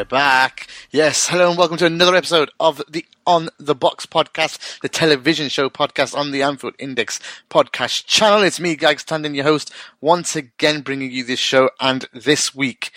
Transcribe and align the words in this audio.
We're 0.00 0.04
back. 0.04 0.66
Yes, 0.90 1.28
hello 1.28 1.50
and 1.50 1.58
welcome 1.58 1.76
to 1.76 1.84
another 1.84 2.16
episode 2.16 2.50
of 2.58 2.80
the 2.88 3.04
On 3.26 3.50
the 3.58 3.74
Box 3.74 4.06
podcast, 4.06 4.80
the 4.80 4.88
television 4.88 5.50
show 5.50 5.68
podcast 5.68 6.16
on 6.16 6.30
the 6.30 6.40
Anfield 6.40 6.72
Index 6.78 7.20
podcast 7.50 8.06
channel. 8.06 8.42
It's 8.42 8.58
me, 8.58 8.76
Gags 8.76 9.04
Tandon, 9.04 9.34
your 9.34 9.44
host, 9.44 9.70
once 10.00 10.34
again 10.34 10.80
bringing 10.80 11.10
you 11.10 11.22
this 11.22 11.38
show. 11.38 11.68
And 11.80 12.06
this 12.14 12.54
week, 12.54 12.92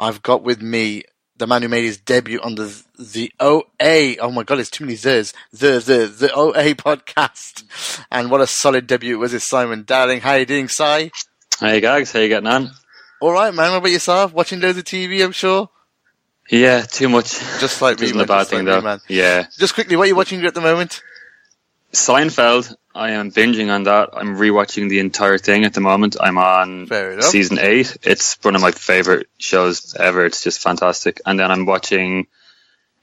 I've 0.00 0.20
got 0.20 0.42
with 0.42 0.60
me 0.60 1.04
the 1.36 1.46
man 1.46 1.62
who 1.62 1.68
made 1.68 1.84
his 1.84 1.96
debut 1.96 2.40
on 2.40 2.56
the 2.56 2.82
the 2.98 3.30
OA. 3.38 4.16
Oh 4.18 4.32
my 4.32 4.42
god, 4.42 4.58
it's 4.58 4.68
too 4.68 4.84
many 4.84 4.96
zers. 4.96 5.32
The 5.52 5.78
the 5.78 6.06
the 6.08 6.34
OA 6.34 6.74
podcast. 6.74 7.62
And 8.10 8.32
what 8.32 8.40
a 8.40 8.48
solid 8.48 8.88
debut 8.88 9.14
it 9.14 9.18
was, 9.18 9.32
is 9.32 9.44
Simon 9.44 9.84
Darling? 9.84 10.22
How 10.22 10.34
you 10.34 10.44
doing, 10.44 10.66
Si? 10.66 11.12
Hey 11.60 11.80
guys, 11.80 12.10
how 12.10 12.18
you 12.18 12.26
getting 12.26 12.48
on? 12.48 12.72
All 13.20 13.30
right, 13.30 13.54
man. 13.54 13.70
What 13.70 13.78
about 13.78 13.92
yourself? 13.92 14.32
Watching 14.32 14.58
loads 14.58 14.78
of 14.78 14.82
TV, 14.82 15.24
I'm 15.24 15.30
sure. 15.30 15.70
Yeah, 16.50 16.82
too 16.82 17.08
much. 17.08 17.38
Just 17.60 17.80
like 17.82 18.00
me, 18.00 18.12
man, 18.12 18.26
bad 18.26 18.46
thing 18.46 18.64
like 18.64 18.76
though. 18.76 18.80
man. 18.80 19.00
Yeah, 19.08 19.46
Just 19.58 19.74
quickly, 19.74 19.96
what 19.96 20.04
are 20.04 20.08
you 20.08 20.16
watching 20.16 20.44
at 20.44 20.54
the 20.54 20.60
moment? 20.60 21.02
Seinfeld. 21.92 22.74
I 22.94 23.10
am 23.12 23.30
binging 23.30 23.70
on 23.72 23.84
that. 23.84 24.10
I'm 24.12 24.36
rewatching 24.36 24.88
the 24.88 24.98
entire 24.98 25.38
thing 25.38 25.64
at 25.64 25.72
the 25.72 25.80
moment. 25.80 26.16
I'm 26.20 26.36
on 26.36 26.86
season 27.20 27.58
eight. 27.60 27.96
It's 28.02 28.36
one 28.42 28.56
of 28.56 28.60
my 28.60 28.72
favorite 28.72 29.28
shows 29.38 29.94
ever. 29.94 30.24
It's 30.26 30.42
just 30.42 30.60
fantastic. 30.60 31.20
And 31.24 31.38
then 31.38 31.50
I'm 31.50 31.64
watching. 31.64 32.26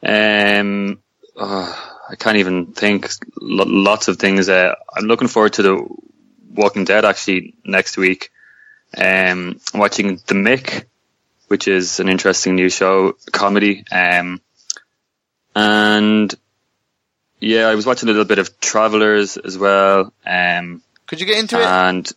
Um, 0.04 1.00
oh, 1.38 1.94
I 2.10 2.16
can't 2.16 2.38
even 2.38 2.74
think. 2.74 3.10
Lo- 3.40 3.66
lots 3.68 4.08
of 4.08 4.18
things. 4.18 4.50
Uh, 4.50 4.76
I'm 4.94 5.06
looking 5.06 5.30
forward 5.30 5.54
to 5.54 5.62
the 5.64 5.88
Walking 6.54 6.84
Dead 6.84 7.06
actually 7.06 7.56
next 7.64 7.96
week. 7.96 8.32
Um, 8.98 9.60
I'm 9.74 9.80
watching 9.80 10.16
The 10.28 10.36
Mick, 10.36 10.86
which 11.48 11.68
is 11.68 12.00
an 12.00 12.10
interesting 12.10 12.56
new 12.56 12.70
show, 12.70 13.16
comedy. 13.32 13.84
Um, 13.92 14.42
and 15.56 16.34
yeah, 17.40 17.68
I 17.68 17.76
was 17.76 17.86
watching 17.86 18.10
a 18.10 18.12
little 18.12 18.26
bit 18.26 18.40
of 18.40 18.60
Travelers 18.60 19.38
as 19.38 19.58
well. 19.58 20.12
Um, 20.26 20.82
Could 21.08 21.20
you 21.20 21.26
get 21.26 21.40
into 21.40 21.60
it? 21.60 21.66
and 21.66 22.12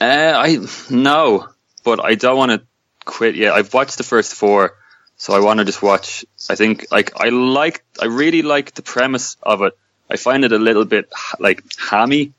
uh, 0.00 0.32
I 0.36 0.58
no, 0.90 1.48
but 1.84 2.04
I 2.04 2.14
don't 2.14 2.36
want 2.36 2.52
to 2.52 2.62
quit 3.04 3.36
yet. 3.36 3.52
I've 3.52 3.72
watched 3.74 3.98
the 3.98 4.04
first 4.04 4.34
four, 4.34 4.74
so 5.16 5.34
I 5.34 5.40
want 5.40 5.58
to 5.58 5.64
just 5.64 5.82
watch. 5.82 6.24
I 6.48 6.54
think 6.54 6.86
like 6.90 7.18
I 7.20 7.28
like, 7.28 7.84
I 8.00 8.06
really 8.06 8.42
like 8.42 8.74
the 8.74 8.82
premise 8.82 9.36
of 9.42 9.62
it. 9.62 9.76
I 10.10 10.16
find 10.16 10.44
it 10.44 10.52
a 10.52 10.58
little 10.58 10.84
bit 10.84 11.10
like 11.38 11.62
hammy, 11.78 12.32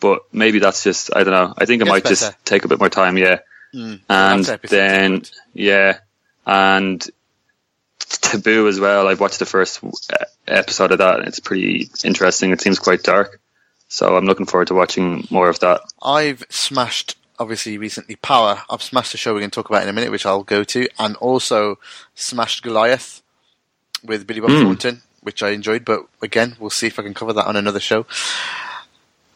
but 0.00 0.22
maybe 0.32 0.58
that's 0.58 0.84
just 0.84 1.14
I 1.14 1.24
don't 1.24 1.32
know. 1.32 1.54
I 1.56 1.64
think 1.64 1.82
it 1.82 1.84
Gets 1.84 1.90
might 1.90 2.02
better. 2.04 2.14
just 2.14 2.44
take 2.44 2.64
a 2.64 2.68
bit 2.68 2.78
more 2.78 2.90
time. 2.90 3.16
Yeah, 3.16 3.38
Mm, 3.74 4.00
and 4.08 4.38
lots 4.40 4.48
of 4.48 4.54
episodes, 4.54 4.70
then 4.70 5.22
yeah, 5.54 5.98
and 6.46 7.04
Taboo 7.98 8.68
as 8.68 8.78
well. 8.80 9.08
I've 9.08 9.20
watched 9.20 9.38
the 9.38 9.46
first 9.46 9.82
uh, 9.84 10.24
episode 10.46 10.92
of 10.92 10.98
that. 10.98 11.20
and 11.20 11.28
It's 11.28 11.40
pretty 11.40 11.88
interesting. 12.04 12.50
It 12.50 12.60
seems 12.60 12.78
quite 12.78 13.02
dark, 13.02 13.40
so 13.88 14.16
I'm 14.16 14.26
looking 14.26 14.46
forward 14.46 14.68
to 14.68 14.74
watching 14.74 15.26
more 15.30 15.48
of 15.48 15.60
that. 15.60 15.80
I've 16.02 16.44
smashed, 16.50 17.16
obviously, 17.38 17.78
recently 17.78 18.16
Power. 18.16 18.62
I've 18.68 18.82
smashed 18.82 19.14
a 19.14 19.16
show 19.16 19.32
we're 19.32 19.40
going 19.40 19.50
to 19.50 19.54
talk 19.54 19.70
about 19.70 19.82
in 19.84 19.88
a 19.88 19.92
minute, 19.94 20.10
which 20.10 20.26
I'll 20.26 20.42
go 20.42 20.64
to, 20.64 20.88
and 20.98 21.16
also 21.16 21.78
smashed 22.14 22.62
Goliath 22.62 23.22
with 24.04 24.26
Billy 24.26 24.40
Bob 24.40 24.50
Hmm. 24.50 24.62
Thornton, 24.62 25.02
which 25.22 25.42
I 25.42 25.50
enjoyed. 25.50 25.84
But 25.84 26.06
again, 26.20 26.56
we'll 26.58 26.70
see 26.70 26.88
if 26.88 26.98
I 26.98 27.02
can 27.02 27.14
cover 27.14 27.32
that 27.32 27.46
on 27.46 27.56
another 27.56 27.80
show. 27.80 28.04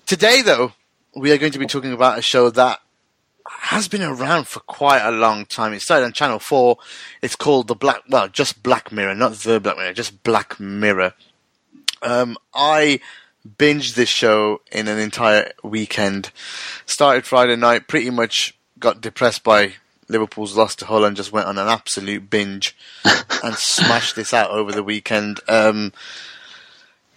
Today, 0.07 0.43
though, 0.43 0.73
we 1.15 1.33
are 1.33 1.39
going 1.39 1.53
to 1.53 1.59
be 1.59 1.67
talking 1.67 1.93
about 1.93 2.19
a 2.19 2.23
show 2.23 2.51
that 2.51 2.81
has 3.49 3.89
been 3.89 4.03
around 4.03 4.47
for 4.49 4.61
quite 4.61 5.03
a 5.03 5.11
long 5.11 5.47
time. 5.47 5.73
It 5.73 5.81
started 5.81 6.05
on 6.07 6.12
Channel 6.12 6.39
4. 6.39 6.77
It's 7.23 7.37
called 7.37 7.69
The 7.69 7.75
Black, 7.75 8.03
well, 8.09 8.29
just 8.29 8.62
Black 8.62 8.93
Mirror, 8.93 9.15
not 9.15 9.34
The 9.34 9.61
Black 9.61 9.77
Mirror, 9.77 9.93
just 9.93 10.23
Black 10.23 10.59
Mirror. 10.61 11.15
Um, 12.03 12.37
I 12.55 13.01
binged 13.59 13.95
this 13.95 14.09
show 14.09 14.61
in 14.73 14.89
an 14.89 14.99
entire 14.99 15.53
weekend. 15.62 16.31
Started 16.84 17.25
Friday 17.25 17.57
night, 17.57 17.89
pretty 17.89 18.11
much 18.11 18.57
got 18.79 19.01
depressed 19.01 19.43
by 19.43 19.75
Liverpool's 20.09 20.57
loss 20.57 20.77
to 20.77 20.87
Hull 20.87 21.05
and 21.05 21.17
just 21.17 21.33
went 21.33 21.47
on 21.47 21.59
an 21.59 21.69
absolute 21.69 22.31
binge 22.31 22.77
and 23.43 23.55
smashed 23.55 24.17
this 24.17 24.33
out 24.34 24.51
over 24.51 24.73
the 24.73 24.83
weekend. 24.83 25.41
Um, 25.49 25.93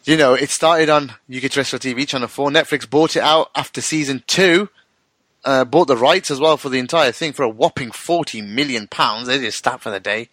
you 0.06 0.18
know, 0.18 0.34
it 0.34 0.50
started 0.50 0.90
on 0.90 1.14
UK 1.34 1.52
Terrestrial 1.52 1.80
TV, 1.80 2.08
Channel 2.08 2.28
4. 2.28 2.50
Netflix 2.50 2.90
bought 2.90 3.16
it 3.16 3.22
out 3.22 3.52
after 3.56 3.82
season 3.82 4.24
two. 4.26 4.70
Uh, 5.46 5.64
bought 5.64 5.88
the 5.88 5.96
rights 5.96 6.30
as 6.30 6.40
well 6.40 6.58
for 6.58 6.68
the 6.68 6.80
entire 6.80 7.14
thing 7.14 7.32
for 7.32 7.44
a 7.44 7.50
whopping 7.50 7.92
forty 7.92 8.42
million 8.42 8.88
pounds. 8.88 9.28
There's 9.28 9.42
your 9.42 9.52
stat 9.52 9.80
for 9.80 9.90
the 9.90 10.00
day. 10.00 10.28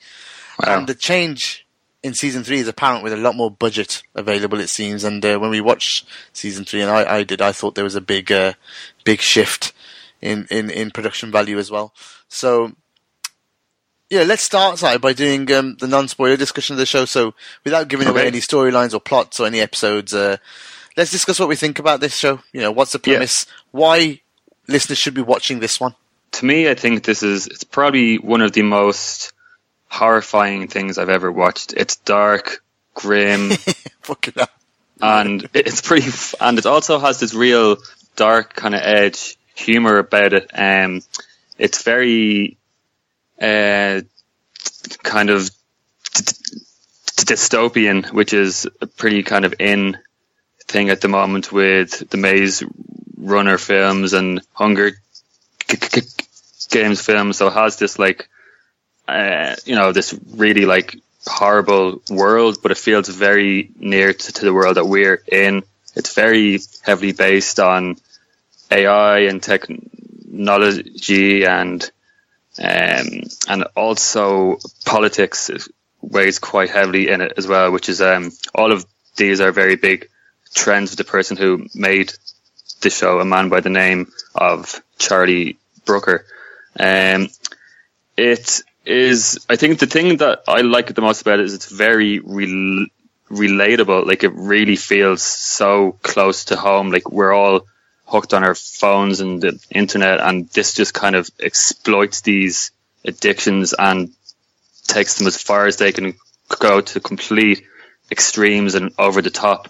Wow. 0.58 0.78
And 0.78 0.86
the 0.88 0.96
change 0.96 1.64
in 2.02 2.12
season 2.14 2.42
three 2.42 2.58
is 2.58 2.68
apparent 2.68 3.04
with 3.04 3.12
a 3.12 3.16
lot 3.16 3.36
more 3.36 3.50
budget 3.50 4.02
available, 4.14 4.58
it 4.58 4.68
seems. 4.68 5.04
And 5.04 5.24
uh, 5.24 5.38
when 5.38 5.50
we 5.50 5.60
watched 5.60 6.06
season 6.32 6.64
three, 6.64 6.80
and 6.82 6.90
I, 6.90 7.18
I 7.18 7.22
did, 7.22 7.40
I 7.40 7.52
thought 7.52 7.74
there 7.74 7.84
was 7.84 7.94
a 7.94 8.00
big, 8.00 8.32
uh, 8.32 8.54
big 9.04 9.20
shift 9.20 9.72
in, 10.20 10.46
in, 10.50 10.70
in 10.70 10.90
production 10.90 11.30
value 11.30 11.58
as 11.58 11.70
well. 11.70 11.92
So, 12.28 12.72
yeah, 14.10 14.22
let's 14.22 14.42
start 14.42 14.78
Si, 14.78 14.98
by 14.98 15.12
doing 15.12 15.50
um, 15.52 15.76
the 15.80 15.88
non-spoiler 15.88 16.36
discussion 16.36 16.74
of 16.74 16.78
the 16.78 16.86
show. 16.86 17.04
So, 17.04 17.34
without 17.64 17.88
giving 17.88 18.08
away 18.08 18.26
any 18.26 18.40
storylines 18.40 18.94
or 18.94 19.00
plots 19.00 19.40
or 19.40 19.46
any 19.46 19.60
episodes, 19.60 20.14
uh, 20.14 20.36
let's 20.96 21.10
discuss 21.10 21.38
what 21.40 21.48
we 21.48 21.56
think 21.56 21.78
about 21.78 22.00
this 22.00 22.16
show. 22.16 22.40
You 22.52 22.60
know, 22.60 22.72
what's 22.72 22.92
the 22.92 23.00
Yeah. 23.04 23.14
premise? 23.14 23.46
Why 23.72 24.20
listeners 24.68 24.98
should 24.98 25.14
be 25.14 25.22
watching 25.22 25.60
this 25.60 25.80
one? 25.80 25.94
to 26.36 26.44
me, 26.44 26.68
I 26.68 26.74
think 26.74 27.04
this 27.04 27.22
is 27.22 27.46
it's 27.46 27.64
probably 27.64 28.18
one 28.18 28.42
of 28.42 28.52
the 28.52 28.62
most 28.62 29.32
horrifying 29.88 30.68
things 30.68 30.98
I've 30.98 31.08
ever 31.08 31.32
watched. 31.32 31.72
It's 31.72 31.96
dark, 31.96 32.62
grim, 32.94 33.52
and 35.00 35.48
it's 35.54 35.80
pretty. 35.80 36.10
And 36.40 36.58
it 36.58 36.66
also 36.66 36.98
has 36.98 37.20
this 37.20 37.34
real 37.34 37.78
dark 38.16 38.54
kind 38.54 38.74
of 38.74 38.82
edge, 38.82 39.36
humor 39.54 39.98
about 39.98 40.34
it. 40.34 40.50
Um, 40.52 41.02
it's 41.58 41.82
very 41.82 42.58
uh, 43.40 44.02
kind 45.02 45.30
of 45.30 45.50
dystopian, 47.24 48.12
which 48.12 48.34
is 48.34 48.68
a 48.80 48.86
pretty 48.86 49.22
kind 49.22 49.46
of 49.46 49.54
in 49.58 49.96
thing 50.68 50.90
at 50.90 51.00
the 51.00 51.08
moment 51.08 51.50
with 51.50 52.10
the 52.10 52.16
Maze 52.18 52.62
Runner 53.26 53.58
films 53.58 54.12
and 54.12 54.40
Hunger 54.52 54.92
games 56.70 57.00
films. 57.00 57.36
so 57.36 57.48
it 57.48 57.52
has 57.52 57.76
this 57.76 57.98
like, 57.98 58.28
uh, 59.08 59.56
you 59.64 59.74
know, 59.74 59.92
this 59.92 60.18
really 60.34 60.64
like 60.64 60.96
horrible 61.26 62.02
world, 62.08 62.58
but 62.62 62.70
it 62.70 62.78
feels 62.78 63.08
very 63.08 63.70
near 63.76 64.12
to, 64.12 64.32
to 64.32 64.44
the 64.44 64.54
world 64.54 64.76
that 64.76 64.86
we're 64.86 65.22
in. 65.30 65.62
It's 65.94 66.14
very 66.14 66.60
heavily 66.82 67.12
based 67.12 67.58
on 67.58 67.96
AI 68.70 69.20
and 69.20 69.42
technology 69.42 71.46
and 71.46 71.90
um, 72.58 73.22
and 73.48 73.64
also 73.76 74.58
politics 74.84 75.50
weighs 76.00 76.38
quite 76.38 76.70
heavily 76.70 77.08
in 77.08 77.20
it 77.20 77.34
as 77.36 77.46
well, 77.46 77.70
which 77.70 77.88
is 77.88 78.00
um, 78.00 78.30
all 78.54 78.72
of 78.72 78.86
these 79.16 79.40
are 79.40 79.52
very 79.52 79.76
big 79.76 80.08
trends 80.54 80.92
of 80.92 80.96
the 80.96 81.04
person 81.04 81.36
who 81.36 81.66
made 81.74 82.12
the 82.80 82.90
show, 82.90 83.20
a 83.20 83.24
man 83.24 83.48
by 83.48 83.60
the 83.60 83.70
name 83.70 84.12
of 84.34 84.82
Charlie 84.98 85.58
Brooker. 85.84 86.24
Um, 86.78 87.28
it 88.16 88.62
is, 88.84 89.44
I 89.48 89.56
think 89.56 89.78
the 89.78 89.86
thing 89.86 90.18
that 90.18 90.44
I 90.48 90.60
like 90.60 90.94
the 90.94 91.00
most 91.02 91.22
about 91.22 91.40
it 91.40 91.46
is 91.46 91.54
it's 91.54 91.70
very 91.70 92.20
rel- 92.20 92.86
relatable. 93.30 94.06
Like 94.06 94.24
it 94.24 94.32
really 94.34 94.76
feels 94.76 95.22
so 95.22 95.92
close 96.02 96.46
to 96.46 96.56
home. 96.56 96.90
Like 96.90 97.10
we're 97.10 97.32
all 97.32 97.66
hooked 98.06 98.34
on 98.34 98.44
our 98.44 98.54
phones 98.54 99.20
and 99.20 99.42
the 99.42 99.58
internet, 99.70 100.20
and 100.20 100.48
this 100.50 100.74
just 100.74 100.94
kind 100.94 101.16
of 101.16 101.28
exploits 101.40 102.20
these 102.20 102.70
addictions 103.04 103.74
and 103.76 104.12
takes 104.86 105.18
them 105.18 105.26
as 105.26 105.40
far 105.40 105.66
as 105.66 105.76
they 105.76 105.92
can 105.92 106.14
go 106.60 106.80
to 106.80 107.00
complete 107.00 107.64
extremes 108.10 108.76
and 108.76 108.92
over 108.98 109.20
the 109.20 109.30
top, 109.30 109.68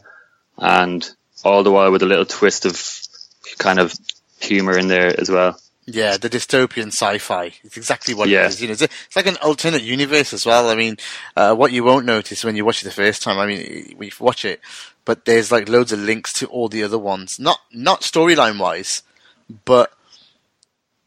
and 0.58 1.08
all 1.44 1.62
the 1.62 1.72
while 1.72 1.90
with 1.90 2.02
a 2.02 2.06
little 2.06 2.26
twist 2.26 2.66
of 2.66 2.76
kind 3.58 3.78
of 3.78 3.94
humor 4.40 4.76
in 4.78 4.88
there 4.88 5.18
as 5.18 5.30
well. 5.30 5.58
Yeah, 5.88 6.16
the 6.16 6.28
dystopian 6.28 6.88
sci-fi. 6.88 7.52
It's 7.62 7.76
exactly 7.76 8.12
what 8.12 8.28
Yeah. 8.28 8.44
it 8.46 8.48
is. 8.48 8.60
You 8.60 8.66
know, 8.68 8.72
it's, 8.72 8.82
it's 8.82 9.14
like 9.14 9.26
an 9.26 9.36
alternate 9.36 9.82
universe 9.82 10.32
as 10.32 10.44
well. 10.44 10.68
I 10.68 10.74
mean, 10.74 10.96
uh, 11.36 11.54
what 11.54 11.70
you 11.72 11.84
won't 11.84 12.06
notice 12.06 12.42
when 12.44 12.56
you 12.56 12.64
watch 12.64 12.82
it 12.82 12.86
the 12.86 12.90
first 12.90 13.22
time. 13.22 13.38
I 13.38 13.46
mean, 13.46 13.94
we 13.96 14.10
watch 14.18 14.44
it, 14.44 14.60
but 15.04 15.24
there's 15.26 15.52
like 15.52 15.68
loads 15.68 15.92
of 15.92 16.00
links 16.00 16.32
to 16.34 16.46
all 16.48 16.68
the 16.68 16.82
other 16.82 16.98
ones. 16.98 17.38
Not 17.38 17.60
not 17.72 18.00
storyline 18.00 18.58
wise, 18.58 19.02
but 19.64 19.92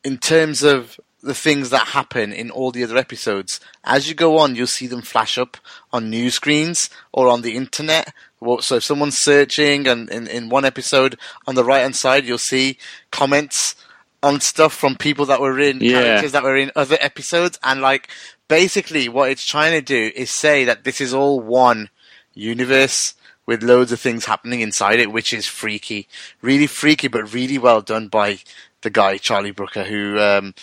in 0.03 0.17
terms 0.17 0.63
of 0.63 0.97
the 1.21 1.33
things 1.33 1.69
that 1.71 1.87
happen 1.87 2.31
in 2.31 2.49
all 2.49 2.71
the 2.71 2.81
other 2.81 2.95
episodes. 2.95 3.59
As 3.83 4.07
you 4.07 4.15
go 4.15 4.37
on, 4.37 4.55
you'll 4.55 4.67
see 4.67 4.87
them 4.87 5.01
flash 5.01 5.37
up 5.37 5.57
on 5.91 6.09
news 6.09 6.35
screens 6.35 6.89
or 7.11 7.27
on 7.27 7.41
the 7.41 7.57
internet. 7.57 8.13
Well, 8.41 8.61
So 8.61 8.77
if 8.77 8.83
someone's 8.83 9.17
searching 9.17 9.87
and 9.87 10.09
in, 10.09 10.27
in 10.27 10.49
one 10.49 10.65
episode 10.65 11.17
on 11.45 11.55
the 11.55 11.63
right 11.63 11.79
hand 11.81 11.95
side, 11.95 12.25
you'll 12.25 12.37
see 12.37 12.77
comments 13.11 13.75
on 14.21 14.39
stuff 14.41 14.73
from 14.73 14.95
people 14.95 15.25
that 15.27 15.41
were 15.41 15.59
in 15.59 15.79
Yeah. 15.81 15.91
characters 15.91 16.31
that 16.33 16.43
were 16.43 16.57
in 16.57 16.71
other 16.75 16.97
episodes. 17.01 17.59
And 17.63 17.81
like, 17.81 18.09
basically 18.47 19.07
what 19.09 19.29
it's 19.29 19.45
trying 19.45 19.71
to 19.73 19.81
do 19.81 20.11
is 20.15 20.29
say 20.31 20.65
that 20.65 20.83
this 20.83 20.99
is 20.99 21.13
all 21.13 21.39
one 21.39 21.89
universe 22.33 23.13
with 23.45 23.63
loads 23.63 23.91
of 23.91 23.99
things 23.99 24.25
happening 24.25 24.61
inside 24.61 24.99
it, 24.99 25.11
which 25.11 25.33
is 25.33 25.45
freaky. 25.45 26.07
Really 26.41 26.67
freaky, 26.67 27.07
but 27.07 27.33
really 27.33 27.57
well 27.57 27.81
done 27.81 28.07
by 28.07 28.39
the 28.81 28.89
guy, 28.89 29.17
Charlie 29.17 29.51
Brooker, 29.51 29.83
who, 29.83 30.19
um, 30.19 30.53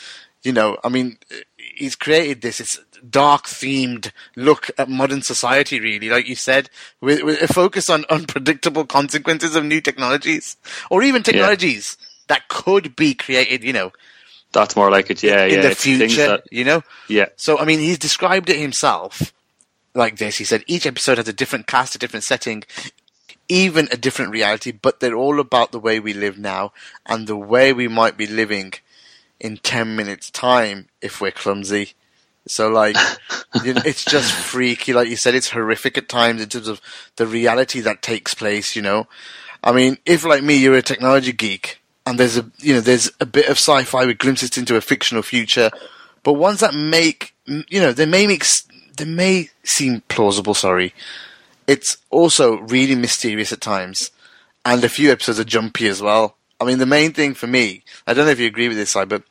you 0.43 0.52
know, 0.52 0.79
I 0.84 0.88
mean, 0.88 1.19
he's 1.56 1.96
created 1.96 2.43
this. 2.43 2.61
It's 2.61 2.79
dark 3.11 3.44
themed 3.47 4.11
look 4.37 4.70
at 4.79 4.88
modern 4.88 5.23
society, 5.23 5.81
really, 5.81 6.08
like 6.08 6.29
you 6.29 6.37
said, 6.37 6.70
with, 7.00 7.23
with 7.23 7.43
a 7.43 7.49
focus 7.53 7.88
on 7.91 8.05
unpredictable 8.11 8.85
consequences 8.85 9.56
of 9.56 9.64
new 9.64 9.81
technologies, 9.81 10.56
or 10.91 11.03
even 11.03 11.23
technologies 11.23 11.97
that 12.29 12.49
could 12.49 12.97
be 12.97 13.14
created, 13.14 13.62
you 13.62 13.73
know, 13.73 13.93
That's 14.53 14.75
more 14.76 14.91
like 14.91 15.11
it. 15.11 15.23
Yeah, 15.23 15.44
in 15.44 15.56
yeah. 15.56 15.62
the 15.62 15.70
it's 15.73 15.82
future, 15.82 16.26
that- 16.29 16.44
you 16.50 16.64
know? 16.64 16.82
yeah. 17.08 17.26
So, 17.37 17.58
I 17.58 17.64
mean, 17.64 17.79
he's 17.79 17.99
described 17.99 18.49
it 18.50 18.58
himself 18.58 19.32
like 19.94 20.17
this. 20.19 20.38
He 20.38 20.44
said 20.44 20.64
each 20.67 20.87
episode 20.87 21.19
has 21.19 21.29
a 21.29 21.32
different 21.32 21.67
cast, 21.67 21.94
a 21.94 21.99
different 21.99 22.25
setting, 22.25 22.64
even 23.49 23.88
a 23.93 23.97
different 23.97 24.32
reality, 24.32 24.73
but 24.73 25.00
they're 25.00 25.14
all 25.14 25.38
about 25.41 25.70
the 25.73 25.79
way 25.79 26.00
we 26.00 26.12
live 26.12 26.38
now 26.38 26.73
and 27.06 27.26
the 27.26 27.37
way 27.37 27.73
we 27.73 27.87
might 27.88 28.17
be 28.17 28.26
living 28.26 28.73
in 29.38 29.56
10 29.58 29.94
minutes' 29.94 30.31
time 30.31 30.88
if 31.00 31.20
we're 31.20 31.31
clumsy. 31.31 31.93
So, 32.46 32.69
like, 32.69 32.96
you 33.64 33.75
know, 33.75 33.82
it's 33.84 34.04
just 34.04 34.32
freaky. 34.32 34.93
Like 34.93 35.08
you 35.08 35.16
said, 35.16 35.34
it's 35.34 35.50
horrific 35.50 35.98
at 35.98 36.08
times 36.08 36.40
in 36.43 36.48
terms 36.48 36.69
of 36.69 36.81
the 37.16 37.26
reality 37.26 37.81
that 37.81 38.02
takes 38.02 38.34
place, 38.34 38.76
you 38.76 38.82
know? 38.82 39.06
I 39.64 39.72
mean, 39.72 39.98
if 40.06 40.25
like 40.25 40.43
me, 40.44 40.56
you're 40.56 40.76
a 40.76 40.82
technology 40.82 41.32
geek 41.32 41.81
and 42.06 42.20
there's 42.20 42.37
a, 42.37 42.48
you 42.58 42.75
know, 42.75 42.81
there's 42.81 43.10
a 43.20 43.26
bit 43.26 43.46
of 43.46 43.58
sci-fi 43.58 44.06
with 44.06 44.19
glimpses 44.19 44.56
into 44.56 44.76
a 44.76 44.81
fictional 44.81 45.22
future, 45.22 45.70
but 46.22 46.34
ones 46.34 46.60
that 46.60 46.75
make, 46.75 47.34
you 47.46 47.81
know, 47.81 47.93
they 47.93 48.06
may 48.06 48.26
make, 48.26 48.44
they 48.96 49.04
may 49.04 49.50
seem 49.64 50.02
plausible, 50.08 50.54
sorry. 50.54 50.94
It's 51.66 51.96
also 52.10 52.58
really 52.58 52.94
mysterious 52.94 53.52
at 53.52 53.60
times 53.60 54.12
and 54.64 54.84
a 54.84 54.88
few 54.88 55.10
episodes 55.10 55.40
are 55.40 55.44
jumpy 55.44 55.88
as 55.88 56.00
well. 56.00 56.37
I 56.60 56.64
mean, 56.64 56.78
the 56.78 56.87
main 56.87 57.12
thing 57.12 57.34
for 57.34 57.46
me, 57.48 57.82
I 58.06 58.14
don't 58.14 58.26
know 58.26 58.32
if 58.32 58.38
you 58.40 58.46
agree 58.46 58.69
with 58.69 58.76
this, 58.76 58.90
Si, 58.93 59.04
but 59.04 59.22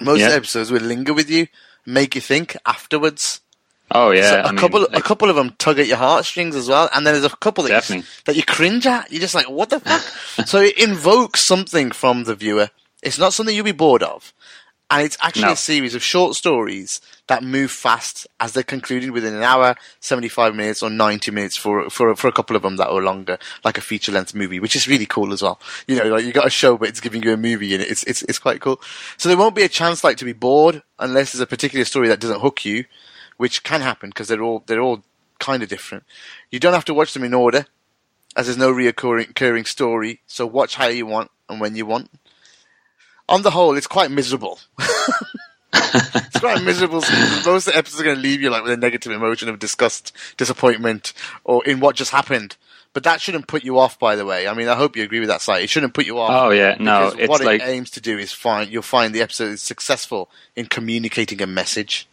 most 0.00 0.20
Yeah. 0.20 0.30
episodes 0.30 0.70
will 0.70 0.82
linger 0.82 1.14
with 1.14 1.30
you, 1.30 1.46
make 1.86 2.14
you 2.14 2.20
think 2.20 2.56
afterwards. 2.66 3.40
Oh 3.90 4.10
yeah. 4.10 4.30
So 4.30 4.40
a 4.40 4.52
mean, 4.52 4.58
couple, 4.58 4.84
a 4.84 5.02
couple 5.02 5.28
of 5.28 5.36
them 5.36 5.54
tug 5.58 5.78
at 5.78 5.86
your 5.86 5.98
heartstrings 5.98 6.56
as 6.56 6.68
well, 6.68 6.88
and 6.94 7.06
then 7.06 7.14
there's 7.14 7.30
a 7.30 7.36
couple 7.36 7.64
that 7.64 7.88
you, 7.88 8.02
that 8.24 8.36
you 8.36 8.42
cringe 8.42 8.86
at. 8.86 9.10
You're 9.12 9.20
just 9.20 9.34
like, 9.34 9.50
what 9.50 9.70
the 9.70 9.80
fuck? 9.80 10.00
so 10.46 10.60
it 10.60 10.78
invokes 10.78 11.44
something 11.44 11.90
from 11.90 12.24
the 12.24 12.34
viewer. 12.34 12.70
It's 13.02 13.18
not 13.18 13.32
something 13.32 13.54
you'll 13.54 13.64
be 13.64 13.72
bored 13.72 14.02
of, 14.02 14.32
and 14.92 15.04
it's 15.04 15.16
actually 15.20 15.46
No. 15.46 15.52
a 15.52 15.56
series 15.56 15.94
of 15.96 16.02
short 16.02 16.36
stories 16.36 17.00
that 17.26 17.42
move 17.42 17.70
fast 17.70 18.26
as 18.38 18.52
they're 18.52 18.62
concluded 18.62 19.10
within 19.10 19.34
an 19.34 19.42
hour, 19.42 19.74
75 20.00 20.54
minutes, 20.54 20.82
or 20.82 20.90
90 20.90 21.30
minutes 21.32 21.56
for 21.56 21.90
for 21.90 22.14
for 22.14 22.28
a 22.28 22.32
couple 22.32 22.54
of 22.54 22.62
them 22.62 22.76
that 22.76 22.88
are 22.88 23.02
longer, 23.02 23.38
like 23.64 23.78
a 23.78 23.80
feature 23.80 24.12
length 24.12 24.34
movie, 24.34 24.60
which 24.60 24.76
is 24.76 24.86
really 24.86 25.06
cool 25.06 25.32
as 25.32 25.42
well. 25.42 25.58
You 25.88 25.96
know, 25.96 26.04
like 26.04 26.24
you 26.24 26.32
got 26.32 26.46
a 26.46 26.50
show, 26.50 26.76
but 26.76 26.88
it's 26.88 27.00
giving 27.00 27.22
you 27.22 27.32
a 27.32 27.36
movie, 27.36 27.74
and 27.74 27.82
it's 27.82 28.04
it's 28.04 28.22
it's 28.22 28.38
quite 28.38 28.60
cool. 28.60 28.80
So 29.16 29.28
there 29.28 29.38
won't 29.38 29.54
be 29.56 29.62
a 29.64 29.68
chance 29.68 30.04
like 30.04 30.18
to 30.18 30.24
be 30.24 30.32
bored 30.32 30.82
unless 30.98 31.32
there's 31.32 31.40
a 31.40 31.46
particular 31.46 31.84
story 31.84 32.08
that 32.08 32.20
doesn't 32.20 32.40
hook 32.40 32.64
you 32.64 32.84
which 33.38 33.64
can 33.64 33.80
happen 33.80 34.10
because 34.10 34.28
they're 34.28 34.42
all 34.42 34.62
they're 34.66 34.80
all 34.80 35.02
kind 35.40 35.62
of 35.64 35.68
different. 35.68 36.04
You 36.52 36.60
don't 36.60 36.74
have 36.74 36.84
to 36.84 36.94
watch 36.94 37.12
them 37.12 37.24
in 37.24 37.34
order, 37.34 37.66
as 38.36 38.46
there's 38.46 38.58
no 38.58 38.72
reoccurring 38.72 39.28
recurring 39.28 39.64
story. 39.64 40.20
So 40.26 40.46
watch 40.46 40.76
how 40.76 40.86
you 40.86 41.06
want 41.06 41.30
and 41.48 41.60
when 41.60 41.74
you 41.74 41.84
want. 41.86 42.10
On 43.28 43.42
the 43.42 43.50
whole, 43.50 43.76
it's 43.76 43.86
quite 43.86 44.10
miserable. 44.10 44.58
it's 45.72 46.40
quite 46.40 46.62
miserable. 46.62 47.00
Most 47.00 47.66
of 47.66 47.72
the 47.72 47.76
episodes 47.76 48.00
are 48.00 48.04
going 48.04 48.16
to 48.16 48.22
leave 48.22 48.42
you 48.42 48.50
like 48.50 48.62
with 48.62 48.72
a 48.72 48.76
negative 48.76 49.12
emotion 49.12 49.48
of 49.48 49.58
disgust, 49.58 50.14
disappointment, 50.36 51.12
or 51.44 51.64
in 51.64 51.80
what 51.80 51.96
just 51.96 52.10
happened. 52.10 52.56
But 52.92 53.04
that 53.04 53.22
shouldn't 53.22 53.46
put 53.46 53.64
you 53.64 53.78
off. 53.78 53.98
By 53.98 54.16
the 54.16 54.26
way, 54.26 54.46
I 54.46 54.54
mean, 54.54 54.68
I 54.68 54.74
hope 54.74 54.96
you 54.96 55.02
agree 55.02 55.20
with 55.20 55.30
that 55.30 55.40
side. 55.40 55.62
It 55.62 55.70
shouldn't 55.70 55.94
put 55.94 56.04
you 56.04 56.18
off. 56.18 56.30
Oh 56.30 56.50
yeah. 56.50 56.76
No, 56.78 57.08
it's 57.08 57.28
what 57.28 57.42
like 57.42 57.62
it 57.62 57.68
aims 57.68 57.90
to 57.92 58.00
do 58.02 58.18
is 58.18 58.32
find 58.32 58.70
you'll 58.70 58.82
find 58.82 59.14
the 59.14 59.22
episode 59.22 59.52
is 59.52 59.62
successful 59.62 60.28
in 60.56 60.66
communicating 60.66 61.40
a 61.40 61.46
message. 61.46 62.06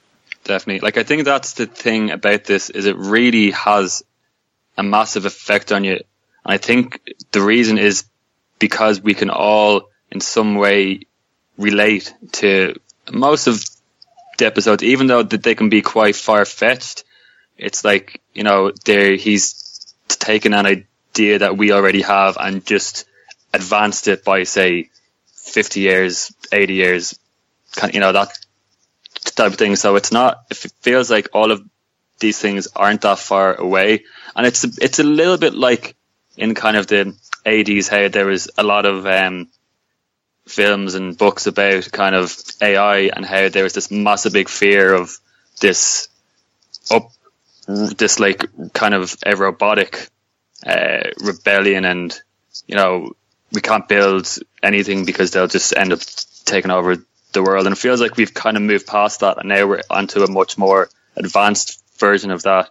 definitely. 0.46 0.80
Like 0.80 0.98
I 0.98 1.04
think 1.04 1.26
that's 1.26 1.54
the 1.54 1.66
thing 1.66 2.12
about 2.12 2.46
this 2.46 2.70
is 2.70 2.86
it 2.86 2.96
really 2.96 3.52
has 3.52 4.04
a 4.78 4.84
massive 4.84 5.26
effect 5.26 5.74
on 5.74 5.84
you. 5.84 5.94
And 5.94 6.04
I 6.46 6.58
think 6.58 7.02
the 7.34 7.42
reason 7.42 7.78
is 7.78 8.06
because 8.58 9.02
we 9.02 9.14
can 9.14 9.30
all 9.30 9.89
in 10.12 10.22
some 10.22 10.56
way 10.56 11.02
relate 11.58 12.14
to 12.32 12.76
most 13.12 13.48
of 13.48 13.64
the 14.38 14.46
episodes, 14.46 14.84
even 14.84 15.08
though 15.08 15.24
that 15.24 15.44
they 15.44 15.56
can 15.56 15.70
be 15.70 15.82
quite 15.82 16.16
far 16.16 16.46
fetched. 16.46 17.04
It's 17.58 17.84
like, 17.84 18.22
you 18.34 18.44
know, 18.44 18.72
there 18.86 19.16
he's 19.16 19.94
taken 20.08 20.54
an 20.54 20.66
idea 20.66 21.40
that 21.40 21.58
we 21.58 21.72
already 21.72 22.02
have 22.02 22.38
and 22.40 22.66
just 22.66 23.06
advanced 23.54 24.08
it 24.08 24.24
by 24.24 24.44
say 24.44 24.90
50 25.34 25.82
years, 25.82 26.34
80 26.52 26.74
years, 26.74 27.20
you 27.92 28.00
know, 28.00 28.14
that 28.14 28.32
type 29.36 29.52
of 29.52 29.58
thing. 29.58 29.76
So 29.76 29.96
it's 29.96 30.12
not. 30.12 30.46
It 30.50 30.58
feels 30.82 31.10
like 31.10 31.30
all 31.34 31.52
of 31.52 31.64
these 32.20 32.40
things 32.40 32.68
aren't 32.76 33.02
that 33.02 33.20
far 33.20 33.56
away, 33.56 34.04
and 34.36 34.46
it's 34.46 34.64
it's 34.80 35.00
a 35.00 35.04
little 35.04 35.38
bit 35.38 35.54
like 35.54 35.96
in 36.38 36.54
kind 36.54 36.78
of 36.78 36.88
the 36.88 37.16
eighties 37.46 37.88
how 37.88 38.08
there 38.08 38.26
was 38.26 38.50
a 38.58 38.64
lot 38.64 38.86
of 38.86 39.06
um, 39.06 39.48
films 40.50 40.96
and 40.96 41.18
books 41.18 41.48
about 41.48 41.92
kind 41.92 42.16
of 42.16 42.36
AI 42.62 43.10
and 43.16 43.26
how 43.26 43.50
there 43.50 43.64
was 43.64 43.74
this 43.74 43.92
massive 43.92 44.34
big 44.34 44.50
fear 44.50 44.94
of 44.94 45.18
this 45.62 46.08
up 46.92 47.12
this 47.68 48.20
like 48.20 48.46
kind 48.74 48.94
of 48.94 49.16
a 49.26 49.36
robotic 49.36 50.10
uh, 50.66 51.04
rebellion 51.20 51.86
and 51.86 52.20
you 52.68 52.76
know 52.76 53.12
we 53.52 53.62
can't 53.62 53.88
build 53.88 54.28
anything 54.62 55.06
because 55.06 55.32
they'll 55.32 55.48
just 55.48 55.76
end 55.76 55.94
up 55.94 56.00
taking 56.46 56.72
over 56.72 56.98
the 57.34 57.44
world. 57.44 57.66
And 57.66 57.74
it 57.74 57.80
feels 57.80 58.02
like 58.02 58.18
we've 58.18 58.34
kind 58.34 58.58
of 58.58 58.64
moved 58.64 58.88
past 58.88 59.22
that, 59.22 59.38
and 59.38 59.50
now 59.50 59.66
we're 59.68 59.82
onto 59.90 60.24
a 60.24 60.32
much 60.32 60.58
more 60.58 60.90
advanced 61.16 61.82
version 61.98 62.32
of 62.32 62.44
that. 62.44 62.70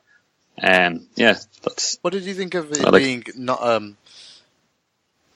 Um, 0.60 1.06
yeah, 1.14 1.38
that's 1.62 1.98
What 2.02 2.12
did 2.12 2.24
you 2.24 2.34
think 2.34 2.54
of 2.54 2.72
it 2.72 2.80
like- 2.80 3.02
being 3.02 3.24
not 3.36 3.62
um, 3.62 3.96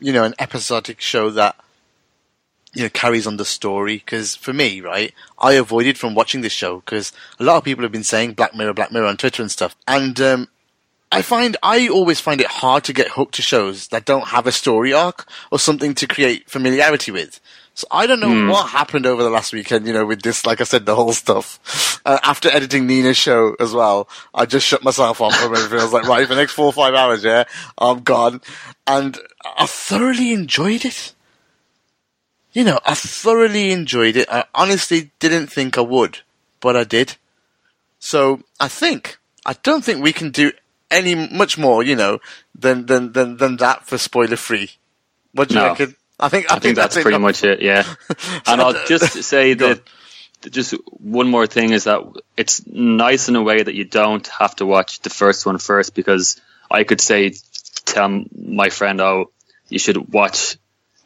you 0.01 0.13
know, 0.13 0.25
an 0.25 0.35
episodic 0.39 1.01
show 1.01 1.31
that 1.31 1.57
you 2.75 2.83
know 2.83 2.89
carries 2.89 3.27
on 3.27 3.37
the 3.37 3.45
story. 3.45 3.97
Because 3.97 4.37
for 4.37 4.53
me, 4.53 4.81
right, 4.81 5.13
I 5.39 5.55
avoided 5.55 5.99
from 5.99 6.15
watching 6.15 6.41
this 6.41 6.53
show 6.53 6.81
because 6.81 7.13
a 7.39 7.45
lot 7.45 7.57
of 7.57 7.65
people 7.65 7.83
have 7.83 7.93
been 7.93 8.05
saying 8.05 8.35
Black 8.35 8.55
Mirror, 8.55 8.75
Black 8.75 8.93
Mirror 8.93 9.07
on 9.07 9.17
Twitter 9.17 9.43
and 9.43 9.51
stuff, 9.51 9.77
and 9.87 10.21
um, 10.21 10.49
I 11.11 11.23
find 11.23 11.57
I 11.63 11.89
always 11.89 12.21
find 12.21 12.41
it 12.41 12.47
hard 12.47 12.85
to 12.85 12.93
get 12.93 13.09
hooked 13.09 13.35
to 13.35 13.43
shows 13.43 13.89
that 13.89 14.07
don't 14.07 14.29
have 14.29 14.47
a 14.47 14.53
story 14.53 14.93
arc 14.93 15.29
or 15.51 15.59
something 15.59 15.95
to 15.95 16.07
create 16.07 16.49
familiarity 16.49 17.13
with. 17.13 17.41
So 17.75 17.87
I 17.91 18.07
don't 18.07 18.21
know 18.21 18.51
what 18.53 18.69
happened 18.69 19.07
over 19.07 19.23
the 19.23 19.31
last 19.31 19.53
weekend, 19.53 19.87
you 19.87 19.95
know, 19.95 20.05
with 20.05 20.23
this, 20.23 20.45
like 20.45 20.61
I 20.61 20.65
said, 20.65 20.85
the 20.85 20.95
whole 20.95 21.13
stuff. 21.13 21.89
Uh, 22.05 22.19
after 22.25 22.51
editing 22.51 22.89
Nina's 22.89 23.17
show 23.17 23.55
as 23.61 23.73
well, 23.73 24.09
I 24.35 24.45
just 24.45 24.67
shut 24.67 24.83
myself 24.83 25.21
off 25.21 25.37
from 25.37 25.55
everything. 25.55 25.79
I 25.79 25.85
was 25.85 25.93
like, 25.93 26.09
right, 26.09 26.27
for 26.27 26.35
the 26.35 26.41
next 26.41 26.51
four 26.51 26.67
or 26.67 26.73
five 26.73 26.95
hours, 26.95 27.23
yeah, 27.23 27.45
I'm 27.79 28.01
gone. 28.01 28.41
And 28.89 29.17
I 29.45 29.67
thoroughly 29.67 30.33
enjoyed 30.33 30.85
it. 30.85 31.15
You 32.53 32.65
know, 32.65 32.79
I 32.85 32.95
thoroughly 32.95 33.71
enjoyed 33.73 34.17
it. 34.17 34.29
I 34.31 34.45
honestly 34.55 35.11
didn't 35.19 35.47
think 35.49 35.79
I 35.79 35.81
would, 35.83 36.21
but 36.61 36.77
I 36.77 36.85
did. 36.85 37.17
So 37.99 38.41
I 38.61 38.69
think, 38.69 39.19
I 39.47 39.55
don't 39.63 39.85
think 39.85 40.03
we 40.03 40.13
can 40.13 40.31
do 40.31 40.53
any 40.91 41.15
much 41.15 41.57
more, 41.57 41.83
you 41.83 41.97
know, 41.97 42.19
than, 42.55 42.87
than, 42.87 43.13
than, 43.13 43.37
than 43.39 43.57
that 43.57 43.87
for 43.87 43.97
spoiler 43.97 44.37
free. 44.37 44.71
What 45.33 45.49
do 45.49 45.55
you 45.55 45.61
No. 45.61 45.69
reckon? 45.69 45.97
I 46.21 46.29
think, 46.29 46.51
I, 46.53 46.57
I 46.57 46.59
think 46.59 46.77
that's 46.77 46.97
it. 46.97 47.03
pretty 47.03 47.19
much 47.19 47.43
it. 47.43 47.63
Yeah, 47.63 47.83
and 48.47 48.61
I'll 48.61 48.87
just 48.87 49.23
say 49.25 49.55
that 49.55 49.81
just 50.51 50.73
one 51.01 51.29
more 51.29 51.47
thing 51.47 51.71
is 51.73 51.85
that 51.85 52.01
it's 52.37 52.65
nice 52.67 53.29
in 53.29 53.35
a 53.37 53.43
way 53.43 53.63
that 53.63 53.75
you 53.75 53.85
don't 53.85 54.27
have 54.29 54.55
to 54.57 54.67
watch 54.67 55.01
the 55.01 55.11
first 55.11 55.47
one 55.47 55.59
first 55.59 55.95
because 55.95 56.41
I 56.71 56.85
could 56.85 57.01
say 57.01 57.33
tell 57.87 58.25
my 58.37 58.69
friend, 58.69 59.01
oh, 59.01 59.31
you 59.69 59.79
should 59.81 60.13
watch 60.13 60.59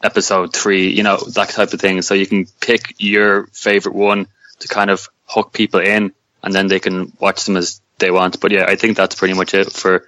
episode 0.03 0.53
three, 0.53 0.89
you 0.89 1.03
know, 1.03 1.17
that 1.33 1.49
type 1.49 1.73
of 1.73 1.81
thing. 1.81 2.01
So 2.01 2.13
you 2.13 2.25
can 2.27 2.45
pick 2.61 2.95
your 2.99 3.47
favorite 3.47 3.95
one 3.95 4.27
to 4.59 4.67
kind 4.67 4.89
of 4.89 5.07
hook 5.25 5.53
people 5.53 5.79
in, 5.79 6.13
and 6.43 6.53
then 6.53 6.67
they 6.67 6.79
can 6.79 7.11
watch 7.19 7.45
them 7.45 7.57
as 7.57 7.81
they 7.99 8.11
want. 8.11 8.39
But 8.39 8.51
yeah, 8.51 8.65
I 8.67 8.75
think 8.75 8.97
that's 8.97 9.15
pretty 9.15 9.33
much 9.33 9.53
it 9.53 9.71
for 9.71 10.07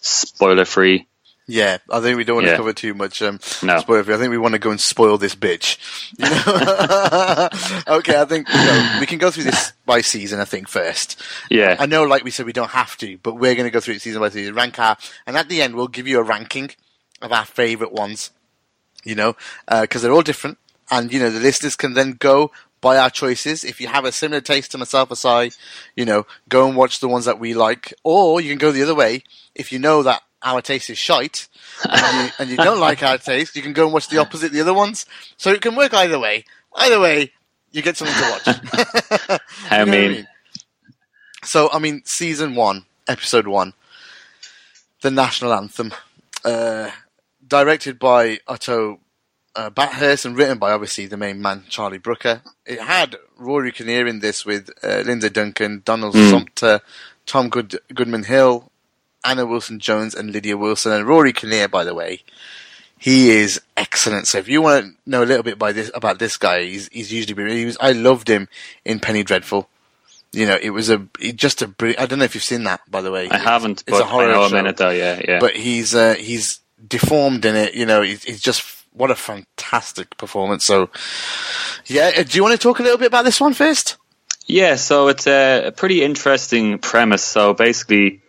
spoiler 0.00 0.64
free. 0.64 1.06
Yeah, 1.50 1.78
I 1.90 2.00
think 2.00 2.18
we 2.18 2.24
don't 2.24 2.36
want 2.36 2.48
to 2.48 2.56
cover 2.56 2.74
too 2.74 2.92
much 2.92 3.22
um, 3.22 3.40
No. 3.62 3.78
spoiler 3.78 4.04
free. 4.04 4.14
I 4.14 4.18
think 4.18 4.30
we 4.30 4.36
want 4.36 4.52
to 4.52 4.58
go 4.58 4.70
and 4.70 4.78
spoil 4.78 5.16
this 5.16 5.34
bitch. 5.34 5.78
You 6.18 6.28
know? 7.88 7.96
okay, 7.98 8.20
I 8.20 8.24
think 8.26 8.48
you 8.50 8.54
know, 8.54 8.96
we 9.00 9.06
can 9.06 9.18
go 9.18 9.30
through 9.30 9.44
this 9.44 9.72
by 9.86 10.02
season. 10.02 10.40
I 10.40 10.44
think 10.44 10.68
first. 10.68 11.20
Yeah, 11.50 11.76
I 11.78 11.86
know, 11.86 12.02
like 12.04 12.22
we 12.22 12.30
said, 12.30 12.44
we 12.44 12.52
don't 12.52 12.70
have 12.72 12.98
to, 12.98 13.16
but 13.22 13.34
we're 13.36 13.54
going 13.54 13.64
to 13.66 13.70
go 13.70 13.80
through 13.80 13.94
it 13.94 14.02
season 14.02 14.20
by 14.20 14.28
season, 14.28 14.54
rank 14.54 14.78
our, 14.78 14.98
and 15.26 15.38
at 15.38 15.48
the 15.48 15.62
end 15.62 15.74
we'll 15.74 15.88
give 15.88 16.06
you 16.06 16.18
a 16.18 16.22
ranking 16.22 16.70
of 17.22 17.32
our 17.32 17.46
favorite 17.46 17.92
ones. 17.92 18.30
You 19.04 19.14
know, 19.14 19.36
because 19.68 20.02
they're 20.02 20.12
all 20.12 20.22
different, 20.22 20.58
and 20.90 21.12
you 21.12 21.20
know 21.20 21.30
the 21.30 21.40
listeners 21.40 21.76
can 21.76 21.94
then 21.94 22.12
go 22.12 22.50
by 22.80 22.96
our 22.96 23.10
choices. 23.10 23.64
If 23.64 23.80
you 23.80 23.88
have 23.88 24.04
a 24.04 24.12
similar 24.12 24.40
taste 24.40 24.72
to 24.72 24.78
myself 24.78 25.10
or 25.10 25.16
Si, 25.16 25.52
you 25.96 26.04
know, 26.04 26.26
go 26.48 26.66
and 26.66 26.76
watch 26.76 27.00
the 27.00 27.08
ones 27.08 27.24
that 27.24 27.40
we 27.40 27.54
like, 27.54 27.94
or 28.04 28.40
you 28.40 28.50
can 28.50 28.58
go 28.58 28.72
the 28.72 28.82
other 28.82 28.94
way. 28.94 29.22
If 29.54 29.72
you 29.72 29.78
know 29.78 30.02
that 30.02 30.22
our 30.42 30.60
taste 30.60 30.90
is 30.90 30.98
shite, 30.98 31.48
and 31.88 32.24
you, 32.24 32.32
and 32.38 32.50
you 32.50 32.56
don't 32.56 32.80
like 32.80 33.02
our 33.02 33.18
taste, 33.18 33.56
you 33.56 33.62
can 33.62 33.72
go 33.72 33.84
and 33.84 33.92
watch 33.92 34.08
the 34.08 34.18
opposite, 34.18 34.52
the 34.52 34.60
other 34.60 34.74
ones. 34.74 35.06
So 35.36 35.50
it 35.50 35.60
can 35.60 35.74
work 35.74 35.94
either 35.94 36.18
way. 36.18 36.44
Either 36.76 37.00
way, 37.00 37.32
you 37.72 37.82
get 37.82 37.96
something 37.96 38.16
to 38.16 38.30
watch. 38.30 39.40
I 39.70 39.78
know 39.78 39.84
what 39.84 39.88
mean, 39.88 40.28
so, 41.44 41.70
I 41.72 41.78
mean, 41.78 42.02
season 42.04 42.54
one, 42.54 42.84
episode 43.06 43.46
one, 43.46 43.72
the 45.02 45.10
national 45.10 45.52
anthem, 45.54 45.92
uh, 46.44 46.90
directed 47.48 47.98
by 47.98 48.38
Otto 48.46 49.00
uh, 49.56 49.70
Bathurst 49.70 50.24
and 50.24 50.36
written 50.36 50.58
by 50.58 50.72
obviously 50.72 51.06
the 51.06 51.16
main 51.16 51.40
man 51.42 51.64
Charlie 51.68 51.98
Brooker. 51.98 52.42
It 52.66 52.80
had 52.80 53.16
Rory 53.36 53.72
Kinnear 53.72 54.06
in 54.06 54.20
this 54.20 54.44
with 54.44 54.70
uh, 54.82 55.02
Lindsay 55.06 55.30
Duncan, 55.30 55.82
Donald 55.84 56.14
Sumpter, 56.14 56.80
Tom 57.26 57.48
Good- 57.48 57.80
Goodman 57.94 58.24
Hill, 58.24 58.70
Anna 59.24 59.46
Wilson 59.46 59.80
Jones, 59.80 60.14
and 60.14 60.30
Lydia 60.32 60.56
Wilson. 60.56 60.92
And 60.92 61.06
Rory 61.06 61.32
Kinnear, 61.32 61.68
by 61.68 61.82
the 61.84 61.94
way, 61.94 62.22
he 62.98 63.30
is 63.30 63.60
excellent. 63.76 64.28
So 64.28 64.38
if 64.38 64.48
you 64.48 64.60
want 64.62 64.84
to 64.86 65.10
know 65.10 65.22
a 65.22 65.26
little 65.26 65.42
bit 65.42 65.58
by 65.58 65.72
this 65.72 65.90
about 65.94 66.18
this 66.18 66.36
guy, 66.36 66.62
he's 66.64 66.88
he's 66.88 67.12
usually 67.12 67.34
been. 67.34 67.48
He 67.48 67.64
was, 67.64 67.76
I 67.80 67.92
loved 67.92 68.28
him 68.28 68.48
in 68.84 69.00
Penny 69.00 69.22
Dreadful. 69.22 69.68
You 70.32 70.46
know, 70.46 70.58
it 70.60 70.70
was 70.70 70.90
a 70.90 71.06
it 71.20 71.36
just 71.36 71.62
a. 71.62 71.68
bri- 71.68 71.96
I 71.96 72.06
don't 72.06 72.18
know 72.18 72.24
if 72.26 72.34
you've 72.34 72.44
seen 72.44 72.64
that, 72.64 72.80
by 72.90 73.00
the 73.00 73.10
way. 73.10 73.28
I 73.30 73.38
haven't, 73.38 73.82
It's 73.86 73.90
but 73.98 74.02
a 74.02 74.04
horror 74.04 74.28
I 74.30 74.32
know 74.34 74.48
show. 74.48 74.56
I'm 74.56 74.64
in 74.66 74.70
it 74.70 74.76
though. 74.76 74.90
Yeah, 74.90 75.20
yeah. 75.26 75.38
But 75.40 75.56
he's 75.56 75.94
uh, 75.94 76.14
he's 76.14 76.60
deformed 76.86 77.44
in 77.44 77.56
it. 77.56 77.74
You 77.74 77.86
know, 77.86 78.02
he's, 78.02 78.24
he's 78.24 78.40
just 78.40 78.62
what 78.92 79.10
a 79.10 79.14
fantastic 79.14 80.16
performance. 80.16 80.64
So, 80.64 80.90
yeah. 81.86 82.10
uh, 82.16 82.22
Do 82.22 82.36
you 82.36 82.42
want 82.42 82.52
to 82.52 82.58
talk 82.58 82.80
a 82.80 82.82
little 82.82 82.98
bit 82.98 83.06
about 83.06 83.24
this 83.24 83.40
one 83.40 83.54
first? 83.54 83.96
Yeah, 84.46 84.76
so 84.76 85.08
it's 85.08 85.26
a, 85.26 85.72
pretty 85.76 86.02
interesting 86.02 86.78
premise. 86.78 87.22
So 87.22 87.52
basically, 87.54 88.22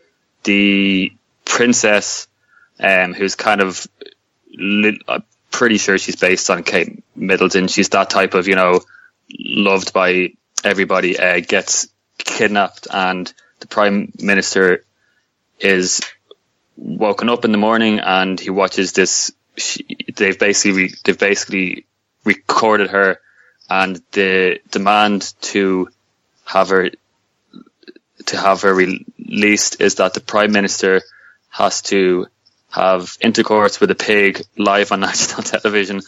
the 0.43 1.13
princess, 1.45 2.27
um, 2.79 3.13
who's 3.13 3.35
kind 3.35 3.61
of, 3.61 3.87
I'm 4.59 5.23
pretty 5.49 5.77
sure 5.77 5.97
she's 5.97 6.17
based 6.17 6.49
on 6.49 6.63
Kate 6.63 7.03
Middleton. 7.15 7.67
She's 7.67 7.89
that 7.89 8.09
type 8.09 8.33
of, 8.33 8.47
you 8.47 8.55
know, 8.55 8.81
loved 9.39 9.93
by 9.93 10.33
everybody, 10.63 11.17
uh, 11.17 11.39
gets 11.39 11.87
kidnapped, 12.17 12.87
and 12.91 13.31
the 13.59 13.67
prime 13.67 14.11
minister 14.19 14.83
is 15.59 16.01
woken 16.79 17.29
up 17.29 17.45
in 17.45 17.51
the 17.51 17.57
morning, 17.57 17.99
and 17.99 18.39
he 18.39 18.49
watches 18.49 18.93
this. 18.93 19.31
She, 19.57 19.97
they've 20.15 20.39
basically 20.39 20.91
they've 21.03 21.17
basically 21.17 21.85
recorded 22.23 22.89
her, 22.91 23.19
and 23.69 24.01
the 24.11 24.59
demand 24.71 25.33
to 25.41 25.89
have 26.45 26.69
her 26.69 26.89
to 28.25 28.37
have 28.37 28.61
her 28.61 28.73
released 28.73 29.81
is 29.81 29.95
that 29.95 30.13
the 30.13 30.21
prime 30.21 30.51
minister 30.51 31.01
has 31.49 31.81
to 31.83 32.27
have 32.69 33.17
intercourse 33.21 33.79
with 33.79 33.91
a 33.91 33.95
pig 33.95 34.43
live 34.57 34.91
on 34.91 34.99
national 35.09 35.43
television 35.43 36.01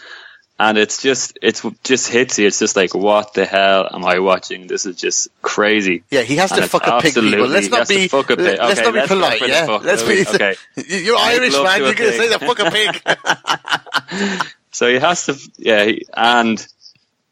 and 0.63 0.77
it's 0.77 1.01
just 1.01 1.37
it's 1.41 1.65
just 1.83 2.07
hits 2.07 2.37
you 2.37 2.45
it's 2.47 2.59
just 2.59 2.75
like 2.75 2.93
what 2.93 3.33
the 3.33 3.45
hell 3.45 3.89
am 3.91 4.05
i 4.05 4.19
watching 4.19 4.67
this 4.67 4.85
is 4.85 4.95
just 4.95 5.29
crazy 5.41 6.03
Yeah, 6.11 6.21
he 6.21 6.35
has 6.37 6.51
And 6.51 6.61
to 6.61 6.67
fuck 6.69 6.85
a 6.85 7.01
pig. 7.01 7.05
Absolutely- 7.17 7.47
Let's 7.49 7.69
not 7.69 7.87
be. 7.87 8.07
fuck 8.07 8.29
a 8.29 8.37
pig. 8.37 8.59
Let's 8.59 8.79
not 8.81 8.93
be 8.93 8.99
let's 8.99 9.07
polite. 9.07 9.41
Yeah, 9.47 9.65
let's 9.89 10.03
be. 10.03 10.21
Okay. 10.35 10.55
You're 11.05 11.15
Make 11.15 11.25
Irish, 11.41 11.53
man. 11.53 11.79
You're 11.81 11.93
gonna 11.95 12.11
say 12.11 12.29
that 12.29 12.39
fuck 12.41 12.59
a 12.59 12.71
pig. 12.71 14.47
So 14.73 14.87
he 14.87 14.99
has 14.99 15.25
to, 15.25 15.35
yeah, 15.57 15.83
he- 15.85 16.05
and 16.13 16.65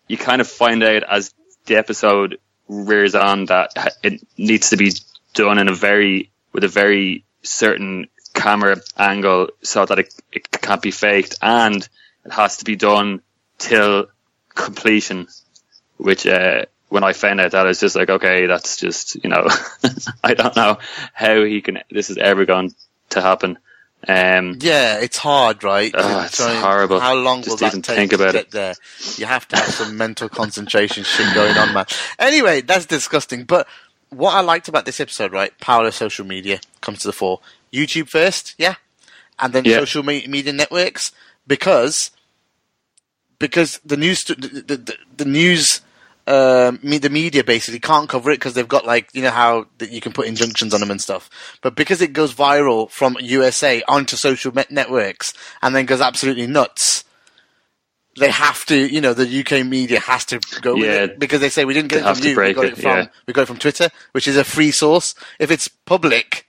you 0.07 0.17
kind 0.17 0.41
of 0.41 0.47
find 0.47 0.83
out 0.83 1.03
as 1.03 1.33
the 1.67 1.75
episode 1.77 2.37
rears 2.67 3.15
on 3.15 3.45
that 3.45 3.71
it 4.03 4.21
needs 4.37 4.71
to 4.71 4.77
be 4.77 4.91
done 5.33 5.57
in 5.57 5.67
a 5.69 5.73
very, 5.73 6.31
with 6.51 6.63
a 6.63 6.67
very 6.67 7.23
certain 7.43 8.07
camera 8.33 8.77
angle 8.97 9.49
so 9.63 9.85
that 9.85 9.99
it, 9.99 10.13
it 10.31 10.51
can't 10.51 10.81
be 10.81 10.91
faked 10.91 11.35
and 11.41 11.87
has 12.29 12.57
to 12.57 12.65
be 12.65 12.75
done 12.75 13.21
till 13.57 14.07
completion, 14.55 15.27
which, 15.97 16.25
uh, 16.27 16.65
when 16.89 17.03
I 17.03 17.13
found 17.13 17.39
out 17.39 17.51
that, 17.51 17.67
it's 17.67 17.79
just 17.79 17.95
like, 17.95 18.09
okay, 18.09 18.45
that's 18.47 18.77
just, 18.77 19.15
you 19.23 19.29
know, 19.29 19.47
I 20.23 20.33
don't 20.33 20.55
know 20.55 20.77
how 21.13 21.43
he 21.43 21.61
can, 21.61 21.79
this 21.91 22.09
is 22.09 22.17
ever 22.17 22.45
going 22.45 22.73
to 23.11 23.21
happen. 23.21 23.59
Um, 24.07 24.57
Yeah, 24.61 24.99
it's 24.99 25.17
hard, 25.17 25.63
right? 25.63 25.91
Oh, 25.93 26.21
it's 26.25 26.37
try 26.37 26.51
and- 26.51 26.59
horrible. 26.63 26.99
How 26.99 27.15
long 27.15 27.43
Just 27.43 27.61
will 27.61 27.69
that 27.69 27.83
take 27.83 27.95
think 27.95 28.09
to 28.11 28.15
about 28.15 28.33
get 28.33 28.45
it. 28.45 28.51
there? 28.51 28.73
You 29.17 29.25
have 29.25 29.47
to 29.49 29.57
have 29.57 29.69
some 29.69 29.97
mental 29.97 30.29
concentration 30.29 31.03
shit 31.03 31.33
going 31.35 31.57
on, 31.57 31.73
man. 31.73 31.85
Anyway, 32.17 32.61
that's 32.61 32.85
disgusting. 32.85 33.43
But 33.43 33.67
what 34.09 34.33
I 34.33 34.39
liked 34.39 34.67
about 34.67 34.85
this 34.85 34.99
episode, 34.99 35.31
right? 35.33 35.57
Power 35.59 35.85
of 35.85 35.93
social 35.93 36.25
media 36.25 36.61
comes 36.81 36.99
to 36.99 37.07
the 37.07 37.13
fore. 37.13 37.41
YouTube 37.73 38.09
first, 38.09 38.55
yeah, 38.57 38.75
and 39.37 39.53
then 39.53 39.63
Yeah. 39.65 39.77
social 39.79 40.01
me- 40.01 40.25
media 40.27 40.53
networks 40.53 41.11
because 41.45 42.09
because 43.39 43.79
the 43.85 43.97
news 43.97 44.23
the, 44.25 44.35
the, 44.35 44.97
the, 45.17 45.25
news 45.25 45.81
um, 46.27 46.79
me, 46.83 46.97
the 46.97 47.09
media 47.09 47.43
basically 47.43 47.79
can't 47.79 48.07
cover 48.07 48.31
it 48.31 48.35
because 48.35 48.53
they've 48.53 48.67
got 48.67 48.85
like 48.85 49.09
you 49.13 49.23
know 49.23 49.31
how 49.31 49.65
that 49.79 49.91
you 49.91 50.01
can 50.01 50.13
put 50.13 50.27
injunctions 50.27 50.73
on 50.73 50.79
them 50.79 50.91
and 50.91 51.01
stuff. 51.01 51.29
But 51.61 51.75
because 51.75 52.01
it 52.01 52.13
goes 52.13 52.33
viral 52.33 52.89
from 52.89 53.17
USA 53.19 53.81
onto 53.87 54.15
social 54.15 54.53
me- 54.53 54.65
networks 54.69 55.33
and 55.61 55.75
then 55.75 55.85
goes 55.85 56.01
absolutely 56.01 56.45
nuts, 56.45 57.03
they 58.19 58.29
have 58.29 58.65
to 58.65 58.75
you 58.75 59.01
know 59.01 59.13
the 59.13 59.39
UK 59.39 59.65
media 59.65 59.99
has 59.99 60.25
to 60.25 60.39
go 60.61 60.75
with 60.75 60.83
it 60.83 61.19
because 61.19 61.39
they 61.39 61.49
say 61.49 61.65
we 61.65 61.73
didn't 61.73 61.89
get 61.89 62.05
it 62.05 62.15
from 62.15 62.27
you, 62.27 62.37
we 62.37 62.53
got 62.53 62.65
it, 62.65 62.73
it 62.73 62.75
from 62.75 62.97
yeah. 62.97 63.07
we 63.25 63.33
got 63.33 63.43
it 63.43 63.47
from 63.47 63.57
Twitter, 63.57 63.89
which 64.11 64.27
is 64.27 64.37
a 64.37 64.43
free 64.43 64.71
source. 64.71 65.15
If 65.39 65.49
it's 65.49 65.67
public, 65.67 66.45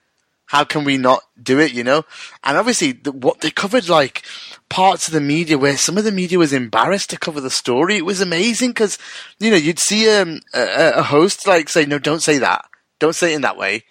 how 0.50 0.64
can 0.64 0.82
we 0.84 0.96
not 0.98 1.22
do 1.40 1.60
it? 1.60 1.72
You 1.72 1.84
know, 1.84 2.04
and 2.44 2.58
obviously 2.58 2.92
the, 2.92 3.12
what 3.12 3.40
they 3.40 3.50
covered 3.50 3.88
like 3.88 4.22
parts 4.68 5.06
of 5.08 5.14
the 5.14 5.20
media 5.20 5.56
where 5.58 5.76
some 5.76 5.96
of 5.96 6.04
the 6.04 6.12
media 6.12 6.38
was 6.38 6.52
embarrassed 6.52 7.10
to 7.10 7.18
cover 7.18 7.40
the 7.40 7.50
story. 7.50 7.96
It 7.96 8.04
was 8.04 8.20
amazing 8.20 8.70
because 8.70 8.98
you 9.38 9.50
know 9.50 9.56
you'd 9.56 9.78
see 9.78 10.10
um, 10.10 10.40
a, 10.54 10.92
a 10.96 11.02
host 11.02 11.46
like 11.46 11.68
say, 11.68 11.84
"No, 11.86 11.98
don't 11.98 12.22
say 12.22 12.38
that. 12.38 12.64
Don't 12.98 13.14
say 13.14 13.32
it 13.32 13.36
in 13.36 13.42
that 13.42 13.56
way. 13.56 13.84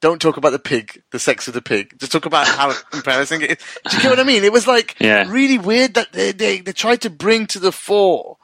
Don't 0.00 0.20
talk 0.20 0.36
about 0.36 0.50
the 0.52 0.58
pig, 0.58 1.02
the 1.10 1.18
sex 1.18 1.48
of 1.48 1.54
the 1.54 1.62
pig. 1.62 1.98
Just 1.98 2.12
talk 2.12 2.26
about 2.26 2.46
how 2.46 2.72
embarrassing 2.94 3.42
it 3.42 3.50
is." 3.52 3.58
Do 3.90 3.96
you 3.96 4.02
get 4.02 4.10
what 4.10 4.20
I 4.20 4.24
mean? 4.24 4.44
It 4.44 4.52
was 4.52 4.66
like 4.66 4.96
Yeah. 4.98 5.30
really 5.30 5.58
weird 5.58 5.94
that 5.94 6.12
they, 6.12 6.32
they 6.32 6.60
they 6.60 6.72
tried 6.72 7.00
to 7.02 7.10
bring 7.10 7.46
to 7.48 7.58
the 7.58 7.72
fore 7.72 8.36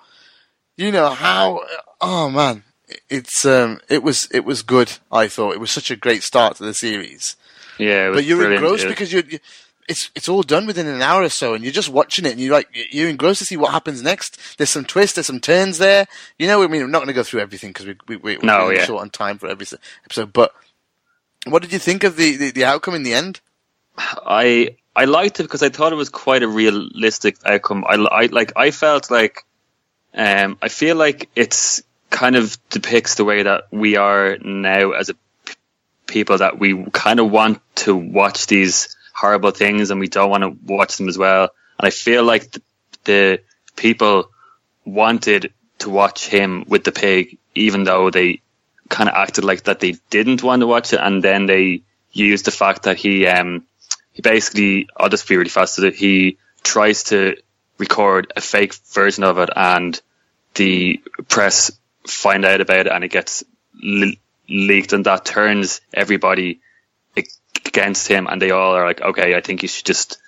you 0.76 0.90
know 0.90 1.10
how? 1.10 1.60
Oh 2.00 2.30
man, 2.30 2.64
it's 3.10 3.44
um, 3.44 3.80
it 3.90 4.02
was 4.02 4.26
it 4.32 4.44
was 4.44 4.62
good. 4.62 4.90
I 5.12 5.28
thought 5.28 5.52
it 5.52 5.60
was 5.60 5.70
such 5.70 5.90
a 5.90 5.96
great 5.96 6.22
start 6.22 6.56
to 6.56 6.64
the 6.64 6.72
series. 6.74 7.36
Yeah, 7.82 8.06
it 8.06 8.08
was 8.10 8.16
But 8.18 8.24
you're 8.24 8.38
brilliant. 8.38 8.62
engrossed 8.64 8.84
It- 8.84 8.88
because 8.88 9.12
you're. 9.12 9.24
you 9.28 9.38
it's 9.88 10.10
it's 10.14 10.28
all 10.28 10.42
done 10.44 10.64
within 10.66 10.86
an 10.86 11.02
hour 11.02 11.22
or 11.24 11.28
so, 11.28 11.54
and 11.54 11.64
you're 11.64 11.72
just 11.72 11.88
watching 11.88 12.24
it, 12.24 12.30
and 12.30 12.40
you're 12.40 12.52
like 12.54 12.68
you're 12.92 13.08
engrossed 13.08 13.40
to 13.40 13.44
see 13.44 13.56
what 13.56 13.72
happens 13.72 14.00
next. 14.00 14.38
There's 14.56 14.70
some 14.70 14.84
twists, 14.84 15.16
there's 15.16 15.26
some 15.26 15.40
turns 15.40 15.78
there. 15.78 16.06
You 16.38 16.46
know, 16.46 16.62
I 16.62 16.68
mean, 16.68 16.82
I'm 16.82 16.90
not 16.92 16.98
going 17.00 17.08
to 17.08 17.12
go 17.12 17.24
through 17.24 17.40
everything 17.40 17.70
because 17.70 17.86
we 17.86 17.96
we 18.06 18.16
we- 18.16 18.36
we're 18.36 18.44
No, 18.46 18.58
really 18.68 18.76
yeah. 18.76 18.84
short 18.84 19.02
on 19.02 19.10
time 19.10 19.38
for 19.38 19.48
every 19.48 19.66
episode. 20.04 20.32
But 20.32 20.54
what 21.46 21.62
did 21.62 21.72
you 21.72 21.80
think 21.80 22.04
of 22.04 22.14
the, 22.16 22.36
the, 22.36 22.50
the 22.52 22.64
outcome 22.64 22.94
in 22.94 23.02
the 23.02 23.12
end? 23.12 23.40
I 23.98 24.76
I 24.94 25.06
liked 25.06 25.40
it 25.40 25.44
because 25.44 25.64
I 25.64 25.68
thought 25.68 25.92
it 25.92 25.96
was 25.96 26.08
quite 26.10 26.44
a 26.44 26.48
realistic 26.48 27.36
outcome. 27.44 27.84
I, 27.86 27.94
I 27.96 28.26
like 28.26 28.52
I 28.56 28.70
felt 28.70 29.10
like 29.10 29.44
um 30.14 30.58
I 30.62 30.68
feel 30.68 30.94
like 30.96 31.28
it's 31.34 31.82
kind 32.10 32.36
of 32.36 32.56
depicts 32.70 33.16
the 33.16 33.24
way 33.24 33.42
that 33.42 33.64
we 33.72 33.96
are 33.96 34.38
now 34.38 34.92
as 34.92 35.08
a 35.08 35.14
people 36.06 36.38
that 36.38 36.58
we 36.58 36.84
kind 36.92 37.20
of 37.20 37.30
want 37.30 37.60
to 37.76 37.94
watch 37.94 38.46
these 38.46 38.96
horrible 39.14 39.50
things 39.50 39.90
and 39.90 40.00
we 40.00 40.08
don't 40.08 40.30
want 40.30 40.42
to 40.42 40.56
watch 40.64 40.96
them 40.96 41.08
as 41.08 41.18
well. 41.18 41.50
And 41.78 41.86
I 41.86 41.90
feel 41.90 42.24
like 42.24 42.50
the, 42.50 42.62
the 43.04 43.40
people 43.76 44.30
wanted 44.84 45.52
to 45.78 45.90
watch 45.90 46.26
him 46.26 46.64
with 46.68 46.84
the 46.84 46.92
pig, 46.92 47.38
even 47.54 47.84
though 47.84 48.10
they 48.10 48.40
kind 48.88 49.08
of 49.08 49.14
acted 49.14 49.44
like 49.44 49.64
that 49.64 49.80
they 49.80 49.96
didn't 50.10 50.42
want 50.42 50.60
to 50.60 50.66
watch 50.66 50.92
it, 50.92 51.00
and 51.02 51.22
then 51.22 51.46
they 51.46 51.82
used 52.12 52.44
the 52.44 52.50
fact 52.50 52.82
that 52.82 52.98
he 52.98 53.26
um 53.26 53.66
he 54.12 54.22
basically 54.22 54.86
I'll 54.96 55.08
just 55.08 55.28
be 55.28 55.36
really 55.36 55.48
fast 55.48 55.78
with 55.78 55.86
it. 55.86 55.94
He 55.94 56.38
tries 56.62 57.04
to 57.04 57.36
record 57.78 58.32
a 58.36 58.40
fake 58.40 58.74
version 58.92 59.24
of 59.24 59.38
it, 59.38 59.50
and 59.56 60.00
the 60.54 61.02
press 61.28 61.72
find 62.06 62.44
out 62.44 62.60
about 62.60 62.86
it, 62.86 62.92
and 62.92 63.04
it 63.04 63.10
gets 63.10 63.44
leaked, 64.52 64.92
and 64.92 65.06
that 65.06 65.24
turns 65.24 65.80
everybody 65.92 66.60
against 67.66 68.08
him, 68.08 68.26
and 68.26 68.40
they 68.40 68.50
all 68.50 68.74
are 68.74 68.86
like, 68.86 69.00
okay, 69.00 69.34
I 69.34 69.40
think 69.40 69.62
you 69.62 69.68
should 69.68 69.86
just 69.86 70.18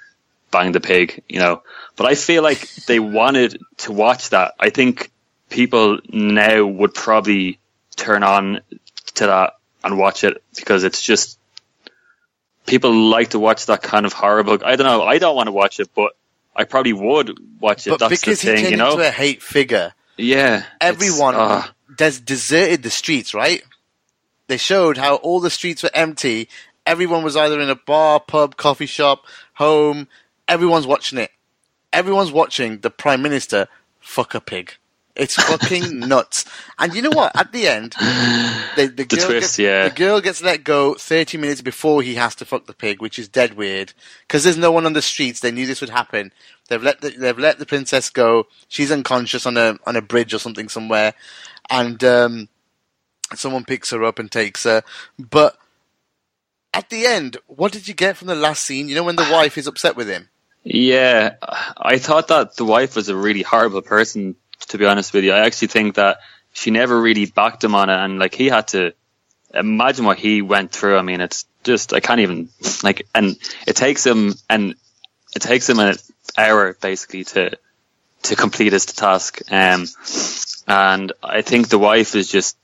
bang 0.50 0.73
the 0.73 0.81
pig, 0.81 1.23
you 1.28 1.40
know. 1.40 1.62
But 1.97 2.07
I 2.07 2.14
feel 2.14 2.43
like 2.43 2.61
they 2.87 2.99
wanted 2.99 3.61
to 3.78 3.93
watch 3.93 4.31
that. 4.31 4.54
I 4.59 4.71
think 4.71 5.11
people 5.50 5.99
now 6.09 6.64
would 6.64 6.95
probably 6.95 7.59
turn 7.97 8.23
on 8.23 8.61
to 9.14 9.26
that 9.26 9.54
and 9.83 9.99
watch 9.99 10.25
it 10.25 10.43
because 10.57 10.85
it's 10.85 11.02
just 11.02 11.38
people 12.66 12.93
like 12.93 13.31
to 13.31 13.38
watch 13.38 13.66
that 13.66 13.83
kind 13.83 14.07
of 14.07 14.12
horrible. 14.12 14.59
I 14.64 14.76
don't 14.76 14.87
know. 14.87 15.02
I 15.02 15.19
don't 15.19 15.37
want 15.37 15.49
to 15.49 15.52
watch 15.52 15.81
it, 15.81 15.90
but 15.95 16.12
I 16.57 16.64
probably 16.64 16.93
would 16.93 17.38
watch 17.61 17.87
it. 17.87 17.90
But 17.90 18.00
That's 18.00 18.21
because 18.21 18.40
the 18.40 18.50
he 18.50 18.54
thing, 18.54 18.64
turned 18.64 18.71
you 18.73 18.76
know. 18.78 18.93
into 18.93 19.07
a 19.07 19.11
hate 19.11 19.43
figure, 19.43 19.93
yeah, 20.16 20.64
everyone 20.81 21.35
ah. 21.37 21.73
des- 21.97 22.21
deserted 22.25 22.83
the 22.83 22.90
streets, 22.90 23.35
right? 23.35 23.62
They 24.46 24.56
showed 24.56 24.96
how 24.96 25.16
all 25.16 25.40
the 25.40 25.50
streets 25.50 25.82
were 25.82 25.90
empty. 25.94 26.48
Everyone 26.86 27.22
was 27.22 27.36
either 27.36 27.60
in 27.60 27.70
a 27.70 27.76
bar, 27.76 28.20
pub, 28.20 28.56
coffee 28.56 28.86
shop, 28.86 29.24
home. 29.54 30.08
Everyone's 30.48 30.86
watching 30.86 31.18
it. 31.18 31.30
Everyone's 31.92 32.32
watching 32.32 32.80
the 32.80 32.90
Prime 32.90 33.22
Minister 33.22 33.68
fuck 34.00 34.34
a 34.34 34.40
pig. 34.40 34.74
It's 35.16 35.36
fucking 35.36 36.00
nuts. 36.08 36.44
And 36.78 36.92
you 36.92 37.02
know 37.02 37.10
what? 37.10 37.36
At 37.36 37.52
the 37.52 37.68
end, 37.68 37.92
the, 38.76 38.92
the, 38.94 39.04
girl 39.04 39.26
twist, 39.26 39.30
gets, 39.30 39.58
yeah. 39.58 39.88
the 39.88 39.94
girl 39.94 40.20
gets 40.20 40.42
let 40.42 40.64
go 40.64 40.94
30 40.94 41.38
minutes 41.38 41.62
before 41.62 42.02
he 42.02 42.16
has 42.16 42.34
to 42.36 42.44
fuck 42.44 42.66
the 42.66 42.74
pig, 42.74 43.00
which 43.00 43.18
is 43.18 43.28
dead 43.28 43.54
weird. 43.54 43.92
Because 44.22 44.42
there's 44.42 44.56
no 44.56 44.72
one 44.72 44.86
on 44.86 44.92
the 44.92 45.02
streets. 45.02 45.40
They 45.40 45.52
knew 45.52 45.66
this 45.66 45.80
would 45.80 45.90
happen. 45.90 46.32
They've 46.68 46.82
let 46.82 47.00
the, 47.00 47.10
they've 47.10 47.38
let 47.38 47.58
the 47.58 47.66
princess 47.66 48.10
go. 48.10 48.48
She's 48.68 48.90
unconscious 48.90 49.46
on 49.46 49.56
a 49.56 49.78
on 49.86 49.96
a 49.96 50.02
bridge 50.02 50.34
or 50.34 50.38
something 50.38 50.68
somewhere, 50.68 51.14
and 51.70 52.02
um, 52.02 52.48
someone 53.35 53.64
picks 53.64 53.90
her 53.90 54.04
up 54.04 54.19
and 54.19 54.31
takes 54.31 54.64
her. 54.64 54.83
But 55.19 55.57
at 56.73 56.91
the 56.91 57.06
end, 57.06 57.37
what 57.47 57.73
did 57.73 57.89
you 57.89 57.95
get 57.95 58.17
from 58.17 58.28
the 58.28 58.34
last 58.34 58.65
scene? 58.65 58.89
You 58.89 58.95
know 58.95 59.04
when 59.04 59.17
the 59.17 59.28
wife 59.30 59.56
is 59.56 59.67
upset 59.67 59.97
with 59.97 60.08
him. 60.08 60.28
Yeah, 60.65 61.34
I 61.76 61.99
thought 61.99 62.28
that 62.28 62.56
the 62.56 62.65
wife 62.65 62.97
was 62.97 63.08
a 63.08 63.17
really 63.17 63.43
horrible 63.43 63.82
person. 63.82 64.37
To 64.69 64.78
be 64.78 64.87
honest 64.87 65.13
with 65.13 65.25
you, 65.25 65.32
I 65.32 65.41
actually 65.41 65.69
think 65.69 65.97
that 65.97 66.19
she 66.52 66.71
never 66.71 66.99
really 66.99 67.26
backed 67.26 67.63
him 67.63 67.75
on 67.75 67.91
it, 67.91 67.97
and 67.97 68.19
like 68.19 68.34
he 68.34 68.49
had 68.49 68.69
to 68.69 68.95
imagine 69.52 70.04
what 70.04 70.19
he 70.19 70.43
went 70.43 70.73
through. 70.73 70.97
I 70.97 71.02
mean, 71.02 71.21
it's 71.21 71.45
just 71.65 71.93
I 71.93 72.00
can't 72.00 72.21
even 72.21 72.49
like, 72.82 73.06
and 73.15 73.37
it 73.67 73.76
takes 73.76 74.06
him 74.06 74.34
and 74.49 74.75
it 75.37 75.43
takes 75.43 75.69
him 75.69 75.78
an 75.80 75.97
hour 76.39 76.75
basically 76.80 77.25
to 77.25 77.58
to 78.23 78.37
complete 78.37 78.73
his 78.73 78.87
task. 78.87 79.41
Um, 79.50 79.87
and 80.67 81.13
I 81.23 81.43
think 81.43 81.69
the 81.69 81.78
wife 81.78 82.15
is 82.15 82.28
just 82.28 82.56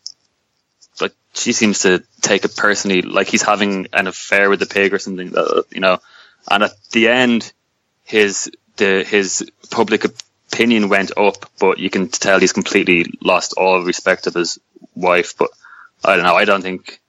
like 1.00 1.12
she 1.34 1.52
seems 1.52 1.80
to 1.80 2.02
take 2.20 2.44
it 2.44 2.56
personally, 2.56 3.02
like 3.02 3.28
he's 3.28 3.42
having 3.42 3.88
an 3.92 4.06
affair 4.06 4.50
with 4.50 4.60
the 4.60 4.66
pig 4.66 4.92
or 4.94 4.98
something. 4.98 5.36
uh, 5.36 5.62
You 5.70 5.80
know, 5.80 5.98
and 6.50 6.64
at 6.64 6.72
the 6.92 7.08
end, 7.08 7.52
his 8.04 8.50
the 8.76 9.04
his 9.04 9.50
public 9.70 10.04
opinion 10.52 10.88
went 10.88 11.16
up, 11.16 11.50
but 11.58 11.78
you 11.78 11.90
can 11.90 12.08
tell 12.08 12.40
he's 12.40 12.52
completely 12.52 13.06
lost 13.22 13.54
all 13.56 13.82
respect 13.84 14.26
of 14.26 14.34
his 14.34 14.58
wife. 14.94 15.36
But 15.38 15.50
I 16.04 16.16
don't 16.16 16.24
know. 16.24 16.36
I 16.36 16.44
don't 16.44 16.62
think 16.62 17.00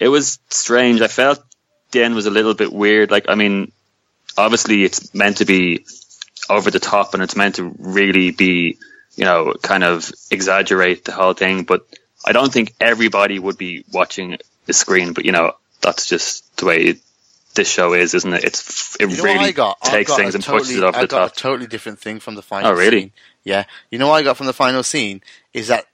it 0.00 0.08
was 0.08 0.38
strange. 0.50 1.00
I 1.00 1.08
felt 1.08 1.42
the 1.92 2.02
end 2.04 2.14
was 2.14 2.26
a 2.26 2.30
little 2.30 2.54
bit 2.54 2.72
weird. 2.72 3.10
Like, 3.10 3.26
I 3.28 3.34
mean, 3.34 3.72
obviously 4.36 4.84
it's 4.84 5.14
meant 5.14 5.38
to 5.38 5.44
be 5.44 5.84
over 6.48 6.70
the 6.70 6.80
top 6.80 7.14
and 7.14 7.22
it's 7.22 7.36
meant 7.36 7.56
to 7.56 7.74
really 7.78 8.30
be, 8.30 8.78
you 9.16 9.24
know, 9.24 9.54
kind 9.62 9.84
of 9.84 10.10
exaggerate 10.30 11.04
the 11.04 11.12
whole 11.12 11.32
thing. 11.34 11.64
But 11.64 11.86
I 12.24 12.32
don't 12.32 12.52
think 12.52 12.74
everybody 12.80 13.38
would 13.38 13.58
be 13.58 13.84
watching 13.92 14.38
the 14.66 14.72
screen. 14.72 15.12
But 15.12 15.24
you 15.24 15.32
know, 15.32 15.52
that's 15.80 16.06
just 16.06 16.56
the 16.56 16.66
way 16.66 16.94
this 17.54 17.68
show 17.70 17.94
is, 17.94 18.14
isn't 18.14 18.32
it? 18.34 18.44
It's 18.44 18.96
it 19.00 19.10
You 19.10 19.16
know 19.16 19.22
really 19.24 19.56
I? 19.58 19.74
I 19.82 19.90
takes 19.90 20.14
things 20.14 20.34
and 20.34 20.44
pushes 20.44 20.68
totally- 20.68 20.84
it 20.86 20.88
over 20.88 20.98
I 20.98 21.02
the 21.02 21.06
got 21.08 21.32
a 21.32 21.34
totally 21.40 21.66
different 21.66 21.98
thing 21.98 22.20
from 22.20 22.34
the 22.34 22.42
final. 22.42 22.70
Oh, 22.70 22.74
really? 22.74 23.00
Scene. 23.00 23.12
Yeah. 23.44 23.64
You 23.90 23.98
know 23.98 24.08
what 24.08 24.16
I 24.16 24.22
got 24.22 24.36
from 24.36 24.46
the 24.46 24.52
final 24.52 24.82
scene 24.82 25.22
is 25.54 25.68
that 25.68 25.86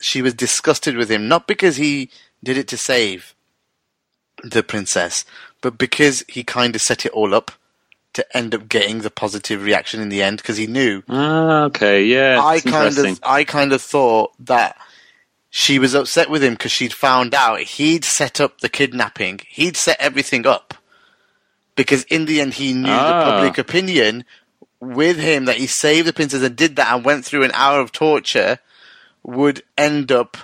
she 0.00 0.22
was 0.22 0.34
disgusted 0.34 0.96
with 0.96 1.10
him 1.10 1.28
not 1.28 1.46
because 1.46 1.76
he 1.76 2.10
did 2.42 2.58
it 2.58 2.68
to 2.68 2.76
save 2.76 3.34
the 4.42 4.62
princess, 4.62 5.24
but 5.62 5.78
because 5.78 6.24
he 6.28 6.44
kind 6.44 6.74
of 6.76 6.82
set 6.82 7.06
it 7.06 7.12
all 7.12 7.34
up 7.34 7.52
to 8.12 8.36
end 8.36 8.54
up 8.54 8.68
getting 8.68 9.00
the 9.00 9.10
positive 9.10 9.64
reaction 9.64 10.00
in 10.00 10.08
the 10.10 10.22
end 10.22 10.36
because 10.36 10.56
he 10.58 10.66
knew 10.66 11.02
Ah, 11.08 11.62
okay, 11.64 12.04
yeah. 12.04 12.38
I 12.40 12.60
kind 12.60 12.96
of, 12.98 13.20
I 13.24 13.44
kind 13.44 13.72
of 13.72 13.80
thought 13.82 14.32
that 14.40 14.76
she 15.56 15.78
was 15.78 15.94
upset 15.94 16.28
with 16.28 16.42
him 16.42 16.54
because 16.54 16.72
she'd 16.72 16.92
found 16.92 17.32
out 17.32 17.60
he'd 17.60 18.04
set 18.04 18.40
up 18.40 18.60
the 18.60 18.68
kidnapping. 18.68 19.38
He'd 19.48 19.76
set 19.76 20.00
everything 20.00 20.48
up 20.48 20.74
because 21.76 22.02
in 22.04 22.24
the 22.24 22.40
end 22.40 22.54
he 22.54 22.72
knew 22.72 22.90
Ah. 22.90 23.06
the 23.24 23.30
public 23.30 23.56
opinion 23.58 24.24
with 24.80 25.16
him 25.16 25.44
that 25.44 25.58
he 25.58 25.68
saved 25.68 26.08
the 26.08 26.12
princess 26.12 26.42
and 26.42 26.56
did 26.56 26.74
that 26.74 26.92
and 26.92 27.04
went 27.04 27.24
through 27.24 27.44
an 27.44 27.52
hour 27.54 27.78
of 27.78 27.92
torture 27.92 28.58
would 29.22 29.62
end 29.78 30.10
up 30.10 30.36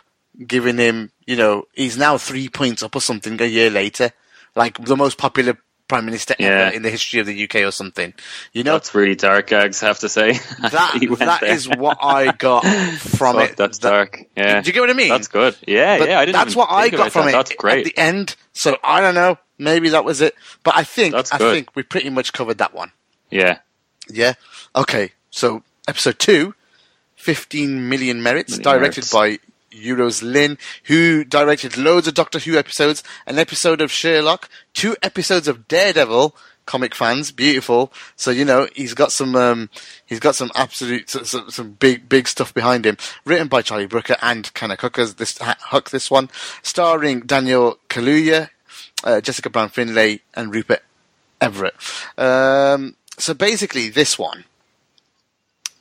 giving 0.47 0.79
him, 0.79 1.11
you 1.27 1.35
know, 1.35 1.65
he's 1.75 1.97
now 1.99 2.17
three 2.17 2.49
points 2.49 2.81
up 2.81 2.95
or 2.95 3.01
something 3.01 3.43
a 3.43 3.47
year 3.47 3.69
later, 3.69 4.13
like 4.55 4.79
the 4.85 4.97
most 4.97 5.19
popular 5.19 5.59
prime 5.91 6.05
minister 6.07 6.35
Yeah. 6.39 6.47
ever 6.69 6.77
in 6.77 6.83
the 6.83 6.89
history 6.91 7.21
of 7.21 7.27
the 7.27 7.45
UK 7.45 7.57
or 7.57 7.71
something. 7.71 8.15
You 8.55 8.65
know, 8.65 8.73
That's 8.73 8.95
really 8.95 9.15
dark, 9.17 9.49
Gags. 9.49 9.83
I 9.83 9.87
have 9.89 9.99
to 9.99 10.09
say. 10.09 10.33
that 10.63 10.73
that 11.19 11.43
is 11.43 11.69
what 11.69 11.99
I 12.01 12.33
got 12.33 12.65
from 12.99 13.37
Fuck, 13.37 13.51
it. 13.51 13.57
That's 13.59 13.79
That- 13.79 13.91
dark. 13.91 14.25
Yeah. 14.37 14.61
Do 14.63 14.67
you 14.69 14.73
get 14.73 14.81
what 14.81 14.91
I 14.91 14.95
mean? 14.95 15.09
That's 15.09 15.29
good. 15.29 15.57
Yeah, 15.67 15.99
But 15.99 16.09
yeah. 16.09 16.19
I 16.21 16.25
didn't 16.25 16.35
that's 16.37 16.57
what 16.57 16.71
I 16.71 16.89
got 16.89 17.13
from 17.13 17.25
that. 17.27 17.29
it 17.31 17.33
That's 17.33 17.51
at 17.51 17.57
great. 17.59 17.85
the 17.85 17.99
end. 17.99 18.37
So 18.53 18.79
I 18.83 19.01
don't 19.03 19.15
know. 19.15 19.37
Maybe 19.59 19.91
that 19.91 20.05
was 20.05 20.21
it. 20.23 20.35
But 20.63 20.77
I 20.77 20.85
think 20.85 21.15
I 21.15 21.23
think 21.23 21.75
we 21.77 21.83
pretty 21.83 22.09
much 22.11 22.33
covered 22.33 22.59
that 22.59 22.73
one. 22.73 22.93
yeah. 23.31 23.59
Yeah. 24.09 24.35
Okay. 24.75 25.13
So 25.31 25.63
episode 25.87 26.19
two, 26.19 26.55
15 27.17 27.89
million 27.89 28.23
merits, 28.23 28.59
Million 28.59 28.65
directed 28.81 29.13
merits. 29.13 29.13
by 29.13 29.39
Euros 29.73 30.23
Lyn, 30.23 30.59
who 30.85 31.25
directed 31.25 31.77
loads 31.77 32.09
of 32.09 32.15
Doctor 32.15 32.39
Who 32.39 32.57
episodes, 32.57 33.03
an 33.27 33.39
episode 33.39 33.81
of 33.81 33.91
Sherlock, 33.91 34.49
two 34.75 34.97
episodes 35.03 35.49
of 35.49 35.69
Daredevil. 35.69 36.37
Comic 36.67 36.95
fans, 36.95 37.33
beautiful. 37.33 37.93
So 38.15 38.31
you 38.31 38.45
know 38.45 38.69
he's 38.77 38.95
got 38.95 39.11
some, 39.11 39.35
um, 39.35 39.71
he's 40.07 40.21
got 40.21 40.37
some 40.37 40.53
absolute, 40.55 41.11
some, 41.11 41.51
some, 41.51 41.73
big, 41.73 42.09
big 42.09 42.29
stuff 42.29 42.55
behind 42.55 42.87
him. 42.87 42.97
Written 43.25 43.49
by 43.49 43.63
Charlie 43.63 43.87
Brooker 43.87 44.17
and 44.23 44.53
Kenna 44.55 44.77
Huckers. 44.79 45.15
This 45.15 45.37
Huck, 45.39 45.91
this 45.91 46.13
one, 46.13 46.29
starring 46.63 47.21
Daniel 47.21 47.79
Kaluuya, 47.89 48.51
uh, 49.03 49.21
Jessica 49.21 49.51
Brown 49.51 49.71
Findlay, 49.71 50.21
and 50.35 50.55
Rupert 50.55 50.85
Everett. 51.41 51.75
Um, 52.17 52.95
so 53.19 53.35
basically, 53.35 53.89
this 53.89 54.17
one. 54.17 54.45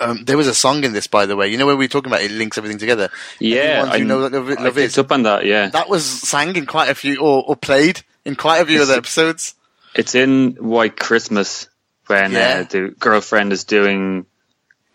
Um, 0.02 0.24
there 0.26 0.38
was 0.38 0.48
a 0.48 0.54
song 0.56 0.84
in 0.86 0.94
this, 0.94 1.08
by 1.08 1.26
the 1.26 1.36
way. 1.36 1.50
You 1.50 1.58
know 1.58 1.66
when 1.68 1.78
we 1.78 1.86
were 1.86 1.90
talking 1.90 2.10
about 2.12 2.22
it 2.22 2.32
links 2.32 2.58
everything 2.58 2.78
together. 2.80 3.10
Yeah. 3.40 3.88
I, 3.92 3.98
you 3.98 4.06
know 4.06 4.22
that 4.30 4.32
love, 4.34 4.48
love 4.60 4.78
is. 4.78 4.98
up 4.98 5.12
on 5.12 5.24
that, 5.24 5.46
yeah. 5.46 5.68
That 5.70 5.90
was 5.90 6.06
sang 6.06 6.56
in 6.56 6.66
quite 6.66 6.90
a 6.90 6.96
few, 6.96 7.20
or, 7.20 7.44
or 7.46 7.56
played 7.56 8.02
in 8.26 8.36
quite 8.36 8.60
a 8.62 8.66
few 8.66 8.82
other 8.82 8.94
episodes. 8.94 9.56
It's 9.96 10.16
in 10.16 10.52
White 10.60 10.96
Christmas 10.98 11.68
when 12.08 12.32
Yeah. 12.32 12.62
uh, 12.62 12.70
the 12.70 12.96
girlfriend 13.00 13.52
is 13.54 13.64
doing 13.66 14.26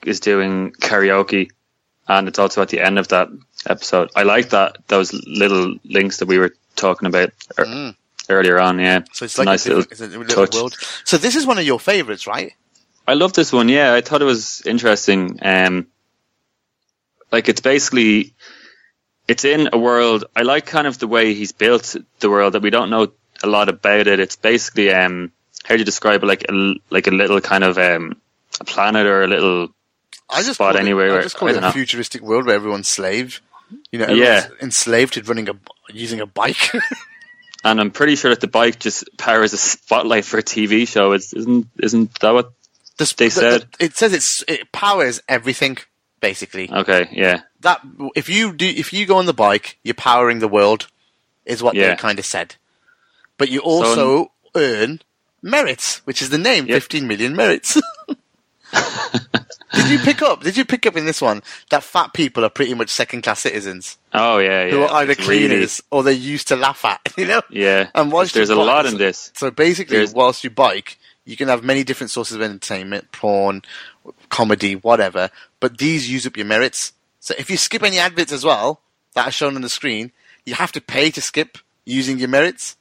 is 0.05 0.21
doing 0.21 0.73
karaoke 0.73 1.51
and 2.09 2.29
it's 2.29 2.39
also 2.39 2.61
at 2.63 2.69
the 2.69 2.81
end 2.81 2.99
of 2.99 3.09
that 3.09 3.29
episode. 3.67 4.11
I 4.15 4.23
like 4.25 4.51
that 4.51 4.77
those 4.89 5.13
little 5.27 5.77
links 5.85 6.19
that 6.19 6.29
we 6.29 6.39
were 6.39 6.55
talking 6.77 7.07
about 7.09 7.31
er- 7.59 7.95
earlier 8.29 8.59
on. 8.61 8.79
Yeah, 8.79 9.01
Mm. 9.01 9.07
So 9.15 9.25
it's 9.25 9.39
like 9.39 9.47
nice 9.47 9.67
a, 9.67 9.69
little 9.71 9.85
it's 9.91 10.01
little 10.01 10.25
touch. 10.27 10.55
world. 10.55 10.75
So 11.05 11.17
this 11.19 11.37
is 11.37 11.47
one 11.47 11.59
of 11.59 11.65
your 11.65 11.81
favorites, 11.81 12.27
right? 12.27 12.53
I 13.07 13.15
love 13.15 13.33
this 13.33 13.53
one. 13.53 13.69
Yeah, 13.69 13.93
I 13.95 14.01
thought 14.01 14.23
it 14.23 14.27
was 14.27 14.63
interesting. 14.65 15.39
Um, 15.43 15.87
like 17.31 17.49
it's 17.49 17.61
basically, 17.61 18.35
it's 19.29 19.45
in 19.45 19.69
a 19.73 19.79
world. 19.79 20.25
I 20.35 20.43
like 20.43 20.67
kind 20.67 20.87
of 20.87 20.99
the 20.99 21.09
way 21.09 21.35
he's 21.35 21.53
built 21.53 21.97
the 22.21 22.31
world 22.31 22.55
that 22.55 22.63
we 22.63 22.71
don't 22.71 22.91
know 22.91 23.13
a 23.43 23.47
lot 23.47 23.69
about 23.69 24.07
it. 24.07 24.21
It's 24.21 24.37
basically, 24.37 24.93
um, 24.93 25.33
how 25.65 25.75
do 25.75 25.81
you 25.81 25.85
describe 25.85 26.23
it? 26.23 26.27
Like 26.27 26.45
a 26.49 26.75
like 26.91 27.07
a 27.07 27.11
little 27.11 27.41
kind 27.41 27.65
of 27.65 27.79
um, 27.79 28.21
a 28.61 28.65
planet 28.65 29.07
or 29.07 29.23
a 29.23 29.27
little 29.27 29.69
I 30.31 30.43
just 30.43 30.55
Spot 30.55 30.77
anywhere 30.77 31.17
It, 31.17 31.19
I 31.19 31.23
just 31.23 31.37
call 31.37 31.49
I 31.49 31.53
it 31.53 31.63
a 31.63 31.73
futuristic 31.73 32.23
world 32.23 32.47
where 32.47 32.55
everyone's 32.55 32.89
slave. 32.89 33.41
You 33.91 33.99
know, 33.99 34.09
Yeah. 34.09 34.47
enslaved 34.63 35.15
to 35.15 35.23
running 35.23 35.49
a 35.49 35.55
using 35.91 36.21
a 36.21 36.27
bike. 36.27 36.71
and 37.65 37.81
I'm 37.81 37.91
pretty 37.91 38.17
sure 38.17 38.31
that 38.31 38.41
the 38.41 38.47
bike 38.47 38.79
just 38.79 39.05
powers 39.17 39.53
a 39.53 39.57
spotlight 39.59 40.25
for 40.25 40.39
a 40.39 40.43
TV 40.43 40.87
show. 40.87 41.13
It's, 41.13 41.33
isn't 41.33 41.69
isn't 41.83 42.21
that 42.21 42.33
what? 42.35 42.53
The 42.97 43.13
They 43.17 43.27
the- 43.27 43.31
said- 43.31 43.67
the- 43.79 43.85
it 43.85 43.97
says 43.97 44.13
it's 44.13 44.45
it 44.47 44.71
powers 44.73 45.21
everything 45.29 45.79
basically. 46.21 46.71
Okay, 46.71 47.09
yeah, 47.13 47.41
That 47.61 47.81
if 48.15 48.29
you 48.29 48.53
do 48.53 48.67
if 48.67 48.93
you 48.93 49.05
go 49.07 49.17
on 49.19 49.27
the 49.27 49.35
bike, 49.35 49.79
you're 49.83 49.95
powering 49.95 50.39
the 50.39 50.49
world, 50.49 50.87
is 51.45 51.63
what 51.63 51.75
Yeah. 51.75 51.91
they 51.91 51.97
kind 51.97 52.19
of 52.19 52.25
said. 52.27 52.57
But 53.37 53.49
you 53.51 53.61
also 53.61 54.31
earn 54.55 55.03
merits, 55.43 56.01
which 56.07 56.23
is 56.23 56.31
the 56.31 56.39
name, 56.39 56.67
Yep. 56.67 56.75
15 56.77 57.07
million 57.09 57.35
merits. 57.37 57.77
did 59.75 59.89
you 59.91 59.99
pick 59.99 60.23
up? 60.23 60.43
Did 60.43 60.57
you 60.57 60.65
pick 60.65 60.87
up 60.87 60.97
in 60.97 61.05
this 61.07 61.21
one 61.21 61.43
that 61.71 61.83
fat 61.83 62.13
people 62.13 62.45
are 62.45 62.49
pretty 62.51 62.75
much 62.75 62.91
second 62.91 63.23
class 63.23 63.41
citizens 63.41 63.99
oh 64.13 64.39
yeah, 64.39 64.65
yeah. 64.65 64.71
who 64.71 64.83
are 64.83 65.01
either 65.03 65.13
It's 65.13 65.27
really- 65.27 65.49
cleaners 65.49 65.83
or 65.91 66.03
they 66.03 66.13
used 66.13 66.49
to 66.49 66.57
laugh 66.57 66.85
at? 66.85 67.01
You 67.19 67.27
know? 67.27 67.43
yeah, 67.51 67.91
And 67.95 68.11
whilst 68.11 68.35
there's 68.35 68.51
a 68.51 68.57
bike- 68.57 68.67
lot 68.67 68.87
in 68.87 68.97
this. 68.99 69.31
So 69.37 69.51
basically, 69.51 69.97
There's- 69.99 70.13
whilst 70.13 70.43
you 70.45 70.51
bike, 70.51 70.99
you 71.25 71.37
can 71.37 71.49
have 71.49 71.65
many 71.65 71.85
different 71.85 72.11
sources 72.11 72.37
of 72.37 72.43
entertainment, 72.43 73.11
porn, 73.13 73.63
comedy, 74.29 74.77
whatever. 74.77 75.31
But 75.61 75.79
these 75.79 76.11
use 76.11 76.27
up 76.27 76.37
your 76.37 76.47
merits. 76.47 76.93
So 77.21 77.35
if 77.39 77.51
you 77.51 77.57
skip 77.57 77.83
any 77.83 77.99
adverts 77.99 78.33
as 78.33 78.45
well 78.45 78.81
that 79.15 79.29
are 79.29 79.33
shown 79.33 79.57
on 79.57 79.63
the 79.63 79.69
screen, 79.69 80.13
you 80.45 80.55
have 80.55 80.73
to 80.73 80.81
pay 80.81 81.11
to 81.11 81.23
skip 81.23 81.59
using 81.85 82.19
your 82.19 82.29
merits. 82.29 82.77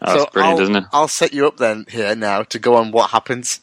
Oh, 0.00 0.24
so 0.24 0.30
brilliant, 0.32 0.58
I'll, 0.58 0.62
isn't 0.62 0.76
it? 0.76 0.84
I'll 0.92 1.08
set 1.08 1.32
you 1.34 1.46
up 1.46 1.58
then 1.58 1.86
here 1.88 2.14
now 2.16 2.42
to 2.44 2.58
go 2.58 2.76
on 2.76 2.90
what 2.90 3.10
happens. 3.10 3.60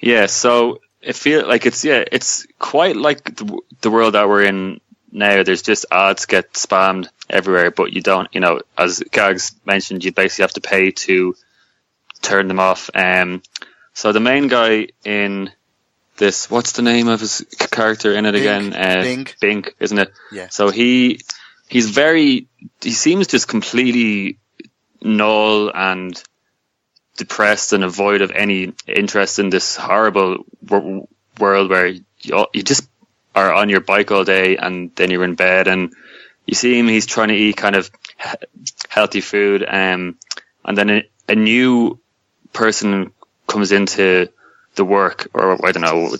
Yeah, 0.00 0.26
so 0.26 0.80
it 1.00 1.16
feel 1.16 1.46
like 1.46 1.66
it's 1.66 1.84
yeah, 1.84 2.04
it's 2.10 2.46
quite 2.58 2.96
like 2.96 3.36
the, 3.36 3.60
the 3.80 3.90
world 3.90 4.14
that 4.14 4.28
we're 4.28 4.42
in 4.42 4.80
now. 5.12 5.42
There's 5.42 5.62
just 5.62 5.86
ads 5.90 6.26
get 6.26 6.52
spammed 6.54 7.08
everywhere, 7.30 7.70
but 7.70 7.92
you 7.92 8.02
don't, 8.02 8.28
you 8.34 8.40
know, 8.40 8.60
as 8.76 9.02
Gags 9.12 9.54
mentioned, 9.64 10.04
you 10.04 10.12
basically 10.12 10.42
have 10.42 10.54
to 10.54 10.60
pay 10.60 10.90
to 10.90 11.34
turn 12.24 12.48
them 12.48 12.60
off. 12.60 12.90
Um, 12.94 13.42
so 13.92 14.12
the 14.12 14.20
main 14.20 14.48
guy 14.48 14.88
in 15.04 15.50
this, 16.16 16.50
what's 16.50 16.72
the 16.72 16.82
name 16.82 17.08
of 17.08 17.20
his 17.20 17.44
character 17.58 18.12
in 18.14 18.26
it 18.26 18.32
Bing. 18.32 18.40
again? 18.40 18.72
Uh, 18.72 19.02
Bing. 19.02 19.26
Bink, 19.40 19.74
isn't 19.80 19.98
it? 19.98 20.12
Yeah. 20.32 20.48
So 20.48 20.70
he 20.70 21.20
he's 21.68 21.90
very 21.90 22.46
he 22.80 22.90
seems 22.92 23.26
just 23.26 23.48
completely 23.48 24.38
null 25.02 25.70
and 25.74 26.22
depressed 27.16 27.72
and 27.72 27.82
devoid 27.82 28.22
of 28.22 28.30
any 28.30 28.72
interest 28.86 29.38
in 29.38 29.50
this 29.50 29.76
horrible 29.76 30.44
wor- 30.68 31.08
world 31.38 31.70
where 31.70 31.86
you, 31.86 32.46
you 32.52 32.62
just 32.62 32.88
are 33.34 33.52
on 33.52 33.68
your 33.68 33.80
bike 33.80 34.10
all 34.10 34.24
day 34.24 34.56
and 34.56 34.94
then 34.96 35.10
you're 35.10 35.24
in 35.24 35.34
bed 35.34 35.68
and 35.68 35.92
you 36.46 36.54
see 36.54 36.78
him 36.78 36.88
he's 36.88 37.06
trying 37.06 37.28
to 37.28 37.34
eat 37.34 37.56
kind 37.56 37.76
of 37.76 37.90
healthy 38.88 39.20
food 39.20 39.64
um, 39.66 40.16
and 40.64 40.78
then 40.78 40.90
a, 40.90 41.08
a 41.28 41.34
new 41.34 41.98
person 42.54 43.12
comes 43.46 43.70
into 43.72 44.30
the 44.76 44.84
work 44.84 45.28
or 45.34 45.64
I 45.66 45.72
don't 45.72 45.82
know 45.82 46.16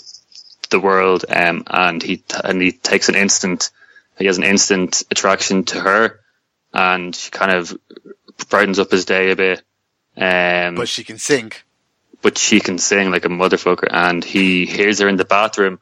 the 0.71 0.81
world 0.81 1.25
um, 1.29 1.65
and 1.67 2.03
he 2.03 2.23
and 2.43 2.61
he 2.61 2.73
takes 2.73 3.09
an 3.09 3.15
instant 3.15 3.71
he 4.19 4.27
has 4.27 4.39
an 4.39 4.45
instant 4.45 5.03
attraction 5.11 5.65
to 5.65 5.81
her 5.81 6.21
and 6.73 7.15
she 7.15 7.31
kind 7.31 7.53
of 7.53 7.77
brightens 8.51 8.79
up 8.79 8.91
his 8.91 9.05
day 9.05 9.31
a 9.31 9.37
bit 9.37 9.63
um, 10.17 10.75
But 10.77 10.89
she 10.89 11.05
can 11.05 11.19
sing. 11.19 11.53
but 12.23 12.37
she 12.39 12.61
can 12.61 12.79
sing 12.79 13.11
like 13.11 13.25
a 13.25 13.29
motherfucker 13.29 13.89
and 13.91 14.23
he 14.25 14.67
hears 14.67 14.99
her 15.01 15.09
in 15.09 15.17
the 15.17 15.25
bathroom 15.25 15.79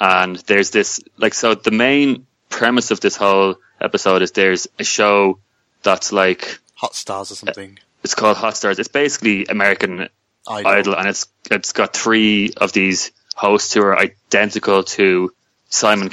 and 0.00 0.36
there's 0.48 0.70
this 0.70 1.00
like 1.16 1.34
so 1.34 1.54
the 1.54 1.70
main 1.70 2.26
premise 2.50 2.90
of 2.90 3.00
this 3.00 3.16
whole 3.16 3.56
episode 3.80 4.22
is 4.22 4.32
there's 4.32 4.68
a 4.78 4.84
show 4.84 5.38
that's 5.82 6.12
like 6.12 6.58
Hot 6.76 6.94
stars 6.94 7.30
or 7.30 7.36
something. 7.36 7.78
It's 8.04 8.14
called 8.14 8.36
Hot 8.36 8.56
Stars. 8.56 8.78
It's 8.78 8.88
basically 8.88 9.46
American 9.46 10.08
Idol. 10.46 10.72
Idol, 10.72 10.96
and 10.96 11.08
it's 11.08 11.26
it's 11.50 11.72
got 11.72 11.94
three 11.94 12.52
of 12.56 12.72
these 12.72 13.10
hosts 13.34 13.72
who 13.74 13.82
are 13.82 13.98
identical 13.98 14.84
to 14.84 15.32
Simon 15.70 16.10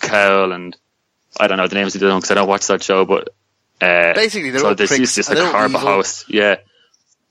Cowell 0.00 0.52
and 0.52 0.76
I 1.38 1.48
don't 1.48 1.58
know 1.58 1.66
the 1.66 1.74
names 1.74 1.94
of 1.94 2.00
the 2.00 2.08
other 2.08 2.16
because 2.16 2.30
I 2.30 2.34
don't 2.34 2.48
watch 2.48 2.68
that 2.68 2.82
show, 2.82 3.04
but 3.04 3.30
uh, 3.80 4.14
Basically, 4.14 4.50
they're 4.50 4.60
so 4.60 4.68
all 4.68 4.74
there's 4.74 4.90
pricks, 4.90 5.16
just 5.16 5.30
a 5.30 5.34
they're 5.34 5.44
all 5.44 5.52
horrible 5.52 5.80
evil. 5.80 5.92
host, 5.94 6.26
yeah. 6.30 6.56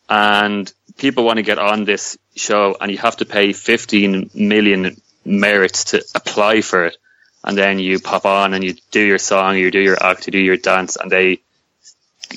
And 0.09 0.71
people 0.97 1.23
want 1.23 1.37
to 1.37 1.43
get 1.43 1.57
on 1.57 1.85
this 1.85 2.17
show, 2.35 2.75
and 2.79 2.91
you 2.91 2.97
have 2.97 3.17
to 3.17 3.25
pay 3.25 3.53
15 3.53 4.31
million 4.33 4.97
merits 5.23 5.85
to 5.85 6.03
apply 6.13 6.61
for 6.61 6.87
it. 6.87 6.97
And 7.45 7.57
then 7.57 7.79
you 7.79 7.99
pop 7.99 8.25
on 8.25 8.53
and 8.53 8.63
you 8.63 8.75
do 8.91 9.01
your 9.01 9.17
song, 9.17 9.57
you 9.57 9.71
do 9.71 9.79
your 9.79 10.01
act, 10.01 10.27
you 10.27 10.31
do 10.31 10.39
your 10.39 10.57
dance, 10.57 10.95
and 10.95 11.11
they 11.11 11.39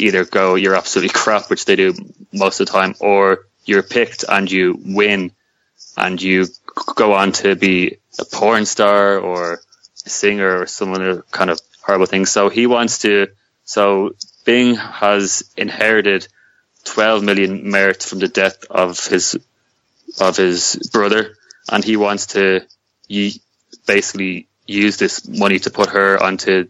either 0.01 0.25
go, 0.25 0.55
you're 0.55 0.77
absolutely 0.77 1.13
crap, 1.13 1.51
which 1.51 1.65
they 1.65 1.77
do 1.77 1.95
most 2.33 2.61
of 2.61 2.67
the 2.67 2.73
time, 2.73 2.95
or 3.01 3.47
you're 3.65 3.83
picked 3.83 4.25
and 4.29 4.51
you 4.51 4.79
win 4.85 5.33
and 5.97 6.21
you 6.21 6.47
go 6.95 7.15
on 7.15 7.33
to 7.33 7.57
be 7.57 7.99
a 8.19 8.25
porn 8.25 8.67
star 8.67 9.19
or 9.19 9.55
a 9.55 10.09
singer 10.09 10.61
or 10.61 10.67
some 10.67 10.93
other 10.93 11.23
kind 11.31 11.51
of 11.51 11.61
horrible 11.83 12.07
thing. 12.07 12.27
So 12.27 12.49
he 12.49 12.67
wants 12.67 12.99
to, 12.99 13.29
so 13.65 14.15
Bing 14.45 14.77
has 14.77 15.45
inherited 15.57 16.29
12 16.85 17.25
million 17.25 17.71
merits 17.71 18.09
from 18.09 18.21
the 18.21 18.29
death 18.29 18.65
of 18.71 19.05
his, 19.07 19.37
of 20.21 20.37
his 20.37 20.89
brother 20.93 21.37
and 21.71 21.85
he 21.85 21.97
wants 21.97 22.29
to 22.29 22.61
ye- 23.09 23.41
basically 23.87 24.49
use 24.67 24.97
this 24.97 25.27
money 25.27 25.59
to 25.61 25.71
put 25.71 25.91
her 25.91 26.23
onto 26.23 26.69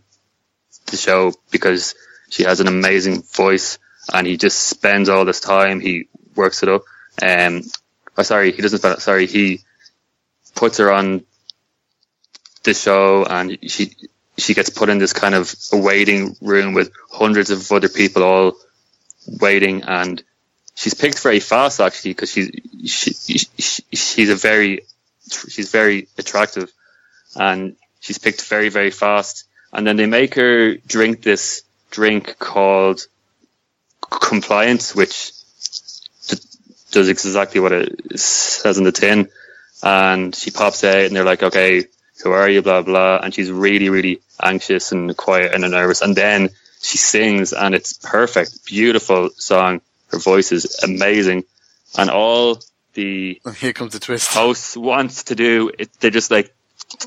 the 0.87 0.97
show 0.97 1.33
because 1.51 1.95
she 2.31 2.45
has 2.45 2.61
an 2.61 2.69
amazing 2.69 3.23
voice 3.23 3.79
and 4.13 4.27
he 4.27 4.37
just 4.37 4.59
spends 4.59 5.09
all 5.09 5.25
this 5.25 5.41
time 5.41 5.81
he 5.81 6.09
works 6.35 6.63
it 6.63 6.69
up. 6.69 6.83
Um 7.23 7.63
oh, 8.17 8.23
sorry 8.23 8.53
he 8.53 8.63
doesn't 8.63 8.79
spend 8.79 8.97
it 8.97 9.01
sorry 9.01 9.27
he 9.27 9.61
puts 10.55 10.79
her 10.79 10.93
on 10.93 11.25
the 12.65 12.75
show 12.75 13.25
and 13.25 13.59
she 13.71 13.95
she 14.39 14.55
gets 14.55 14.71
put 14.71 14.89
in 14.89 14.99
this 14.99 15.13
kind 15.13 15.35
of 15.35 15.55
waiting 15.73 16.37
room 16.41 16.75
with 16.75 16.93
hundreds 17.11 17.51
of 17.51 17.71
other 17.73 17.89
people 17.89 18.23
all 18.23 18.53
waiting 19.41 19.83
and 19.85 20.23
she's 20.75 20.95
picked 20.95 21.21
very 21.21 21.41
fast 21.41 21.81
actually 21.81 22.11
because 22.11 22.31
she's 22.31 22.51
she, 22.87 23.13
she, 23.59 23.83
she's 23.93 24.31
a 24.31 24.37
very 24.37 24.83
she's 25.29 25.71
very 25.71 26.09
attractive 26.19 26.73
and 27.35 27.77
she's 28.01 28.19
picked 28.19 28.43
very 28.45 28.69
very 28.69 28.91
fast. 28.91 29.45
And 29.73 29.87
then 29.87 29.97
they 29.97 30.07
make 30.07 30.35
her 30.35 30.77
drink 30.77 31.23
this 31.23 31.63
drink 31.91 32.39
called 32.39 33.07
compliance 34.01 34.95
which 34.95 35.33
d- 36.29 36.37
does 36.91 37.09
exactly 37.09 37.61
what 37.61 37.73
it 37.73 38.19
says 38.19 38.79
in 38.79 38.85
the 38.85 38.93
tin. 38.93 39.29
And 39.83 40.35
she 40.35 40.51
pops 40.51 40.85
out 40.85 40.97
and 40.97 41.15
they're 41.15 41.25
like 41.25 41.43
okay 41.43 41.85
who 42.23 42.33
are 42.33 42.49
you? 42.49 42.63
blah 42.63 42.83
blah. 42.83 43.19
And 43.23 43.35
she's 43.35 43.51
really 43.51 43.89
really 43.89 44.21
anxious 44.43 44.93
and 44.93 45.17
quiet 45.17 45.53
and 45.55 45.71
nervous. 45.71 46.03
And 46.03 46.17
then 46.17 46.51
she 46.83 46.99
sings 46.99 47.53
and 47.53 47.75
it's 47.75 47.93
perfect 47.95 48.65
beautiful 48.67 49.31
song. 49.31 49.81
Her 50.09 50.19
voice 50.19 50.53
is 50.53 50.83
amazing. 50.83 51.45
And 51.99 52.11
all 52.11 52.61
the 52.95 53.41
Here 53.57 53.73
comes 53.73 53.93
the 53.93 54.01
twist. 54.01 54.33
host 54.33 54.77
wants 54.77 55.25
to 55.25 55.35
do 55.35 55.71
it, 55.79 55.91
they 56.01 56.11
just 56.11 56.31
like 56.31 56.55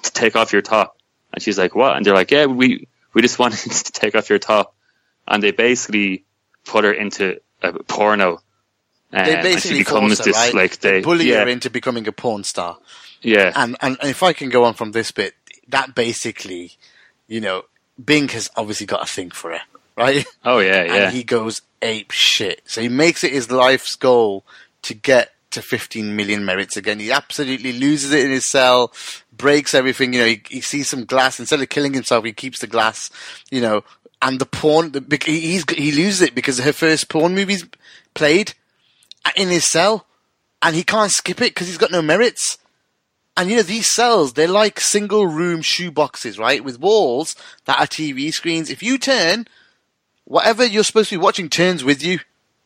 take 0.04 0.36
off 0.36 0.54
your 0.54 0.62
top. 0.62 0.96
And 1.34 1.42
she's 1.42 1.58
like 1.58 1.76
what? 1.76 1.96
And 1.98 2.06
they're 2.06 2.15
like 2.15 2.32
yeah 2.32 2.46
we 2.46 2.88
we 3.13 3.22
just 3.22 3.39
wanted 3.39 3.58
to 3.72 3.91
take 3.91 4.15
off 4.15 4.30
your 4.30 4.39
top 4.39 4.76
and 5.28 5.43
they 5.43 5.52
basically 5.52 6.26
put 6.65 6.84
her 6.84 6.91
into 6.93 7.39
a 7.62 7.74
porno 7.84 8.41
um, 9.12 9.26
They 9.26 9.41
basically 9.41 9.80
becomes 9.80 10.19
her, 10.19 10.24
this 10.26 10.36
right? 10.36 10.54
like 10.54 10.80
they 10.80 10.91
they 10.93 11.02
bully 11.02 11.30
yeah 11.30 11.43
her 11.43 11.48
into 11.48 11.69
becoming 11.69 12.08
a 12.08 12.12
porn 12.12 12.43
star. 12.43 12.78
yeah 13.22 13.52
And, 13.56 13.76
and 13.82 13.98
if 14.04 14.22
I 14.24 14.34
can 14.34 14.50
go 14.50 14.63
on 14.65 14.74
from 14.76 14.91
this 14.91 15.12
bit, 15.12 15.34
that 15.69 15.95
basically, 15.95 16.74
you 17.28 17.41
know, 17.41 17.63
Bing 18.04 18.30
has 18.30 18.50
obviously 18.56 18.86
got 18.86 19.04
a 19.04 19.08
thing 19.08 19.32
for 19.32 19.52
her, 19.52 19.62
right? 19.98 20.26
oh 20.45 20.60
yeah 20.60 20.84
yeah 20.84 20.93
And 20.93 21.15
he 21.15 21.24
goes 21.24 21.62
ape 21.82 22.12
shit. 22.12 22.62
So 22.65 22.82
he 22.82 22.89
makes 22.89 23.24
it 23.24 23.32
his 23.32 23.50
life's 23.52 23.95
goal 23.95 24.45
to 24.84 24.93
get 24.93 25.28
to 25.28 25.34
to 25.52 25.62
15 25.63 26.15
million 26.15 26.45
merits 26.45 26.78
again. 26.78 27.00
He 27.00 27.12
absolutely 27.12 27.74
loses 27.74 28.12
it 28.12 28.24
in 28.26 28.32
his 28.32 28.45
cell, 28.45 28.93
breaks 29.39 29.73
everything. 29.73 30.13
You 30.13 30.19
know, 30.19 30.25
he, 30.28 30.41
he 30.47 30.62
sees 30.62 30.88
some 30.88 31.06
glass. 31.06 31.39
Instead 31.39 31.62
of 31.62 31.69
killing 31.69 31.95
himself, 31.95 32.23
he 32.23 32.34
keeps 32.34 32.60
the 32.60 32.67
glass. 32.67 33.10
You 33.49 33.62
know, 33.62 33.84
and 34.21 34.39
the 34.39 34.45
porn. 34.45 34.91
The, 34.91 35.19
he's 35.25 35.65
he 35.71 35.91
loses 35.91 36.21
it 36.21 36.36
because 36.36 36.60
her 36.60 36.73
first 36.73 37.10
porn 37.10 37.34
movie's 37.34 37.65
played 38.13 38.54
in 39.36 39.49
his 39.49 39.65
cell, 39.65 40.06
and 40.62 40.75
he 40.75 40.84
can't 40.84 41.12
skip 41.12 41.41
it 41.41 41.56
because 41.56 41.67
he's 41.67 41.78
got 41.78 41.91
no 41.91 42.04
merits. 42.04 42.60
And 43.36 43.49
you 43.49 43.56
know, 43.56 43.63
these 43.63 43.89
cells, 43.89 44.34
they're 44.34 44.47
like 44.47 44.80
single 44.80 45.25
room 45.25 45.62
shoe 45.62 45.91
boxes, 45.91 46.38
right? 46.38 46.63
With 46.63 46.80
walls 46.80 47.36
that 47.65 47.80
are 47.80 47.88
TV 47.88 48.34
screens. 48.34 48.69
If 48.69 48.84
you 48.84 48.97
turn, 48.97 49.47
whatever 50.25 50.65
you're 50.65 50.84
supposed 50.84 51.10
to 51.10 51.17
be 51.17 51.23
watching 51.23 51.49
turns 51.49 51.84
with 51.84 52.04
you. 52.04 52.19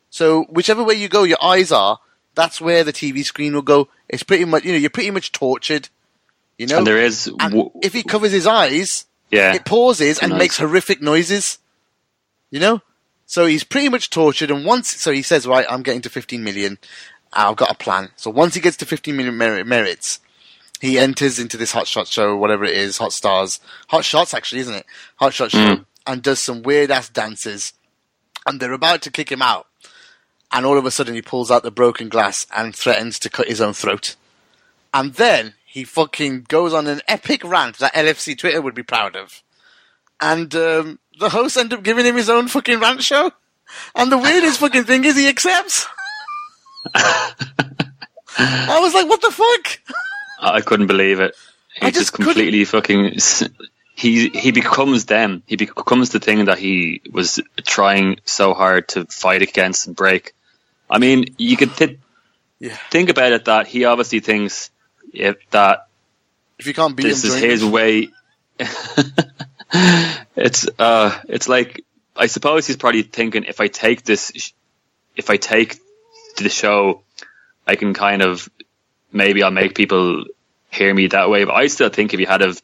So 0.09 0.43
whichever 0.43 0.83
way 0.83 0.95
you 0.95 1.09
go, 1.09 1.23
your 1.23 1.43
eyes 1.43 1.71
are, 1.71 1.99
that's 2.35 2.59
where 2.59 2.83
the 2.83 2.93
TV 2.93 3.23
screen 3.23 3.53
will 3.53 3.61
go. 3.61 3.87
It's 4.09 4.23
pretty 4.23 4.45
much, 4.45 4.63
you 4.63 4.71
know, 4.71 4.77
you're 4.77 4.89
pretty 4.89 5.11
much 5.11 5.31
tortured. 5.31 5.89
You 6.57 6.67
know? 6.67 6.79
And 6.79 6.87
there 6.87 6.99
is, 6.99 7.31
And 7.39 7.71
if 7.81 7.93
he 7.93 8.03
covers 8.03 8.31
his 8.31 8.47
eyes, 8.47 9.05
yeah, 9.31 9.53
it 9.53 9.65
pauses 9.65 10.19
and 10.19 10.37
makes 10.37 10.57
horrific 10.57 11.01
noises. 11.01 11.59
You 12.51 12.59
know? 12.59 12.81
So 13.25 13.45
he's 13.45 13.63
pretty 13.63 13.89
much 13.89 14.09
tortured 14.09 14.51
and 14.51 14.65
once, 14.65 14.91
so 15.01 15.11
he 15.11 15.23
says, 15.23 15.47
right, 15.47 15.65
I'm 15.69 15.81
getting 15.81 16.01
to 16.01 16.09
15 16.09 16.43
million. 16.43 16.77
I've 17.31 17.55
got 17.55 17.71
a 17.71 17.75
plan. 17.75 18.11
So 18.15 18.29
once 18.29 18.53
he 18.53 18.61
gets 18.61 18.77
to 18.77 18.85
15 18.85 19.15
million 19.15 19.35
mer- 19.35 19.63
merits, 19.63 20.19
he 20.79 20.99
enters 20.99 21.39
into 21.39 21.57
this 21.57 21.71
Hot 21.71 21.87
Shot 21.87 22.07
show, 22.07 22.35
whatever 22.35 22.63
it 22.63 22.75
is, 22.75 22.97
Hot 22.97 23.13
Stars, 23.13 23.59
Hot 23.87 24.05
Shots 24.05 24.33
actually, 24.33 24.61
isn't 24.61 24.75
it? 24.75 24.85
Hot 25.15 25.33
Shot 25.33 25.51
show, 25.51 25.57
mm. 25.57 25.85
and 26.05 26.21
does 26.21 26.43
some 26.43 26.61
weird 26.61 26.91
ass 26.91 27.09
dances. 27.09 27.73
And 28.45 28.59
they're 28.59 28.73
about 28.73 29.01
to 29.03 29.11
kick 29.11 29.31
him 29.31 29.41
out. 29.41 29.67
And 30.51 30.65
all 30.65 30.77
of 30.77 30.85
a 30.85 30.91
sudden 30.91 31.15
he 31.15 31.21
pulls 31.21 31.49
out 31.49 31.63
the 31.63 31.71
broken 31.71 32.09
glass 32.09 32.45
and 32.55 32.75
threatens 32.75 33.17
to 33.19 33.29
cut 33.29 33.47
his 33.47 33.61
own 33.61 33.73
throat. 33.73 34.15
And 34.93 35.13
then 35.13 35.55
he 35.73 35.83
fucking 35.83 36.45
goes 36.47 36.71
on 36.71 36.85
an 36.85 37.01
epic 37.07 37.43
rant 37.43 37.79
that 37.79 37.95
LFC 37.95 38.37
Twitter 38.37 38.61
would 38.61 38.75
be 38.75 38.83
proud 38.83 39.15
of. 39.15 39.41
And 40.21 40.53
um, 40.55 40.99
the 41.19 41.29
hosts 41.29 41.57
end 41.57 41.73
up 41.73 41.81
giving 41.81 42.05
him 42.05 42.15
his 42.15 42.29
own 42.29 42.47
fucking 42.47 42.79
rant 42.79 43.01
show. 43.01 43.31
And 43.95 44.11
the 44.11 44.19
weirdest 44.19 44.59
fucking 44.59 44.83
thing 44.83 45.03
is 45.03 45.15
he 45.17 45.27
accepts. 45.27 45.87
I 46.93 48.79
was 48.81 48.93
like, 48.93 49.07
what 49.09 49.21
the 49.21 49.31
fuck? 49.31 49.79
I 50.39 50.61
couldn't 50.61 50.87
believe 50.87 51.19
it. 51.19 51.35
He 51.75 51.87
I 51.87 51.89
just, 51.89 51.99
just 52.01 52.13
couldn't- 52.13 52.33
completely 52.33 52.65
fucking. 52.65 53.17
He 53.95 54.29
he 54.29 54.51
becomes 54.51 55.05
them. 55.05 55.43
He 55.45 55.55
becomes 55.55 56.09
the 56.09 56.19
thing 56.19 56.45
that 56.45 56.57
he 56.57 57.01
was 57.11 57.39
trying 57.65 58.17
so 58.25 58.53
hard 58.53 58.87
to 58.89 59.05
fight 59.05 59.41
against 59.43 59.87
and 59.87 59.95
break. 59.95 60.33
I 60.89 60.97
mean, 60.99 61.25
you 61.37 61.57
could 61.57 61.75
th- 61.75 61.97
Yeah. 62.59 62.75
think 62.91 63.09
about 63.09 63.31
it 63.33 63.45
that 63.45 63.67
he 63.67 63.85
obviously 63.85 64.19
thinks 64.19 64.71
if 65.13 65.37
that 65.51 65.87
If 66.59 66.67
you 66.67 66.73
can't 66.73 66.95
beat 66.95 67.03
this 67.03 67.23
him, 67.23 67.31
is 67.31 67.35
his 67.35 67.63
him. 67.63 67.71
way. 67.71 68.09
it's 70.35 70.67
uh, 70.79 71.19
it's 71.27 71.47
like 71.49 71.83
I 72.15 72.27
suppose 72.27 72.67
he's 72.67 72.77
probably 72.77 73.03
thinking 73.03 73.45
if 73.45 73.59
I 73.59 73.67
take 73.67 74.03
this, 74.03 74.53
if 75.15 75.29
I 75.29 75.37
take 75.37 75.77
the 76.37 76.49
show, 76.49 77.01
I 77.67 77.75
can 77.75 77.93
kind 77.93 78.21
of 78.21 78.49
maybe 79.11 79.43
I'll 79.43 79.51
make 79.51 79.75
people 79.75 80.25
hear 80.71 80.93
me 80.93 81.07
that 81.07 81.29
way. 81.29 81.43
But 81.45 81.55
I 81.55 81.67
still 81.67 81.89
think 81.89 82.13
if 82.13 82.19
he 82.19 82.25
had 82.25 82.41
have 82.41 82.61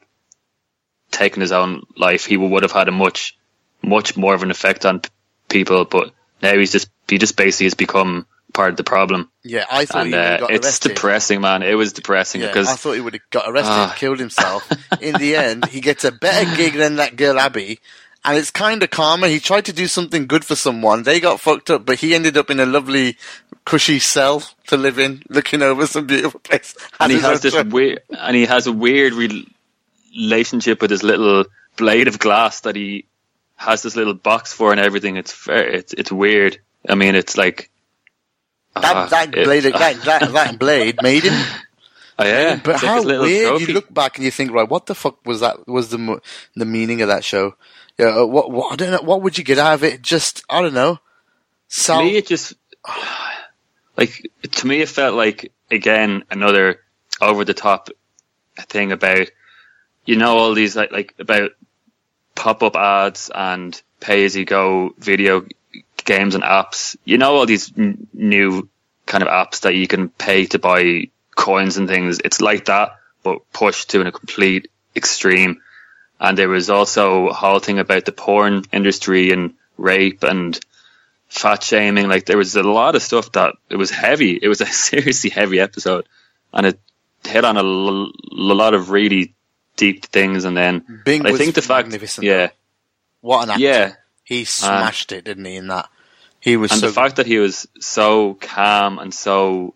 taken 1.11 1.41
his 1.41 1.51
own 1.51 1.83
life, 1.97 2.25
he 2.25 2.37
would 2.37 2.63
have 2.63 2.71
had 2.71 2.87
a 2.87 2.91
much, 2.91 3.37
much 3.81 4.15
more 4.15 4.33
of 4.35 4.43
an 4.43 4.51
effect 4.51 4.85
on 4.85 4.99
p- 5.01 5.09
people. 5.47 5.85
But 5.85 6.11
now 6.41 6.55
he's 6.55 6.71
just 6.71 6.89
he 7.07 7.17
just 7.17 7.35
basically 7.35 7.65
has 7.65 7.73
become 7.73 8.27
part 8.59 8.71
of 8.71 8.77
the 8.77 8.83
problem, 8.83 9.29
Yeah, 9.43 9.65
I 9.71 9.85
thought 9.85 10.01
and 10.05 10.07
he 10.09 10.13
would 10.15 10.23
have 10.25 10.41
uh, 10.43 10.47
it's 10.55 10.65
arrested. 10.67 10.89
depressing, 10.95 11.41
man. 11.41 11.63
It 11.63 11.75
was 11.75 11.93
depressing 11.93 12.41
Yeah, 12.41 12.47
because 12.47 12.67
I 12.67 12.75
thought 12.75 12.93
he 12.93 13.01
would 13.01 13.13
have 13.13 13.29
got 13.31 13.49
arrested, 13.49 13.71
Ah. 13.71 13.95
killed 13.97 14.19
himself. 14.19 14.69
In 15.01 15.15
the 15.15 15.35
end, 15.35 15.65
he 15.67 15.79
gets 15.81 16.03
a 16.03 16.11
better 16.11 16.45
gig 16.55 16.73
than 16.73 16.97
that 16.97 17.15
girl 17.15 17.39
Abby, 17.39 17.79
and 18.25 18.37
it's 18.37 18.51
kind 18.51 18.83
of 18.83 18.89
karma. 18.89 19.27
He 19.29 19.39
tried 19.39 19.65
to 19.65 19.73
do 19.73 19.87
something 19.87 20.27
good 20.27 20.43
for 20.43 20.55
someone. 20.55 21.03
They 21.03 21.19
got 21.19 21.39
fucked 21.39 21.69
up, 21.69 21.85
but 21.85 21.99
he 21.99 22.13
ended 22.15 22.35
up 22.37 22.49
in 22.49 22.59
a 22.59 22.65
lovely, 22.65 23.15
cushy 23.65 23.99
cell 23.99 24.43
to 24.67 24.75
live 24.77 24.99
in, 24.99 25.23
looking 25.29 25.61
over 25.61 25.87
some 25.87 26.05
beautiful 26.05 26.39
place. 26.41 26.75
and 26.99 27.11
he 27.11 27.19
has 27.19 27.39
this 27.41 27.55
weird, 27.63 28.01
and 28.09 28.35
he 28.35 28.45
has 28.45 28.67
a 28.67 28.73
weird 28.73 29.13
re- 29.13 29.47
relationship 30.15 30.81
with 30.81 30.91
his 30.91 31.03
little 31.03 31.45
blade 31.77 32.07
of 32.09 32.19
glass 32.19 32.61
that 32.61 32.75
he 32.75 33.05
has 33.55 33.81
this 33.83 33.95
little 33.95 34.13
box 34.13 34.51
for 34.53 34.71
and 34.71 34.79
everything. 34.81 35.15
It's 35.17 35.31
fair. 35.31 35.65
It's 35.67 35.93
it's 35.93 36.11
weird. 36.11 36.59
I 36.87 36.95
mean, 36.95 37.15
it's 37.15 37.35
like 37.37 37.69
that, 38.81 39.09
that 39.09 39.31
blade, 39.31 39.63
that, 39.63 40.01
that, 40.03 40.31
that 40.31 40.59
blade 40.59 40.97
made 41.01 41.23
him. 41.23 41.33
oh, 42.19 42.25
yeah, 42.25 42.59
But 42.63 42.75
it's 42.75 42.83
how 42.83 43.01
little 43.01 43.23
weird! 43.25 43.47
trophy. 43.49 43.65
You 43.65 43.73
look 43.73 43.93
back 43.93 44.17
and 44.17 44.25
you 44.25 44.31
think, 44.31 44.51
right, 44.51 44.67
what 44.69 44.85
the 44.85 44.95
fuck 44.95 45.25
was 45.25 45.39
that? 45.41 45.67
Was 45.67 45.89
the 45.89 46.21
the 46.55 46.65
meaning 46.65 47.01
of 47.01 47.07
that 47.07 47.23
show? 47.23 47.55
Yeah, 47.97 48.21
uh, 48.21 48.25
what, 48.25 48.51
what 48.51 48.73
I 48.73 48.75
don't 48.75 48.91
know. 48.91 49.01
What 49.01 49.21
would 49.23 49.37
you 49.37 49.43
get 49.43 49.59
out 49.59 49.73
of 49.73 49.83
it? 49.83 50.01
Just 50.01 50.43
I 50.49 50.61
don't 50.61 50.73
know. 50.73 50.99
to 51.69 52.03
me, 52.03 52.17
it 52.17 52.27
just 52.27 52.53
like 53.97 54.29
to 54.51 54.67
me, 54.67 54.81
it 54.81 54.89
felt 54.89 55.15
like 55.15 55.51
again 55.69 56.23
another 56.31 56.81
over 57.21 57.43
the 57.43 57.53
top 57.53 57.89
thing 58.57 58.91
about 58.91 59.29
you 60.05 60.15
know 60.15 60.37
all 60.37 60.53
these 60.53 60.75
like 60.75 60.91
like 60.91 61.13
about 61.19 61.51
pop 62.35 62.63
up 62.63 62.75
ads 62.75 63.29
and 63.33 63.81
pay 63.99 64.23
as 64.23 64.35
you 64.35 64.45
go 64.45 64.93
video 64.97 65.45
games 66.13 66.35
and 66.35 66.43
apps. 66.43 66.95
You 67.05 67.17
know 67.17 67.35
all 67.35 67.45
these 67.45 67.71
n- 67.77 68.07
new 68.13 68.67
kind 69.05 69.23
of 69.23 69.29
apps 69.29 69.61
that 69.61 69.75
you 69.75 69.87
can 69.87 70.09
pay 70.09 70.45
to 70.47 70.59
buy 70.59 71.09
coins 71.35 71.77
and 71.77 71.87
things. 71.87 72.19
It's 72.27 72.41
like 72.41 72.65
that, 72.65 72.87
but 73.23 73.37
pushed 73.53 73.91
to 73.91 74.01
a 74.01 74.11
complete 74.11 74.69
extreme. 74.95 75.61
And 76.19 76.37
there 76.37 76.49
was 76.49 76.69
also 76.69 77.29
a 77.29 77.33
whole 77.33 77.59
thing 77.59 77.79
about 77.79 78.03
the 78.05 78.11
porn 78.11 78.63
industry 78.73 79.31
and 79.31 79.53
rape 79.77 80.23
and 80.23 80.59
fat 81.29 81.63
shaming. 81.63 82.09
Like 82.09 82.25
there 82.25 82.37
was 82.37 82.55
a 82.55 82.63
lot 82.63 82.95
of 82.95 83.01
stuff 83.01 83.31
that 83.33 83.55
it 83.69 83.77
was 83.77 83.89
heavy. 83.91 84.33
It 84.45 84.49
was 84.49 84.61
a 84.61 84.65
seriously 84.65 85.29
heavy 85.29 85.59
episode, 85.59 86.05
and 86.53 86.65
it 86.67 86.79
hit 87.25 87.45
on 87.45 87.57
a 87.57 87.63
l- 87.63 88.11
lot 88.31 88.73
of 88.73 88.89
really 88.89 89.33
deep 89.77 90.05
things. 90.05 90.43
And 90.45 90.57
then 90.57 91.01
Bing 91.05 91.25
I 91.25 91.31
was 91.31 91.39
think 91.39 91.55
the 91.55 91.61
fact, 91.61 91.87
magnificent, 91.87 92.25
yeah, 92.25 92.49
What 93.21 93.43
an 93.43 93.49
actor! 93.51 93.63
yeah, 93.63 93.93
He 94.23 94.43
smashed 94.45 95.11
it, 95.13 95.23
didn't 95.23 95.45
he? 95.45 95.55
In 95.55 95.67
that, 95.67 95.87
he 96.39 96.57
was 96.57 96.71
and 96.71 96.79
so 96.79 96.87
the 96.87 96.93
fact 96.93 97.17
that 97.17 97.25
he 97.25 97.37
was 97.37 97.67
so 97.79 98.35
calm 98.35 98.99
and 98.99 99.13
so 99.13 99.73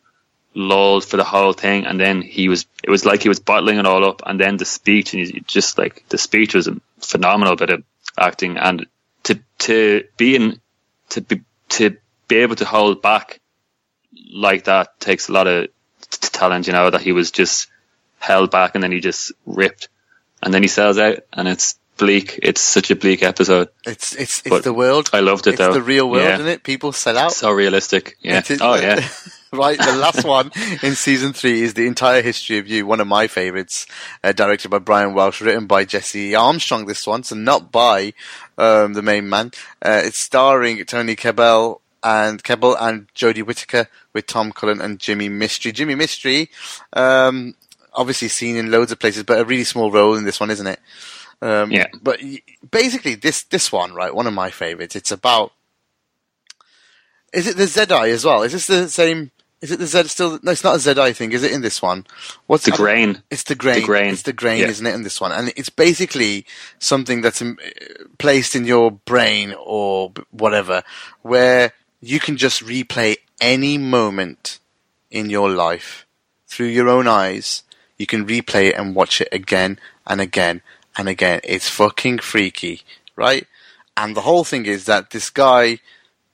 lulled 0.56 1.06
for 1.06 1.18
the 1.18 1.24
whole 1.24 1.54
thing, 1.54 1.86
and 1.86 2.00
then 2.00 2.22
he 2.22 2.48
was, 2.48 2.66
it 2.84 2.90
was 2.90 3.06
like 3.06 3.24
he 3.24 3.30
was 3.30 3.40
bottling 3.40 3.80
it 3.80 3.86
all 3.86 4.06
up, 4.06 4.22
and 4.26 4.40
then 4.40 4.58
the 4.58 4.66
speech, 4.66 5.14
and 5.14 5.20
he's 5.20 5.32
just 5.46 5.78
like 5.78 6.08
the 6.10 6.18
speech 6.18 6.54
was 6.54 6.68
a 6.68 6.80
phenomenal 7.00 7.56
bit 7.56 7.70
of 7.70 7.84
acting, 8.18 8.58
and 8.58 8.86
to 9.24 9.40
to 9.60 10.04
be 10.18 10.36
in 10.36 10.62
to 11.10 11.22
be 11.22 11.42
to 11.70 11.98
be 12.28 12.38
able 12.38 12.56
to 12.56 12.66
hold 12.66 13.02
back 13.02 13.40
like 14.34 14.66
that 14.66 15.00
takes 15.00 15.30
a 15.30 15.32
lot 15.32 15.48
of 15.48 15.68
t- 16.10 16.30
talent, 16.32 16.68
you 16.68 16.74
know, 16.74 16.90
that 16.90 17.02
he 17.02 17.12
was 17.12 17.32
just 17.32 17.70
held 18.20 18.52
back 18.52 18.76
and 18.76 18.84
then 18.84 18.92
he 18.92 19.00
just 19.00 19.32
ripped, 19.46 19.90
and 20.42 20.54
then 20.54 20.62
he 20.62 20.68
sells 20.68 20.98
out, 20.98 21.20
and 21.34 21.48
it's 21.48 21.78
bleak. 21.98 22.40
It's 22.42 22.62
such 22.62 22.92
a 22.92 22.96
bleak 22.96 23.24
episode. 23.24 23.70
it's 23.86 24.14
it's 24.16 24.40
it's 24.40 24.50
but 24.50 24.64
the 24.64 24.74
world. 24.74 25.10
I 25.14 25.20
loved 25.20 25.48
it 25.48 25.52
it's 25.52 25.60
though. 25.60 25.74
the 25.74 25.82
real 25.82 26.10
world, 26.10 26.24
Yeah. 26.24 26.36
isn't 26.36 26.48
it? 26.48 26.64
People 26.64 26.92
sell 26.92 27.18
out. 27.18 27.32
So 27.34 27.52
realistic. 27.52 28.18
Yeah. 28.22 28.40
It 28.40 28.52
is- 28.52 28.62
Oh 28.62 28.76
yeah. 28.76 29.08
right, 29.54 29.78
the 29.78 29.96
last 29.96 30.26
one 30.26 30.52
in 30.82 30.96
season 30.96 31.32
three 31.34 31.62
is 31.62 31.76
the 31.76 31.86
entire 31.86 32.22
history 32.24 32.58
of 32.58 32.68
you. 32.68 32.86
One 32.88 33.00
of 33.00 33.08
my 33.08 33.28
favorites, 33.28 33.86
uh, 34.24 34.32
directed 34.32 34.70
by 34.70 34.80
Brian 34.80 35.14
Welsh, 35.14 35.42
written 35.42 35.68
by 35.68 35.86
Jesse 35.86 36.34
Armstrong. 36.34 36.86
This 36.88 37.06
one, 37.06 37.24
so 37.24 37.36
not 37.36 37.72
by 37.72 38.14
um, 38.58 38.94
the 38.94 39.04
main 39.04 39.30
man. 39.30 39.52
Uh, 39.82 40.02
it's 40.04 40.18
starring 40.20 40.84
Toby 40.86 41.16
Kebbell 41.16 41.80
and 42.04 42.44
Kebbell 42.44 42.76
and 42.82 43.08
Jodie 43.14 43.46
Whittaker 43.46 43.88
with 44.12 44.26
Tom 44.26 44.52
Cullen 44.52 44.82
and 44.82 44.98
Jimi 45.00 45.30
Mistry. 45.30 45.72
Jimi 45.72 45.96
Mistry, 45.96 46.50
um, 46.94 47.54
obviously 47.94 48.28
seen 48.30 48.56
in 48.56 48.72
loads 48.72 48.92
of 48.92 49.00
places, 49.00 49.24
but 49.24 49.40
a 49.40 49.46
really 49.46 49.64
small 49.64 49.92
role 49.92 50.16
in 50.16 50.26
this 50.26 50.40
one, 50.40 50.50
isn't 50.50 50.68
it? 50.68 50.80
Um, 51.42 51.72
Yeah. 51.72 51.88
But 52.02 52.20
basically, 52.72 53.16
this 53.16 53.44
this 53.44 53.72
one, 53.72 53.94
right, 53.94 54.14
one 54.14 54.28
of 54.28 54.34
my 54.34 54.50
favorites. 54.52 54.96
It's 54.96 55.12
about. 55.12 55.52
Is 57.34 57.48
it 57.48 57.58
the 57.58 57.64
Zedi 57.64 58.10
as 58.12 58.24
well? 58.26 58.44
Is 58.44 58.52
this 58.54 58.68
the 58.68 58.88
same? 58.90 59.32
Is 59.62 59.72
it 59.72 59.80
the 59.80 59.88
Z 59.88 60.04
still? 60.10 60.40
No, 60.44 60.52
it's 60.52 60.64
not 60.64 60.76
a 60.76 60.80
Zedi 60.80 61.16
thing. 61.16 61.32
Is 61.32 61.42
it 61.42 61.52
in 61.52 61.62
this 61.62 61.82
one? 61.82 62.06
What's 62.48 62.66
The 62.66 62.72
grain. 62.72 63.24
It's 63.32 63.44
the 63.44 63.56
grain. 63.56 63.80
The 63.80 63.86
grain. 63.86 64.14
It's 64.14 64.24
the 64.24 64.34
grain, 64.34 64.60
Yeah. 64.60 64.68
isn't 64.68 64.86
it? 64.86 64.94
In 64.94 65.04
this 65.04 65.22
one, 65.22 65.32
and 65.32 65.54
it's 65.56 65.70
basically 65.70 66.46
something 66.80 67.22
that's 67.22 67.42
um, 67.42 67.58
placed 68.18 68.56
in 68.56 68.66
your 68.66 68.92
brain 68.92 69.56
or 69.58 70.12
whatever, 70.32 70.84
where 71.22 71.72
you 72.02 72.20
can 72.20 72.36
just 72.38 72.64
replay 72.64 73.16
any 73.40 73.78
moment 73.78 74.60
in 75.10 75.30
your 75.30 75.50
life 75.50 76.06
through 76.48 76.68
your 76.68 76.90
own 76.90 77.08
eyes. 77.08 77.64
You 77.98 78.06
can 78.06 78.28
replay 78.28 78.70
it 78.70 78.76
and 78.76 78.94
watch 78.94 79.22
it 79.22 79.30
again 79.32 79.80
and 80.06 80.20
again 80.20 80.62
and 80.98 81.08
again. 81.10 81.42
It's 81.44 81.70
fucking 81.70 82.20
freaky, 82.20 82.82
right? 83.16 83.48
And 83.96 84.16
the 84.16 84.22
whole 84.22 84.44
thing 84.44 84.66
is 84.66 84.86
that 84.86 85.12
this 85.12 85.30
guy 85.30 85.80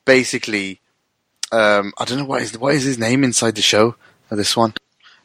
basically, 0.06 0.80
um, 1.52 1.94
I 1.98 2.06
don't 2.06 2.18
know 2.20 2.26
what 2.26 2.42
is 2.42 2.58
what 2.58 2.74
is 2.76 2.84
his 2.84 2.98
name 2.98 3.24
inside 3.24 3.56
the 3.56 3.62
show. 3.62 3.96
of 4.32 4.38
this 4.38 4.56
one. 4.56 4.74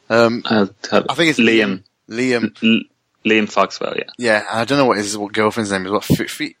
Um, 0.09 0.43
I'll 0.45 0.69
I 0.91 1.13
think 1.15 1.29
it's 1.31 1.39
Liam. 1.39 1.83
Liam. 2.09 2.55
L- 2.63 2.83
Liam 3.25 3.51
Foxwell, 3.51 3.95
yeah. 3.97 4.03
Yeah, 4.19 4.45
I 4.51 4.65
don't 4.65 4.77
know 4.77 4.85
what 4.85 4.97
his 4.97 5.17
what 5.17 5.33
girlfriend's 5.33 5.71
name 5.71 5.85
is. 5.85 5.91
What 5.91 6.03
Fi 6.03 6.25
Fi- 6.27 6.55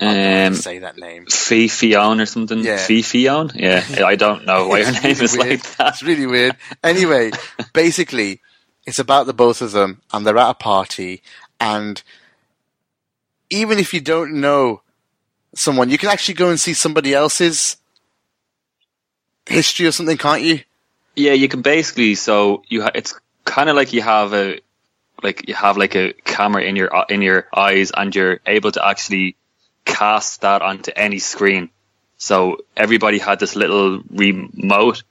Um, 0.00 0.54
say 0.54 0.78
that 0.78 0.96
name? 0.96 1.26
Fee 1.26 1.96
or 1.96 2.26
something. 2.26 2.60
Yeah. 2.60 2.76
Fee? 2.76 3.04
Yeah. 3.24 3.42
I 4.06 4.14
don't 4.14 4.46
know 4.46 4.68
why 4.68 4.84
her 4.84 4.92
name 4.92 5.02
really 5.02 5.24
is 5.24 5.36
weird. 5.36 5.50
like 5.50 5.76
that. 5.76 5.88
It's 5.94 6.02
really 6.04 6.26
weird. 6.26 6.56
Anyway, 6.84 7.32
basically, 7.72 8.40
it's 8.86 9.00
about 9.00 9.26
the 9.26 9.32
both 9.34 9.60
of 9.60 9.72
them, 9.72 10.00
and 10.12 10.24
they're 10.24 10.38
at 10.38 10.50
a 10.50 10.54
party, 10.54 11.22
and 11.60 12.02
even 13.50 13.78
if 13.78 13.94
you 13.94 14.00
don't 14.00 14.40
know 14.40 14.82
someone, 15.54 15.90
you 15.90 15.98
can 15.98 16.10
actually 16.10 16.34
go 16.34 16.50
and 16.50 16.60
see 16.60 16.74
somebody 16.74 17.14
else's 17.14 17.76
history 19.46 19.86
or 19.86 19.92
something, 19.92 20.16
can't 20.16 20.42
you? 20.42 20.60
Yeah, 21.16 21.32
you 21.32 21.48
can 21.48 21.62
basically. 21.62 22.14
So 22.14 22.62
you, 22.68 22.82
ha- 22.82 22.92
it's 22.94 23.18
kind 23.44 23.68
of 23.68 23.76
like 23.76 23.92
you 23.92 24.02
have 24.02 24.32
a, 24.34 24.60
like 25.22 25.48
you 25.48 25.54
have 25.54 25.76
like 25.76 25.96
a 25.96 26.12
camera 26.12 26.62
in 26.62 26.76
your 26.76 26.90
in 27.08 27.22
your 27.22 27.48
eyes, 27.54 27.90
and 27.90 28.14
you're 28.14 28.38
able 28.46 28.70
to 28.72 28.86
actually 28.86 29.36
cast 29.84 30.42
that 30.42 30.62
onto 30.62 30.92
any 30.94 31.18
screen. 31.18 31.70
So 32.18 32.58
everybody 32.76 33.18
had 33.18 33.40
this 33.40 33.56
little 33.56 34.02
remote 34.10 35.02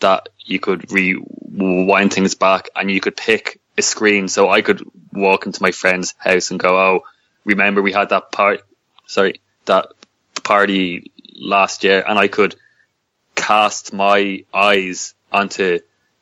that 0.00 0.28
you 0.44 0.58
could 0.60 0.92
rewind 0.92 2.12
things 2.12 2.34
back, 2.34 2.68
and 2.74 2.90
you 2.90 3.00
could 3.00 3.16
pick 3.16 3.60
a 3.78 3.82
screen. 3.82 4.28
So 4.28 4.48
I 4.50 4.62
could 4.62 4.82
walk 5.12 5.46
into 5.46 5.62
my 5.62 5.72
friend's 5.72 6.14
house 6.18 6.50
and 6.50 6.60
go, 6.60 6.78
"Oh, 6.78 7.00
remember 7.44 7.82
we 7.82 7.92
had 7.92 8.10
that 8.10 8.32
part? 8.32 8.62
Sorry, 9.06 9.40
that 9.66 9.88
party 10.42 11.10
last 11.34 11.84
year," 11.84 12.04
and 12.06 12.18
I 12.18 12.28
could 12.28 12.56
cast 13.34 13.92
my 13.92 14.44
eyes 14.52 15.14
onto 15.30 15.78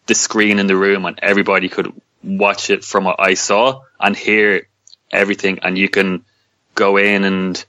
the 0.06 0.14
screen 0.14 0.58
in 0.58 0.66
the 0.66 0.76
room 0.76 1.06
and 1.06 1.18
everybody 1.22 1.68
could 1.68 1.90
watch 2.22 2.70
it 2.70 2.84
from 2.84 3.04
what 3.04 3.16
I 3.18 3.34
saw 3.34 3.82
and 3.98 4.16
hear 4.16 4.68
everything 5.10 5.60
and 5.62 5.78
you 5.78 5.88
can 5.88 6.24
go 6.74 6.96
in 6.96 7.24
and 7.24 7.64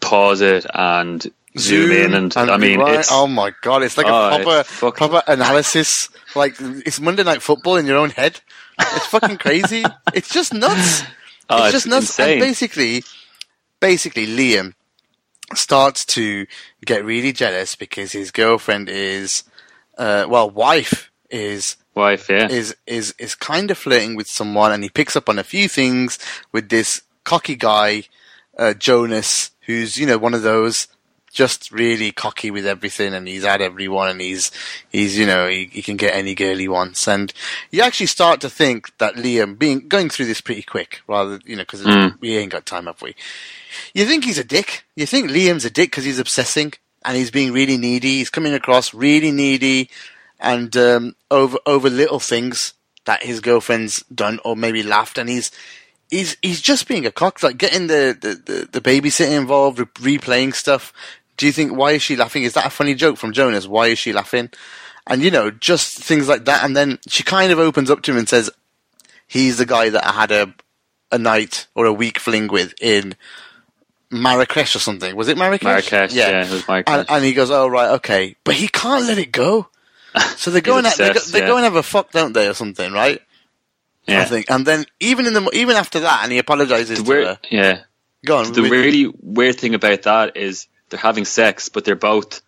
pause 0.00 0.40
it 0.40 0.66
and 0.72 1.26
zoom, 1.58 1.90
in 1.90 2.14
and, 2.14 2.36
I 2.36 2.56
mean 2.56 2.80
it's 2.80 3.10
oh 3.10 3.26
my 3.26 3.52
god, 3.62 3.82
it's 3.82 3.96
like 3.96 4.06
Oh, 4.08 4.28
a 4.28 4.42
proper 4.42 4.64
fucking- 4.64 5.08
proper 5.08 5.22
analysis. 5.30 6.08
Like 6.36 6.56
it's 6.60 7.00
Monday 7.00 7.22
Night 7.24 7.42
Football 7.42 7.76
in 7.76 7.86
your 7.86 7.98
own 7.98 8.10
head. 8.10 8.40
It's 8.78 9.06
fucking 9.06 9.38
crazy. 9.38 9.84
it's 10.14 10.28
just 10.32 10.54
nuts. 10.54 11.02
Oh, 11.48 11.56
it's 11.58 11.66
it's 11.66 11.72
just 11.72 11.86
nuts. 11.88 12.18
insane. 12.18 12.30
And 12.32 12.40
basically, 12.40 13.02
basically, 13.80 14.26
Liam 14.26 14.74
starts 15.54 16.04
to 16.04 16.46
get 16.86 17.04
really 17.04 17.32
jealous 17.32 17.74
because 17.74 18.12
his 18.12 18.30
girlfriend 18.30 18.88
is, 18.88 19.42
uh, 19.98 20.26
well, 20.28 20.48
wife 20.48 21.10
is 21.30 21.76
wife 21.94 22.28
yeah 22.28 22.48
is 22.48 22.74
is 22.86 23.14
is 23.18 23.34
kind 23.34 23.70
of 23.70 23.76
flirting 23.78 24.14
with 24.14 24.28
someone, 24.28 24.70
and 24.72 24.82
he 24.84 24.88
picks 24.88 25.16
up 25.16 25.28
on 25.28 25.38
a 25.38 25.44
few 25.44 25.68
things 25.68 26.18
with 26.52 26.68
this 26.68 27.02
cocky 27.24 27.56
guy, 27.56 28.04
uh, 28.56 28.72
Jonas, 28.74 29.50
who's 29.62 29.98
you 29.98 30.06
know 30.06 30.18
one 30.18 30.34
of 30.34 30.42
those 30.42 30.86
just 31.32 31.70
really 31.70 32.12
cocky 32.12 32.50
with 32.50 32.66
everything, 32.66 33.14
and 33.14 33.26
he's 33.26 33.44
at 33.44 33.60
everyone, 33.60 34.08
and 34.08 34.20
he's 34.20 34.50
he's 34.90 35.18
you 35.18 35.26
know 35.26 35.48
he, 35.48 35.66
he 35.66 35.82
can 35.82 35.96
get 35.96 36.14
any 36.14 36.34
girl 36.34 36.56
he 36.56 36.68
wants, 36.68 37.06
and 37.08 37.32
you 37.70 37.82
actually 37.82 38.06
start 38.06 38.40
to 38.40 38.50
think 38.50 38.96
that 38.98 39.14
Liam 39.14 39.58
being 39.58 39.88
going 39.88 40.10
through 40.10 40.26
this 40.26 40.40
pretty 40.40 40.62
quick, 40.62 41.00
rather 41.06 41.40
you 41.44 41.56
know 41.56 41.62
because 41.62 41.84
we 42.20 42.36
ain't 42.36 42.52
got 42.52 42.66
time, 42.66 42.86
have 42.86 43.00
we? 43.02 43.14
You 43.94 44.04
think 44.04 44.24
he's 44.24 44.38
a 44.38 44.44
dick. 44.44 44.84
You 44.96 45.06
think 45.06 45.30
Liam's 45.30 45.64
a 45.64 45.70
dick 45.70 45.90
because 45.90 46.04
he's 46.04 46.18
obsessing 46.18 46.72
and 47.04 47.16
he's 47.16 47.30
being 47.30 47.52
really 47.52 47.76
needy. 47.76 48.18
He's 48.18 48.30
coming 48.30 48.54
across 48.54 48.92
really 48.92 49.32
needy 49.32 49.88
and 50.38 50.76
um, 50.76 51.16
over 51.30 51.58
over 51.66 51.90
little 51.90 52.20
things 52.20 52.74
that 53.04 53.22
his 53.22 53.40
girlfriend's 53.40 54.02
done 54.14 54.40
or 54.44 54.56
maybe 54.56 54.82
laughed, 54.82 55.18
and 55.18 55.28
he's 55.28 55.50
he's 56.10 56.36
he's 56.42 56.60
just 56.60 56.88
being 56.88 57.06
a 57.06 57.12
cock, 57.12 57.42
like 57.42 57.58
getting 57.58 57.86
the 57.86 58.16
the, 58.18 58.34
the, 58.34 58.68
the 58.72 58.80
babysitting 58.80 59.38
involved, 59.38 59.78
re- 59.78 60.18
replaying 60.18 60.54
stuff. 60.54 60.92
Do 61.40 61.46
you 61.46 61.52
think 61.52 61.72
why 61.74 61.92
is 61.92 62.02
she 62.02 62.16
laughing? 62.16 62.42
Is 62.44 62.52
that 62.52 62.66
a 62.66 62.70
funny 62.70 62.94
joke 62.94 63.16
from 63.16 63.32
Jonas? 63.32 63.66
Why 63.66 63.86
is 63.88 63.98
she 63.98 64.12
laughing? 64.12 64.50
And 65.06 65.22
you 65.22 65.30
know, 65.30 65.50
just 65.50 65.96
things 65.98 66.28
like 66.28 66.44
that. 66.44 66.64
And 66.64 66.76
then 66.76 66.98
she 67.08 67.22
kind 67.22 67.50
of 67.50 67.58
opens 67.58 67.90
up 67.90 68.02
to 68.02 68.10
him 68.12 68.18
and 68.18 68.28
says, 68.28 68.50
"He's 69.26 69.56
the 69.56 69.64
guy 69.66 69.88
that 69.88 70.06
I 70.06 70.12
had 70.12 70.30
a 70.32 70.54
a 71.10 71.18
night 71.18 71.66
or 71.74 71.86
a 71.86 71.92
week 71.92 72.18
fling 72.18 72.48
with 72.48 72.74
in 72.80 73.16
Marrakesh 74.10 74.76
or 74.76 74.80
something. 74.80 75.16
Was 75.16 75.28
it 75.28 75.38
Marrakesh? 75.38 75.64
Marrakesh, 75.64 76.12
yeah, 76.12 76.44
it 76.44 76.50
was 76.50 76.68
Marrakesh. 76.68 76.94
And, 76.94 77.06
and 77.10 77.24
he 77.24 77.32
goes, 77.32 77.50
"Oh 77.50 77.68
right, 77.68 77.90
okay," 77.92 78.36
but 78.44 78.54
he 78.54 78.68
can't 78.68 79.06
let 79.06 79.18
it 79.18 79.32
go. 79.32 79.68
So 80.36 80.50
they 80.50 80.60
go 80.70 80.76
and 80.78 80.86
He's 80.86 80.96
they 80.96 81.10
go, 81.10 81.10
obsessed, 81.10 81.32
they 81.32 81.40
yeah. 81.40 81.46
go 81.46 81.56
and 81.56 81.64
have 81.64 81.76
a 81.76 81.82
fuck, 81.82 82.12
don't 82.12 82.32
they, 82.34 82.48
or 82.48 82.54
something, 82.54 82.92
right? 82.92 83.20
I 84.08 84.12
yeah 84.12 84.24
think. 84.24 84.50
And 84.50 84.66
then 84.66 84.84
even 85.00 85.26
in 85.26 85.34
the 85.34 85.50
even 85.54 85.76
after 85.76 86.00
that, 86.00 86.20
and 86.24 86.32
he 86.32 86.38
apologizes 86.38 87.02
the 87.04 87.04
to 87.04 87.12
her. 87.26 87.38
yeah 87.50 87.82
Go 88.26 88.38
on. 88.38 88.52
the 88.52 88.62
really 88.62 89.12
weird 89.22 89.58
thing 89.58 89.74
about 89.74 90.02
that 90.02 90.36
is 90.36 90.66
they're 90.90 91.00
having 91.00 91.24
sex 91.24 91.68
but 91.68 91.84
they're 91.84 91.96
both 91.96 92.42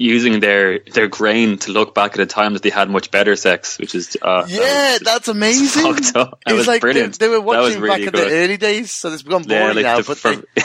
using 0.00 0.38
their 0.40 0.78
their 0.78 1.08
grain 1.08 1.58
to 1.58 1.72
look 1.72 1.92
back 1.94 2.12
at 2.14 2.20
a 2.20 2.26
time 2.26 2.52
that 2.52 2.62
they 2.62 2.70
had 2.70 2.88
much 2.88 3.10
better 3.10 3.34
sex 3.34 3.78
which 3.78 3.94
is 3.96 4.16
uh, 4.22 4.42
that 4.42 4.50
yeah, 4.50 4.92
was- 4.92 5.00
that's 5.00 5.28
amazing. 5.28 5.82
fucked 5.82 6.16
up. 6.16 6.38
That 6.46 6.52
It's 6.52 6.58
was 6.58 6.66
like 6.68 6.80
they, 6.80 6.86
brilliant. 6.86 7.18
they 7.18 7.28
were 7.28 7.40
watching 7.40 7.80
really 7.80 8.04
back 8.04 8.12
good. 8.12 8.28
the 8.30 8.32
early 8.32 8.56
days, 8.56 8.92
so 8.92 9.12
it's 9.12 9.22
become 9.22 9.42
boring 9.42 9.60
yeah, 9.62 9.72
like 9.72 9.82
now. 9.84 9.96
the, 10.00 10.04
But 10.04 10.18
from, 10.18 10.44
they, 10.54 10.62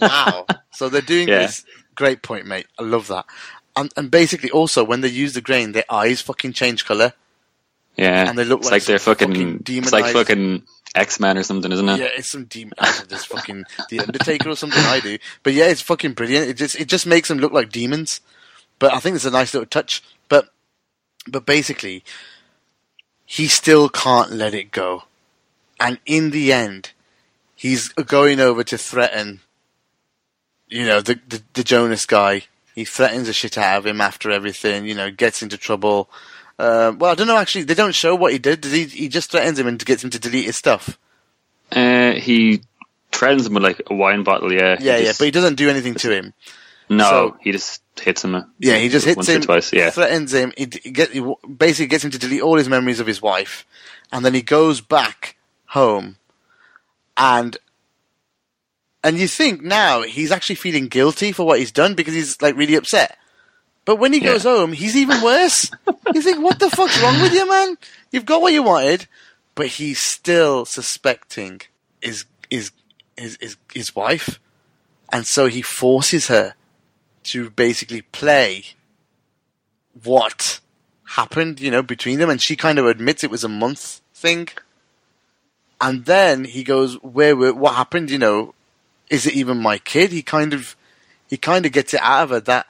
wow, 0.06 0.46
so 0.72 0.88
they're 0.88 1.00
doing 1.02 1.28
Yeah. 1.28 1.40
this. 1.46 1.64
Great 1.94 2.22
point, 2.22 2.46
mate. 2.46 2.66
I 2.76 2.82
love 2.82 3.06
that. 3.08 3.26
And, 3.76 3.92
and 3.96 4.10
basically, 4.10 4.50
also 4.50 4.82
when 4.82 5.00
they 5.02 5.08
use 5.08 5.34
the 5.34 5.40
grain, 5.40 5.70
their 5.72 5.84
eyes 5.88 6.20
fucking 6.20 6.52
change 6.54 6.84
color. 6.84 7.12
Yeah, 7.96 8.28
and 8.28 8.36
they 8.36 8.44
look 8.44 8.60
it's 8.60 8.66
like 8.66 8.72
like 8.72 8.84
they're 8.84 8.98
fucking, 8.98 9.58
fucking 9.58 9.62
it's 9.66 9.92
like 9.92 10.12
fucking 10.12 10.64
X 10.94 11.20
Men 11.20 11.38
or 11.38 11.42
something, 11.44 11.70
isn't 11.70 11.88
it? 11.88 12.00
Yeah, 12.00 12.08
it's 12.16 12.28
some 12.28 12.44
demon. 12.44 12.74
There's 13.08 13.24
fucking 13.24 13.64
the 13.88 14.00
Undertaker 14.00 14.48
or 14.48 14.56
something. 14.56 14.82
I 14.84 15.00
do, 15.00 15.18
but 15.42 15.52
yeah, 15.52 15.66
it's 15.66 15.80
fucking 15.80 16.14
brilliant. 16.14 16.48
It 16.48 16.54
just 16.54 16.74
it 16.76 16.88
just 16.88 17.06
makes 17.06 17.28
them 17.28 17.38
look 17.38 17.52
like 17.52 17.70
demons. 17.70 18.20
But 18.78 18.92
I 18.92 18.98
think 18.98 19.14
it's 19.14 19.24
a 19.24 19.30
nice 19.30 19.54
little 19.54 19.66
touch. 19.66 20.02
But 20.28 20.48
but 21.28 21.46
basically, 21.46 22.02
he 23.24 23.46
still 23.46 23.88
can't 23.88 24.32
let 24.32 24.54
it 24.54 24.72
go, 24.72 25.04
and 25.78 25.98
in 26.04 26.30
the 26.30 26.52
end, 26.52 26.92
he's 27.54 27.88
going 27.88 28.40
over 28.40 28.64
to 28.64 28.78
threaten. 28.78 29.40
You 30.68 30.84
know 30.86 31.00
the 31.00 31.20
the, 31.28 31.42
the 31.54 31.64
Jonas 31.64 32.06
guy. 32.06 32.42
He 32.74 32.84
threatens 32.84 33.28
the 33.28 33.32
shit 33.32 33.56
out 33.56 33.78
of 33.78 33.86
him 33.86 34.00
after 34.00 34.32
everything. 34.32 34.84
You 34.84 34.96
know, 34.96 35.12
gets 35.12 35.44
into 35.44 35.56
trouble. 35.56 36.08
Uh, 36.58 36.92
well, 36.96 37.10
I 37.10 37.14
don't 37.14 37.26
know. 37.26 37.36
Actually, 37.36 37.64
they 37.64 37.74
don't 37.74 37.94
show 37.94 38.14
what 38.14 38.32
he 38.32 38.38
did. 38.38 38.60
Did 38.60 38.72
he? 38.72 38.84
He 38.84 39.08
just 39.08 39.30
threatens 39.30 39.58
him 39.58 39.66
and 39.66 39.84
gets 39.84 40.04
him 40.04 40.10
to 40.10 40.18
delete 40.18 40.44
his 40.46 40.56
stuff. 40.56 40.98
Uh, 41.72 42.12
he 42.12 42.62
threatens 43.12 43.46
him 43.46 43.54
with 43.54 43.62
like 43.64 43.82
a 43.90 43.94
wine 43.94 44.22
bottle. 44.22 44.52
Yeah, 44.52 44.76
Yeah, 44.80 44.98
yeah, 44.98 45.12
but 45.18 45.24
he 45.24 45.30
doesn't 45.30 45.56
do 45.56 45.68
anything 45.68 45.94
to 45.94 46.10
him. 46.14 46.32
no, 46.88 47.04
so- 47.04 47.36
he 47.40 47.50
just 47.52 47.82
hits 48.00 48.22
him. 48.24 48.34
uh, 48.34 48.42
Yeah, 48.58 48.76
he 48.76 48.88
just 48.88 49.06
hits 49.06 49.16
once 49.16 49.28
him, 49.28 49.42
or 49.42 49.44
twice. 49.44 49.72
Yeah, 49.72 49.90
threatens 49.90 50.32
him. 50.34 50.52
He 50.56 50.66
get, 50.66 51.10
he 51.10 51.20
basically 51.56 51.86
gets 51.86 52.04
him 52.04 52.10
to 52.12 52.18
delete 52.18 52.42
all 52.42 52.56
his 52.56 52.68
memories 52.68 53.00
of 53.00 53.06
his 53.06 53.20
wife, 53.22 53.66
and 54.12 54.24
then 54.24 54.34
he 54.34 54.42
goes 54.42 54.80
back 54.80 55.36
home, 55.66 56.16
and 57.16 57.56
and 59.02 59.18
you 59.18 59.26
think 59.28 59.62
now 59.62 60.02
he's 60.02 60.30
actually 60.32 60.56
feeling 60.56 60.88
guilty 60.88 61.32
for 61.32 61.44
what 61.46 61.58
he's 61.58 61.72
done 61.72 61.94
because 61.94 62.14
he's 62.14 62.40
like 62.40 62.56
really 62.56 62.74
upset. 62.76 63.18
But 63.84 63.96
when 63.96 64.12
he 64.12 64.20
Yeah. 64.20 64.32
goes 64.32 64.44
home, 64.44 64.72
he's 64.72 64.96
even 64.96 65.20
worse. 65.20 65.70
you 66.14 66.22
think, 66.22 66.42
what 66.42 66.58
the 66.58 66.70
fuck's 66.70 66.98
wrong 67.00 67.20
with 67.20 67.32
you, 67.34 67.48
man? 67.48 67.76
You've 68.10 68.24
got 68.24 68.40
what 68.40 68.52
you 68.52 68.62
wanted, 68.62 69.06
but 69.54 69.66
he's 69.66 70.02
still 70.02 70.64
suspecting 70.64 71.60
his 72.00 72.24
his 72.50 72.70
his 73.16 73.36
his, 73.40 73.56
his 73.72 73.94
wife, 73.96 74.40
and 75.12 75.26
so 75.26 75.46
he 75.46 75.62
forces 75.62 76.28
her 76.28 76.54
to 77.24 77.50
basically 77.50 78.02
play 78.02 78.64
what 80.02 80.60
happened, 81.04 81.60
you 81.60 81.70
know, 81.70 81.82
between 81.82 82.18
them, 82.18 82.30
and 82.30 82.40
she 82.40 82.56
kind 82.56 82.78
of 82.78 82.86
admits 82.86 83.22
it 83.22 83.30
was 83.30 83.44
a 83.44 83.48
month 83.48 84.00
thing. 84.14 84.48
And 85.80 86.04
then 86.06 86.44
he 86.44 86.64
goes, 86.64 86.94
"Where? 87.02 87.36
were 87.36 87.52
what 87.52 87.74
happened? 87.74 88.10
You 88.10 88.18
know, 88.18 88.54
is 89.10 89.26
it 89.26 89.34
even 89.34 89.58
my 89.60 89.78
kid?" 89.78 90.10
He 90.12 90.22
kind 90.22 90.54
of, 90.54 90.76
he 91.28 91.36
kind 91.36 91.66
of 91.66 91.72
gets 91.72 91.92
it 91.94 92.00
out 92.02 92.24
of 92.24 92.30
her 92.30 92.40
that 92.40 92.66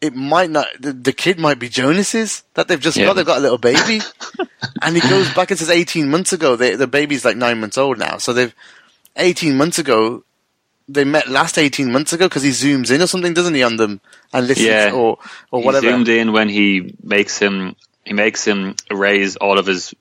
it 0.00 0.14
might 0.14 0.50
not. 0.50 0.66
The, 0.78 0.92
the 0.92 1.12
kid 1.12 1.38
might 1.38 1.58
be 1.58 1.68
Jonas's 1.68 2.42
that 2.54 2.68
they've 2.68 2.80
just 2.80 2.96
Yeah. 2.96 3.06
got. 3.06 3.14
They've 3.16 3.26
got 3.26 3.38
a 3.38 3.40
little 3.40 3.58
baby, 3.58 4.00
and 4.82 4.94
he 4.96 5.00
goes 5.08 5.32
back 5.34 5.50
and 5.50 5.58
says, 5.58 5.70
"18 5.70 6.08
months 6.10 6.32
ago, 6.32 6.56
they, 6.56 6.74
the 6.76 6.86
baby's 6.86 7.24
like 7.24 7.36
nine 7.36 7.60
months 7.60 7.78
old 7.78 7.98
now." 7.98 8.18
So 8.18 8.32
they've 8.32 8.54
18 9.16 9.56
months 9.56 9.78
ago. 9.78 10.22
They 10.88 11.02
met 11.04 11.26
last 11.28 11.58
18 11.58 11.90
months 11.90 12.12
ago 12.12 12.28
because 12.28 12.44
he 12.44 12.50
zooms 12.50 12.92
in 12.94 13.02
or 13.02 13.08
something, 13.08 13.34
doesn't 13.34 13.54
he, 13.54 13.62
on 13.64 13.76
them 13.76 14.00
and 14.32 14.46
listens 14.46 14.68
Yeah. 14.68 14.92
or 14.92 15.18
or 15.50 15.60
he 15.60 15.66
whatever. 15.66 15.88
zoomed 15.90 16.08
in 16.08 16.32
when 16.32 16.48
he 16.48 16.94
makes 17.02 17.38
him 17.38 17.74
he 18.04 18.12
makes 18.12 18.44
him 18.46 18.76
erase 18.88 19.34
all 19.34 19.58
of 19.58 19.66
his 19.66 19.94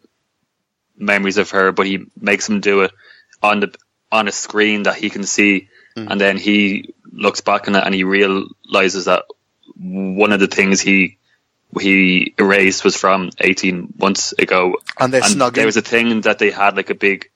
memories 0.97 1.37
of 1.37 1.49
her, 1.51 1.71
but 1.71 1.87
he 1.87 2.05
makes 2.19 2.47
him 2.47 2.59
do 2.59 2.81
it 2.81 2.91
on 3.41 3.61
the 3.61 3.73
on 4.11 4.27
a 4.27 4.31
screen 4.31 4.83
that 4.83 4.95
he 4.95 5.09
can 5.09 5.23
see, 5.23 5.69
Hmm. 5.95 6.07
and 6.11 6.21
then 6.21 6.37
he 6.37 6.93
looks 7.11 7.41
back 7.41 7.67
on 7.67 7.75
it 7.75 7.83
and 7.83 7.95
he 7.95 8.03
realizes 8.03 9.05
that 9.05 9.23
one 9.79 10.31
of 10.31 10.39
the 10.39 10.47
things 10.47 10.81
he 10.81 11.17
he 11.79 12.33
erased 12.37 12.85
was 12.85 12.95
from 12.95 13.31
18 13.39 13.95
months 13.99 14.33
ago. 14.33 14.75
And 14.99 15.13
they're 15.13 15.21
snuggling. 15.23 15.55
There 15.55 15.65
was 15.65 15.75
a 15.77 15.81
thing 15.81 16.21
that 16.21 16.39
they 16.39 16.49
had 16.51 16.77
like 16.77 16.89
a 16.89 16.95
big, 16.95 17.29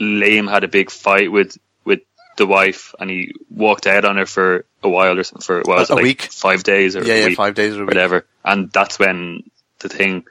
Liam 0.00 0.48
had 0.48 0.62
a 0.62 0.68
big 0.68 0.88
fight 0.90 1.32
with, 1.32 1.58
with 1.84 2.00
the 2.36 2.46
wife 2.46 2.94
and 3.00 3.10
he 3.10 3.34
walked 3.50 3.88
out 3.88 4.04
on 4.04 4.18
her 4.18 4.26
for 4.26 4.66
a 4.84 4.88
while 4.88 5.18
or 5.18 5.24
something, 5.24 5.44
for, 5.44 5.56
what 5.64 5.78
was 5.78 5.90
A- 5.90 5.94
it, 5.94 5.96
like 5.96 6.04
week. 6.04 6.22
five 6.22 6.62
days 6.62 6.94
or 6.94 7.02
Yeah, 7.04 7.14
yeah, 7.16 7.26
week, 7.28 7.36
five 7.36 7.54
days 7.54 7.74
or 7.76 7.78
a 7.78 7.80
week. 7.80 7.88
whatever. 7.88 8.24
And 8.44 8.70
that's 8.70 9.00
when 9.00 9.42
the 9.80 9.88
thing, 9.88 10.26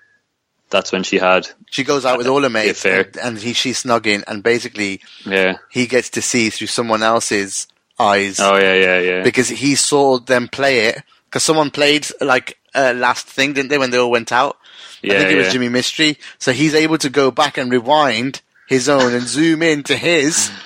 that's 0.69 0.93
when 0.93 1.03
she 1.03 1.17
had, 1.17 1.49
She 1.69 1.83
goes 1.83 2.05
out 2.05 2.17
with 2.19 2.27
all 2.27 2.41
her 2.43 2.49
mates, 2.49 2.85
and, 2.85 3.17
and 3.17 3.37
he 3.37 3.51
she's 3.51 3.83
snugging, 3.83 4.23
and 4.27 4.41
basically 4.43 5.01
yeah. 5.25 5.57
he 5.69 5.87
gets 5.87 6.09
to 6.11 6.21
see 6.21 6.49
through 6.51 6.67
someone 6.67 7.03
else's 7.03 7.67
eyes 7.99 8.39
Oh 8.39 8.55
yeah, 8.57 8.75
yeah, 8.75 8.99
yeah. 8.99 9.23
because 9.23 9.49
he 9.49 9.75
saw 9.75 10.19
them 10.19 10.47
play 10.47 10.85
it. 10.87 11.03
Because 11.31 11.45
someone 11.45 11.71
played 11.71 12.07
like 12.19 12.57
uh, 12.75 12.93
last 12.93 13.25
thing, 13.25 13.53
didn't 13.53 13.69
they? 13.69 13.77
When 13.77 13.89
they 13.91 13.97
all 13.97 14.11
went 14.11 14.33
out, 14.33 14.57
I 15.01 15.07
think 15.07 15.31
it 15.31 15.37
was. 15.37 15.47
Jimi 15.47 15.69
Mistry. 15.71 16.17
So 16.39 16.51
he's 16.51 16.75
able 16.75 16.97
to 16.97 17.09
go 17.09 17.31
back 17.31 17.57
and 17.57 17.71
rewind 17.71 18.41
his 18.67 18.89
own 18.89 19.13
and 19.13 19.25
zoom 19.27 19.63
in 19.63 19.83
to 19.83 19.95
his 19.95 20.51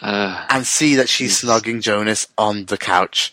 Uh, 0.00 0.44
and 0.50 0.66
see 0.66 0.96
that 0.96 1.08
she's 1.08 1.40
snugging 1.42 1.80
Jonas 1.80 2.26
on 2.36 2.64
the 2.64 2.76
couch 2.76 3.32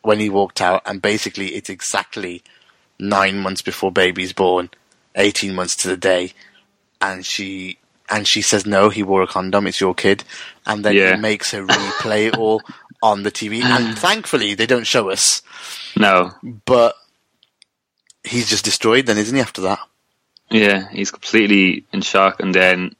when 0.00 0.18
he 0.18 0.30
walked 0.30 0.62
out. 0.62 0.80
And 0.86 1.02
basically, 1.02 1.48
it's 1.48 1.68
exactly 1.68 2.42
nine 2.98 3.38
months 3.38 3.60
before 3.60 3.92
baby's 3.92 4.32
born, 4.32 4.70
eighteen 5.16 5.54
months 5.54 5.76
to 5.76 5.88
the 5.88 5.98
day, 5.98 6.32
and 7.02 7.26
she 7.26 7.76
and 8.08 8.26
she 8.26 8.40
says 8.40 8.64
no, 8.64 8.88
he 8.88 9.02
wore 9.02 9.20
a 9.22 9.26
condom. 9.26 9.66
It's 9.66 9.78
your 9.80 9.92
kid, 9.94 10.24
and 10.64 10.82
then 10.86 10.94
Yeah. 10.94 11.16
he 11.16 11.20
makes 11.20 11.50
her 11.50 11.66
replay 11.66 12.28
it 12.28 12.36
all 12.38 12.62
on 13.02 13.22
the 13.22 13.30
TV. 13.30 13.62
And 13.62 13.88
mm. 13.88 13.98
thankfully, 13.98 14.54
they 14.54 14.66
don't 14.66 14.86
show 14.86 15.10
us, 15.10 15.42
no. 15.96 16.32
but 16.64 16.94
he's 18.24 18.48
just 18.48 18.64
destroyed. 18.64 19.06
Then, 19.06 19.18
isn't 19.18 19.34
he? 19.34 19.40
After 19.40 19.62
that, 19.62 19.80
Yeah, 20.50 20.88
he's 20.90 21.10
completely 21.10 21.86
in 21.92 22.02
shock, 22.02 22.40
and 22.40 22.54
then 22.54 22.94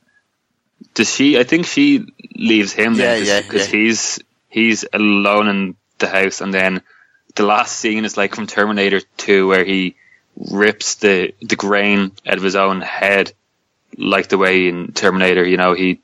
does 0.95 1.13
she? 1.13 1.39
I 1.39 1.45
think 1.45 1.67
she 1.67 2.07
leaves 2.35 2.73
him. 2.73 2.95
Yeah, 2.95 3.15
then, 3.15 3.25
yeah, 3.25 3.41
because 3.43 3.73
yeah. 3.73 3.79
he's 3.79 4.19
he's 4.49 4.85
alone 4.93 5.49
in 5.49 5.77
the 5.99 6.09
house, 6.09 6.41
and 6.41 6.53
then 6.53 6.83
the 7.35 7.45
last 7.45 7.77
scene 7.77 8.05
is 8.05 8.17
like 8.17 8.35
from 8.35 8.47
Terminator 8.47 9.01
Two, 9.17 9.49
where 9.49 9.65
he 9.65 9.97
rips 10.37 10.97
the 10.97 11.35
the 11.41 11.57
grain 11.57 12.13
out 12.27 12.39
of 12.39 12.43
his 12.43 12.57
own 12.57 12.81
head, 12.81 13.33
like 13.97 14.29
the 14.29 14.39
way 14.39 14.69
in 14.69 14.93
Terminator. 14.93 15.47
You 15.47 15.57
know, 15.57 15.75
he 15.75 16.01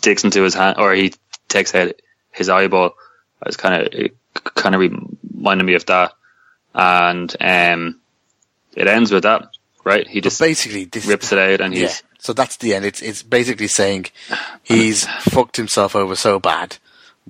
digs 0.00 0.24
into 0.24 0.42
his 0.42 0.54
hand, 0.54 0.76
or 0.78 0.92
he 0.92 1.14
takes 1.48 1.74
out 1.74 1.94
his 2.32 2.48
eyeball. 2.48 2.94
I 3.42 3.48
was 3.48 3.56
kind 3.56 3.82
of 3.86 3.92
it 3.92 4.16
kind 4.54 4.74
of 4.74 4.80
reminded 4.80 5.64
me 5.64 5.74
of 5.74 5.86
that, 5.86 6.12
and 6.74 7.34
um, 7.40 8.00
it 8.74 8.86
ends 8.86 9.12
with 9.12 9.22
that. 9.24 9.48
Right, 9.84 10.06
he 10.06 10.20
just 10.20 10.38
basically, 10.38 10.84
this 10.84 11.06
rips 11.06 11.32
it 11.32 11.38
out 11.40 11.60
and 11.60 11.74
Yeah. 11.74 11.80
he's 11.88 12.02
So 12.20 12.32
that's 12.32 12.56
the 12.58 12.74
end. 12.74 12.84
It's 12.84 13.02
it's 13.02 13.22
basically 13.24 13.66
saying 13.66 14.06
he's 14.62 15.06
fucked 15.22 15.56
himself 15.56 15.96
over 15.96 16.14
so 16.14 16.38
bad 16.38 16.76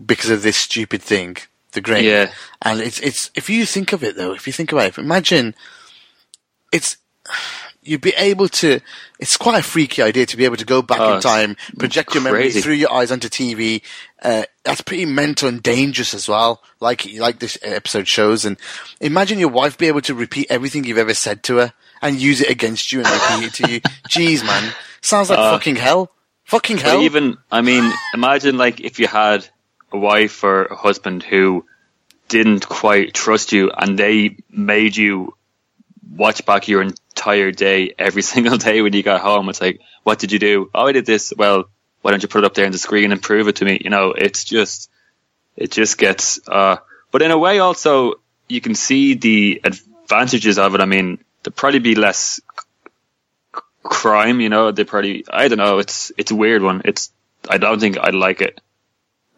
because 0.07 0.29
of 0.29 0.43
this 0.43 0.59
stupid 0.59 1.01
thing, 1.01 1.39
the 1.73 1.81
grain. 1.81 2.05
Yeah. 2.05 2.31
And 2.61 2.79
it's 2.81 3.01
it's 3.01 3.31
if 3.35 3.49
you 3.49 3.65
think 3.65 3.95
of 3.95 4.05
it 4.05 4.17
though, 4.17 4.35
if 4.35 4.47
you 4.47 4.53
think 4.53 4.71
about 4.71 4.89
it, 4.89 4.99
imagine 4.99 5.55
it's 6.73 6.99
you'd 7.83 8.03
be 8.03 8.13
able 8.19 8.49
to. 8.49 8.81
It's 9.19 9.39
quite 9.39 9.59
a 9.59 9.63
freaky 9.63 10.03
idea 10.03 10.27
to 10.27 10.37
be 10.37 10.45
able 10.45 10.57
to 10.57 10.65
go 10.67 10.83
back 10.83 11.01
Oh, 11.01 11.15
in 11.15 11.21
time, 11.23 11.57
project 11.79 12.15
your 12.15 12.23
memory 12.23 12.51
through 12.51 12.75
your 12.75 12.93
eyes 12.93 13.11
onto 13.11 13.29
TV. 13.29 13.81
Uh, 14.23 14.45
that's 14.63 14.81
pretty 14.81 15.05
mental 15.05 15.49
and 15.49 15.63
dangerous 15.63 16.15
as 16.15 16.29
well, 16.29 16.63
like 16.79 17.07
like 17.15 17.41
this 17.41 17.59
episode 17.63 18.07
shows. 18.07 18.45
And 18.45 18.57
imagine 19.01 19.41
your 19.41 19.49
wife 19.49 19.77
be 19.77 19.89
able 19.89 20.01
to 20.03 20.15
repeat 20.15 20.47
everything 20.49 20.85
you've 20.85 20.99
ever 20.99 21.15
said 21.15 21.43
to 21.45 21.57
her 21.57 21.73
and 22.01 22.21
use 22.21 22.41
it 22.41 22.49
against 22.49 22.93
you 22.93 23.01
and 23.01 23.09
repeat 23.09 23.47
it 23.47 23.55
to 23.55 23.73
you. 23.73 23.81
Jeez, 24.09 24.45
man, 24.45 24.73
sounds 25.01 25.29
like 25.29 25.39
fucking 25.39 25.77
hell. 25.77 26.11
Fucking 26.45 26.79
hell. 26.79 27.03
even 27.03 27.39
I 27.51 27.63
mean, 27.63 27.91
imagine 28.15 28.57
like 28.57 28.81
if 28.81 29.01
you 29.01 29.09
had 29.09 29.47
a 29.91 29.99
wife 29.99 30.45
or 30.45 30.67
a 30.67 30.77
husband 30.77 31.23
who 31.23 31.65
didn't 32.29 32.67
quite 32.69 33.15
trust 33.15 33.53
you 33.53 33.71
and 33.71 33.99
they 33.99 34.37
made 34.51 34.97
you 34.97 35.35
watch 36.17 36.45
back 36.47 36.69
your 36.69 36.83
entire 36.83 37.51
day 37.51 37.95
every 37.99 38.23
single 38.33 38.57
day 38.57 38.83
when 38.83 38.93
you 38.93 39.03
got 39.03 39.21
home. 39.21 39.49
It's 39.49 39.61
like, 39.61 39.81
what 40.03 40.19
did 40.19 40.33
you 40.33 40.39
do? 40.39 40.71
Oh, 40.75 40.87
I 40.87 40.93
did 40.93 41.07
this. 41.07 41.33
Well, 41.37 41.65
why 42.03 42.11
don't 42.11 42.23
you 42.23 42.29
put 42.29 42.45
it 42.45 42.45
up 42.45 42.55
there 42.55 42.67
on 42.67 42.73
the 42.73 42.79
screen 42.79 43.13
and 43.13 43.23
prove 43.23 43.49
it 43.49 43.57
to 43.57 43.65
me? 43.65 43.81
You 43.83 43.91
know, 43.91 44.13
it's 44.13 44.45
just, 44.45 44.91
it 45.57 45.71
just 45.71 45.99
gets, 45.99 46.41
uh, 46.49 46.77
but 47.11 47.23
in 47.23 47.31
a 47.31 47.39
way 47.39 47.59
also 47.59 48.15
you 48.49 48.61
can 48.61 48.75
see 48.75 49.15
the 49.15 49.61
advantages 49.65 50.59
of 50.59 50.75
it. 50.75 50.81
I 50.81 50.85
mean, 50.85 51.19
there'd 51.43 51.57
probably 51.57 51.79
be 51.79 51.95
less 51.95 52.41
c- 53.55 53.61
crime, 53.83 54.41
you 54.41 54.49
know, 54.49 54.71
they 54.73 54.85
probably, 54.85 55.25
I 55.31 55.49
don't 55.49 55.59
know, 55.59 55.79
it's, 55.79 56.13
it's 56.19 56.31
a 56.31 56.35
weird 56.37 56.63
one. 56.63 56.83
It's, 56.85 57.11
I 57.49 57.59
don't 57.59 57.81
think 57.81 57.99
I'd 57.99 58.15
like 58.15 58.41
it. 58.41 58.61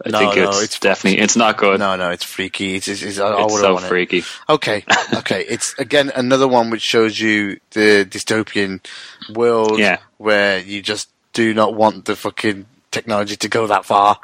I 0.04 0.10
No, 0.10 0.18
think 0.18 0.36
no, 0.36 0.48
it's, 0.48 0.62
it's 0.62 0.78
definitely, 0.80 1.20
it's 1.20 1.36
not 1.36 1.56
good. 1.56 1.78
no, 1.78 1.94
no, 1.96 2.10
it's 2.10 2.24
freaky. 2.24 2.74
It's, 2.74 2.88
it's, 2.88 3.02
it's 3.02 3.18
I, 3.20 3.28
I 3.28 3.44
it's 3.44 3.52
wouldn't 3.52 3.60
so 3.60 3.72
want 3.74 3.84
it. 3.84 3.88
freaky. 3.88 4.24
Okay, 4.48 4.84
okay. 5.14 5.42
It's 5.48 5.78
again 5.78 6.10
another 6.14 6.48
one 6.48 6.68
which 6.70 6.82
shows 6.82 7.18
you 7.20 7.60
the 7.70 8.04
dystopian 8.04 8.84
world 9.32 9.78
Yeah. 9.78 9.98
where 10.16 10.58
you 10.58 10.82
just 10.82 11.08
do 11.34 11.52
not 11.52 11.74
want 11.74 12.06
the 12.06 12.16
fucking 12.16 12.66
technology 12.90 13.36
to 13.36 13.48
go 13.48 13.66
that 13.66 13.84
far, 13.84 14.18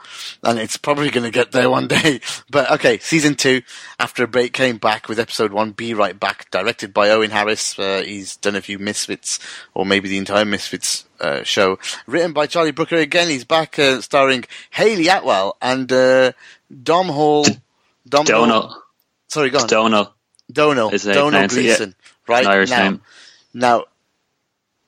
and 0.45 0.59
it's 0.59 0.77
probably 0.77 1.11
going 1.11 1.25
to 1.25 1.31
get 1.31 1.53
there 1.53 1.69
one 1.69 1.89
day. 1.89 2.21
But 2.51 2.71
okay, 2.73 2.99
season 2.99 3.35
two, 3.35 3.63
after 3.99 4.25
a 4.25 4.29
break, 4.29 4.53
came 4.53 4.79
back 4.79 5.09
with 5.09 5.21
episode 5.21 5.53
one. 5.53 5.73
Be 5.73 5.93
right 5.95 6.19
back, 6.19 6.51
directed 6.51 6.93
by 6.95 7.11
Owen 7.11 7.31
Harris. 7.31 7.79
Uh, 7.79 8.03
he's 8.05 8.37
done 8.37 8.57
a 8.57 8.61
few 8.61 8.79
Misfits, 8.79 9.39
or 9.75 9.85
maybe 9.87 10.09
the 10.09 10.19
entire 10.19 10.45
Misfits 10.45 11.05
uh, 11.21 11.43
show. 11.45 11.79
Written 12.07 12.33
by 12.33 12.47
Charlie 12.47 12.73
Brooker 12.73 12.97
again. 12.97 13.29
He's 13.29 13.45
back, 13.45 13.79
uh, 13.79 14.01
starring 14.01 14.45
Hayley 14.71 15.09
Atwell 15.09 15.57
and 15.61 15.93
uh, 15.93 16.33
Dom 16.83 17.09
Hall. 17.09 17.45
Dom 18.09 18.27
Hall- 18.27 18.47
Donal. 18.47 18.83
Sorry, 19.29 19.51
go 19.51 19.61
on. 19.61 19.69
Donal. 19.69 20.15
Donal, 20.51 20.91
Donal 20.91 21.43
yeah. 21.43 21.47
Gleeson, 21.47 21.95
right? 22.27 22.45
An 22.45 22.51
Irish 22.51 22.71
now, 22.71 22.83
name. 22.83 23.01
now, 23.55 23.85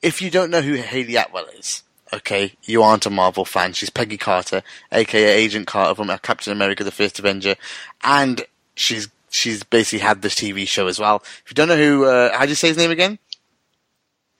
if 0.01 0.21
you 0.21 0.29
don't 0.29 0.51
know 0.51 0.61
who 0.61 0.73
Hayley 0.73 1.15
Atwell 1.15 1.45
is, 1.57 1.83
okay, 2.13 2.53
you 2.63 2.83
aren't 2.83 3.05
a 3.05 3.09
Marvel 3.09 3.45
fan. 3.45 3.73
She's 3.73 3.89
Peggy 3.89 4.17
Carter, 4.17 4.63
aka 4.91 5.23
Agent 5.23 5.67
Carter 5.67 5.95
from 5.95 6.09
uh, 6.09 6.17
Captain 6.17 6.53
America: 6.53 6.83
The 6.83 6.91
First 6.91 7.19
Avenger, 7.19 7.55
and 8.03 8.45
she's 8.75 9.09
she's 9.29 9.63
basically 9.63 9.99
had 9.99 10.21
this 10.21 10.35
TV 10.35 10.67
show 10.67 10.87
as 10.87 10.99
well. 10.99 11.23
If 11.43 11.51
you 11.51 11.55
don't 11.55 11.67
know 11.67 11.77
who, 11.77 12.05
uh, 12.05 12.37
how 12.37 12.43
do 12.43 12.49
you 12.49 12.55
say 12.55 12.69
his 12.69 12.77
name 12.77 12.91
again? 12.91 13.19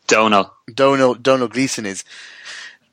Donal. 0.07 0.53
Donal 0.73 1.15
Donal 1.15 1.47
Gleeson 1.47 1.85
is. 1.85 2.03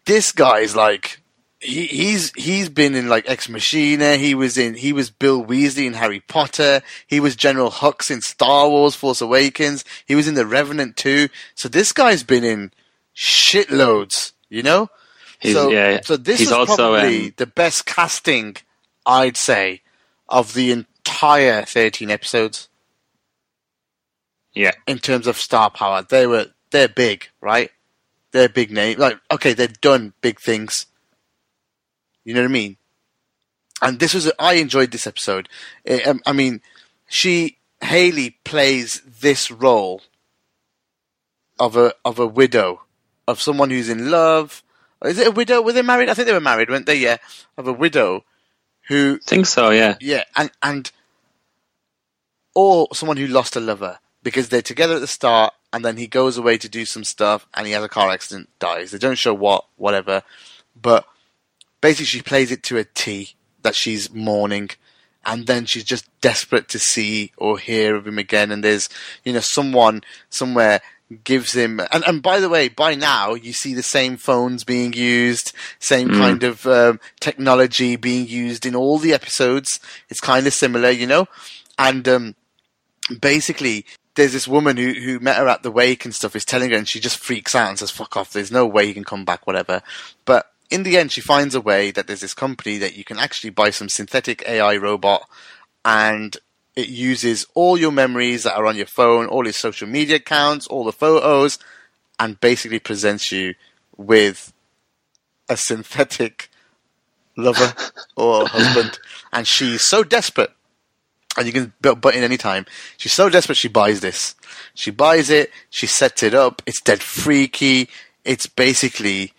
This 0.06 0.32
guy's 0.32 0.74
like 0.74 1.20
he, 1.60 1.86
he's 1.86 2.32
he's 2.34 2.68
been 2.68 2.94
in 2.94 3.08
like 3.08 3.28
Ex 3.28 3.48
Machina. 3.48 4.16
He 4.16 4.34
was 4.34 4.56
in 4.56 4.74
he 4.74 4.92
was 4.92 5.10
Bill 5.10 5.44
Weasley 5.44 5.86
in 5.86 5.94
Harry 5.94 6.20
Potter. 6.20 6.82
He 7.06 7.20
was 7.20 7.36
General 7.36 7.70
Hux 7.70 8.10
in 8.10 8.22
Star 8.22 8.68
Wars: 8.68 8.94
Force 8.94 9.20
Awakens. 9.20 9.84
He 10.06 10.14
was 10.14 10.26
in 10.26 10.34
The 10.34 10.46
Revenant 10.46 10.96
too. 10.96 11.28
So 11.54 11.68
this 11.68 11.92
guy's 11.92 12.22
been 12.22 12.44
in 12.44 12.72
shitloads. 13.14 14.32
You 14.50 14.62
know. 14.62 14.90
He's- 15.38 15.54
so 15.54 15.70
yeah, 15.70 16.00
so 16.04 16.18
this 16.18 16.40
is 16.42 16.52
also, 16.52 16.76
probably 16.76 17.26
um, 17.28 17.34
the 17.38 17.46
best 17.46 17.86
casting 17.86 18.56
I'd 19.06 19.38
say 19.38 19.80
of 20.28 20.52
the 20.52 20.70
entire 20.72 21.64
thirteen 21.64 22.10
episodes 22.10 22.68
Yeah. 24.52 24.72
in 24.86 24.98
terms 24.98 25.26
of 25.26 25.38
star 25.38 25.70
power. 25.70 26.02
They 26.02 26.26
were 26.26 26.46
they're 26.70 26.88
big, 26.88 27.28
right? 27.40 27.70
They're 28.32 28.48
big 28.50 28.70
name. 28.70 28.98
Like 28.98 29.18
okay, 29.30 29.54
they've 29.54 29.80
done 29.80 30.12
big 30.20 30.38
things. 30.40 30.86
You 32.24 32.34
know 32.34 32.42
what 32.42 32.48
I 32.50 32.52
mean? 32.52 32.76
And 33.80 33.98
this 33.98 34.12
was 34.12 34.30
I 34.38 34.54
enjoyed 34.54 34.90
this 34.90 35.06
episode. 35.06 35.48
I, 35.88 36.02
um, 36.02 36.20
I 36.26 36.32
mean, 36.32 36.60
she 37.08 37.56
Hayley 37.80 38.36
plays 38.44 39.00
this 39.20 39.50
role 39.50 40.02
of 41.58 41.76
a 41.76 41.94
of 42.04 42.18
a 42.18 42.26
widow, 42.26 42.82
of 43.30 43.40
someone 43.40 43.70
who's 43.70 43.88
in 43.88 44.10
love. 44.10 44.62
Is 45.04 45.18
it 45.18 45.28
a 45.28 45.30
widow? 45.30 45.62
Were 45.62 45.72
they 45.72 45.82
married? 45.82 46.08
I 46.08 46.14
think 46.14 46.26
they 46.26 46.34
were 46.34 46.40
married, 46.40 46.68
weren't 46.68 46.86
they? 46.86 46.96
Yeah, 46.96 47.16
of 47.56 47.66
a 47.66 47.72
widow 47.72 48.24
who 48.88 49.18
think 49.18 49.46
so, 49.46 49.70
yeah. 49.70 49.96
yeah, 50.00 50.24
and 50.36 50.50
and 50.62 50.90
or 52.54 52.88
someone 52.92 53.16
who 53.16 53.26
lost 53.26 53.56
a 53.56 53.60
lover 53.60 54.00
because 54.22 54.48
they're 54.48 54.60
together 54.60 54.96
at 54.96 55.00
the 55.00 55.06
start, 55.06 55.54
and 55.72 55.84
then 55.84 55.96
he 55.96 56.06
goes 56.06 56.36
away 56.36 56.58
to 56.58 56.68
do 56.68 56.84
some 56.84 57.04
stuff, 57.04 57.46
and 57.54 57.66
he 57.66 57.72
has 57.72 57.84
a 57.84 57.88
car 57.88 58.10
accident, 58.10 58.50
dies. 58.58 58.90
They 58.90 58.98
don't 58.98 59.16
show 59.16 59.32
what, 59.32 59.64
whatever, 59.76 60.22
but 60.80 61.06
basically 61.80 62.06
she 62.06 62.20
plays 62.20 62.50
it 62.50 62.62
to 62.64 62.78
a 62.78 62.84
T 62.84 63.34
that 63.62 63.74
she's 63.74 64.12
mourning, 64.12 64.70
and 65.24 65.46
then 65.46 65.66
she's 65.66 65.84
just 65.84 66.08
desperate 66.20 66.68
to 66.68 66.78
see 66.78 67.32
or 67.36 67.58
hear 67.58 67.94
of 67.94 68.06
him 68.06 68.18
again. 68.18 68.50
And 68.50 68.64
there's 68.64 68.88
you 69.24 69.32
know 69.32 69.40
someone 69.40 70.02
somewhere 70.28 70.80
gives 71.24 71.52
him 71.54 71.80
and, 71.92 72.04
and 72.06 72.22
by 72.22 72.38
the 72.38 72.48
way 72.48 72.68
by 72.68 72.94
now 72.94 73.34
you 73.34 73.52
see 73.52 73.74
the 73.74 73.82
same 73.82 74.16
phones 74.16 74.62
being 74.62 74.92
used 74.92 75.52
same 75.80 76.08
kind 76.08 76.44
of 76.44 76.66
um, 76.66 77.00
technology 77.18 77.96
being 77.96 78.26
used 78.28 78.64
in 78.64 78.76
all 78.76 78.96
the 78.98 79.12
episodes 79.12 79.80
it's 80.08 80.20
kind 80.20 80.46
of 80.46 80.54
similar 80.54 80.88
you 80.88 81.06
know 81.06 81.26
and 81.78 82.08
um, 82.08 82.34
basically 83.20 83.84
there's 84.14 84.32
this 84.32 84.48
woman 84.48 84.76
who 84.76 84.92
who 84.92 85.18
met 85.18 85.36
her 85.36 85.48
at 85.48 85.62
the 85.62 85.70
wake 85.70 86.04
and 86.04 86.14
stuff 86.14 86.36
is 86.36 86.44
telling 86.44 86.70
her, 86.70 86.76
and 86.76 86.88
she 86.88 87.00
just 87.00 87.18
freaks 87.18 87.54
out 87.54 87.68
and 87.68 87.78
says, 87.78 87.90
"Fuck 87.90 88.16
off! 88.16 88.32
There's 88.32 88.52
no 88.52 88.66
way 88.66 88.84
you 88.84 88.94
can 88.94 89.04
come 89.04 89.24
back, 89.24 89.46
whatever." 89.46 89.82
But 90.24 90.52
in 90.70 90.82
the 90.82 90.96
end, 90.98 91.12
she 91.12 91.20
finds 91.20 91.54
a 91.54 91.60
way 91.60 91.90
that 91.90 92.06
there's 92.06 92.20
this 92.20 92.34
company 92.34 92.78
that 92.78 92.96
you 92.96 93.04
can 93.04 93.18
actually 93.18 93.50
buy 93.50 93.70
some 93.70 93.88
synthetic 93.88 94.42
AI 94.46 94.76
robot, 94.76 95.28
and 95.84 96.36
it 96.80 96.88
uses 96.88 97.46
all 97.54 97.76
your 97.76 97.92
memories 97.92 98.44
that 98.44 98.56
are 98.56 98.66
on 98.66 98.76
your 98.76 98.86
phone, 98.86 99.26
all 99.26 99.44
your 99.44 99.52
social 99.52 99.86
media 99.86 100.16
accounts, 100.16 100.66
all 100.66 100.84
the 100.84 100.92
photos, 100.92 101.58
and 102.18 102.40
basically 102.40 102.78
presents 102.78 103.30
you 103.30 103.54
with 103.96 104.52
a 105.48 105.56
synthetic 105.56 106.50
lover 107.36 107.74
or 108.16 108.46
husband. 108.46 108.98
And 109.32 109.46
she's 109.46 109.82
so 109.82 110.02
desperate, 110.02 110.52
and 111.36 111.46
you 111.46 111.52
can 111.52 111.72
butt 111.80 112.14
in 112.14 112.24
any 112.24 112.38
time. 112.38 112.64
She's 112.96 113.12
so 113.12 113.28
desperate 113.28 113.58
she 113.58 113.68
buys 113.68 114.00
this. 114.00 114.34
She 114.74 114.90
buys 114.90 115.28
it, 115.28 115.50
she 115.68 115.86
sets 115.86 116.22
it 116.22 116.34
up, 116.34 116.62
it's 116.66 116.80
dead 116.80 117.02
freaky. 117.02 117.88
It's 118.24 118.46
basically 118.46 119.32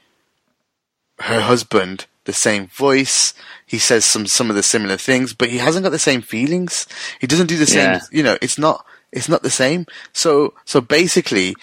her 1.19 1.41
husband, 1.41 2.05
the 2.25 2.33
same 2.33 2.67
voice. 2.67 3.33
He 3.65 3.77
says 3.79 4.05
some 4.05 4.27
some 4.27 4.49
of 4.49 4.55
the 4.55 4.63
similar 4.63 4.97
things, 4.97 5.33
but 5.33 5.49
he 5.49 5.57
hasn't 5.57 5.83
got 5.83 5.89
the 5.91 5.99
same 5.99 6.21
feelings. 6.21 6.87
He 7.19 7.27
doesn't 7.27 7.47
do 7.47 7.57
the 7.57 7.65
same. 7.65 7.93
Yeah. 7.93 7.99
You 8.11 8.23
know, 8.23 8.37
it's 8.41 8.57
not 8.57 8.85
it's 9.11 9.29
not 9.29 9.43
the 9.43 9.49
same. 9.49 9.85
So 10.13 10.53
so 10.65 10.81
basically, 10.81 11.55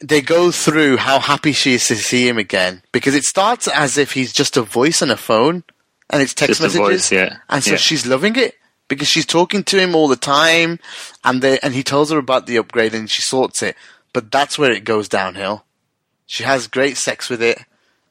they 0.00 0.20
go 0.20 0.50
through 0.50 0.98
how 0.98 1.18
happy 1.18 1.52
she 1.52 1.74
is 1.74 1.86
to 1.88 1.96
see 1.96 2.28
him 2.28 2.38
again 2.38 2.82
because 2.92 3.14
it 3.14 3.24
starts 3.24 3.66
as 3.68 3.98
if 3.98 4.12
he's 4.12 4.32
just 4.32 4.56
a 4.56 4.62
voice 4.62 5.02
on 5.02 5.10
a 5.10 5.16
phone 5.16 5.64
and 6.10 6.22
it's 6.22 6.34
text 6.34 6.60
Just 6.60 6.62
messages, 6.62 7.08
voice, 7.08 7.12
yeah. 7.12 7.36
and 7.48 7.62
so 7.62 7.72
Yeah. 7.72 7.76
she's 7.76 8.06
loving 8.06 8.36
it 8.36 8.54
because 8.88 9.08
she's 9.08 9.26
talking 9.26 9.62
to 9.64 9.78
him 9.78 9.94
all 9.94 10.08
the 10.08 10.16
time, 10.16 10.78
and 11.22 11.42
they 11.42 11.58
and 11.60 11.74
he 11.74 11.82
tells 11.82 12.10
her 12.10 12.16
about 12.18 12.46
the 12.46 12.56
upgrade 12.56 12.94
and 12.94 13.10
she 13.10 13.20
sorts 13.22 13.62
it. 13.62 13.76
But 14.14 14.30
that's 14.32 14.58
where 14.58 14.72
it 14.72 14.84
goes 14.84 15.08
downhill. 15.08 15.64
She 16.26 16.44
has 16.44 16.66
great 16.66 16.96
sex 16.96 17.28
with 17.28 17.42
it, 17.42 17.58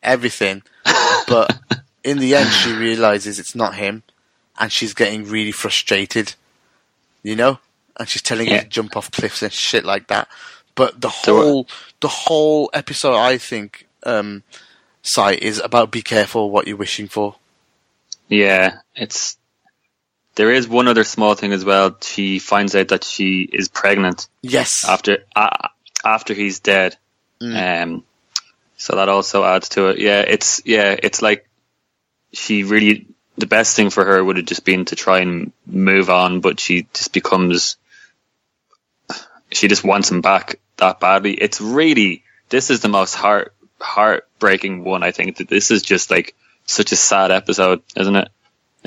everything, 0.03 0.61
but 1.27 1.57
in 2.03 2.17
the 2.19 2.35
end, 2.35 2.49
she 2.49 2.73
realizes 2.73 3.39
it's 3.39 3.55
not 3.55 3.75
him, 3.75 4.03
and 4.57 4.71
she's 4.71 4.93
getting 4.93 5.25
really 5.25 5.51
frustrated. 5.51 6.33
You 7.23 7.35
know, 7.35 7.59
and 7.99 8.07
she's 8.07 8.21
telling 8.21 8.47
him 8.47 8.61
to 8.61 8.67
jump 8.67 8.95
off 8.95 9.11
cliffs 9.11 9.41
and 9.41 9.51
shit 9.51 9.83
like 9.83 10.07
that. 10.07 10.27
But 10.75 11.01
the 11.01 11.09
So, 11.09 11.37
uh, 11.37 11.41
whole 11.41 11.67
the 11.99 12.07
whole 12.07 12.69
episode, 12.73 13.15
I 13.15 13.37
think, 13.37 13.87
um, 14.03 14.43
site 15.01 15.41
is 15.41 15.59
about 15.59 15.91
be 15.91 16.01
careful 16.01 16.51
what 16.51 16.67
you're 16.67 16.77
wishing 16.77 17.07
for. 17.07 17.35
Yeah, 18.27 18.79
it's. 18.95 19.37
There 20.35 20.51
is 20.51 20.67
one 20.67 20.87
other 20.87 21.03
small 21.03 21.33
thing 21.33 21.51
as 21.51 21.65
well. 21.65 21.97
She 22.01 22.37
finds 22.37 22.75
out 22.75 22.89
that 22.89 23.03
she 23.03 23.49
is 23.51 23.69
pregnant 23.69 24.27
Yes, 24.43 24.85
after 24.87 25.17
uh, 25.35 25.69
after 26.05 26.35
he's 26.35 26.59
dead. 26.59 26.95
Mm. 27.41 27.83
Um, 27.83 28.03
so 28.77 28.95
that 28.95 29.09
also 29.09 29.43
adds 29.43 29.69
to 29.69 29.87
it. 29.87 29.99
Yeah, 29.99 30.21
it's 30.21 30.61
yeah, 30.63 30.95
it's 31.01 31.21
like 31.21 31.49
she 32.31 32.63
really 32.63 33.07
the 33.37 33.47
best 33.47 33.75
thing 33.75 33.89
for 33.89 34.05
her 34.05 34.23
would 34.23 34.37
have 34.37 34.45
just 34.45 34.63
been 34.63 34.85
to 34.85 34.95
try 34.95 35.19
and 35.19 35.51
move 35.65 36.09
on, 36.09 36.39
but 36.39 36.59
she 36.59 36.87
just 36.93 37.11
becomes 37.11 37.77
she 39.51 39.67
just 39.67 39.83
wants 39.83 40.11
him 40.11 40.21
back 40.21 40.59
that 40.77 40.99
badly. 40.99 41.33
It's 41.33 41.59
really 41.59 42.23
this 42.49 42.69
is 42.69 42.81
the 42.81 42.87
most 42.87 43.15
heart 43.15 43.53
heartbreaking 43.81 44.83
one. 44.83 45.03
I 45.03 45.11
think 45.11 45.37
that 45.37 45.49
this 45.49 45.71
is 45.71 45.81
just 45.81 46.11
like 46.11 46.35
such 46.65 46.91
a 46.91 46.95
sad 46.95 47.31
episode, 47.31 47.81
isn't 47.95 48.15
it? 48.15 48.29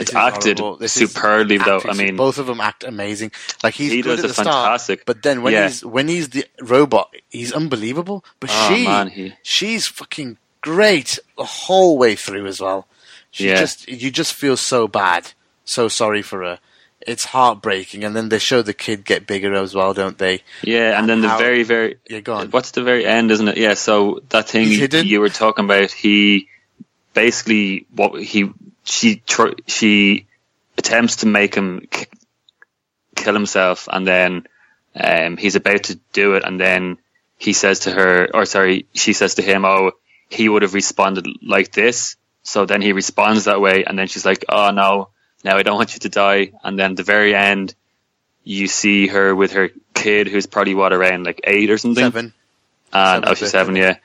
It 0.00 0.08
It's 0.08 0.14
acted 0.14 0.58
horrible. 0.58 0.78
This 0.78 0.96
is 0.96 1.12
superbly 1.12 1.58
though. 1.58 1.80
I 1.88 1.92
mean, 1.94 2.16
both 2.16 2.38
of 2.38 2.46
them 2.46 2.60
act 2.60 2.84
amazing. 2.84 3.32
Like 3.62 3.74
he's 3.74 3.92
He 3.92 4.02
good 4.02 4.16
does 4.16 4.18
at 4.20 4.24
a 4.24 4.28
the 4.28 4.34
start, 4.34 4.46
fantastic- 4.46 5.04
but 5.06 5.22
then 5.22 5.42
when 5.42 5.52
yeah. 5.52 5.66
he's 5.66 5.84
when 5.84 6.08
he's 6.08 6.30
the 6.30 6.46
robot, 6.60 7.14
he's 7.28 7.52
unbelievable. 7.52 8.24
But 8.40 8.50
Oh, 8.52 8.68
she, 8.74 8.84
man, 8.84 9.08
he- 9.08 9.34
she's 9.42 9.86
fucking 9.86 10.38
great 10.62 11.18
the 11.36 11.44
whole 11.44 11.98
way 11.98 12.14
through 12.16 12.46
as 12.46 12.60
well. 12.60 12.86
She 13.30 13.48
Yeah. 13.48 13.60
just 13.60 13.88
you 13.88 14.10
just 14.10 14.32
feel 14.34 14.56
so 14.56 14.88
bad, 14.88 15.32
so 15.64 15.88
sorry 15.88 16.22
for 16.22 16.40
her. 16.42 16.58
It's 17.06 17.24
heartbreaking, 17.24 18.04
and 18.04 18.14
then 18.14 18.28
they 18.28 18.38
show 18.38 18.60
the 18.60 18.74
kid 18.74 19.06
get 19.06 19.26
bigger 19.26 19.54
as 19.54 19.74
well, 19.74 19.94
don't 19.94 20.18
they? 20.18 20.42
Yeah, 20.62 20.98
and 20.98 21.08
then 21.08 21.22
the 21.22 21.28
How- 21.30 21.38
very, 21.38 21.62
very 21.62 21.96
Yeah, 22.10 22.20
go 22.20 22.34
on. 22.34 22.50
what's 22.50 22.72
the 22.72 22.82
very 22.82 23.06
end, 23.06 23.30
isn't 23.30 23.48
it? 23.48 23.56
Yeah, 23.56 23.72
so 23.74 24.20
that 24.28 24.48
thing 24.50 24.64
He's 24.66 24.74
you, 24.74 24.80
hidden? 24.80 25.06
you 25.06 25.20
were 25.20 25.30
talking 25.30 25.64
about, 25.64 25.90
he 25.92 26.48
basically 27.14 27.86
what 27.94 28.20
he 28.22 28.50
she 28.84 29.16
tr- 29.26 29.58
she 29.66 30.26
attempts 30.78 31.16
to 31.16 31.26
make 31.26 31.54
him 31.54 31.86
k- 31.90 32.06
kill 33.14 33.34
himself, 33.34 33.88
and 33.90 34.06
then 34.06 34.46
um, 34.94 35.36
he's 35.36 35.56
about 35.56 35.84
to 35.84 36.00
do 36.12 36.34
it, 36.34 36.44
and 36.44 36.60
then 36.60 36.98
he 37.38 37.52
says 37.52 37.80
to 37.80 37.90
her, 37.90 38.28
or 38.34 38.44
sorry, 38.44 38.86
she 38.92 39.12
says 39.12 39.36
to 39.36 39.42
him, 39.42 39.64
"Oh, 39.64 39.92
he 40.28 40.48
would 40.48 40.62
have 40.62 40.74
responded 40.74 41.26
like 41.42 41.72
this." 41.72 42.16
So 42.42 42.66
then 42.66 42.82
he 42.82 42.92
responds 42.92 43.44
that 43.44 43.60
way, 43.60 43.84
and 43.84 43.98
then 43.98 44.06
she's 44.08 44.24
like, 44.24 44.44
"Oh 44.48 44.70
no, 44.70 45.08
now 45.44 45.56
I 45.56 45.62
don't 45.62 45.76
want 45.76 45.94
you 45.94 46.00
to 46.00 46.08
die." 46.08 46.52
And 46.64 46.78
then 46.78 46.94
the 46.94 47.02
very 47.02 47.34
end, 47.34 47.74
you 48.44 48.66
see 48.66 49.06
her 49.08 49.34
with 49.34 49.52
her 49.52 49.70
kid, 49.94 50.28
who's 50.28 50.46
probably 50.46 50.74
what 50.74 50.92
around 50.92 51.24
like 51.24 51.40
eight 51.44 51.70
or 51.70 51.78
something, 51.78 52.04
Seven. 52.04 52.32
and 52.92 53.24
Seven 53.24 53.28
oh, 53.28 53.34
she's 53.34 53.50
seven, 53.50 53.76
yeah. 53.76 53.96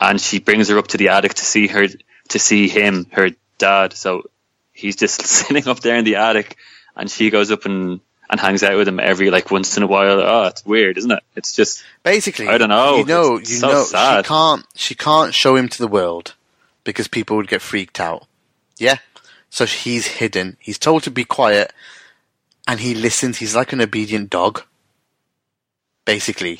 And 0.00 0.20
she 0.20 0.40
brings 0.40 0.68
her 0.68 0.78
up 0.78 0.88
to 0.88 0.96
the 0.96 1.10
attic 1.10 1.34
to 1.34 1.44
see 1.44 1.68
her, 1.68 1.86
to 2.28 2.38
see 2.38 2.68
him, 2.68 3.06
her 3.12 3.30
dad. 3.58 3.92
So 3.92 4.30
he's 4.72 4.96
just 4.96 5.22
sitting 5.26 5.66
up 5.68 5.80
there 5.80 5.96
in 5.96 6.04
the 6.04 6.16
attic, 6.16 6.56
and 6.96 7.10
she 7.10 7.30
goes 7.30 7.50
up 7.50 7.64
and 7.64 8.00
and 8.30 8.40
hangs 8.40 8.62
out 8.62 8.76
with 8.76 8.88
him 8.88 8.98
every 8.98 9.30
like 9.30 9.50
once 9.50 9.76
in 9.76 9.82
a 9.82 9.86
while. 9.86 10.20
Oh, 10.20 10.44
it's 10.44 10.64
weird, 10.64 10.96
isn't 10.98 11.10
it? 11.10 11.22
It's 11.36 11.54
just 11.54 11.84
Basically, 12.02 12.48
I 12.48 12.58
don't 12.58 12.70
know. 12.70 12.96
You 12.98 13.04
know, 13.04 13.36
It's 13.36 13.50
you 13.50 13.56
so 13.56 13.68
know, 13.68 13.84
sad. 13.84 14.24
she 14.24 14.28
can't. 14.28 14.66
She 14.74 14.94
can't 14.94 15.34
show 15.34 15.56
him 15.56 15.68
to 15.68 15.78
the 15.78 15.88
world 15.88 16.34
because 16.84 17.06
people 17.08 17.36
would 17.36 17.48
get 17.48 17.62
freaked 17.62 18.00
out. 18.00 18.26
Yeah, 18.78 18.96
so 19.50 19.66
he's 19.66 20.06
hidden. 20.06 20.56
He's 20.58 20.78
told 20.78 21.02
to 21.04 21.10
be 21.10 21.24
quiet, 21.24 21.72
and 22.66 22.80
he 22.80 22.94
listens. 22.94 23.38
He's 23.38 23.54
like 23.54 23.72
an 23.72 23.80
obedient 23.80 24.30
dog. 24.30 24.62
Basically, 26.04 26.58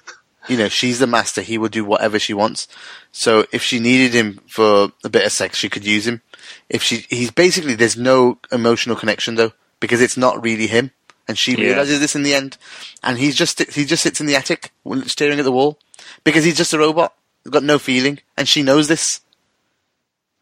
you 0.48 0.56
know, 0.56 0.68
she's 0.68 0.98
the 0.98 1.06
master. 1.06 1.42
He 1.42 1.58
will 1.58 1.68
do 1.68 1.84
whatever 1.84 2.18
she 2.18 2.32
wants. 2.34 2.68
So 3.12 3.46
if 3.52 3.62
she 3.62 3.78
needed 3.80 4.14
him 4.14 4.40
for 4.46 4.92
a 5.04 5.08
bit 5.08 5.26
of 5.26 5.32
sex, 5.32 5.58
she 5.58 5.68
could 5.68 5.84
use 5.84 6.06
him. 6.06 6.22
If 6.68 6.82
she, 6.82 7.06
he's 7.08 7.30
basically 7.30 7.74
there's 7.74 7.96
no 7.96 8.38
emotional 8.52 8.96
connection 8.96 9.34
though 9.36 9.52
because 9.80 10.00
it's 10.00 10.16
not 10.16 10.42
really 10.42 10.66
him, 10.66 10.90
and 11.28 11.38
she 11.38 11.52
Yeah. 11.52 11.66
realizes 11.68 12.00
this 12.00 12.16
in 12.16 12.22
the 12.22 12.34
end. 12.34 12.56
And 13.02 13.18
he's 13.18 13.36
just 13.36 13.60
he 13.72 13.84
just 13.84 14.02
sits 14.02 14.20
in 14.20 14.26
the 14.26 14.36
attic 14.36 14.72
staring 15.06 15.38
at 15.38 15.44
the 15.44 15.52
wall 15.52 15.78
because 16.24 16.44
he's 16.44 16.56
just 16.56 16.72
a 16.72 16.78
robot. 16.78 17.14
He's 17.44 17.52
got 17.52 17.62
no 17.62 17.78
feeling, 17.78 18.20
and 18.36 18.48
she 18.48 18.62
knows 18.62 18.88
this. 18.88 19.20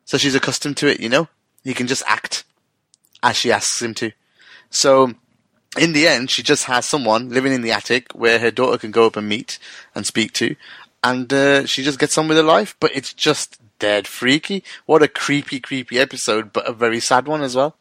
So 0.04 0.18
she's 0.18 0.34
accustomed 0.34 0.76
to 0.78 0.86
it, 0.88 1.00
you 1.00 1.08
know. 1.08 1.28
He 1.62 1.74
can 1.74 1.86
just 1.86 2.02
act 2.06 2.44
as 3.22 3.36
she 3.36 3.50
asks 3.50 3.80
him 3.80 3.94
to. 3.94 4.12
So 4.70 5.14
in 5.78 5.92
the 5.92 6.06
end, 6.06 6.30
she 6.30 6.42
just 6.42 6.64
has 6.64 6.86
someone 6.86 7.30
living 7.30 7.52
in 7.52 7.62
the 7.62 7.72
attic 7.72 8.12
where 8.12 8.38
her 8.38 8.50
daughter 8.50 8.78
can 8.78 8.90
go 8.90 9.06
up 9.06 9.16
and 9.16 9.28
meet 9.28 9.58
and 9.94 10.06
speak 10.06 10.32
to, 10.34 10.56
and 11.02 11.32
uh, 11.32 11.66
she 11.66 11.82
just 11.82 11.98
gets 11.98 12.16
on 12.18 12.28
with 12.28 12.36
her 12.36 12.42
life. 12.42 12.76
But 12.80 12.94
it's 12.94 13.12
just 13.12 13.58
dead 13.84 14.06
freaky. 14.06 14.62
What 14.86 15.02
a 15.02 15.08
creepy, 15.08 15.60
creepy 15.60 15.98
episode, 15.98 16.52
but 16.52 16.66
a 16.68 16.72
very 16.72 17.00
sad 17.00 17.26
one 17.28 17.42
as 17.42 17.54
well. 17.54 17.76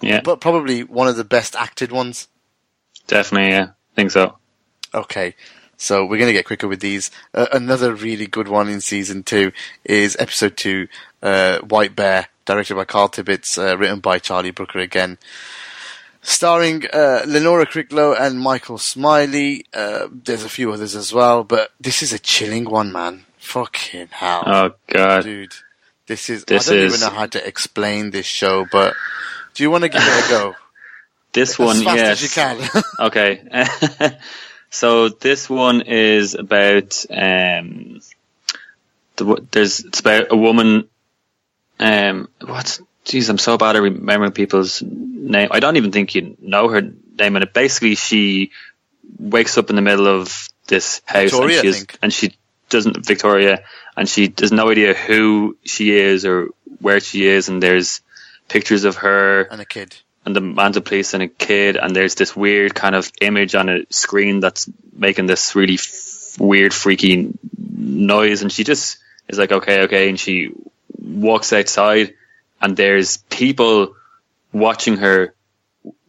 yeah, 0.00 0.20
But 0.22 0.40
probably 0.40 0.82
one 0.82 1.08
of 1.08 1.16
the 1.16 1.24
best 1.36 1.54
acted 1.56 1.90
ones. 1.92 2.28
definitely. 3.06 3.50
Yeah, 3.50 3.68
I 3.92 3.94
think 3.94 4.10
so. 4.10 4.36
Okay, 4.92 5.34
so 5.76 6.04
we're 6.04 6.18
going 6.18 6.28
to 6.34 6.38
get 6.38 6.46
quicker 6.46 6.68
with 6.68 6.80
these. 6.80 7.10
Uh, 7.34 7.46
another 7.52 7.94
really 7.94 8.26
good 8.26 8.48
one 8.48 8.68
in 8.68 8.80
season 8.80 9.22
two 9.22 9.52
is 9.84 10.16
episode 10.18 10.56
two, 10.56 10.88
uh, 11.22 11.58
White 11.60 11.94
Bear, 11.94 12.26
directed 12.44 12.74
by 12.76 12.84
Carl 12.84 13.08
Tibbetts, 13.08 13.58
uh, 13.58 13.76
written 13.78 14.00
by 14.00 14.18
Charlie 14.18 14.52
Brooker 14.52 14.78
again. 14.80 15.18
Starring 16.22 16.84
uh, 16.92 17.22
Lenora 17.26 17.66
Crichlow 17.66 18.18
and 18.18 18.40
Michael 18.40 18.78
Smiley. 18.78 19.64
Uh, 19.72 20.08
there's 20.10 20.42
a 20.44 20.48
few 20.48 20.72
others 20.72 20.96
as 20.96 21.12
well, 21.12 21.44
but 21.44 21.70
this 21.80 22.02
is 22.02 22.12
a 22.12 22.18
chilling 22.18 22.64
one, 22.68 22.90
man. 22.90 23.24
Fucking 23.46 24.08
hell. 24.10 24.42
Oh 24.44 24.70
God, 24.88 25.22
Dude, 25.22 25.54
this 26.08 26.28
is. 26.28 26.44
This 26.44 26.68
I 26.68 26.72
don't 26.72 26.82
is- 26.82 26.94
even 26.94 27.08
know 27.08 27.16
how 27.16 27.26
to 27.26 27.46
explain 27.46 28.10
this 28.10 28.26
show, 28.26 28.66
but 28.70 28.94
do 29.54 29.62
you 29.62 29.70
want 29.70 29.84
to 29.84 29.88
give 29.88 30.02
it 30.02 30.26
a 30.26 30.28
go? 30.28 30.56
this 31.32 31.52
as 31.52 31.58
one, 31.58 31.80
yes. 31.80 32.10
as 32.10 32.22
you 32.22 32.28
can. 32.28 32.82
Okay. 33.00 33.68
so 34.70 35.10
this 35.10 35.48
one 35.48 35.82
is 35.82 36.34
about 36.34 37.04
um, 37.08 38.00
the, 39.14 39.46
there's 39.52 39.80
it's 39.80 40.00
about 40.00 40.32
a 40.32 40.36
woman. 40.36 40.88
Um, 41.78 42.28
what? 42.40 42.80
Jeez, 43.04 43.30
I'm 43.30 43.38
so 43.38 43.56
bad 43.56 43.76
at 43.76 43.82
remembering 43.82 44.32
people's 44.32 44.82
name. 44.82 45.48
I 45.52 45.60
don't 45.60 45.76
even 45.76 45.92
think 45.92 46.16
you 46.16 46.36
know 46.40 46.68
her 46.68 46.82
name. 46.82 47.36
And 47.36 47.44
it 47.44 47.54
basically, 47.54 47.94
she 47.94 48.50
wakes 49.20 49.56
up 49.56 49.70
in 49.70 49.76
the 49.76 49.82
middle 49.82 50.08
of 50.08 50.48
this 50.66 51.00
house, 51.06 51.30
Victoria, 51.30 51.60
and 51.60 51.62
she 51.62 51.68
is, 51.68 51.86
and 52.02 52.12
she 52.12 52.36
doesn't 52.68 53.06
Victoria, 53.06 53.64
and 53.96 54.08
she 54.08 54.32
has 54.38 54.52
no 54.52 54.70
idea 54.70 54.94
who 54.94 55.56
she 55.64 55.96
is 55.96 56.24
or 56.24 56.48
where 56.80 57.00
she 57.00 57.26
is. 57.26 57.48
And 57.48 57.62
there's 57.62 58.00
pictures 58.48 58.84
of 58.84 58.96
her 58.96 59.42
and 59.42 59.60
a 59.60 59.64
kid. 59.64 59.96
and 60.24 60.34
the 60.34 60.40
mantelpiece 60.40 61.14
and 61.14 61.22
a 61.22 61.28
kid, 61.28 61.76
and 61.76 61.94
there's 61.94 62.14
this 62.14 62.34
weird 62.36 62.74
kind 62.74 62.94
of 62.94 63.10
image 63.20 63.54
on 63.54 63.68
a 63.68 63.86
screen 63.90 64.40
that's 64.40 64.68
making 64.92 65.26
this 65.26 65.54
really 65.54 65.74
f- 65.74 66.36
weird, 66.38 66.74
freaky 66.74 67.32
noise, 67.56 68.42
and 68.42 68.52
she 68.52 68.64
just 68.64 68.98
is 69.28 69.38
like, 69.38 69.52
okay, 69.52 69.82
okay, 69.82 70.08
and 70.08 70.18
she 70.18 70.52
walks 70.98 71.52
outside, 71.52 72.14
and 72.60 72.76
there's 72.76 73.16
people 73.16 73.94
watching 74.52 74.96
her 74.98 75.34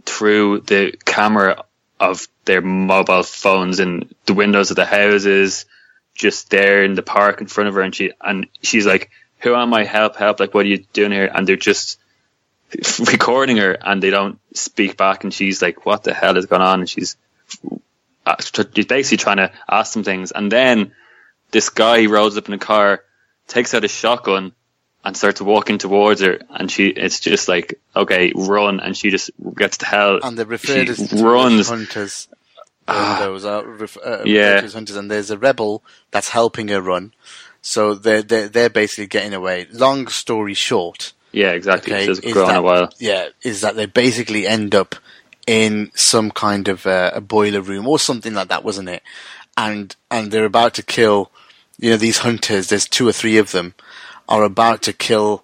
through 0.05 0.62
the 0.62 0.97
camera 1.05 1.64
of 1.99 2.28
their 2.45 2.62
mobile 2.62 3.24
phones 3.24 3.80
in 3.80 4.10
the 4.26 4.34
windows 4.34 4.70
of 4.70 4.76
the 4.76 4.86
houses, 4.86 5.66
just 6.18 6.49
there 6.49 6.84
in 6.84 6.95
the 6.95 7.03
park 7.03 7.41
in 7.41 7.47
front 7.47 7.68
of 7.70 7.76
her, 7.76 7.82
and 7.82 7.93
she 7.95 8.11
and 8.22 8.47
she's 8.61 8.86
like, 8.86 9.09
"Who 9.39 9.55
am 9.55 9.74
I? 9.74 9.86
Help! 9.86 10.15
Help! 10.15 10.39
Like, 10.39 10.53
what 10.53 10.65
are 10.65 10.70
you 10.70 10.84
doing 10.93 11.11
here?" 11.11 11.30
And 11.34 11.47
they're 11.47 11.55
just 11.55 11.99
recording 13.11 13.57
her, 13.57 13.72
and 13.74 14.01
they 14.01 14.09
don't 14.09 14.39
speak 14.53 14.97
back, 14.97 15.24
and 15.24 15.34
she's 15.34 15.61
like, 15.61 15.86
"What 15.86 16.03
the 16.03 16.13
hell 16.13 16.38
is 16.38 16.45
going 16.47 16.61
on?" 16.61 16.82
And 16.82 16.89
she's 16.89 17.15
uh, 18.26 18.36
she's 18.74 18.86
basically 18.86 19.18
trying 19.18 19.38
to 19.38 19.51
ask 19.70 19.93
some 19.93 20.03
things, 20.03 20.32
and 20.32 20.51
then 20.51 20.91
this 21.51 21.70
guy 21.70 22.05
rolls 22.07 22.38
up 22.38 22.47
in 22.47 22.53
a 22.53 22.57
car, 22.59 23.03
takes 23.47 23.74
out 23.74 23.86
a 23.86 23.88
shotgun, 23.88 24.51
and 25.05 25.15
starts 25.15 25.39
walking 25.39 25.78
towards 25.78 26.22
her, 26.22 26.39
and 26.49 26.70
she 26.70 26.88
it's 26.88 27.20
just 27.22 27.47
like, 27.47 27.80
okay, 27.95 28.34
run, 28.36 28.80
and 28.82 28.97
she 28.97 29.11
just 29.11 29.32
gets 29.55 29.78
to 29.78 29.86
hell. 29.86 30.20
And 30.24 30.38
they're 30.38 30.45
referred 30.45 30.95
She 30.95 31.07
to 31.07 31.24
runs. 31.24 31.70
hunters. 31.70 32.28
Ah. 32.88 33.18
those 33.20 33.46
are 33.46 33.66
ref- 33.66 33.98
uh, 34.04 34.24
Yeah. 34.26 34.62
hunters, 34.68 34.96
and 34.96 35.12
there's 35.12 35.32
a 35.32 35.38
rebel 35.38 35.84
that's 36.12 36.30
helping 36.30 36.68
her 36.70 36.82
run. 36.82 37.14
So 37.62 37.94
they're 37.96 38.22
they're, 38.22 38.48
they're 38.48 38.70
basically 38.70 39.08
getting 39.08 39.34
away. 39.34 39.68
Long 39.72 40.08
story 40.08 40.54
short, 40.54 41.14
Yeah, 41.34 41.52
exactly. 41.52 41.94
okay, 41.94 42.10
is 42.10 42.20
grown 42.22 42.48
that, 42.48 42.60
a 42.60 42.62
while. 42.62 42.90
Yeah, 43.00 43.30
is 43.44 43.62
that 43.62 43.76
they 43.76 43.86
basically 43.88 44.48
end 44.48 44.74
up 44.74 44.96
in 45.46 45.92
some 45.96 46.32
kind 46.32 46.68
of 46.68 46.86
uh, 46.86 47.12
a 47.14 47.22
boiler 47.22 47.62
room 47.62 47.88
or 47.88 48.00
something 48.00 48.34
like 48.34 48.48
that, 48.50 48.64
wasn't 48.64 48.90
it? 48.90 49.04
And 49.58 49.96
and 50.12 50.32
they're 50.32 50.46
about 50.46 50.74
to 50.76 50.84
kill, 50.84 51.32
you 51.80 51.92
know, 51.92 51.98
these 51.98 52.20
hunters. 52.20 52.68
There's 52.70 52.88
two 52.88 53.08
or 53.08 53.14
three 53.14 53.38
of 53.38 53.52
them 53.52 53.74
are 54.30 54.44
about 54.44 54.82
to 54.84 54.94
kill 54.94 55.44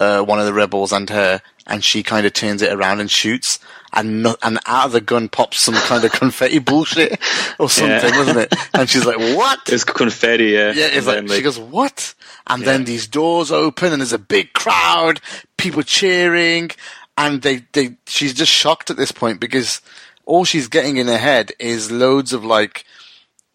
uh, 0.00 0.22
one 0.22 0.38
of 0.40 0.46
the 0.46 0.52
rebels 0.52 0.92
and 0.92 1.08
her, 1.10 1.40
and 1.66 1.82
she 1.84 2.02
kind 2.02 2.26
of 2.26 2.32
turns 2.34 2.62
it 2.62 2.72
around 2.72 3.00
and 3.00 3.10
shoots, 3.10 3.58
and 3.94 4.22
no, 4.22 4.36
and 4.42 4.58
out 4.66 4.86
of 4.86 4.92
the 4.92 5.00
gun 5.00 5.28
pops 5.28 5.60
some 5.60 5.74
kind 5.74 6.04
of 6.04 6.12
confetti 6.12 6.58
bullshit 6.58 7.18
or 7.58 7.70
something, 7.70 8.12
Yeah. 8.12 8.18
wasn't 8.18 8.38
it? 8.38 8.54
And 8.74 8.88
she's 8.90 9.04
like, 9.06 9.18
"What?" 9.18 9.60
It's 9.68 9.84
confetti, 9.84 10.46
yeah. 10.50 10.72
Yeah, 10.74 10.86
it's 10.92 11.06
And 11.06 11.28
like, 11.28 11.36
she 11.36 11.42
goes, 11.42 11.58
"What?" 11.58 12.14
And 12.46 12.62
then 12.64 12.84
these 12.84 13.06
doors 13.06 13.50
open, 13.50 13.92
and 13.92 14.00
there's 14.02 14.12
a 14.12 14.18
big 14.18 14.52
crowd, 14.52 15.20
people 15.56 15.82
cheering, 15.82 16.70
and 17.16 17.42
they 17.42 17.64
they 17.72 17.96
she's 18.06 18.34
just 18.34 18.52
shocked 18.52 18.90
at 18.90 18.96
this 18.96 19.12
point 19.12 19.40
because 19.40 19.80
all 20.26 20.44
she's 20.44 20.68
getting 20.68 20.96
in 20.96 21.06
her 21.06 21.18
head 21.18 21.52
is 21.58 21.90
loads 21.90 22.32
of 22.32 22.44
like 22.44 22.84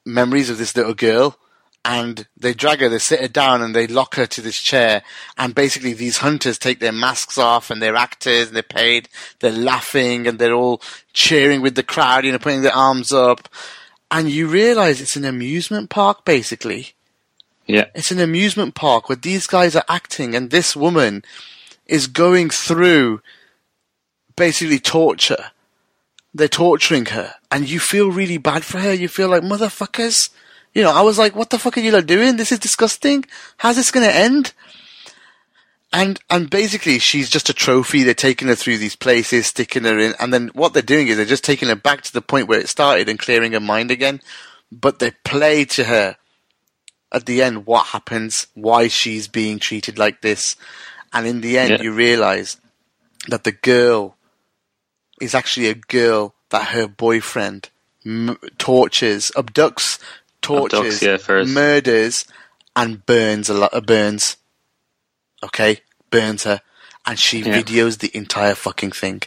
memories 0.05 0.49
of 0.49 0.57
this 0.57 0.75
little 0.75 0.93
girl. 0.93 1.37
And 1.85 2.27
they 2.37 2.53
drag 2.53 2.81
her, 2.81 2.89
they 2.89 2.99
sit 2.99 3.21
her 3.21 3.27
down, 3.27 3.61
and 3.61 3.73
they 3.73 3.87
lock 3.87 4.15
her 4.15 4.25
to 4.27 4.41
this 4.41 4.59
chair. 4.59 5.01
And 5.37 5.55
basically, 5.55 5.93
these 5.93 6.17
hunters 6.17 6.57
take 6.57 6.79
their 6.79 6.91
masks 6.91 7.37
off, 7.37 7.71
and 7.71 7.81
they're 7.81 7.95
actors, 7.95 8.47
and 8.47 8.55
they're 8.55 8.63
paid. 8.63 9.07
They're 9.39 9.51
laughing, 9.51 10.27
and 10.27 10.37
they're 10.39 10.53
all 10.53 10.81
cheering 11.13 11.61
with 11.61 11.75
the 11.75 11.83
crowd, 11.83 12.25
you 12.25 12.31
know, 12.31 12.39
putting 12.39 12.61
their 12.63 12.75
arms 12.75 13.11
up. 13.13 13.47
And 14.11 14.29
you 14.29 14.47
realize 14.47 14.99
it's 15.01 15.15
an 15.15 15.25
amusement 15.25 15.89
park, 15.89 16.25
basically. 16.25 16.93
yeah, 17.67 17.85
It's 17.93 18.11
an 18.11 18.19
amusement 18.19 18.75
park 18.75 19.07
where 19.07 19.15
these 19.15 19.47
guys 19.47 19.75
are 19.75 19.85
acting 19.87 20.35
and 20.35 20.49
this 20.49 20.75
woman 20.75 21.23
is 21.85 22.07
going 22.07 22.49
through 22.49 23.21
basically 24.35 24.79
torture. 24.79 25.51
They're 26.33 26.47
torturing 26.47 27.05
her 27.07 27.35
and 27.51 27.69
you 27.69 27.79
feel 27.79 28.11
really 28.11 28.37
bad 28.37 28.65
for 28.65 28.79
her. 28.79 28.93
You 28.93 29.07
feel 29.07 29.29
like 29.29 29.43
motherfuckers. 29.43 30.29
You 30.73 30.83
know, 30.83 30.91
I 30.91 31.01
was 31.01 31.17
like, 31.17 31.35
what 31.35 31.49
the 31.49 31.59
fuck 31.59 31.77
are 31.77 31.81
you 31.81 31.99
doing? 32.01 32.37
This 32.37 32.51
is 32.51 32.59
disgusting. 32.59 33.25
How's 33.57 33.75
this 33.75 33.91
going 33.91 34.07
to 34.07 34.15
end? 34.15 34.53
And, 35.91 36.19
and 36.29 36.49
basically 36.49 36.99
she's 36.99 37.29
just 37.29 37.49
a 37.49 37.53
trophy. 37.53 38.03
They're 38.03 38.13
taking 38.13 38.47
her 38.47 38.55
through 38.55 38.77
these 38.77 38.95
places, 38.95 39.47
sticking 39.47 39.83
her 39.85 39.97
in. 39.97 40.13
And 40.19 40.31
then 40.31 40.49
what 40.53 40.73
they're 40.73 40.83
doing 40.83 41.07
is 41.07 41.17
they're 41.17 41.25
just 41.25 41.43
taking 41.43 41.69
her 41.69 41.75
back 41.75 42.01
to 42.03 42.13
the 42.13 42.21
point 42.21 42.47
where 42.47 42.59
it 42.59 42.69
started 42.69 43.09
and 43.09 43.17
clearing 43.17 43.53
her 43.53 43.59
mind 43.59 43.89
again. 43.89 44.21
But 44.71 44.99
they 44.99 45.11
play 45.23 45.65
to 45.65 45.85
her 45.85 46.17
at 47.11 47.25
the 47.25 47.41
end 47.41 47.65
what 47.65 47.87
happens, 47.87 48.45
why 48.53 48.87
she's 48.87 49.27
being 49.27 49.57
treated 49.57 49.97
like 49.97 50.21
this, 50.21 50.55
and 51.11 51.25
in 51.25 51.41
the 51.41 51.57
end 51.57 51.71
Yeah. 51.71 51.81
you 51.81 51.91
realize 51.91 52.57
that 53.27 53.43
the 53.43 53.51
girl 53.51 54.15
is 55.19 55.33
actually 55.33 55.67
a 55.67 55.73
girl 55.73 56.35
that 56.49 56.67
her 56.67 56.87
boyfriend 56.87 57.69
m- 58.05 58.37
tortures, 58.59 59.31
abducts, 59.35 59.97
tortures, 60.41 60.99
Abducts, 60.99 61.27
yeah, 61.27 61.43
murders, 61.53 62.25
and 62.75 63.05
burns 63.05 63.49
a 63.49 63.53
lot. 63.53 63.73
Uh, 63.73 63.81
burns, 63.81 64.37
okay, 65.43 65.81
burns 66.09 66.43
her, 66.43 66.61
and 67.05 67.19
she 67.19 67.39
Yeah. 67.41 67.61
videos 67.61 67.99
the 67.99 68.15
entire 68.15 68.55
fucking 68.55 68.91
thing. 68.91 69.21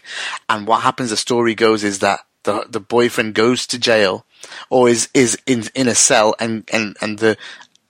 And 0.49 0.67
what 0.67 0.83
happens? 0.83 1.11
The 1.11 1.17
story 1.17 1.55
goes 1.55 1.85
is 1.85 1.99
that 2.01 2.21
the 2.45 2.67
the 2.69 2.81
boyfriend 2.81 3.35
goes 3.35 3.67
to 3.69 3.79
jail, 3.79 4.25
or 4.71 4.89
is 4.89 5.09
is 5.15 5.39
in 5.47 5.69
in 5.75 5.89
a 5.89 5.95
cell, 5.95 6.35
and 6.39 6.69
and 6.73 6.97
and 7.01 7.19
the 7.19 7.37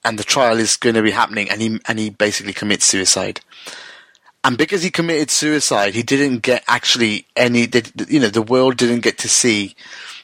and 0.03 0.19
the 0.19 0.23
trial 0.23 0.59
is 0.59 0.75
going 0.75 0.95
to 0.95 1.01
be 1.01 1.11
happening, 1.11 1.49
and 1.49 1.61
he 1.61 1.79
and 1.87 1.99
he 1.99 2.09
basically 2.09 2.53
commits 2.53 2.85
suicide. 2.85 3.41
And 4.45 4.57
because 4.57 4.83
he 4.83 4.91
committed 4.91 5.31
suicide, 5.31 5.93
he 5.93 6.03
didn't 6.03 6.39
get 6.39 6.65
actually 6.67 7.25
any. 7.35 7.69
You 8.09 8.19
know, 8.19 8.27
the 8.27 8.41
world 8.41 8.75
didn't 8.75 8.99
get 8.99 9.17
to 9.19 9.29
see, 9.29 9.73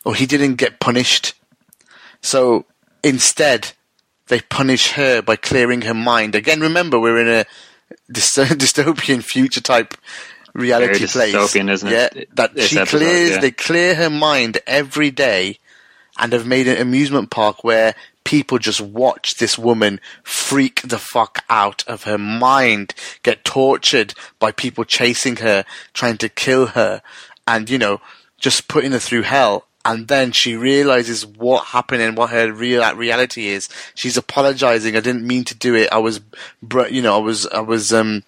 or 0.04 0.14
he 0.14 0.26
didn't 0.26 0.56
get 0.56 0.82
punished. 0.82 1.34
So 2.22 2.66
instead, 3.04 3.72
they 4.28 4.42
punish 4.42 4.92
her 4.92 5.22
by 5.22 5.36
clearing 5.36 5.82
her 5.84 5.94
mind. 5.94 6.36
Again, 6.36 6.60
remember 6.62 7.00
we're 7.00 7.20
in 7.22 7.28
a 7.28 7.46
dystopian 8.12 9.24
future 9.24 9.62
type 9.62 9.96
reality 10.54 11.06
Very 11.06 11.08
place. 11.08 11.36
dystopian, 11.36 11.70
isn't 11.72 11.88
it? 11.88 11.92
Yeah, 12.16 12.24
that 12.36 12.54
This 12.56 12.68
she 12.70 12.80
episode, 12.80 12.98
clears. 13.00 13.30
yeah. 13.32 13.40
They 13.40 13.52
clear 13.52 13.96
her 13.96 14.10
mind 14.10 14.60
every 14.68 15.12
day, 15.12 15.60
and 16.18 16.34
have 16.34 16.46
made 16.46 16.68
an 16.68 16.82
amusement 16.82 17.30
park 17.32 17.64
where 17.64 17.96
people 18.26 18.60
just 18.60 18.82
watch 18.82 19.36
this 19.36 19.58
woman 19.58 20.00
freak 20.24 20.82
the 20.84 21.00
fuck 21.00 21.44
out 21.50 21.84
of 21.88 22.04
her 22.04 22.18
mind, 22.18 22.94
get 23.24 23.46
tortured 23.46 24.14
by 24.38 24.52
people 24.52 24.84
chasing 24.84 25.38
her, 25.38 25.64
trying 25.94 26.18
to 26.18 26.30
kill 26.30 26.68
her, 26.68 27.02
and 27.48 27.70
you 27.70 27.78
know, 27.78 28.02
just 28.38 28.68
putting 28.68 28.92
her 28.92 29.00
through 29.00 29.22
hell. 29.24 29.66
And 29.86 30.08
then 30.10 30.34
she 30.34 30.56
realizes 30.56 31.26
what 31.26 31.66
happened 31.68 32.02
and 32.02 32.18
what 32.18 32.32
her 32.32 32.52
real 32.52 32.84
reality 32.96 33.48
is. 33.48 33.70
She's 33.96 34.18
apologizing. 34.18 34.96
I 34.96 35.00
didn't 35.00 35.26
mean 35.26 35.46
to 35.46 35.56
do 35.56 35.74
it. 35.76 35.90
I 35.92 36.00
was, 36.00 36.20
you 36.90 37.02
know, 37.02 37.16
I 37.16 37.20
was, 37.20 37.48
I 37.48 37.62
was, 37.62 37.94
um, 37.94 38.24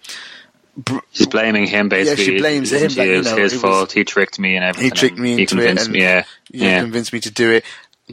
She's 1.12 1.28
blaming 1.28 1.68
him 1.68 1.90
basically. 1.90 2.24
Yeah, 2.24 2.32
she 2.32 2.40
blames 2.40 2.72
him 2.72 2.90
She 2.90 3.04
you 3.04 3.14
it 3.14 3.18
was 3.18 3.28
know, 3.28 3.36
his 3.38 3.54
it 3.54 3.56
was- 3.58 3.62
fault. 3.62 3.92
He 3.92 4.06
tricked 4.06 4.40
me 4.40 4.56
and 4.56 4.64
everything. 4.64 4.86
he 4.86 4.92
tricked 4.92 5.18
me 5.18 5.42
into 5.42 5.58
he 5.58 5.64
it 5.68 5.78
and 5.78 5.92
me. 5.92 6.02
Yeah, 6.02 6.24
yeah. 6.50 6.80
convinced 6.80 7.12
me 7.12 7.20
to 7.20 7.30
do 7.32 7.52
it. 7.52 7.66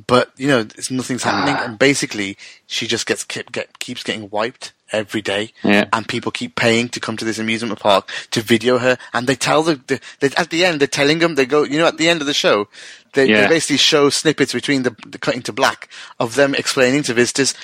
But 0.06 0.32
you 0.36 0.48
know, 0.48 0.60
it's, 0.60 0.90
nothing's 0.90 1.22
happening, 1.22 1.56
and 1.56 1.78
basically, 1.78 2.36
she 2.66 2.86
just 2.86 3.06
gets 3.06 3.24
keep, 3.24 3.50
get, 3.52 3.78
keeps 3.78 4.02
getting 4.02 4.30
wiped 4.30 4.72
every 4.90 5.20
day, 5.20 5.52
Yeah. 5.62 5.86
and 5.92 6.08
people 6.08 6.32
keep 6.32 6.54
paying 6.56 6.88
to 6.90 7.00
come 7.00 7.16
to 7.18 7.24
this 7.24 7.38
amusement 7.38 7.78
park 7.78 8.08
to 8.30 8.40
video 8.40 8.78
her, 8.78 8.96
and 9.12 9.26
they 9.26 9.34
tell 9.34 9.62
the, 9.62 9.76
the 9.86 10.00
they, 10.20 10.28
at 10.36 10.50
the 10.50 10.64
end 10.64 10.80
they're 10.80 10.88
telling 10.88 11.18
them 11.18 11.34
they 11.34 11.46
go, 11.46 11.62
you 11.64 11.78
know, 11.78 11.86
at 11.86 11.98
the 11.98 12.08
end 12.08 12.20
of 12.20 12.26
the 12.26 12.34
show, 12.34 12.68
they, 13.14 13.26
they 13.26 13.48
basically 13.48 13.76
show 13.76 14.08
snippets 14.10 14.52
between 14.52 14.82
the, 14.84 14.96
the 15.06 15.18
cutting 15.18 15.42
to 15.42 15.52
black 15.52 15.88
of 16.18 16.34
them 16.34 16.54
explaining 16.54 17.02
to 17.04 17.14
visitors, 17.14 17.54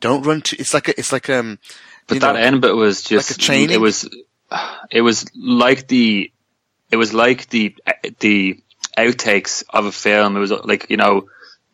don't 0.00 0.24
run 0.26 0.42
to. 0.42 0.56
It's 0.58 0.74
like 0.74 0.88
a, 0.88 0.98
it's 0.98 1.12
like 1.12 1.30
um, 1.30 1.58
But 2.06 2.20
that 2.20 2.34
know, 2.34 2.40
end 2.40 2.60
bit 2.60 2.74
was 2.74 3.02
just 3.02 3.30
like 3.30 3.38
a 3.38 3.40
training? 3.40 3.70
It 3.70 3.80
was, 3.80 4.08
it 4.90 5.00
was 5.00 5.24
like 5.36 5.88
the, 5.88 6.30
it 6.90 6.96
was 6.96 7.14
like 7.14 7.48
the 7.48 7.74
the 8.20 8.60
outtakes 8.98 9.64
of 9.70 9.86
a 9.86 9.92
film. 9.92 10.36
It 10.36 10.40
was 10.40 10.50
like 10.50 10.90
you 10.90 10.96
know, 10.96 11.28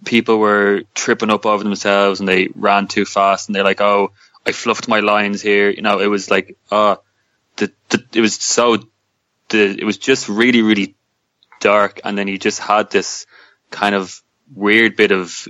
people 0.04 0.38
were 0.38 0.82
tripping 0.94 1.30
up 1.30 1.46
over 1.46 1.62
themselves 1.62 2.20
and 2.20 2.28
they 2.28 2.48
ran 2.54 2.86
too 2.86 3.04
fast 3.04 3.48
and 3.48 3.56
they're 3.56 3.64
like, 3.64 3.80
oh, 3.80 4.12
I 4.46 4.52
fluffed 4.52 4.88
my 4.88 5.00
lines 5.00 5.42
here. 5.42 5.70
You 5.70 5.82
know, 5.82 6.00
it 6.00 6.06
was 6.06 6.30
like, 6.30 6.56
uh 6.70 6.96
the, 7.56 7.72
the 7.90 8.04
it 8.14 8.20
was 8.20 8.34
so, 8.34 8.76
the 9.48 9.76
it 9.78 9.84
was 9.84 9.98
just 9.98 10.28
really 10.28 10.62
really 10.62 10.94
dark, 11.60 12.00
and 12.04 12.16
then 12.16 12.26
you 12.26 12.38
just 12.38 12.58
had 12.58 12.90
this 12.90 13.26
kind 13.70 13.94
of 13.94 14.20
weird 14.54 14.96
bit 14.96 15.12
of 15.12 15.46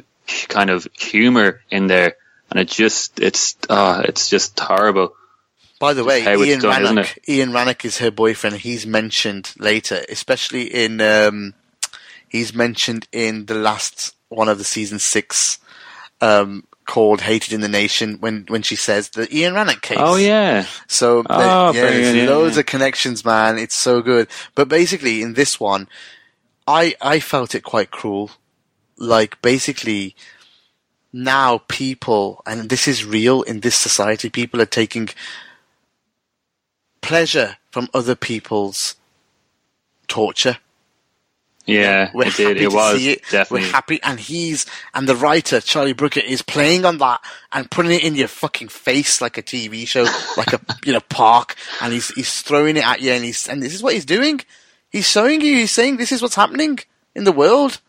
kind 0.49 0.71
of 0.71 0.87
humor 0.93 1.61
in 1.71 1.87
there, 1.87 2.17
and 2.51 2.61
it 2.61 2.69
just 2.69 3.21
it's 3.21 3.57
uh 3.69 4.03
it's 4.05 4.29
just 4.29 4.59
horrible. 4.59 5.15
By 5.79 5.95
the 5.95 6.05
way, 6.05 6.23
Ian 6.23 6.61
done, 6.61 6.83
Rannoch, 6.83 7.19
Iain 7.27 7.53
Rannoch 7.53 7.85
is 7.87 7.99
her 7.99 8.11
boyfriend. 8.11 8.57
He's 8.57 8.87
mentioned 8.87 9.55
later, 9.59 10.05
especially 10.11 10.65
in 10.65 11.01
um, 11.01 11.55
he's 12.29 12.53
mentioned 12.55 13.09
in 13.13 13.47
the 13.47 13.55
last 13.55 14.15
one 14.31 14.49
of 14.49 14.57
the 14.59 14.65
season 14.65 14.99
six 14.99 15.59
um, 16.23 16.65
called 16.87 17.21
"Hated 17.21 17.53
in 17.53 17.61
the 17.61 17.69
Nation" 17.69 18.17
when 18.21 18.47
when 18.49 18.63
she 18.63 18.75
says 18.77 19.11
the 19.11 19.29
Iain 19.33 19.53
Rannoch 19.55 19.83
case. 19.83 19.99
Oh 20.01 20.17
yeah. 20.17 20.65
So 20.89 21.23
Oh, 21.29 21.73
there- 21.73 21.85
yeah, 21.85 21.91
there's 21.91 22.15
good, 22.15 22.29
loads 22.29 22.57
yeah. 22.57 22.61
of 22.61 22.67
connections, 22.67 23.25
man. 23.25 23.59
It's 23.59 23.77
so 23.77 24.01
good. 24.03 24.29
But 24.55 24.69
basically, 24.69 25.21
in 25.23 25.35
this 25.35 25.61
one, 25.61 25.87
I 26.67 26.95
I 27.03 27.21
felt 27.21 27.55
it 27.55 27.63
quite 27.63 27.91
cruel. 27.91 28.31
Like 28.97 29.41
basically, 29.43 30.15
now 31.13 31.59
people, 31.69 32.43
and 32.47 32.69
this 32.71 32.87
is 32.89 33.05
real 33.05 33.43
in 33.43 33.61
this 33.61 33.77
society, 33.77 34.29
people 34.31 34.61
are 34.61 34.67
taking 34.67 35.09
pleasure 37.01 37.57
from 37.71 37.89
other 37.95 38.15
people's 38.15 38.95
torture. 40.07 40.59
Yeah, 41.71 42.11
We're 42.15 42.27
it 42.29 42.35
did. 42.35 42.47
happy 42.57 42.65
It 42.67 42.71
to 42.71 42.75
was 42.77 42.97
see 42.97 43.11
it. 43.13 43.23
definitely. 43.31 43.67
We're 43.69 43.73
happy, 43.73 44.03
and 44.03 44.21
he's 44.21 44.67
and 44.95 45.09
the 45.09 45.17
writer 45.17 45.61
Charlie 45.61 45.93
Brooker 45.93 46.21
is 46.21 46.43
playing 46.43 46.85
on 46.85 46.99
that 46.99 47.21
and 47.53 47.71
putting 47.71 47.93
it 47.93 48.05
in 48.05 48.15
your 48.15 48.29
fucking 48.29 48.69
face 48.69 49.21
like 49.21 49.39
a 49.39 49.43
TV 49.43 49.87
show, 49.87 50.05
like 50.37 50.53
a 50.53 50.61
you 50.85 50.93
know 50.93 51.01
park, 51.01 51.55
and 51.81 51.93
he's 51.93 52.09
he's 52.11 52.43
throwing 52.43 52.77
it 52.77 52.87
at 52.87 53.01
you, 53.01 53.13
and 53.13 53.25
he's 53.25 53.49
and 53.49 53.63
this 53.63 53.75
is 53.75 53.83
what 53.83 53.95
he's 53.95 54.05
doing. 54.05 54.41
He's 54.91 55.09
showing 55.09 55.41
you. 55.41 55.55
He's 55.57 55.71
saying 55.73 55.97
this 55.99 56.13
is 56.13 56.21
what's 56.23 56.35
happening 56.35 56.79
in 57.15 57.25
the 57.25 57.33
world. 57.33 57.81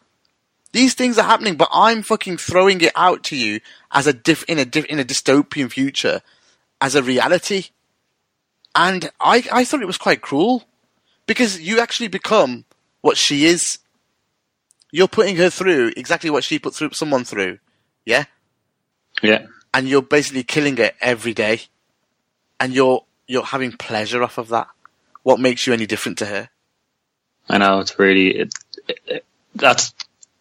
These 0.74 0.94
things 0.94 1.18
are 1.18 1.24
happening, 1.26 1.56
but 1.58 1.68
I'm 1.74 2.02
fucking 2.02 2.38
throwing 2.38 2.80
it 2.80 2.94
out 2.96 3.24
to 3.26 3.36
you 3.36 3.60
as 3.92 4.08
a 4.08 4.14
diff 4.14 4.44
in 4.48 4.58
a 4.58 4.64
diff, 4.66 4.86
in 4.86 5.00
a 5.00 5.04
dystopian 5.04 5.70
future, 5.70 6.22
as 6.80 6.96
a 6.96 7.04
reality. 7.04 7.66
And 8.76 9.12
I 9.20 9.44
I 9.52 9.66
thought 9.66 9.82
it 9.82 9.88
was 9.88 9.98
quite 9.98 10.22
cruel 10.22 10.64
because 11.28 11.60
you 11.60 11.80
actually 11.80 12.08
become 12.08 12.64
what 13.02 13.18
she 13.18 13.46
is. 13.46 13.80
You're 14.92 15.08
putting 15.08 15.38
her 15.38 15.50
through 15.50 15.94
exactly 15.96 16.30
what 16.30 16.44
she 16.44 16.60
put 16.60 16.76
through 16.76 16.92
someone 16.92 17.24
through, 17.24 17.60
yeah, 18.06 18.26
yeah. 19.24 19.46
and 19.74 19.88
you're 19.88 20.02
basically 20.02 20.44
killing 20.44 20.76
her 20.78 20.92
every 21.00 21.34
day, 21.34 21.62
and 22.60 22.74
you're 22.74 23.06
you're 23.28 23.44
having 23.44 23.72
pleasure 23.72 24.22
off 24.22 24.38
of 24.38 24.50
that. 24.50 24.68
What 25.24 25.40
makes 25.40 25.66
you 25.66 25.72
any 25.74 25.86
different 25.86 26.18
to 26.18 26.26
her? 26.26 26.50
I 27.48 27.58
know 27.58 27.80
it's 27.80 27.98
really 27.98 28.36
it, 28.38 28.54
it, 28.88 29.00
it- 29.08 29.26
that's 29.56 29.94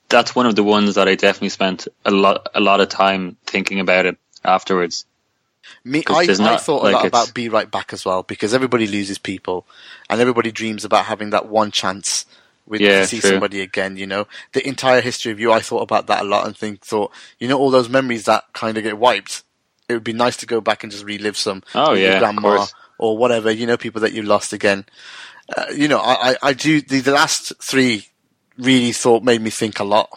that's 0.09 0.35
one 0.37 0.47
of 0.47 0.55
the 0.57 0.63
ones 0.65 0.95
that 0.97 1.09
I 1.09 1.15
definitely 1.17 1.49
spent 1.51 1.87
a 2.05 2.11
lot 2.11 2.49
a 2.55 2.61
lot 2.61 2.81
of 2.81 2.89
time 2.89 3.37
thinking 3.47 3.79
about 3.81 4.07
it 4.07 4.19
afterwards. 4.45 5.05
Me, 5.85 6.03
I, 6.09 6.27
there's 6.27 6.41
I 6.41 6.45
not, 6.45 6.61
thought 6.63 6.83
like, 6.83 6.93
a 6.93 6.97
lot 6.97 7.07
about 7.07 7.35
Be 7.35 7.49
Right 7.49 7.71
Back 7.71 7.93
as 7.93 8.05
well 8.05 8.23
because 8.25 8.55
everybody 8.55 8.87
loses 8.87 9.19
people, 9.19 9.67
and 10.09 10.21
everybody 10.21 10.51
dreams 10.51 10.85
about 10.85 11.05
having 11.07 11.31
that 11.31 11.47
one 11.49 11.71
chance 11.71 12.25
with 12.71 12.81
Yeah, 12.81 13.01
to 13.01 13.07
see 13.07 13.19
true. 13.21 13.31
somebody 13.31 13.61
again. 13.61 13.99
You 13.99 14.07
know, 14.07 14.27
the 14.53 14.67
entire 14.67 15.03
history 15.03 15.33
of 15.33 15.41
you. 15.41 15.53
I 15.53 15.61
thought 15.61 15.83
about 15.83 16.07
that 16.07 16.23
a 16.23 16.25
lot 16.25 16.47
and 16.47 16.57
think 16.57 16.83
thought, 16.83 17.13
you 17.39 17.49
know, 17.49 17.59
all 17.59 17.71
those 17.71 17.91
memories 17.91 18.25
that 18.25 18.45
kind 18.55 18.79
of 18.79 18.85
get 18.85 18.97
wiped. 18.97 19.43
It 19.89 19.95
would 19.95 20.05
be 20.05 20.13
nice 20.13 20.37
to 20.39 20.47
go 20.47 20.61
back 20.61 20.83
and 20.85 20.93
just 20.93 21.05
relive 21.05 21.37
some. 21.37 21.63
Oh, 21.75 21.93
yeah, 21.95 22.21
grandma 22.21 22.67
or 22.97 23.19
whatever. 23.19 23.51
You 23.51 23.67
know, 23.67 23.77
people 23.77 24.01
that 24.03 24.13
you 24.13 24.23
lost 24.23 24.53
again. 24.53 24.87
Uh, 25.55 25.67
you 25.75 25.89
know, 25.89 25.99
I, 25.99 26.31
I, 26.31 26.37
I 26.43 26.53
do 26.53 26.81
the, 26.81 27.01
the 27.01 27.11
last 27.11 27.53
three 27.61 28.07
really 28.57 28.93
thought 28.93 29.25
made 29.25 29.43
me 29.43 29.51
think 29.51 29.81
a 29.81 29.85
lot. 29.85 30.09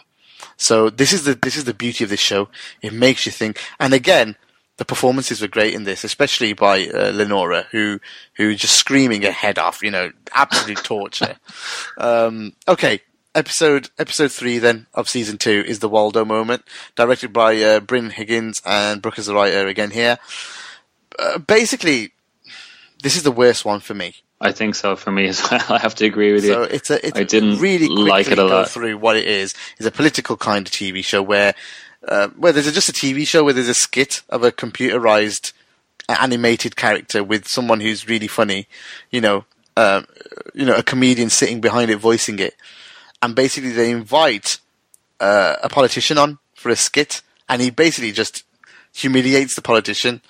So 0.56 0.90
this 0.90 1.12
is 1.12 1.24
the 1.24 1.34
this 1.34 1.56
is 1.56 1.64
the 1.64 1.74
beauty 1.74 2.04
of 2.04 2.10
this 2.10 2.20
show. 2.20 2.48
It 2.82 2.92
makes 2.92 3.26
you 3.26 3.32
think. 3.32 3.60
And 3.80 3.92
again, 3.92 4.36
the 4.76 4.84
performances 4.84 5.40
were 5.40 5.48
great 5.48 5.74
in 5.74 5.84
this, 5.84 6.04
especially 6.04 6.52
by 6.52 6.86
uh, 6.88 7.12
Lenora, 7.14 7.66
who 7.70 8.00
who 8.36 8.54
just 8.54 8.76
screaming 8.76 9.22
her 9.22 9.30
head 9.30 9.58
off. 9.58 9.82
You 9.82 9.90
know, 9.90 10.12
absolute 10.32 10.78
torture. 10.84 11.36
Um, 11.96 12.54
okay, 12.66 13.00
episode 13.34 13.90
episode 13.98 14.32
three 14.32 14.58
then 14.58 14.86
of 14.94 15.08
season 15.08 15.38
two 15.38 15.64
is 15.66 15.78
the 15.78 15.88
Waldo 15.88 16.24
moment, 16.24 16.64
directed 16.96 17.32
by 17.32 17.60
uh, 17.62 17.80
Bryn 17.80 18.10
Higgins 18.10 18.60
and 18.64 19.00
Brooke 19.00 19.18
as 19.18 19.26
the 19.26 19.34
writer 19.34 19.66
again 19.66 19.90
here. 19.90 20.18
Uh, 21.18 21.38
basically, 21.38 22.12
this 23.02 23.16
is 23.16 23.22
the 23.22 23.32
worst 23.32 23.64
one 23.64 23.80
for 23.80 23.94
me. 23.94 24.14
I 24.40 24.52
think 24.52 24.74
so 24.74 24.96
for 24.96 25.12
me 25.12 25.28
as 25.28 25.40
well. 25.50 25.64
I 25.68 25.78
have 25.78 25.94
to 25.96 26.06
agree 26.06 26.32
with 26.32 26.44
you. 26.44 26.52
So 26.52 26.62
it's 26.62 26.90
a 26.90 27.06
it's 27.06 27.18
I 27.18 27.24
didn't 27.24 27.58
really 27.58 27.88
like 27.88 28.28
it 28.28 28.38
a 28.38 28.44
lot. 28.44 28.68
through 28.68 28.98
what 28.98 29.16
it 29.16 29.26
is. 29.26 29.54
It's 29.78 29.86
a 29.86 29.92
political 29.92 30.36
kind 30.36 30.66
of 30.66 30.72
TV 30.72 31.04
show 31.04 31.22
where 31.22 31.54
uh, 32.08 32.28
where 32.28 32.52
there's 32.52 32.72
just 32.72 32.88
a 32.88 32.92
TV 32.92 33.26
show 33.26 33.44
where 33.44 33.52
there's 33.52 33.68
a 33.68 33.74
skit 33.74 34.22
of 34.28 34.42
a 34.42 34.52
computerized 34.52 35.52
uh, 36.08 36.16
animated 36.20 36.76
character 36.76 37.22
with 37.24 37.48
someone 37.48 37.80
who's 37.80 38.08
really 38.08 38.28
funny, 38.28 38.66
you 39.10 39.20
know, 39.20 39.44
um, 39.76 40.06
you 40.54 40.64
know, 40.64 40.76
a 40.76 40.82
comedian 40.82 41.30
sitting 41.30 41.60
behind 41.60 41.90
it 41.90 41.96
voicing 41.96 42.38
it, 42.38 42.54
and 43.22 43.34
basically 43.34 43.72
they 43.72 43.90
invite 43.90 44.58
uh, 45.20 45.56
a 45.62 45.68
politician 45.68 46.18
on 46.18 46.38
for 46.54 46.70
a 46.70 46.76
skit, 46.76 47.22
and 47.48 47.60
he 47.60 47.70
basically 47.70 48.12
just 48.12 48.44
humiliates 48.94 49.54
the 49.54 49.62
politician. 49.62 50.22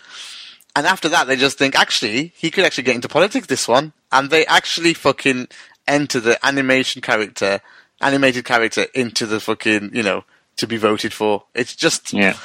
And 0.76 0.86
after 0.86 1.08
that, 1.10 1.26
they 1.26 1.36
just 1.36 1.58
think, 1.58 1.78
actually, 1.78 2.32
he 2.36 2.50
could 2.50 2.64
actually 2.64 2.84
get 2.84 2.96
into 2.96 3.08
politics, 3.08 3.46
this 3.46 3.68
one. 3.68 3.92
And 4.10 4.30
they 4.30 4.44
actually 4.46 4.94
fucking 4.94 5.48
enter 5.86 6.18
the 6.18 6.44
animation 6.44 7.00
character, 7.00 7.60
animated 8.00 8.44
character 8.44 8.86
into 8.94 9.26
the 9.26 9.38
fucking, 9.38 9.90
you 9.94 10.02
know, 10.02 10.24
to 10.56 10.66
be 10.66 10.76
voted 10.76 11.12
for. 11.12 11.44
It's 11.54 11.74
just, 11.76 12.12
yeah, 12.12 12.36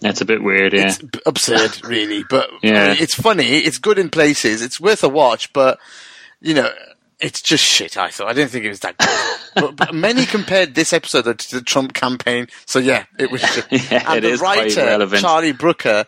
That's 0.00 0.20
a 0.20 0.24
bit 0.24 0.42
weird. 0.42 0.72
Yeah, 0.72 0.86
it's 0.88 1.00
absurd, 1.26 1.84
really. 1.88 2.24
But 2.28 2.50
Yeah. 2.62 2.94
it's 2.98 3.14
funny. 3.14 3.58
It's 3.58 3.78
good 3.78 3.98
in 3.98 4.10
places. 4.10 4.62
It's 4.62 4.80
worth 4.80 5.02
a 5.04 5.08
watch. 5.08 5.52
But 5.52 5.78
you 6.40 6.54
know, 6.54 6.70
it's 7.18 7.40
just 7.40 7.64
shit. 7.64 7.96
I 7.96 8.10
thought. 8.10 8.28
I 8.28 8.32
didn't 8.34 8.50
think 8.50 8.64
it 8.66 8.68
was 8.68 8.80
that 8.80 8.98
good. 8.98 9.08
but, 9.62 9.76
but 9.76 9.94
many 9.94 10.26
compared 10.26 10.74
this 10.74 10.92
episode 10.92 11.38
to 11.38 11.56
the 11.56 11.62
Trump 11.62 11.94
campaign. 11.94 12.46
So 12.66 12.78
yeah, 12.78 13.04
it 13.18 13.30
was. 13.30 13.42
Yeah, 13.70 14.04
and 14.08 14.18
it 14.18 14.22
the 14.22 14.28
is 14.30 14.40
quite 14.40 14.76
writer. 14.76 15.18
Charlie 15.18 15.52
Brooker, 15.52 16.04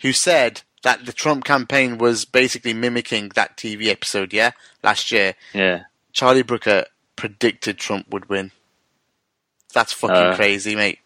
who 0.00 0.12
said 0.12 0.62
that 0.82 1.04
the 1.04 1.12
Trump 1.12 1.44
campaign 1.44 1.98
was 1.98 2.24
basically 2.24 2.72
mimicking 2.72 3.30
that 3.34 3.56
TV 3.56 3.88
episode. 3.88 4.32
Yeah, 4.32 4.52
last 4.82 5.10
year. 5.12 5.34
yeah. 5.52 5.82
Charlie 6.12 6.42
Brooker 6.42 6.86
predicted 7.16 7.76
Trump 7.78 8.06
would 8.10 8.28
win. 8.30 8.50
That's 9.76 9.92
fucking 9.92 10.16
Uh, 10.16 10.36
crazy, 10.36 10.74
mate. 10.74 11.00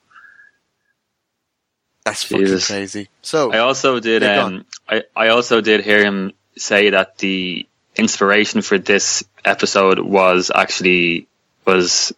That's 2.04 2.22
fucking 2.22 2.46
Jesus. 2.46 2.68
crazy. 2.68 3.08
So 3.20 3.52
I 3.52 3.58
also 3.58 3.98
did. 3.98 4.22
Um, 4.22 4.64
I 4.88 5.02
I 5.16 5.28
also 5.28 5.60
did 5.60 5.82
hear 5.82 6.04
him 6.04 6.34
say 6.56 6.90
that 6.90 7.18
the 7.18 7.66
inspiration 7.96 8.62
for 8.62 8.78
this 8.78 9.24
episode 9.44 9.98
was 9.98 10.52
actually 10.54 11.26
was 11.66 12.12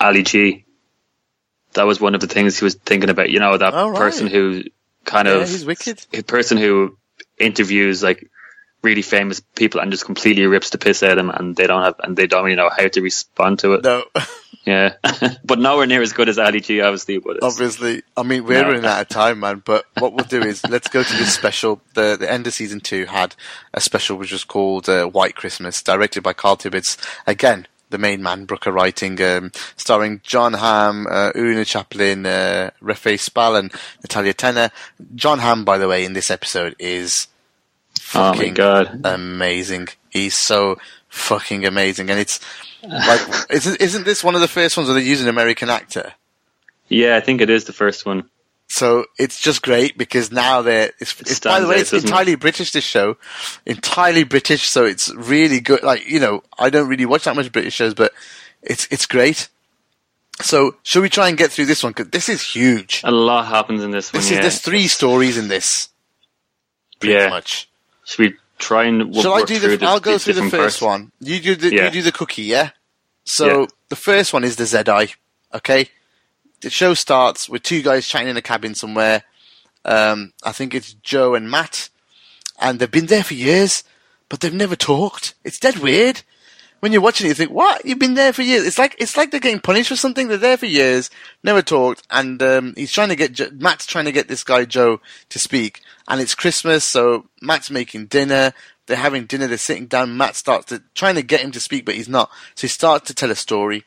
Ali 0.00 0.22
G. 0.22 0.64
That 1.72 1.86
was 1.86 2.00
one 2.00 2.14
of 2.14 2.20
the 2.20 2.28
things 2.28 2.56
he 2.56 2.64
was 2.64 2.76
thinking 2.76 3.10
about. 3.10 3.30
You 3.30 3.40
know, 3.40 3.58
that 3.58 3.74
right. 3.74 3.96
person 3.96 4.28
who 4.28 4.62
kind 5.04 5.26
yeah, 5.26 5.34
of 5.42 5.48
he's 5.48 5.64
wicked. 5.64 6.06
person 6.28 6.56
who 6.56 6.96
interviews 7.36 8.00
like 8.00 8.30
really 8.82 9.02
famous 9.02 9.40
people 9.40 9.80
and 9.80 9.90
just 9.90 10.04
completely 10.04 10.46
rips 10.46 10.70
the 10.70 10.78
piss 10.78 11.02
out 11.02 11.12
of 11.12 11.16
them, 11.16 11.30
and 11.30 11.56
they 11.56 11.66
don't 11.66 11.82
have 11.82 11.94
and 12.00 12.16
they 12.16 12.26
don't 12.26 12.44
really 12.44 12.56
know 12.56 12.70
how 12.70 12.88
to 12.88 13.00
respond 13.00 13.58
to 13.60 13.74
it. 13.74 13.84
No, 13.84 14.04
Yeah, 14.66 14.94
but 15.44 15.60
nowhere 15.60 15.86
near 15.86 16.02
as 16.02 16.12
good 16.12 16.28
as 16.28 16.38
Ali 16.40 16.60
G, 16.60 16.80
obviously. 16.80 17.18
But 17.18 17.40
obviously. 17.40 18.02
I 18.16 18.24
mean, 18.24 18.44
we're 18.44 18.62
No. 18.62 18.68
running 18.70 18.84
out 18.84 19.00
of 19.00 19.08
time, 19.08 19.38
man. 19.40 19.62
But 19.64 19.84
what 19.98 20.12
we'll 20.12 20.24
do 20.26 20.42
is 20.42 20.60
let's 20.68 20.88
go 20.88 21.04
to 21.04 21.12
this 21.16 21.32
special. 21.32 21.80
The 21.94 22.16
the 22.18 22.30
end 22.30 22.48
of 22.48 22.52
season 22.54 22.80
two 22.80 23.04
had 23.06 23.36
a 23.72 23.80
special 23.80 24.16
which 24.16 24.32
was 24.32 24.42
called 24.42 24.88
uh, 24.88 25.06
White 25.06 25.36
Christmas, 25.36 25.82
directed 25.82 26.24
by 26.24 26.32
Carl 26.32 26.56
Tibbetts. 26.56 26.96
Again, 27.28 27.68
the 27.90 27.98
main 27.98 28.20
man, 28.24 28.44
Brooker 28.44 28.72
writing, 28.72 29.22
um, 29.22 29.52
starring 29.76 30.20
John 30.24 30.54
Hamm, 30.54 31.06
uh, 31.08 31.30
Oona 31.36 31.64
Chaplin, 31.64 32.26
uh, 32.26 32.70
Rafe 32.80 33.20
Spall, 33.20 33.54
and 33.54 33.72
Natalia 34.02 34.34
Tena. 34.34 34.72
John 35.14 35.38
Hamm, 35.38 35.64
by 35.64 35.78
the 35.78 35.86
way, 35.86 36.04
in 36.04 36.12
this 36.14 36.28
episode 36.28 36.74
is 36.80 37.28
oh 38.14 38.30
my 38.30 38.36
fucking 38.36 38.54
god, 38.54 39.00
amazing. 39.04 39.88
He's 40.10 40.34
so 40.34 40.76
fucking 41.08 41.64
amazing, 41.66 42.10
and 42.10 42.18
it's 42.18 42.40
like, 42.82 43.20
isn't 43.50 43.80
isn't 43.80 44.04
this 44.04 44.22
one 44.24 44.34
of 44.34 44.40
the 44.40 44.48
first 44.48 44.76
ones 44.76 44.88
where 44.88 44.98
they 44.98 45.06
use 45.06 45.20
an 45.22 45.28
American 45.28 45.70
actor? 45.70 46.12
yeah, 46.88 47.16
I 47.16 47.20
think 47.20 47.40
it 47.40 47.50
is 47.50 47.64
the 47.64 47.72
first 47.72 48.06
one. 48.06 48.28
So 48.68 49.06
it's 49.18 49.40
just 49.40 49.62
great 49.62 49.96
because 49.96 50.32
now 50.32 50.60
they're. 50.62 50.90
It's, 50.98 51.20
it's 51.20 51.38
by 51.40 51.60
the 51.60 51.68
way, 51.68 51.76
it's 51.76 51.90
doesn't 51.92 52.08
it? 52.08 52.10
entirely 52.10 52.34
British. 52.34 52.72
This 52.72 52.84
show, 52.84 53.16
entirely 53.64 54.24
British. 54.24 54.68
So 54.68 54.84
it's 54.84 55.12
really 55.14 55.60
good. 55.60 55.82
Like 55.84 56.08
you 56.08 56.18
know, 56.18 56.42
I 56.58 56.70
don't 56.70 56.88
really 56.88 57.06
watch 57.06 57.24
that 57.24 57.36
much 57.36 57.52
British 57.52 57.74
shows, 57.74 57.94
but 57.94 58.12
it's 58.62 58.88
it's 58.90 59.06
great. 59.06 59.48
So 60.42 60.76
should 60.82 61.02
we 61.02 61.08
try 61.08 61.28
and 61.28 61.38
get 61.38 61.50
through 61.52 61.66
this 61.66 61.82
one? 61.82 61.92
Because 61.92 62.10
this 62.10 62.28
is 62.28 62.42
huge. 62.42 63.00
A 63.04 63.10
lot 63.10 63.46
happens 63.46 63.82
in 63.84 63.90
this 63.92 64.12
one. 64.12 64.20
This 64.20 64.30
yeah. 64.32 64.40
there's 64.40 64.60
three 64.60 64.86
stories 64.88 65.38
in 65.38 65.46
this. 65.48 65.88
Pretty 67.00 67.14
Yeah. 67.14 67.28
much. 67.28 67.68
Should 68.06 68.18
we 68.24 68.34
try 68.58 68.84
and 68.84 69.00
w- 69.00 69.20
Shall 69.22 69.34
I 69.34 69.42
do 69.42 69.58
the? 69.58 69.86
I'll 69.86 70.00
go 70.00 70.16
through 70.16 70.32
the 70.34 70.48
first 70.48 70.80
parts? 70.80 70.82
one. 70.82 71.12
You 71.20 71.38
do 71.40 71.54
the. 71.56 71.74
Yeah. 71.74 71.84
You 71.86 71.90
do 71.90 72.02
the 72.02 72.12
cookie, 72.12 72.44
yeah. 72.44 72.70
So 73.24 73.60
Yeah. 73.62 73.66
the 73.90 73.96
first 73.96 74.32
one 74.32 74.44
is 74.44 74.56
the 74.56 74.64
Z-Eye. 74.64 75.12
Okay, 75.52 75.90
the 76.62 76.70
show 76.70 76.94
starts 76.94 77.48
with 77.48 77.62
two 77.62 77.82
guys 77.82 78.08
chatting 78.08 78.28
in 78.28 78.36
a 78.36 78.42
cabin 78.42 78.74
somewhere. 78.74 79.24
Um, 79.84 80.32
I 80.42 80.52
think 80.52 80.74
it's 80.74 80.94
Joe 80.94 81.34
and 81.34 81.50
Matt, 81.50 81.88
and 82.58 82.78
they've 82.78 82.90
been 82.90 83.06
there 83.06 83.22
for 83.24 83.34
years, 83.34 83.84
but 84.28 84.40
they've 84.40 84.52
never 84.54 84.76
talked. 84.76 85.34
It's 85.44 85.58
dead 85.58 85.78
weird. 85.78 86.22
When 86.86 86.92
you're 86.92 87.02
watching 87.02 87.26
it, 87.26 87.30
you 87.30 87.34
think, 87.34 87.50
"What? 87.50 87.84
You've 87.84 87.98
been 87.98 88.14
there 88.14 88.32
for 88.32 88.42
years." 88.42 88.64
It's 88.64 88.78
like 88.78 88.94
it's 89.00 89.16
like 89.16 89.32
they're 89.32 89.40
getting 89.40 89.58
punished 89.58 89.88
for 89.88 89.96
something. 89.96 90.28
They're 90.28 90.36
there 90.36 90.56
for 90.56 90.66
years, 90.66 91.10
never 91.42 91.60
talked, 91.60 92.06
and 92.12 92.40
um, 92.40 92.74
he's 92.76 92.92
trying 92.92 93.08
to 93.08 93.16
get 93.16 93.60
Matt's 93.60 93.86
trying 93.86 94.04
to 94.04 94.12
get 94.12 94.28
this 94.28 94.44
guy 94.44 94.66
Joe 94.66 95.00
to 95.30 95.38
speak, 95.40 95.80
and 96.06 96.20
it's 96.20 96.36
Christmas, 96.36 96.84
so 96.84 97.26
Matt's 97.42 97.72
making 97.72 98.06
dinner. 98.06 98.52
They're 98.86 98.98
having 98.98 99.26
dinner. 99.26 99.48
They're 99.48 99.58
sitting 99.58 99.86
down. 99.86 100.16
Matt 100.16 100.36
starts 100.36 100.66
to 100.66 100.80
trying 100.94 101.16
to 101.16 101.22
get 101.22 101.40
him 101.40 101.50
to 101.50 101.58
speak, 101.58 101.84
but 101.84 101.96
he's 101.96 102.08
not. 102.08 102.30
So 102.54 102.68
he 102.68 102.68
starts 102.68 103.08
to 103.08 103.14
tell 103.16 103.32
a 103.32 103.34
story. 103.34 103.82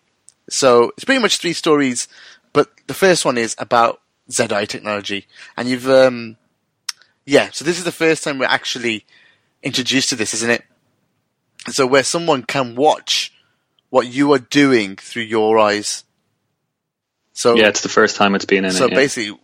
So 0.50 0.92
it's 0.98 1.06
pretty 1.06 1.22
much 1.22 1.38
three 1.38 1.54
stories, 1.54 2.10
but 2.52 2.70
the 2.88 2.94
first 2.94 3.24
one 3.24 3.38
is 3.38 3.56
about 3.60 4.02
Z-Eye 4.30 4.66
technology, 4.66 5.26
and 5.56 5.70
you've 5.70 5.90
um, 5.90 6.36
yeah. 7.26 7.50
So 7.54 7.64
this 7.64 7.78
is 7.78 7.86
the 7.86 7.94
first 7.94 8.26
time 8.26 8.40
we're 8.40 8.48
actually 8.48 9.06
introduced 9.64 10.10
to 10.10 10.18
this, 10.18 10.34
isn't 10.34 10.52
it? 10.52 10.66
So 11.72 11.86
where 11.88 12.04
someone 12.04 12.44
can 12.44 12.76
watch 12.76 13.34
what 13.90 14.08
you 14.08 14.32
are 14.34 14.40
doing 14.40 14.96
through 14.96 15.24
your 15.24 15.58
eyes. 15.60 16.04
So 17.34 17.56
Yeah, 17.56 17.68
it's 17.68 17.82
the 17.82 17.90
first 17.90 18.16
time 18.16 18.36
it's 18.36 18.46
been 18.46 18.66
in 18.66 18.72
so 18.72 18.86
it. 18.86 18.92
yeah. 18.92 18.98
basically, 18.98 19.40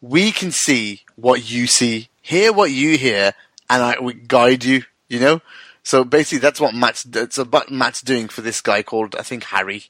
we 0.00 0.32
can 0.32 0.50
see 0.50 1.02
what 1.16 1.50
you 1.50 1.66
see, 1.66 2.08
hear 2.20 2.52
what 2.52 2.70
you 2.70 2.96
hear, 2.98 3.32
and 3.70 3.82
I 3.82 4.00
we 4.00 4.14
guide 4.14 4.64
you. 4.64 4.82
You 5.08 5.20
know. 5.20 5.40
So 5.82 6.02
basically, 6.02 6.38
that's 6.38 6.60
what 6.60 6.74
Matt's 6.74 7.02
that's 7.04 7.36
what 7.38 7.70
Matt's 7.70 8.00
doing 8.00 8.28
for 8.28 8.40
this 8.40 8.60
guy 8.60 8.82
called 8.82 9.14
I 9.16 9.22
think 9.22 9.44
Harry, 9.44 9.84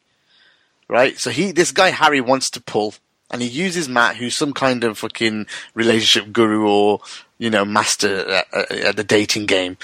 right? 0.88 1.18
So 1.18 1.30
he 1.30 1.52
this 1.52 1.70
guy 1.70 1.90
Harry 1.90 2.20
wants 2.20 2.50
to 2.50 2.60
pull, 2.60 2.94
and 3.30 3.40
he 3.40 3.48
uses 3.48 3.88
Matt, 3.88 4.16
who's 4.16 4.36
some 4.36 4.52
kind 4.52 4.82
of 4.82 4.98
fucking 4.98 5.46
relationship 5.74 6.32
guru 6.32 6.66
or 6.68 7.00
you 7.38 7.50
know 7.50 7.64
master 7.64 8.28
at, 8.30 8.70
at- 8.70 8.96
the 8.96 9.04
dating 9.04 9.46
game, 9.46 9.76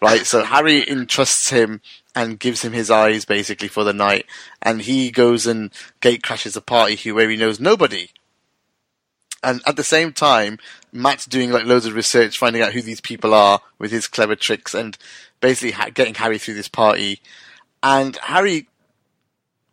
right? 0.00 0.26
So 0.26 0.44
Harry 0.44 0.84
entrusts 0.88 1.50
him 1.50 1.80
and 2.14 2.38
gives 2.38 2.62
him 2.62 2.72
his 2.72 2.90
eyes 2.90 3.24
basically 3.24 3.68
for 3.68 3.84
the 3.84 3.92
night, 3.92 4.26
and 4.62 4.82
he 4.82 5.10
goes 5.10 5.46
and 5.46 5.70
gate 6.00 6.22
crashes 6.22 6.56
a 6.56 6.60
party 6.60 7.10
where 7.12 7.30
he 7.30 7.36
knows 7.36 7.60
nobody. 7.60 8.08
And 9.42 9.62
at 9.66 9.76
the 9.76 9.84
same 9.84 10.12
time, 10.12 10.58
Matt's 10.92 11.24
doing 11.24 11.52
like 11.52 11.64
loads 11.64 11.86
of 11.86 11.94
research, 11.94 12.36
finding 12.38 12.60
out 12.60 12.72
who 12.72 12.82
these 12.82 13.00
people 13.00 13.32
are 13.34 13.60
with 13.78 13.92
his 13.92 14.08
clever 14.08 14.34
tricks, 14.34 14.74
and 14.74 14.98
basically 15.40 15.70
ha- 15.72 15.90
getting 15.94 16.14
Harry 16.14 16.38
through 16.38 16.54
this 16.54 16.68
party. 16.68 17.20
And 17.82 18.16
Harry, 18.16 18.66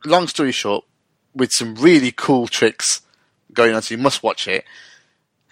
long 0.06 0.28
story 0.28 0.52
short, 0.52 0.86
with 1.34 1.52
some 1.52 1.74
really 1.76 2.12
cool 2.12 2.48
tricks 2.48 3.02
going 3.54 3.74
on, 3.74 3.82
so 3.82 3.96
you 3.96 4.02
must 4.02 4.22
watch 4.22 4.48
it. 4.48 4.66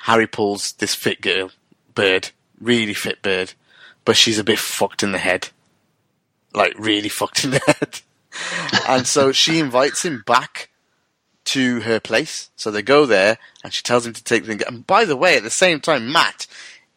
Harry 0.02 0.28
pulls 0.28 0.74
this 0.74 0.94
fit 0.94 1.20
girl, 1.22 1.50
bird, 1.96 2.30
really 2.60 2.94
fit 2.94 3.22
bird, 3.22 3.54
but 4.06 4.18
she's 4.18 4.40
a 4.40 4.44
bit 4.44 4.60
fucked 4.60 5.04
in 5.04 5.12
the 5.12 5.18
head. 5.18 5.50
Like, 6.54 6.74
really 6.78 7.10
fucked 7.10 7.44
in 7.44 7.52
the 7.52 7.60
head. 7.68 8.02
and 8.88 9.08
so 9.08 9.32
she 9.32 9.60
invites 9.60 10.04
him 10.04 10.24
back 10.26 10.70
to 11.46 11.82
her 11.82 12.00
place. 12.00 12.50
So 12.56 12.72
they 12.72 12.82
go 12.82 13.06
there, 13.06 13.38
and 13.64 13.74
she 13.74 13.84
tells 13.84 14.06
him 14.06 14.14
to 14.14 14.24
take 14.24 14.46
the. 14.46 14.64
And 14.68 14.86
by 14.86 15.06
the 15.06 15.18
way, 15.18 15.38
at 15.38 15.44
the 15.44 15.50
same 15.50 15.80
time, 15.80 16.12
Matt 16.12 16.48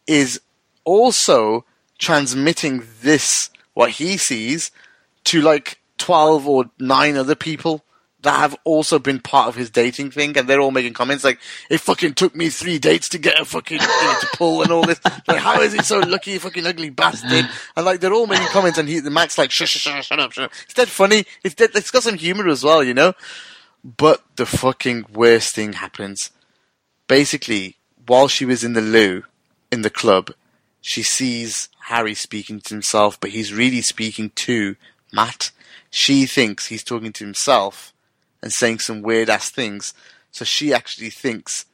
is 0.06 0.40
also 0.84 1.64
transmitting 1.98 2.82
this, 3.02 3.50
what 3.74 3.92
he 3.92 4.16
sees, 4.16 4.70
to 5.24 5.40
like 5.40 5.78
12 5.98 6.46
or 6.46 6.66
9 6.78 7.16
other 7.16 7.34
people 7.34 7.84
that 8.26 8.40
have 8.40 8.56
also 8.64 8.98
been 8.98 9.20
part 9.20 9.46
of 9.46 9.54
his 9.54 9.70
dating 9.70 10.10
thing, 10.10 10.36
and 10.36 10.48
they're 10.48 10.60
all 10.60 10.72
making 10.72 10.94
comments 10.94 11.22
like, 11.22 11.38
it 11.70 11.78
fucking 11.78 12.14
took 12.14 12.34
me 12.34 12.48
three 12.48 12.76
dates 12.76 13.08
to 13.10 13.18
get 13.18 13.40
a 13.40 13.44
fucking 13.44 13.78
thing 13.78 14.14
to 14.20 14.28
pull 14.34 14.62
and 14.62 14.72
all 14.72 14.84
this. 14.84 15.00
Like, 15.28 15.38
how 15.38 15.60
is 15.60 15.72
he 15.72 15.78
so 15.78 16.00
lucky, 16.00 16.32
you 16.32 16.40
fucking 16.40 16.66
ugly 16.66 16.90
bastard? 16.90 17.48
And 17.76 17.86
like, 17.86 18.00
they're 18.00 18.12
all 18.12 18.26
making 18.26 18.48
comments, 18.48 18.78
and 18.78 18.88
he, 18.88 18.98
the 18.98 19.10
Matt's 19.10 19.38
like, 19.38 19.52
shut, 19.52 19.68
shut, 19.68 20.04
shut 20.04 20.18
up, 20.18 20.32
shut 20.32 20.46
up. 20.46 20.52
It's 20.64 20.74
dead 20.74 20.88
funny. 20.88 21.24
It's 21.44 21.54
dead, 21.54 21.70
it's 21.76 21.92
got 21.92 22.02
some 22.02 22.16
humor 22.16 22.48
as 22.48 22.64
well, 22.64 22.82
you 22.82 22.94
know? 22.94 23.12
But 23.84 24.24
the 24.34 24.44
fucking 24.44 25.06
worst 25.14 25.54
thing 25.54 25.74
happens. 25.74 26.32
Basically, 27.06 27.76
while 28.06 28.26
she 28.26 28.44
was 28.44 28.64
in 28.64 28.72
the 28.72 28.80
loo, 28.80 29.22
in 29.70 29.82
the 29.82 29.90
club, 29.90 30.32
she 30.80 31.04
sees 31.04 31.68
Harry 31.84 32.14
speaking 32.14 32.60
to 32.62 32.74
himself, 32.74 33.20
but 33.20 33.30
he's 33.30 33.54
really 33.54 33.82
speaking 33.82 34.30
to 34.30 34.74
Matt. 35.12 35.52
She 35.90 36.26
thinks 36.26 36.66
he's 36.66 36.82
talking 36.82 37.12
to 37.12 37.24
himself 37.24 37.92
and 38.46 38.52
saying 38.52 38.78
some 38.78 39.02
weird 39.02 39.28
ass 39.28 39.50
things. 39.50 39.92
So 40.30 40.44
she 40.44 40.72
actually 40.72 41.10
thinks 41.10 41.66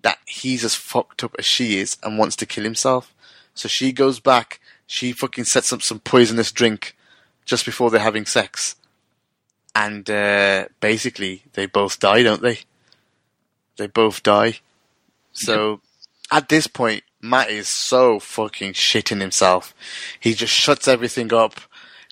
that 0.00 0.16
he's 0.26 0.64
as 0.64 0.74
fucked 0.74 1.22
up 1.22 1.36
as 1.38 1.44
she 1.44 1.76
is 1.76 1.98
and 2.02 2.16
wants 2.16 2.34
to 2.36 2.46
kill 2.46 2.64
himself. 2.64 3.14
So 3.52 3.68
she 3.68 3.92
goes 3.92 4.20
back, 4.20 4.58
she 4.86 5.12
fucking 5.12 5.44
sets 5.44 5.70
up 5.70 5.82
some 5.82 5.98
poisonous 6.00 6.50
drink 6.50 6.96
just 7.44 7.66
before 7.66 7.90
they're 7.90 8.00
having 8.00 8.24
sex. 8.24 8.74
And 9.74 10.08
uh, 10.08 10.68
basically, 10.80 11.42
they 11.52 11.66
both 11.66 12.00
die, 12.00 12.22
don't 12.22 12.40
they? 12.40 12.60
They 13.76 13.86
both 13.86 14.22
die. 14.22 14.60
So 15.34 15.82
at 16.32 16.48
this 16.48 16.66
point, 16.66 17.04
Matt 17.20 17.50
is 17.50 17.68
so 17.68 18.18
fucking 18.18 18.72
shitting 18.72 19.20
himself. 19.20 19.74
He 20.18 20.32
just 20.32 20.54
shuts 20.54 20.88
everything 20.88 21.34
up, 21.34 21.60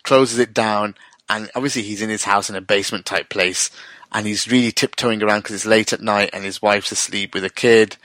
closes 0.02 0.38
it 0.38 0.52
down, 0.52 0.96
and 1.30 1.50
obviously 1.54 1.80
he's 1.80 2.02
in 2.02 2.10
his 2.10 2.24
house 2.24 2.50
in 2.50 2.56
a 2.56 2.60
basement 2.60 3.06
type 3.06 3.30
place, 3.30 3.70
and 4.12 4.26
he's 4.26 4.50
really 4.50 4.72
tiptoeing 4.72 5.22
around 5.22 5.40
because 5.40 5.56
it's 5.56 5.66
late 5.66 5.92
at 5.92 6.02
night 6.02 6.30
and 6.32 6.44
his 6.44 6.60
wife's 6.60 6.92
asleep 6.92 7.34
with 7.34 7.44
a 7.44 7.50
kid. 7.50 7.96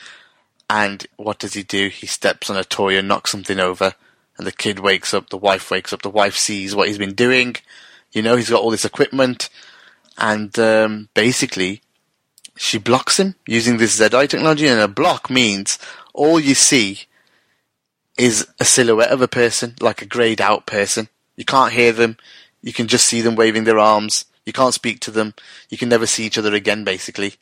And 0.69 1.05
what 1.17 1.39
does 1.39 1.53
he 1.53 1.63
do? 1.63 1.89
He 1.89 2.07
steps 2.07 2.49
on 2.49 2.57
a 2.57 2.63
toy 2.63 2.97
and 2.97 3.07
knocks 3.07 3.31
something 3.31 3.59
over, 3.59 3.93
and 4.37 4.47
the 4.47 4.51
kid 4.51 4.79
wakes 4.79 5.13
up. 5.13 5.29
The 5.29 5.37
wife 5.37 5.69
wakes 5.69 5.93
up. 5.93 6.01
The 6.01 6.09
wife 6.09 6.35
sees 6.35 6.75
what 6.75 6.87
he's 6.87 6.97
been 6.97 7.13
doing. 7.13 7.57
You 8.11 8.21
know, 8.21 8.35
he's 8.35 8.49
got 8.49 8.61
all 8.61 8.71
this 8.71 8.85
equipment, 8.85 9.49
and 10.17 10.57
um, 10.59 11.09
basically, 11.13 11.81
she 12.55 12.77
blocks 12.77 13.19
him 13.19 13.35
using 13.45 13.77
this 13.77 13.95
Z-Eye 13.95 14.27
technology. 14.27 14.67
And 14.67 14.79
a 14.79 14.87
block 14.87 15.29
means 15.29 15.77
all 16.13 16.39
you 16.39 16.55
see 16.55 17.01
is 18.17 18.47
a 18.59 18.65
silhouette 18.65 19.11
of 19.11 19.21
a 19.21 19.27
person, 19.27 19.75
like 19.79 20.01
a 20.01 20.05
grayed 20.05 20.41
out 20.41 20.65
person. 20.65 21.07
You 21.35 21.45
can't 21.45 21.73
hear 21.73 21.91
them. 21.91 22.17
You 22.61 22.73
can 22.73 22.87
just 22.87 23.05
see 23.05 23.21
them 23.21 23.35
waving 23.35 23.65
their 23.65 23.79
arms. 23.79 24.25
You 24.47 24.53
can't 24.53 24.73
speak 24.73 25.01
to 25.01 25.11
them. 25.11 25.33
You 25.69 25.77
can 25.77 25.89
never 25.89 26.07
see 26.07 26.25
each 26.25 26.37
other 26.37 26.53
again, 26.53 26.85
basically. 26.85 27.33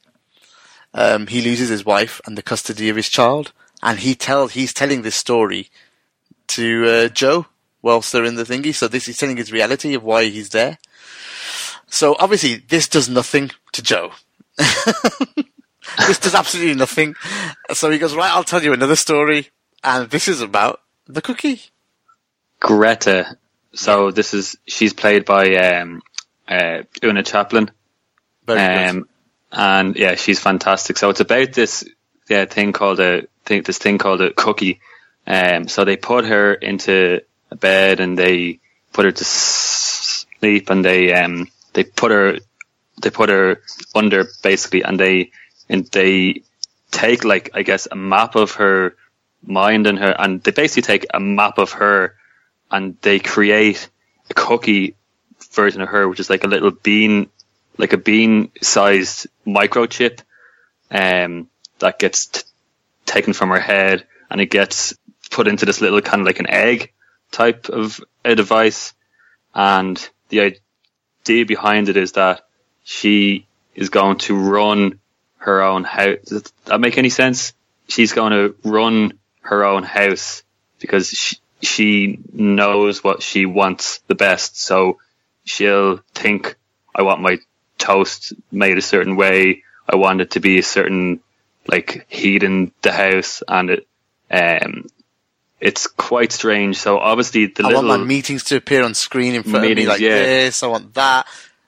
Um, 0.91 1.27
he 1.27 1.39
loses 1.39 1.69
his 1.69 1.85
wife 1.85 2.19
and 2.25 2.35
the 2.35 2.41
custody 2.41 2.89
of 2.89 2.95
his 2.95 3.09
child, 3.09 3.53
and 3.83 3.99
he 3.99 4.15
tell 4.15 4.47
he's 4.47 4.73
telling 4.73 5.03
this 5.03 5.15
story 5.15 5.69
to 6.47 6.85
uh, 6.87 7.07
Joe 7.09 7.45
whilst 7.83 8.11
they're 8.11 8.25
in 8.25 8.37
the 8.37 8.43
thingy. 8.43 8.73
So 8.73 8.87
this 8.87 9.07
is 9.07 9.19
telling 9.19 9.37
his 9.37 9.51
reality 9.51 9.93
of 9.93 10.03
why 10.03 10.25
he's 10.25 10.49
there. 10.49 10.79
So 11.85 12.15
obviously, 12.19 12.55
this 12.55 12.87
does 12.87 13.07
nothing 13.07 13.51
to 13.73 13.83
Joe. 13.83 14.13
this 14.57 16.17
does 16.17 16.33
absolutely 16.33 16.73
nothing. 16.73 17.13
So 17.73 17.91
he 17.91 17.99
goes, 17.99 18.15
right, 18.15 18.31
I'll 18.31 18.43
tell 18.43 18.63
you 18.63 18.73
another 18.73 18.95
story, 18.95 19.51
and 19.83 20.09
this 20.09 20.27
is 20.27 20.41
about 20.41 20.81
the 21.05 21.21
cookie. 21.21 21.61
Greta. 22.59 23.37
So 23.75 24.09
this 24.09 24.33
is 24.33 24.57
she's 24.65 24.93
played 24.93 25.23
by 25.23 25.53
um, 25.57 26.01
uh, 26.47 26.83
Oona 27.03 27.23
Chaplin, 27.23 27.71
um, 28.47 29.07
and 29.51 29.95
yeah, 29.95 30.15
she's 30.15 30.39
fantastic. 30.39 30.97
So 30.97 31.09
it's 31.09 31.21
about 31.21 31.53
this 31.53 31.83
yeah 32.29 32.45
thing 32.45 32.73
called 32.73 32.99
a 32.99 33.27
thing 33.45 33.63
this 33.63 33.77
thing 33.77 33.97
called 33.97 34.21
a 34.21 34.33
cookie. 34.33 34.79
Um, 35.27 35.67
so 35.67 35.85
they 35.85 35.97
put 35.97 36.25
her 36.25 36.53
into 36.53 37.21
a 37.51 37.55
bed 37.55 37.99
and 37.99 38.17
they 38.17 38.59
put 38.93 39.05
her 39.05 39.11
to 39.11 39.23
sleep 39.23 40.69
and 40.69 40.85
they 40.85 41.13
um 41.13 41.47
they 41.73 41.83
put 41.83 42.11
her 42.11 42.37
they 43.01 43.09
put 43.09 43.29
her 43.29 43.61
under 43.93 44.27
basically 44.43 44.83
and 44.83 44.99
they 44.99 45.31
and 45.67 45.85
they 45.87 46.43
take 46.91 47.23
like 47.23 47.49
I 47.53 47.63
guess 47.63 47.87
a 47.89 47.95
map 47.95 48.35
of 48.35 48.53
her 48.53 48.95
mind 49.43 49.87
and 49.87 49.99
her 49.99 50.15
and 50.17 50.41
they 50.43 50.51
basically 50.51 50.83
take 50.83 51.05
a 51.13 51.19
map 51.19 51.57
of 51.57 51.73
her 51.73 52.15
and 52.71 52.97
they 53.01 53.19
create 53.19 53.89
a 54.29 54.33
cookie 54.33 54.95
version 55.53 55.81
of 55.81 55.89
her 55.89 56.07
which 56.07 56.19
is 56.19 56.29
like 56.29 56.43
a 56.43 56.47
little 56.47 56.71
bean 56.71 57.29
like 57.77 57.93
a 57.93 57.97
bean 57.97 58.51
sized 58.61 59.27
microchip 59.45 60.21
um 60.91 61.47
that 61.79 61.99
gets 61.99 62.27
t- 62.27 62.41
taken 63.05 63.33
from 63.33 63.49
her 63.49 63.59
head 63.59 64.05
and 64.29 64.41
it 64.41 64.49
gets 64.49 64.95
put 65.31 65.47
into 65.47 65.65
this 65.65 65.81
little 65.81 66.01
kind 66.01 66.21
of 66.21 66.25
like 66.25 66.39
an 66.39 66.49
egg 66.49 66.93
type 67.31 67.69
of 67.69 67.99
a 68.23 68.35
device 68.35 68.93
and 69.53 70.09
the 70.29 70.41
idea 70.41 71.45
behind 71.45 71.89
it 71.89 71.97
is 71.97 72.13
that 72.13 72.45
she 72.83 73.47
is 73.73 73.89
going 73.89 74.17
to 74.17 74.35
run 74.35 74.99
her 75.37 75.61
own 75.61 75.83
house. 75.83 76.17
Does 76.25 76.53
that 76.65 76.79
make 76.79 76.97
any 76.97 77.09
sense? 77.09 77.53
She's 77.87 78.13
going 78.13 78.31
to 78.31 78.55
run 78.63 79.19
her 79.41 79.63
own 79.63 79.83
house 79.83 80.43
because 80.79 81.09
she, 81.09 81.37
she 81.61 82.19
knows 82.33 83.03
what 83.03 83.21
she 83.21 83.45
wants 83.45 83.99
the 84.07 84.15
best. 84.15 84.59
So 84.59 84.99
she'll 85.45 85.99
think, 86.13 86.55
I 86.93 87.03
want 87.03 87.21
my 87.21 87.37
toast 87.77 88.33
made 88.51 88.77
a 88.77 88.81
certain 88.81 89.15
way. 89.15 89.63
I 89.87 89.95
want 89.95 90.21
it 90.21 90.31
to 90.31 90.39
be 90.39 90.57
a 90.59 90.63
certain 90.63 91.21
like 91.67 92.05
heat 92.09 92.43
in 92.43 92.71
the 92.81 92.91
house 92.91 93.41
and 93.47 93.69
it, 93.69 93.87
um, 94.29 94.87
it's 95.61 95.87
quite 95.87 96.31
strange. 96.31 96.77
So 96.77 96.99
obviously 96.99 97.47
the 97.47 97.65
I 97.65 97.73
want 97.73 97.87
my 97.87 97.97
meetings 97.97 98.43
to 98.45 98.57
appear 98.57 98.83
on 98.83 98.93
screen 98.93 99.35
in 99.35 99.43
front 99.43 99.65
of 99.65 99.75
me 99.75 99.85
like 99.85 100.01
yeah. 100.01 100.15
this. 100.15 100.61
I 100.63 100.67
want 100.67 100.93
that. 100.95 101.27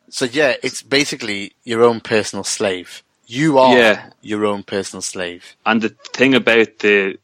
So 0.10 0.26
yeah, 0.26 0.56
it's 0.64 0.82
basically 0.82 1.54
your 1.64 1.84
own 1.84 2.02
personal 2.02 2.44
slave. 2.44 3.04
You 3.26 3.60
are 3.60 3.78
Yeah. 3.78 4.10
your 4.22 4.46
own 4.46 4.64
personal 4.64 5.02
slave. 5.02 5.56
and 5.66 5.82
the 5.82 5.90
thing 6.14 6.34
about 6.34 6.80
the 6.80 7.18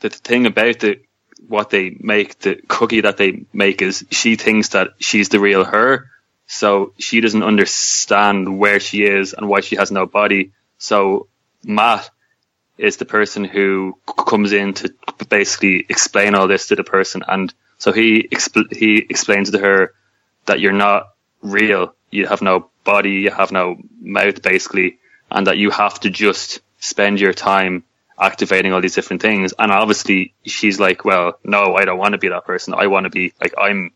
the 0.00 0.10
thing 0.10 0.46
about 0.46 0.78
the 0.80 1.00
what 1.46 1.70
they 1.70 1.96
make 1.98 2.38
the 2.38 2.60
cookie 2.68 3.02
that 3.02 3.16
they 3.16 3.44
make 3.52 3.82
is 3.82 4.04
she 4.10 4.36
thinks 4.36 4.70
that 4.70 4.90
she's 4.98 5.28
the 5.28 5.40
real 5.40 5.64
her. 5.64 6.10
So 6.46 6.92
she 6.98 7.20
doesn't 7.20 7.42
understand 7.42 8.58
where 8.58 8.80
she 8.80 9.04
is 9.04 9.34
and 9.34 9.48
why 9.48 9.60
she 9.60 9.76
has 9.76 9.90
no 9.90 10.06
body. 10.06 10.52
So 10.78 11.28
matt 11.62 12.10
is 12.78 12.96
the 12.96 13.04
person 13.04 13.44
who 13.44 13.98
comes 14.06 14.52
in 14.52 14.74
to 14.74 14.94
basically 15.28 15.84
explain 15.88 16.34
all 16.34 16.48
this 16.48 16.68
to 16.68 16.76
the 16.76 16.84
person. 16.84 17.22
And 17.26 17.52
so 17.78 17.92
he 17.92 18.28
he 18.70 18.98
explains 18.98 19.50
to 19.50 19.58
her 19.58 19.92
that 20.46 20.60
you're 20.60 20.72
not 20.72 21.10
real. 21.42 21.94
You 22.10 22.26
have 22.26 22.40
no 22.40 22.70
body. 22.84 23.12
You 23.12 23.30
have 23.30 23.52
no 23.52 23.76
mouth 24.00 24.40
basically 24.42 24.98
and 25.30 25.46
that 25.46 25.58
you 25.58 25.70
have 25.70 26.00
to 26.00 26.10
just 26.10 26.60
spend 26.78 27.20
your 27.20 27.32
time 27.32 27.84
activating 28.20 28.72
all 28.72 28.80
these 28.80 28.94
different 28.94 29.22
things. 29.22 29.54
And 29.58 29.70
obviously 29.70 30.34
she's 30.44 30.80
like, 30.80 31.04
well, 31.04 31.38
no, 31.44 31.74
I 31.74 31.84
don't 31.84 31.98
want 31.98 32.12
to 32.12 32.18
be 32.18 32.28
that 32.28 32.44
person. 32.44 32.74
I 32.74 32.86
want 32.86 33.04
to 33.04 33.10
be 33.10 33.32
like, 33.40 33.54
I'm 33.58 33.92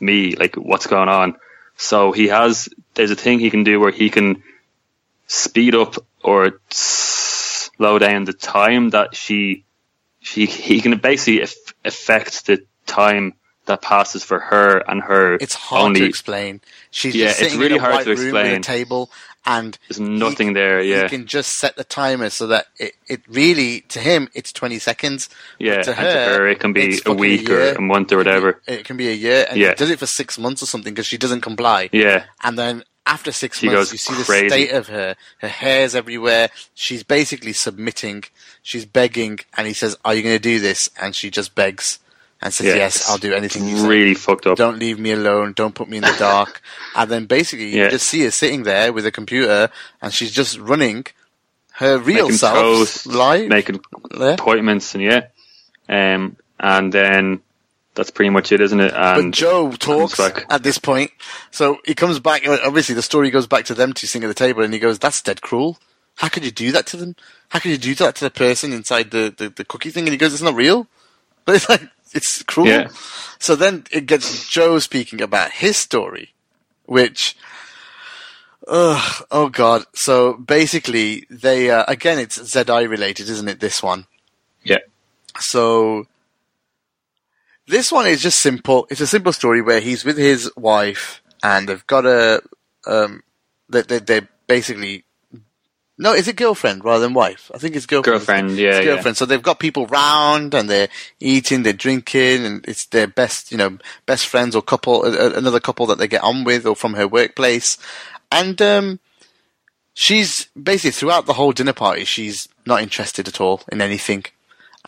me, 0.00 0.36
like 0.36 0.56
what's 0.56 0.86
going 0.86 1.08
on? 1.08 1.36
So 1.76 2.12
he 2.12 2.28
has, 2.28 2.68
there's 2.94 3.10
a 3.10 3.16
thing 3.16 3.38
he 3.38 3.50
can 3.50 3.64
do 3.64 3.80
where 3.80 3.92
he 3.92 4.10
can 4.10 4.42
speed 5.26 5.74
up 5.74 5.96
or 6.22 6.60
slow 6.70 7.98
down 7.98 8.24
the 8.24 8.32
time 8.32 8.90
that 8.90 9.14
she, 9.16 9.64
she, 10.20 10.46
he 10.46 10.80
can 10.80 10.98
basically 10.98 11.42
eff- 11.42 11.74
affect 11.84 12.46
the 12.46 12.64
time 12.86 13.34
that 13.66 13.80
passes 13.80 14.24
for 14.24 14.40
her 14.40 14.78
and 14.78 15.00
her 15.02 15.34
It's 15.34 15.54
hard 15.54 15.84
only 15.84 16.00
to 16.00 16.06
explain. 16.06 16.60
She's 16.90 17.14
Yeah, 17.14 17.32
it's 17.38 17.54
really 17.54 17.76
in 17.76 17.80
a 17.80 17.80
hard 17.80 17.94
white 17.94 18.04
to 18.04 18.14
room 18.14 18.32
with 18.32 18.58
a 18.58 18.60
table, 18.60 19.10
and 19.44 19.78
There's 19.88 20.00
nothing 20.00 20.48
he- 20.48 20.54
there, 20.54 20.80
yeah. 20.80 21.02
he 21.04 21.08
can 21.08 21.26
just 21.26 21.58
set 21.58 21.76
the 21.76 21.84
timer 21.84 22.30
so 22.30 22.46
that 22.48 22.66
it, 22.78 22.94
it 23.08 23.22
really 23.28 23.80
to 23.88 23.98
him 23.98 24.28
it's 24.34 24.52
twenty 24.52 24.78
seconds. 24.78 25.28
Yeah, 25.58 25.82
to 25.82 25.92
her, 25.92 26.02
to 26.12 26.34
her 26.38 26.48
it 26.48 26.60
can 26.60 26.72
be 26.72 27.00
a 27.06 27.12
week 27.12 27.50
or 27.50 27.72
a 27.72 27.80
month 27.80 28.12
or 28.12 28.20
It 28.20 28.24
can 28.24 28.24
be- 28.24 28.30
whatever. 28.30 28.60
It 28.66 28.84
can 28.84 28.96
be 28.96 29.08
a 29.08 29.12
year, 29.14 29.46
and 29.48 29.58
Yeah. 29.58 29.68
he 29.70 29.74
does 29.74 29.90
it 29.90 29.98
for 29.98 30.06
six 30.06 30.38
months 30.38 30.62
or 30.62 30.66
something 30.66 30.92
because 30.94 31.06
she 31.06 31.18
doesn't 31.18 31.40
comply. 31.40 31.88
Yeah. 31.92 32.24
and 32.42 32.58
then 32.58 32.84
after 33.04 33.32
six 33.32 33.58
She 33.58 33.66
months, 33.68 33.90
you 33.90 33.98
see 33.98 34.14
the 34.14 34.22
state 34.22 34.70
of 34.70 34.86
her. 34.86 35.16
Her 35.38 35.48
hair's 35.48 35.96
everywhere. 35.96 36.50
She's 36.74 37.02
basically 37.02 37.52
submitting. 37.52 38.22
She's 38.62 38.84
begging, 38.84 39.40
and 39.56 39.66
he 39.66 39.72
says, 39.74 39.96
"Are 40.04 40.14
you 40.14 40.22
going 40.22 40.36
to 40.36 40.40
do 40.40 40.60
this?" 40.60 40.88
And 41.00 41.12
she 41.16 41.28
just 41.28 41.56
begs 41.56 41.98
and 42.42 42.52
says, 42.52 42.66
Yeah, 42.66 42.74
"Yes, 42.74 43.08
I'll 43.08 43.18
do 43.18 43.32
anything 43.32 43.68
you 43.68 43.78
say." 43.78 43.86
Really 43.86 44.14
fucked 44.14 44.46
up. 44.46 44.58
Don't 44.58 44.78
leave 44.78 44.98
me 44.98 45.12
alone. 45.12 45.52
Don't 45.54 45.74
put 45.74 45.88
me 45.88 45.96
in 45.98 46.02
the 46.02 46.14
dark. 46.18 46.60
and 46.96 47.10
then 47.10 47.26
basically, 47.26 47.68
you 47.70 47.82
Yeah. 47.82 47.88
just 47.90 48.06
see 48.08 48.22
her 48.24 48.30
sitting 48.30 48.64
there 48.64 48.92
with 48.92 49.06
a 49.06 49.12
computer, 49.12 49.70
and 50.02 50.12
she's 50.12 50.32
just 50.32 50.58
running 50.58 51.06
her 51.76 51.98
real 51.98 52.24
making 52.26 52.36
self 52.38 52.54
toast, 52.58 53.06
live. 53.06 53.48
making 53.48 53.80
Yeah. 54.18 54.34
appointments, 54.34 54.94
and 54.94 55.02
yeah, 55.02 55.22
um, 55.88 56.36
and 56.60 56.92
then 56.92 57.40
that's 57.94 58.10
pretty 58.10 58.30
much 58.30 58.52
it, 58.52 58.60
isn't 58.60 58.80
it? 58.80 58.92
But 58.92 59.18
And 59.18 59.34
Joe 59.34 59.72
talks 59.72 60.18
at 60.20 60.62
this 60.62 60.78
point, 60.78 61.10
so 61.50 61.78
he 61.84 61.94
comes 61.94 62.18
back. 62.20 62.46
Obviously, 62.46 62.94
the 62.94 63.02
story 63.02 63.30
goes 63.30 63.46
back 63.46 63.64
to 63.66 63.74
them 63.74 63.92
two 63.92 64.06
sitting 64.06 64.24
at 64.24 64.28
the 64.28 64.34
table, 64.34 64.62
and 64.62 64.72
he 64.74 64.80
goes, 64.80 64.98
"That's 64.98 65.20
dead 65.22 65.42
cruel. 65.42 65.78
How 66.16 66.28
could 66.28 66.44
you 66.44 66.50
do 66.50 66.72
that 66.72 66.86
to 66.88 66.96
them? 66.96 67.16
How 67.50 67.58
could 67.58 67.70
you 67.70 67.78
do 67.78 67.94
that 67.96 68.14
to 68.16 68.24
the 68.24 68.30
person 68.30 68.72
inside 68.72 69.10
the, 69.10 69.32
the, 69.36 69.48
the 69.48 69.64
cookie 69.64 69.90
thing?" 69.90 70.04
And 70.04 70.12
he 70.12 70.18
goes, 70.18 70.32
"It's 70.34 70.42
not 70.42 70.54
real." 70.54 70.88
But 71.44 71.56
it's 71.56 71.68
like 71.68 71.82
it's 72.14 72.42
cruel. 72.42 72.68
Yeah. 72.68 72.88
So 73.38 73.56
then 73.56 73.84
it 73.90 74.06
gets 74.06 74.48
Joe 74.48 74.78
speaking 74.78 75.20
about 75.20 75.50
his 75.50 75.76
story, 75.76 76.32
which, 76.86 77.36
ugh, 78.68 79.24
oh 79.30 79.48
god. 79.48 79.84
So 79.94 80.34
basically, 80.34 81.26
they 81.30 81.70
uh, 81.70 81.84
again, 81.88 82.18
it's 82.18 82.42
Z-Eye 82.42 82.82
related, 82.82 83.28
isn't 83.28 83.48
it? 83.48 83.60
This 83.60 83.82
one. 83.82 84.06
yeah, 84.64 84.78
So 85.38 86.06
this 87.66 87.90
one 87.90 88.06
is 88.06 88.22
just 88.22 88.40
simple. 88.40 88.86
It's 88.90 89.00
a 89.00 89.06
simple 89.06 89.32
story 89.32 89.62
where 89.62 89.80
he's 89.80 90.04
with 90.04 90.18
his 90.18 90.50
wife 90.56 91.22
and 91.42 91.68
they've 91.68 91.86
got 91.86 92.06
a 92.06 92.42
um 92.86 93.22
they 93.68 93.82
they 93.82 93.98
they 93.98 94.20
basically 94.46 95.04
no, 95.98 96.12
is 96.14 96.26
it 96.26 96.36
girlfriend 96.36 96.84
rather 96.84 97.04
than 97.04 97.14
wife? 97.14 97.50
I 97.54 97.58
think 97.58 97.76
it's 97.76 97.86
girlfriend. 97.86 98.18
Girlfriend, 98.20 98.50
yeah, 98.56 98.68
It's 98.70 98.78
yeah. 98.78 98.84
girlfriend. 98.84 99.16
So 99.16 99.26
they've 99.26 99.42
got 99.42 99.58
people 99.60 99.86
round 99.86 100.54
and 100.54 100.68
they're 100.68 100.88
eating, 101.20 101.62
they're 101.62 101.72
drinking, 101.72 102.44
and 102.44 102.64
it's 102.66 102.86
their 102.86 103.06
best, 103.06 103.52
you 103.52 103.58
know, 103.58 103.78
best 104.06 104.26
friends 104.26 104.56
or 104.56 104.62
couple, 104.62 105.04
a- 105.04 105.10
a- 105.28 105.34
another 105.38 105.60
couple 105.60 105.86
that 105.86 105.98
they 105.98 106.08
get 106.08 106.22
on 106.22 106.44
with 106.44 106.66
or 106.66 106.74
from 106.74 106.94
her 106.94 107.06
workplace. 107.06 107.76
And 108.32 108.60
um, 108.62 108.98
she's 109.94 110.46
basically 110.60 110.92
throughout 110.92 111.26
the 111.26 111.34
whole 111.34 111.52
dinner 111.52 111.72
party, 111.74 112.04
she's 112.04 112.48
not 112.66 112.82
interested 112.82 113.28
at 113.28 113.40
all 113.40 113.62
in 113.70 113.80
anything. 113.80 114.24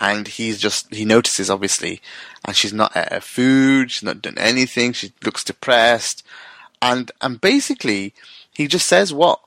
And 0.00 0.26
he's 0.26 0.58
just, 0.58 0.92
he 0.92 1.04
notices 1.04 1.48
obviously, 1.50 2.00
and 2.44 2.56
she's 2.56 2.72
not 2.72 2.96
at 2.96 3.12
her 3.12 3.20
food, 3.20 3.90
she's 3.92 4.02
not 4.02 4.22
done 4.22 4.38
anything, 4.38 4.92
she 4.92 5.12
looks 5.24 5.44
depressed. 5.44 6.26
And, 6.82 7.12
and 7.20 7.40
basically, 7.40 8.12
he 8.52 8.66
just 8.66 8.86
says, 8.86 9.12
what, 9.14 9.38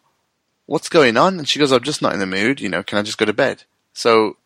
what's 0.67 0.87
going 0.89 1.17
on? 1.17 1.39
And 1.39 1.47
she 1.49 1.57
goes, 1.59 1.71
I'm 1.71 1.81
just 1.83 2.01
not 2.03 2.13
in 2.13 2.19
the 2.19 2.25
mood, 2.27 2.61
you 2.61 2.69
know, 2.69 2.83
can 2.83 2.97
I 2.99 3.01
just 3.01 3.17
go 3.17 3.25
to 3.25 3.33
bed? 3.33 3.63
So 3.93 4.37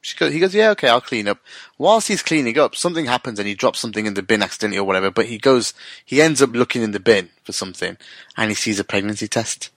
she 0.00 0.16
goes, 0.16 0.32
he 0.32 0.38
goes, 0.40 0.54
yeah, 0.54 0.70
okay, 0.70 0.88
I'll 0.88 1.00
clean 1.00 1.28
up. 1.28 1.38
Whilst 1.78 2.08
he's 2.08 2.22
cleaning 2.22 2.58
up, 2.58 2.74
something 2.74 3.04
happens 3.06 3.38
and 3.38 3.46
he 3.46 3.54
drops 3.54 3.78
something 3.80 4.06
in 4.06 4.14
the 4.14 4.22
bin 4.22 4.42
accidentally 4.42 4.78
or 4.78 4.84
whatever, 4.84 5.10
but 5.10 5.26
he 5.26 5.36
goes, 5.38 5.74
he 6.04 6.20
ends 6.22 6.40
up 6.42 6.52
looking 6.54 6.82
in 6.82 6.92
the 6.92 7.00
bin 7.00 7.28
for 7.42 7.52
something 7.52 7.96
and 8.36 8.50
he 8.50 8.54
sees 8.54 8.78
a 8.80 8.84
pregnancy 8.84 9.28
test. 9.28 9.70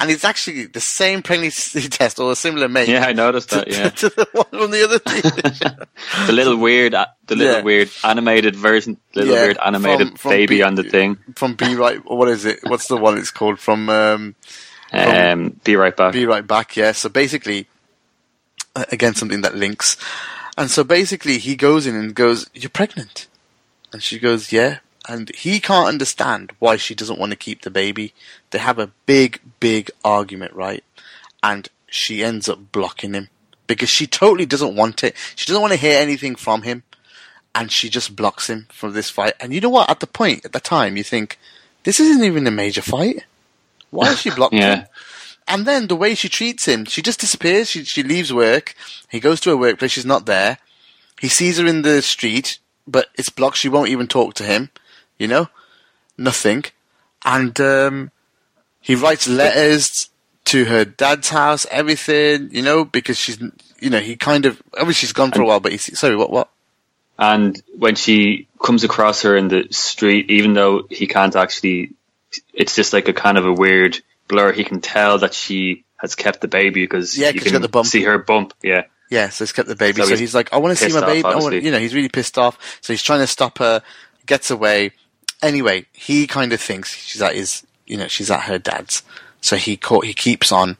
And 0.00 0.10
it's 0.10 0.24
actually 0.24 0.66
the 0.66 0.80
same 0.80 1.20
pregnancy 1.22 1.86
test 1.90 2.18
or 2.18 2.32
a 2.32 2.36
similar 2.36 2.66
make. 2.68 2.88
yeah. 2.88 3.04
I 3.04 3.12
noticed 3.12 3.50
to, 3.50 3.56
that. 3.56 3.68
Yeah, 3.68 3.88
to 4.00 4.08
the 4.08 4.26
one 4.32 4.46
from 4.46 4.70
the 4.70 4.84
other 4.84 4.98
the 6.26 6.32
little 6.32 6.56
weird, 6.56 6.92
the 7.26 7.36
little 7.36 7.56
Yeah. 7.56 7.62
weird 7.62 7.90
animated 8.02 8.56
version, 8.56 8.96
little 9.14 9.34
Yeah, 9.34 9.42
weird 9.42 9.58
animated 9.64 10.08
from- 10.10 10.16
from 10.16 10.30
baby 10.30 10.56
B- 10.58 10.62
on 10.62 10.76
the 10.76 10.84
thing. 10.84 11.18
from 11.34 11.54
Be 11.54 11.74
Right, 11.74 11.98
what 12.04 12.28
is 12.28 12.44
it? 12.46 12.60
What's 12.62 12.88
the 12.88 12.96
one 12.96 13.18
it's 13.18 13.30
called? 13.30 13.58
From, 13.58 13.90
um, 13.90 14.34
Um, 14.92 15.60
be 15.64 15.76
right 15.76 15.96
back. 15.96 16.12
Be 16.12 16.26
right 16.26 16.46
back, 16.46 16.76
yeah. 16.76 16.92
So 16.92 17.08
basically, 17.08 17.66
uh, 18.74 18.84
again, 18.92 19.14
something 19.14 19.40
that 19.40 19.54
links. 19.54 19.96
And 20.56 20.70
so 20.70 20.84
basically, 20.84 21.38
he 21.38 21.56
goes 21.56 21.86
in 21.86 21.94
and 21.96 22.14
goes, 22.14 22.48
You're 22.54 22.70
pregnant. 22.70 23.26
And 23.92 24.02
she 24.02 24.18
goes, 24.18 24.52
Yeah. 24.52 24.78
And 25.08 25.30
he 25.34 25.60
can't 25.60 25.88
understand 25.88 26.52
why 26.58 26.76
she 26.76 26.94
doesn't 26.94 27.18
want 27.18 27.30
to 27.30 27.36
keep 27.36 27.62
the 27.62 27.70
baby. 27.70 28.12
They 28.50 28.58
have 28.58 28.78
a 28.78 28.90
big, 29.06 29.40
big 29.60 29.90
argument, 30.04 30.52
right? 30.54 30.82
And 31.42 31.68
she 31.88 32.24
ends 32.24 32.48
up 32.48 32.72
blocking 32.72 33.14
him 33.14 33.28
because 33.66 33.88
she 33.88 34.06
totally 34.06 34.46
doesn't 34.46 34.74
want 34.74 35.04
it. 35.04 35.14
She 35.36 35.46
doesn't 35.46 35.62
want 35.62 35.72
to 35.72 35.78
hear 35.78 36.00
anything 36.00 36.34
from 36.34 36.62
him. 36.62 36.82
And 37.54 37.72
she 37.72 37.88
just 37.88 38.16
blocks 38.16 38.50
him 38.50 38.66
from 38.70 38.92
this 38.92 39.08
fight. 39.08 39.34
And 39.40 39.52
you 39.52 39.60
know 39.60 39.70
what? 39.70 39.88
At 39.88 40.00
the 40.00 40.06
point, 40.06 40.44
at 40.44 40.52
the 40.52 40.60
time, 40.60 40.96
you 40.96 41.04
think, 41.04 41.38
This 41.84 42.00
isn't 42.00 42.24
even 42.24 42.46
a 42.46 42.50
major 42.50 42.82
fight. 42.82 43.24
Why 43.90 44.12
is 44.12 44.20
she 44.20 44.30
blocked 44.30 44.54
Yeah. 44.54 44.76
him? 44.76 44.86
And 45.48 45.66
then 45.66 45.86
the 45.86 45.96
way 45.96 46.14
she 46.14 46.28
treats 46.28 46.66
him, 46.66 46.84
she 46.86 47.02
just 47.02 47.20
disappears. 47.20 47.70
She 47.70 47.84
she 47.84 48.02
leaves 48.02 48.32
work. 48.32 48.74
He 49.08 49.20
goes 49.20 49.40
to 49.40 49.50
her 49.50 49.56
workplace. 49.56 49.92
She's 49.92 50.04
not 50.04 50.26
there. 50.26 50.58
He 51.20 51.28
sees 51.28 51.58
her 51.58 51.66
in 51.66 51.82
the 51.82 52.02
street, 52.02 52.58
but 52.86 53.06
it's 53.14 53.28
blocked. 53.28 53.56
She 53.56 53.68
won't 53.68 53.88
even 53.90 54.08
talk 54.08 54.34
to 54.34 54.44
him. 54.44 54.70
You 55.18 55.28
know, 55.28 55.48
nothing. 56.18 56.64
And 57.24 57.58
um, 57.60 58.10
he 58.80 58.94
writes 58.96 59.28
letters 59.28 60.10
to 60.46 60.64
her 60.66 60.84
dad's 60.84 61.28
house. 61.30 61.64
Everything, 61.70 62.50
you 62.52 62.62
know, 62.62 62.84
because 62.84 63.16
she's, 63.16 63.38
you 63.80 63.88
know, 63.90 64.00
he 64.00 64.16
kind 64.16 64.46
of 64.46 64.60
obviously 64.74 65.06
she's 65.06 65.12
gone 65.12 65.30
for 65.30 65.42
a 65.42 65.46
while. 65.46 65.60
But 65.60 65.72
he's 65.72 65.96
sorry, 65.98 66.16
what 66.16 66.30
what? 66.30 66.50
And 67.18 67.60
when 67.78 67.94
she 67.94 68.46
comes 68.62 68.84
across 68.84 69.22
her 69.22 69.36
in 69.36 69.48
the 69.48 69.68
street, 69.70 70.28
even 70.28 70.52
though 70.52 70.86
he 70.90 71.06
can't 71.06 71.34
actually, 71.34 71.92
it's 72.52 72.74
just 72.74 72.92
like 72.92 73.08
a 73.08 73.12
kind 73.12 73.38
of 73.38 73.46
a 73.46 73.52
weird 73.52 73.98
blur. 74.28 74.52
He 74.52 74.64
can 74.64 74.80
tell 74.80 75.18
that 75.18 75.34
she 75.34 75.84
has 75.96 76.14
kept 76.14 76.40
the 76.40 76.48
baby 76.48 76.82
because 76.82 77.16
Yeah, 77.16 77.30
you 77.30 77.40
can 77.40 77.52
got 77.52 77.62
the 77.62 77.68
bump. 77.68 77.86
see 77.86 78.02
her 78.04 78.18
bump. 78.18 78.52
Yeah, 78.62 78.84
Yeah, 79.10 79.28
so 79.28 79.44
he's 79.44 79.52
kept 79.52 79.68
the 79.68 79.76
baby. 79.76 80.00
So 80.02 80.04
So, 80.04 80.10
he's 80.10 80.20
he's 80.20 80.34
like, 80.34 80.52
I 80.52 80.58
want 80.58 80.76
to 80.76 80.84
see 80.84 80.92
my 80.92 81.00
off, 81.00 81.06
baby. 81.06 81.24
I 81.24 81.36
want, 81.36 81.62
you 81.62 81.70
know, 81.70 81.78
he's 81.78 81.94
really 81.94 82.08
pissed 82.08 82.38
off. 82.38 82.78
So 82.80 82.92
he's 82.92 83.02
trying 83.02 83.20
to 83.20 83.26
stop 83.26 83.58
her, 83.58 83.82
gets 84.26 84.50
away. 84.50 84.92
Anyway, 85.42 85.86
he 85.92 86.26
kind 86.26 86.52
of 86.52 86.60
thinks 86.60 86.94
she's 86.94 87.22
at 87.22 87.34
his, 87.34 87.66
you 87.86 87.96
know, 87.96 88.08
she's 88.08 88.30
at 88.30 88.42
her 88.42 88.58
dad's. 88.58 89.02
So 89.40 89.56
he 89.56 89.76
caught, 89.76 90.04
he 90.06 90.14
keeps 90.14 90.50
on, 90.50 90.76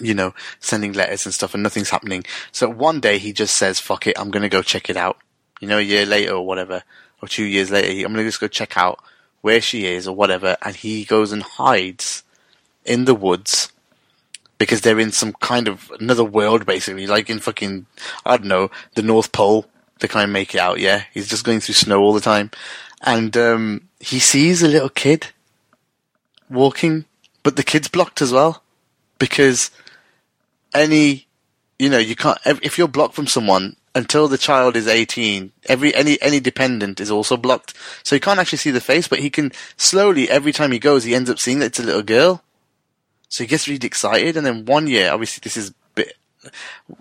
you 0.00 0.14
know, 0.14 0.34
sending 0.60 0.92
letters 0.92 1.26
and 1.26 1.34
stuff 1.34 1.54
and 1.54 1.62
nothing's 1.62 1.90
happening. 1.90 2.24
So 2.52 2.68
one 2.68 3.00
day 3.00 3.18
he 3.18 3.32
just 3.32 3.56
says, 3.56 3.80
fuck 3.80 4.06
it, 4.06 4.18
I'm 4.18 4.30
going 4.30 4.42
to 4.42 4.48
go 4.48 4.62
check 4.62 4.88
it 4.88 4.96
out. 4.96 5.18
You 5.60 5.68
know, 5.68 5.78
a 5.78 5.82
year 5.82 6.06
later 6.06 6.34
or 6.34 6.46
whatever, 6.46 6.82
or 7.20 7.28
two 7.28 7.44
years 7.44 7.70
later, 7.70 7.88
I'm 8.06 8.12
going 8.12 8.24
to 8.24 8.28
just 8.28 8.40
go 8.40 8.48
check 8.48 8.76
out 8.76 8.98
where 9.42 9.60
she 9.60 9.84
is 9.84 10.08
or 10.08 10.16
whatever. 10.16 10.56
And 10.62 10.74
he 10.74 11.04
goes 11.04 11.30
and 11.30 11.42
hides 11.42 12.24
in 12.84 13.04
the 13.04 13.14
woods 13.14 13.70
because 14.56 14.80
they're 14.80 15.00
in 15.00 15.12
some 15.12 15.32
kind 15.34 15.68
of 15.68 15.90
another 16.00 16.24
world, 16.24 16.64
basically, 16.64 17.06
like 17.06 17.28
in 17.28 17.40
fucking, 17.40 17.84
I 18.24 18.36
don't 18.38 18.46
know, 18.46 18.70
the 18.94 19.02
North 19.02 19.32
Pole. 19.32 19.66
they 19.98 20.08
kind 20.08 20.24
of 20.24 20.30
make 20.30 20.54
it 20.54 20.60
out. 20.60 20.78
Yeah, 20.78 21.02
he's 21.12 21.28
just 21.28 21.44
going 21.44 21.60
through 21.60 21.74
snow 21.74 22.00
all 22.00 22.12
the 22.12 22.20
time, 22.20 22.50
and 23.02 23.36
um, 23.36 23.88
he 23.98 24.20
sees 24.20 24.62
a 24.62 24.68
little 24.68 24.88
kid 24.88 25.26
walking, 26.48 27.06
but 27.42 27.56
the 27.56 27.64
kid's 27.64 27.88
blocked 27.88 28.22
as 28.22 28.32
well 28.32 28.62
because 29.18 29.72
any, 30.74 31.26
you 31.78 31.88
know, 31.88 31.98
you 31.98 32.14
can't 32.14 32.38
if 32.44 32.78
you're 32.78 32.88
blocked 32.88 33.14
from 33.14 33.26
someone 33.26 33.74
until 33.94 34.28
the 34.28 34.38
child 34.38 34.76
is 34.76 34.88
18. 34.88 35.52
Every 35.68 35.94
any 35.94 36.20
any 36.22 36.40
dependent 36.40 37.00
is 37.00 37.10
also 37.10 37.36
blocked, 37.36 37.74
so 38.02 38.16
he 38.16 38.20
can't 38.20 38.40
actually 38.40 38.58
see 38.58 38.70
the 38.70 38.80
face, 38.80 39.08
but 39.08 39.20
he 39.20 39.30
can 39.30 39.52
slowly 39.76 40.30
every 40.30 40.52
time 40.52 40.72
he 40.72 40.78
goes, 40.78 41.04
he 41.04 41.14
ends 41.14 41.30
up 41.30 41.38
seeing 41.38 41.58
that 41.58 41.66
it's 41.66 41.80
a 41.80 41.84
little 41.84 42.02
girl. 42.02 42.42
So 43.28 43.44
he 43.44 43.48
gets 43.48 43.66
really 43.66 43.86
excited, 43.86 44.36
and 44.36 44.44
then 44.44 44.66
one 44.66 44.86
year, 44.86 45.10
obviously, 45.10 45.40
this 45.42 45.56
is 45.56 45.72
bit. 45.94 46.16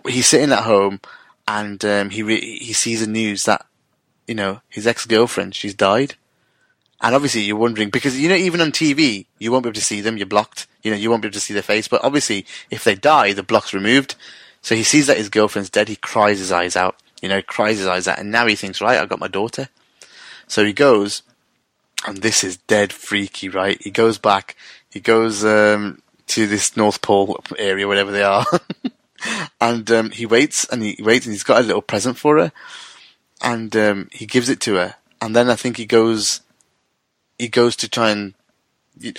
He's 0.07 0.27
sitting 0.27 0.51
at 0.51 0.63
home, 0.63 1.01
and 1.47 1.83
um, 1.83 2.09
he 2.09 2.23
re- 2.23 2.59
he 2.59 2.73
sees 2.73 3.05
the 3.05 3.11
news 3.11 3.43
that 3.43 3.65
you 4.27 4.35
know 4.35 4.61
his 4.69 4.87
ex 4.87 5.05
girlfriend 5.05 5.55
she's 5.55 5.73
died, 5.73 6.15
and 7.01 7.15
obviously 7.15 7.41
you're 7.41 7.57
wondering 7.57 7.89
because 7.89 8.19
you 8.19 8.29
know 8.29 8.35
even 8.35 8.61
on 8.61 8.71
TV 8.71 9.25
you 9.39 9.51
won't 9.51 9.63
be 9.63 9.69
able 9.69 9.75
to 9.75 9.81
see 9.81 10.01
them, 10.01 10.17
you're 10.17 10.27
blocked. 10.27 10.67
You 10.83 10.91
know 10.91 10.97
you 10.97 11.09
won't 11.09 11.21
be 11.21 11.27
able 11.27 11.33
to 11.33 11.39
see 11.39 11.53
their 11.53 11.63
face, 11.63 11.87
but 11.87 12.03
obviously 12.03 12.45
if 12.69 12.83
they 12.83 12.95
die, 12.95 13.33
the 13.33 13.43
block's 13.43 13.73
removed. 13.73 14.15
So 14.61 14.75
he 14.75 14.83
sees 14.83 15.07
that 15.07 15.17
his 15.17 15.29
girlfriend's 15.29 15.69
dead. 15.69 15.89
He 15.89 15.95
cries 15.95 16.39
his 16.39 16.51
eyes 16.51 16.75
out. 16.75 16.95
You 17.21 17.29
know, 17.29 17.41
cries 17.41 17.77
his 17.77 17.87
eyes 17.87 18.07
out, 18.07 18.17
and 18.17 18.31
now 18.31 18.47
he 18.47 18.55
thinks, 18.55 18.81
right, 18.81 18.99
I 18.99 19.05
got 19.05 19.19
my 19.19 19.27
daughter. 19.27 19.69
So 20.47 20.65
he 20.65 20.73
goes, 20.73 21.21
and 22.07 22.17
this 22.17 22.43
is 22.43 22.57
dead 22.57 22.91
freaky, 22.91 23.47
right? 23.47 23.79
He 23.81 23.91
goes 23.91 24.17
back. 24.17 24.55
He 24.89 24.99
goes 24.99 25.45
um, 25.45 26.01
to 26.27 26.47
this 26.47 26.75
North 26.75 27.01
Pole 27.01 27.43
area, 27.59 27.87
whatever 27.87 28.11
they 28.11 28.23
are. 28.23 28.45
and 29.61 29.89
um, 29.91 30.11
he 30.11 30.25
waits 30.25 30.65
and 30.65 30.81
he 30.81 30.97
waits 30.99 31.25
and 31.25 31.33
he's 31.33 31.43
got 31.43 31.61
a 31.61 31.65
little 31.65 31.81
present 31.81 32.17
for 32.17 32.37
her 32.37 32.51
and 33.41 33.75
um, 33.75 34.09
he 34.11 34.25
gives 34.25 34.49
it 34.49 34.59
to 34.61 34.75
her 34.75 34.95
and 35.21 35.35
then 35.35 35.49
I 35.49 35.55
think 35.55 35.77
he 35.77 35.85
goes 35.85 36.41
he 37.37 37.47
goes 37.47 37.75
to 37.77 37.89
try 37.89 38.11
and 38.11 38.33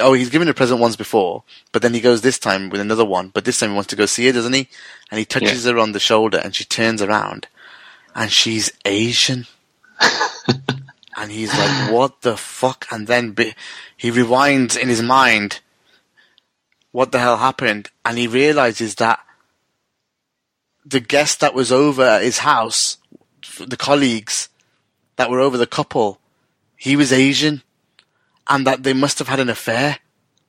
oh 0.00 0.12
he's 0.12 0.30
given 0.30 0.48
a 0.48 0.54
present 0.54 0.80
once 0.80 0.96
before 0.96 1.42
but 1.72 1.82
then 1.82 1.94
he 1.94 2.00
goes 2.00 2.20
this 2.20 2.38
time 2.38 2.70
with 2.70 2.80
another 2.80 3.04
one 3.04 3.28
but 3.28 3.44
this 3.44 3.58
time 3.58 3.70
he 3.70 3.74
wants 3.74 3.88
to 3.88 3.96
go 3.96 4.06
see 4.06 4.26
her 4.26 4.32
doesn't 4.32 4.52
he? 4.52 4.68
And 5.10 5.18
he 5.18 5.24
touches 5.24 5.64
her 5.64 5.78
on 5.78 5.92
the 5.92 6.00
shoulder 6.00 6.38
and 6.38 6.54
she 6.54 6.64
turns 6.64 7.02
around 7.02 7.48
and 8.14 8.30
she's 8.30 8.72
Asian. 8.84 9.46
And 11.14 11.30
he's 11.30 11.56
like 11.56 11.92
what 11.92 12.22
the 12.22 12.38
fuck? 12.38 12.86
And 12.90 13.06
then 13.06 13.32
bi- 13.32 13.54
he 13.96 14.10
rewinds 14.10 14.78
in 14.78 14.88
his 14.88 15.02
mind 15.02 15.60
what 16.90 17.10
the 17.10 17.18
hell 17.18 17.38
happened? 17.38 17.90
And 18.04 18.18
he 18.18 18.26
realizes 18.26 18.96
that 18.96 19.20
the 20.84 21.00
guest 21.00 21.40
that 21.40 21.54
was 21.54 21.72
over 21.72 22.02
at 22.02 22.22
his 22.22 22.38
house, 22.38 22.98
the 23.58 23.76
colleagues 23.76 24.48
that 25.16 25.30
were 25.30 25.40
over 25.40 25.56
the 25.56 25.66
couple, 25.66 26.18
he 26.76 26.96
was 26.96 27.12
Asian, 27.12 27.62
and 28.52 28.66
that 28.66 28.82
they 28.82 28.92
must 28.92 29.18
have 29.18 29.28
had 29.28 29.40
an 29.40 29.48
affair. 29.48 29.98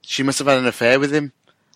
She 0.01 0.24
must 0.24 0.38
have 0.39 0.47
had 0.47 0.58
an 0.58 0.68
affair 0.68 0.99
with 0.99 1.14
him, 1.14 1.32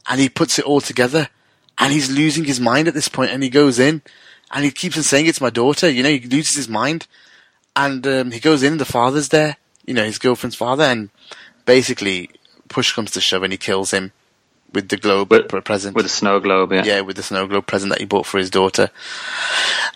and 0.10 0.20
he 0.20 0.28
puts 0.28 0.60
it 0.60 0.66
all 0.66 0.82
together, 0.82 1.30
and 1.78 1.94
he's 1.94 2.12
losing 2.12 2.44
his 2.44 2.60
mind 2.60 2.90
at 2.90 2.94
this 2.94 3.08
point, 3.08 3.32
and 3.32 3.42
he 3.42 3.50
goes 3.50 3.80
in, 3.80 4.02
and 4.52 4.66
he 4.66 4.72
keeps 4.72 4.98
on 4.98 5.04
saying 5.04 5.26
it's 5.26 5.40
my 5.40 5.50
daughter. 5.50 5.90
You 5.90 6.04
know, 6.04 6.10
he 6.10 6.20
loses 6.20 6.58
his 6.58 6.68
mind, 6.68 7.08
and 7.78 8.06
um, 8.06 8.32
he 8.32 8.42
goes 8.42 8.62
in. 8.62 8.78
The 8.78 8.84
father's 8.84 9.30
there, 9.30 9.56
you 9.86 9.94
know, 9.94 10.04
his 10.04 10.20
girlfriend's 10.20 10.58
father, 10.58 10.84
and 10.84 11.10
basically 11.66 12.30
push 12.68 12.92
comes 12.92 13.12
to 13.12 13.22
shove, 13.22 13.44
and 13.44 13.54
he 13.54 13.58
kills 13.58 13.92
him 13.92 14.12
with 14.74 14.90
the 14.90 14.98
globe 14.98 15.32
With- 15.32 15.48
present 15.64 15.96
with 15.96 16.06
a 16.06 16.10
snow 16.10 16.42
globe. 16.42 16.74
Yeah, 16.74 16.84
yeah, 16.84 17.02
with 17.02 17.16
the 17.16 17.24
snow 17.24 17.48
globe 17.48 17.68
present 17.68 17.90
that 17.92 18.00
he 18.02 18.06
bought 18.06 18.26
for 18.26 18.38
his 18.38 18.50
daughter. 18.50 18.90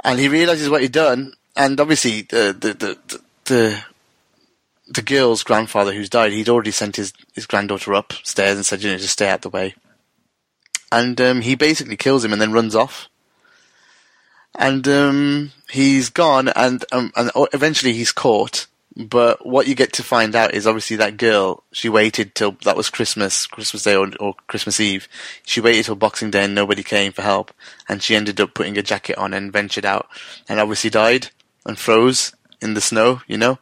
And 0.05 0.17
he 0.17 0.29
realizes 0.29 0.69
what 0.69 0.81
he'd 0.81 0.93
done, 0.93 1.33
and 1.57 1.77
obviously 1.77 2.21
the 2.21 2.55
the 2.57 2.73
the 2.73 3.21
the, 3.45 3.83
the, 4.93 5.01
girl's 5.01 5.43
grandfather 5.43 5.93
who's 5.93 6.09
died, 6.09 6.31
he'd 6.31 6.49
already 6.49 6.71
sent 6.71 6.95
his, 6.95 7.13
his 7.33 7.45
granddaughter 7.45 7.93
upstairs 7.93 8.55
and 8.55 8.65
said, 8.65 8.83
you 8.83 8.91
know, 8.91 8.97
just 8.97 9.13
stay 9.13 9.29
out 9.29 9.41
the 9.41 9.49
way. 9.49 9.75
And 10.91 11.19
um, 11.21 11.41
he 11.41 11.55
basically 11.55 11.97
kills 11.97 12.23
him 12.25 12.33
and 12.33 12.41
then 12.41 12.51
runs 12.51 12.75
off. 12.75 13.07
And 14.57 14.85
um, 14.87 15.51
he's 15.69 16.09
gone, 16.09 16.49
and 16.49 16.83
um, 16.91 17.13
and 17.15 17.31
eventually 17.53 17.93
he's 17.93 18.11
caught. 18.11 18.67
But 18.97 19.45
what 19.45 19.67
you 19.67 19.75
get 19.75 19.93
to 19.93 20.03
find 20.03 20.35
out 20.35 20.53
is 20.53 20.67
obviously 20.67 20.97
that 20.97 21.15
girl. 21.15 21.63
She 21.71 21.87
waited 21.87 22.35
till 22.35 22.57
that 22.63 22.75
was 22.75 22.89
Christmas, 22.89 23.47
Christmas 23.47 23.83
Day 23.83 23.95
or, 23.95 24.11
or 24.19 24.35
Christmas 24.47 24.81
Eve. 24.81 25.07
She 25.45 25.61
waited 25.61 25.85
till 25.85 25.95
Boxing 25.95 26.31
Day 26.31 26.43
and 26.43 26.53
nobody 26.53 26.83
came 26.83 27.13
for 27.13 27.21
help, 27.21 27.53
and 27.87 28.03
she 28.03 28.15
ended 28.15 28.41
up 28.41 28.53
putting 28.53 28.77
a 28.77 28.83
jacket 28.83 29.17
on 29.17 29.33
and 29.33 29.53
ventured 29.53 29.85
out, 29.85 30.09
and 30.49 30.59
obviously 30.59 30.89
died 30.89 31.29
and 31.65 31.79
froze 31.79 32.33
in 32.61 32.73
the 32.73 32.81
snow. 32.81 33.21
You 33.27 33.37
know, 33.37 33.59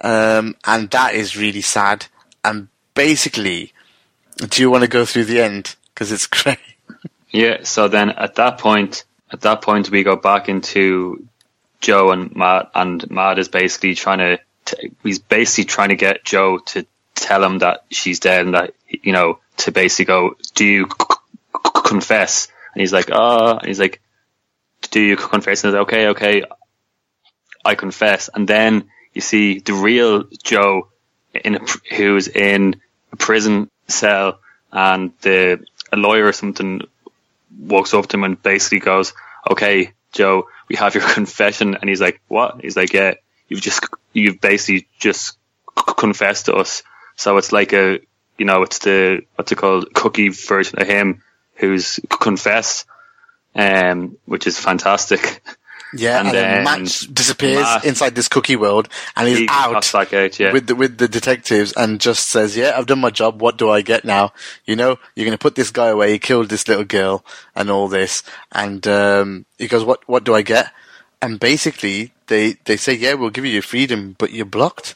um, 0.00 0.56
and 0.64 0.90
that 0.90 1.14
is 1.14 1.36
really 1.36 1.60
sad. 1.60 2.06
And 2.44 2.68
basically, 2.94 3.72
do 4.36 4.62
you 4.62 4.70
want 4.70 4.82
to 4.84 4.88
go 4.88 5.04
through 5.04 5.24
the 5.24 5.40
end 5.40 5.76
because 5.92 6.12
it's 6.12 6.26
great? 6.28 6.58
yeah. 7.30 7.58
So 7.64 7.88
then 7.88 8.10
at 8.10 8.36
that 8.36 8.58
point, 8.58 9.04
at 9.30 9.42
that 9.42 9.62
point, 9.62 9.90
we 9.90 10.02
go 10.02 10.16
back 10.16 10.48
into 10.48 11.26
Joe 11.80 12.10
and 12.12 12.34
Matt, 12.34 12.70
and 12.74 13.10
Matt 13.10 13.38
is 13.38 13.48
basically 13.48 13.94
trying 13.94 14.18
to. 14.18 14.38
T- 14.64 14.92
he's 15.02 15.18
basically 15.18 15.64
trying 15.64 15.88
to 15.90 15.96
get 15.96 16.24
Joe 16.24 16.58
to 16.58 16.86
tell 17.14 17.42
him 17.42 17.58
that 17.58 17.84
she's 17.90 18.20
dead, 18.20 18.44
and 18.46 18.54
that 18.54 18.74
you 18.88 19.12
know 19.12 19.38
to 19.58 19.72
basically 19.72 20.04
go, 20.06 20.36
"Do 20.54 20.64
you 20.64 20.86
c- 20.86 21.06
c- 21.54 21.82
confess?" 21.84 22.48
And 22.74 22.80
he's 22.80 22.92
like, 22.92 23.10
"Ah," 23.12 23.58
and 23.58 23.66
he's 23.66 23.80
like, 23.80 24.00
"Do 24.90 25.00
you 25.00 25.16
confess?" 25.16 25.64
And 25.64 25.72
he's 25.72 25.78
like, 25.78 25.88
"Okay, 25.88 26.06
okay, 26.08 26.44
I 27.64 27.74
confess." 27.74 28.28
And 28.32 28.48
then 28.48 28.88
you 29.18 29.22
see 29.22 29.58
the 29.58 29.74
real 29.74 30.24
Joe 30.44 30.88
in 31.34 31.56
a, 31.56 31.60
who's 31.96 32.28
in 32.28 32.80
a 33.12 33.16
prison 33.16 33.68
cell, 33.88 34.38
and 34.72 35.12
the 35.22 35.64
a 35.92 35.96
lawyer 35.96 36.26
or 36.26 36.32
something 36.32 36.82
walks 37.58 37.92
up 37.94 38.06
to 38.06 38.16
him 38.16 38.22
and 38.22 38.40
basically 38.40 38.78
goes, 38.78 39.12
"Okay, 39.50 39.92
Joe, 40.12 40.46
we 40.68 40.76
have 40.76 40.94
your 40.94 41.02
confession." 41.18 41.74
And 41.74 41.88
he's 41.90 42.00
like, 42.00 42.20
"What?" 42.28 42.60
He's 42.60 42.76
like, 42.76 42.92
"Yeah, 42.92 43.14
you've 43.48 43.60
just 43.60 43.84
you've 44.12 44.40
basically 44.40 44.86
just 45.00 45.32
c- 45.32 45.94
confessed 45.96 46.46
to 46.46 46.54
us." 46.54 46.84
So 47.16 47.38
it's 47.38 47.50
like 47.50 47.72
a 47.72 47.98
you 48.38 48.44
know, 48.44 48.62
it's 48.62 48.78
the 48.78 49.22
what's 49.34 49.50
it 49.50 49.56
called, 49.56 49.92
cookie 49.94 50.28
version 50.28 50.80
of 50.80 50.86
him 50.86 51.22
who's 51.56 51.98
confessed, 52.08 52.86
um, 53.56 54.16
which 54.26 54.46
is 54.46 54.60
fantastic. 54.60 55.42
Yeah, 55.94 56.18
And 56.18 56.28
and, 56.28 56.36
then 56.36 56.64
then 56.64 56.64
Matt 56.64 57.06
disappears 57.12 57.62
Matt- 57.62 57.84
inside 57.84 58.14
this 58.14 58.28
cookie 58.28 58.56
world, 58.56 58.88
and 59.16 59.26
he's 59.28 59.38
He 59.38 59.48
out 59.48 59.94
out, 59.94 60.38
yeah. 60.38 60.52
with 60.52 60.66
the 60.66 60.74
with 60.74 60.98
the 60.98 61.08
detectives, 61.08 61.72
and 61.72 62.00
just 62.00 62.28
says, 62.28 62.56
"Yeah, 62.56 62.74
I've 62.76 62.86
done 62.86 63.00
my 63.00 63.10
job. 63.10 63.40
What 63.40 63.56
do 63.56 63.70
I 63.70 63.80
get 63.80 64.04
now? 64.04 64.32
You 64.66 64.76
know, 64.76 64.98
you're 65.14 65.24
going 65.24 65.36
to 65.38 65.42
put 65.42 65.54
this 65.54 65.70
guy 65.70 65.88
away. 65.88 66.12
He 66.12 66.18
killed 66.18 66.50
this 66.50 66.68
little 66.68 66.84
girl, 66.84 67.24
and 67.54 67.70
all 67.70 67.88
this." 67.88 68.22
And 68.52 68.86
um, 68.86 69.46
he 69.56 69.66
goes, 69.66 69.84
"What? 69.84 70.06
What 70.06 70.24
do 70.24 70.34
I 70.34 70.42
get?" 70.42 70.72
And 71.22 71.40
basically, 71.40 72.12
they 72.26 72.56
they 72.64 72.76
say, 72.76 72.92
"Yeah, 72.92 73.14
we'll 73.14 73.30
give 73.30 73.46
you 73.46 73.52
your 73.52 73.62
freedom, 73.62 74.14
but 74.18 74.30
you're 74.32 74.44
blocked. 74.46 74.94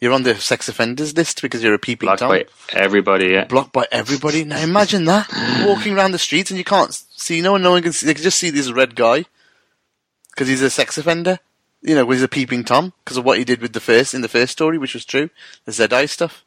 You're 0.00 0.12
on 0.12 0.22
the 0.22 0.36
sex 0.36 0.68
offenders 0.68 1.16
list 1.16 1.42
because 1.42 1.64
you're 1.64 1.74
a 1.74 1.78
peeping 1.80 2.06
Blocked 2.06 2.20
tom." 2.20 2.30
by 2.30 2.46
everybody. 2.72 3.30
Yeah. 3.30 3.46
blocked 3.46 3.72
by 3.72 3.88
everybody. 3.90 4.44
Now 4.44 4.58
imagine 4.60 5.04
that 5.06 5.26
walking 5.66 5.96
around 5.96 6.12
the 6.12 6.18
streets 6.18 6.52
and 6.52 6.58
you 6.58 6.64
can't 6.64 6.94
see 7.16 7.40
no 7.40 7.52
one. 7.52 7.62
No 7.62 7.72
one 7.72 7.82
can 7.82 7.92
see. 7.92 8.06
They 8.06 8.14
can 8.14 8.22
just 8.22 8.38
see 8.38 8.50
this 8.50 8.70
red 8.70 8.94
guy 8.94 9.24
because 10.38 10.46
he's 10.46 10.62
a 10.62 10.70
sex 10.70 10.96
offender. 10.96 11.40
You 11.82 11.96
know, 11.96 12.08
he's 12.08 12.22
a 12.22 12.28
peeping 12.28 12.62
tom 12.62 12.92
because 13.02 13.16
of 13.16 13.24
what 13.24 13.38
he 13.38 13.44
did 13.44 13.60
with 13.60 13.72
the 13.72 13.80
first 13.80 14.14
in 14.14 14.20
the 14.20 14.28
first 14.28 14.52
story, 14.52 14.78
which 14.78 14.94
was 14.94 15.04
true. 15.04 15.30
The 15.64 15.72
Z-Eye 15.72 16.06
stuff. 16.06 16.44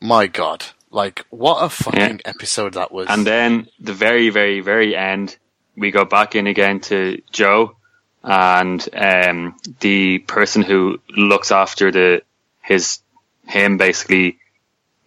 My 0.00 0.28
God, 0.28 0.66
like 0.92 1.26
what 1.30 1.56
a 1.56 1.68
fucking 1.68 2.20
episode 2.24 2.74
that 2.74 2.92
was. 2.92 3.08
And 3.10 3.26
then 3.26 3.66
the 3.80 3.92
very, 3.92 4.30
very, 4.30 4.60
very 4.60 4.94
end, 4.94 5.36
we 5.76 5.90
go 5.90 6.04
back 6.04 6.36
in 6.36 6.46
again 6.46 6.78
to 6.82 7.20
Joe 7.32 7.74
and 8.22 8.88
um, 8.94 9.56
the 9.80 10.20
person 10.20 10.62
who 10.62 11.00
looks 11.10 11.50
after 11.50 11.90
the 11.90 12.22
his 12.62 13.00
him 13.48 13.78
basically 13.78 14.38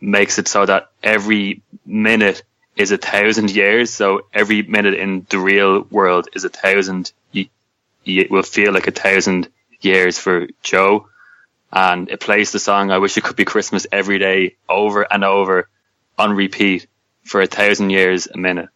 makes 0.01 0.37
it 0.37 0.49
so 0.49 0.65
that 0.65 0.91
every 1.01 1.61
minute 1.85 2.43
is 2.77 2.91
a 2.91 2.97
thousand 2.97 3.51
years. 3.51 3.89
So 3.89 4.27
every 4.33 4.61
minute 4.61 4.93
in 4.93 5.25
the 5.29 5.39
real 5.39 5.81
world 5.83 6.29
is 6.33 6.45
a 6.45 6.49
thousand. 6.49 7.11
It 8.07 8.31
will 8.31 8.43
feel 8.43 8.73
like 8.73 8.87
a 8.87 8.91
thousand 8.91 9.49
years 9.81 10.17
for 10.17 10.47
Joe. 10.63 11.09
And 11.71 12.09
it 12.09 12.21
plays 12.21 12.51
the 12.51 12.59
song 12.59 12.91
"I 12.91 12.99
Wish 12.99 13.17
It 13.17 13.23
Could 13.23 13.35
Be 13.35 13.45
Christmas" 13.45 13.85
every 13.91 14.19
day, 14.19 14.55
over 14.69 15.01
and 15.03 15.23
over, 15.23 15.69
on 16.17 16.31
repeat 16.33 16.87
for 17.23 17.41
a 17.41 17.47
thousand 17.47 17.89
years 17.89 18.27
a 18.27 18.37
minute, 18.37 18.69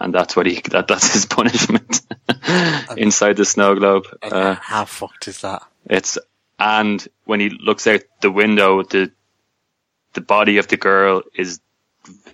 and 0.00 0.14
that's 0.14 0.34
what 0.34 0.46
he 0.46 0.60
that 0.70 0.88
that's 0.88 1.12
his 1.12 1.26
punishment 1.38 2.00
inside 2.96 3.36
the 3.36 3.44
snow 3.44 3.74
globe. 3.74 4.04
Uh, 4.22 4.54
how 4.54 4.84
fucked 4.84 5.28
is 5.28 5.42
that? 5.42 5.62
it's 5.86 6.18
and 6.58 7.06
when 7.24 7.40
he 7.40 7.48
looks 7.48 7.86
out 7.86 8.02
the 8.20 8.30
window, 8.30 8.82
the 8.82 9.10
the 10.12 10.20
body 10.20 10.58
of 10.58 10.68
the 10.68 10.76
girl 10.76 11.22
is 11.34 11.60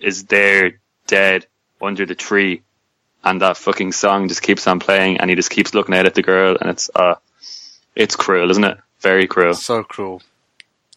is 0.01 0.25
there 0.25 0.79
dead 1.07 1.45
under 1.81 2.05
the 2.05 2.15
tree, 2.15 2.63
and 3.23 3.41
that 3.41 3.57
fucking 3.57 3.91
song 3.91 4.27
just 4.27 4.41
keeps 4.41 4.67
on 4.67 4.79
playing, 4.79 5.17
and 5.17 5.29
he 5.29 5.35
just 5.35 5.49
keeps 5.49 5.73
looking 5.73 5.95
out 5.95 6.05
at 6.05 6.15
the 6.15 6.23
girl, 6.23 6.57
and 6.59 6.69
it's 6.69 6.89
uh, 6.95 7.15
It's 7.95 8.15
cruel, 8.15 8.51
isn't 8.51 8.63
it? 8.63 8.77
Very 9.01 9.27
cruel. 9.27 9.53
So 9.55 9.83
cruel. 9.83 10.21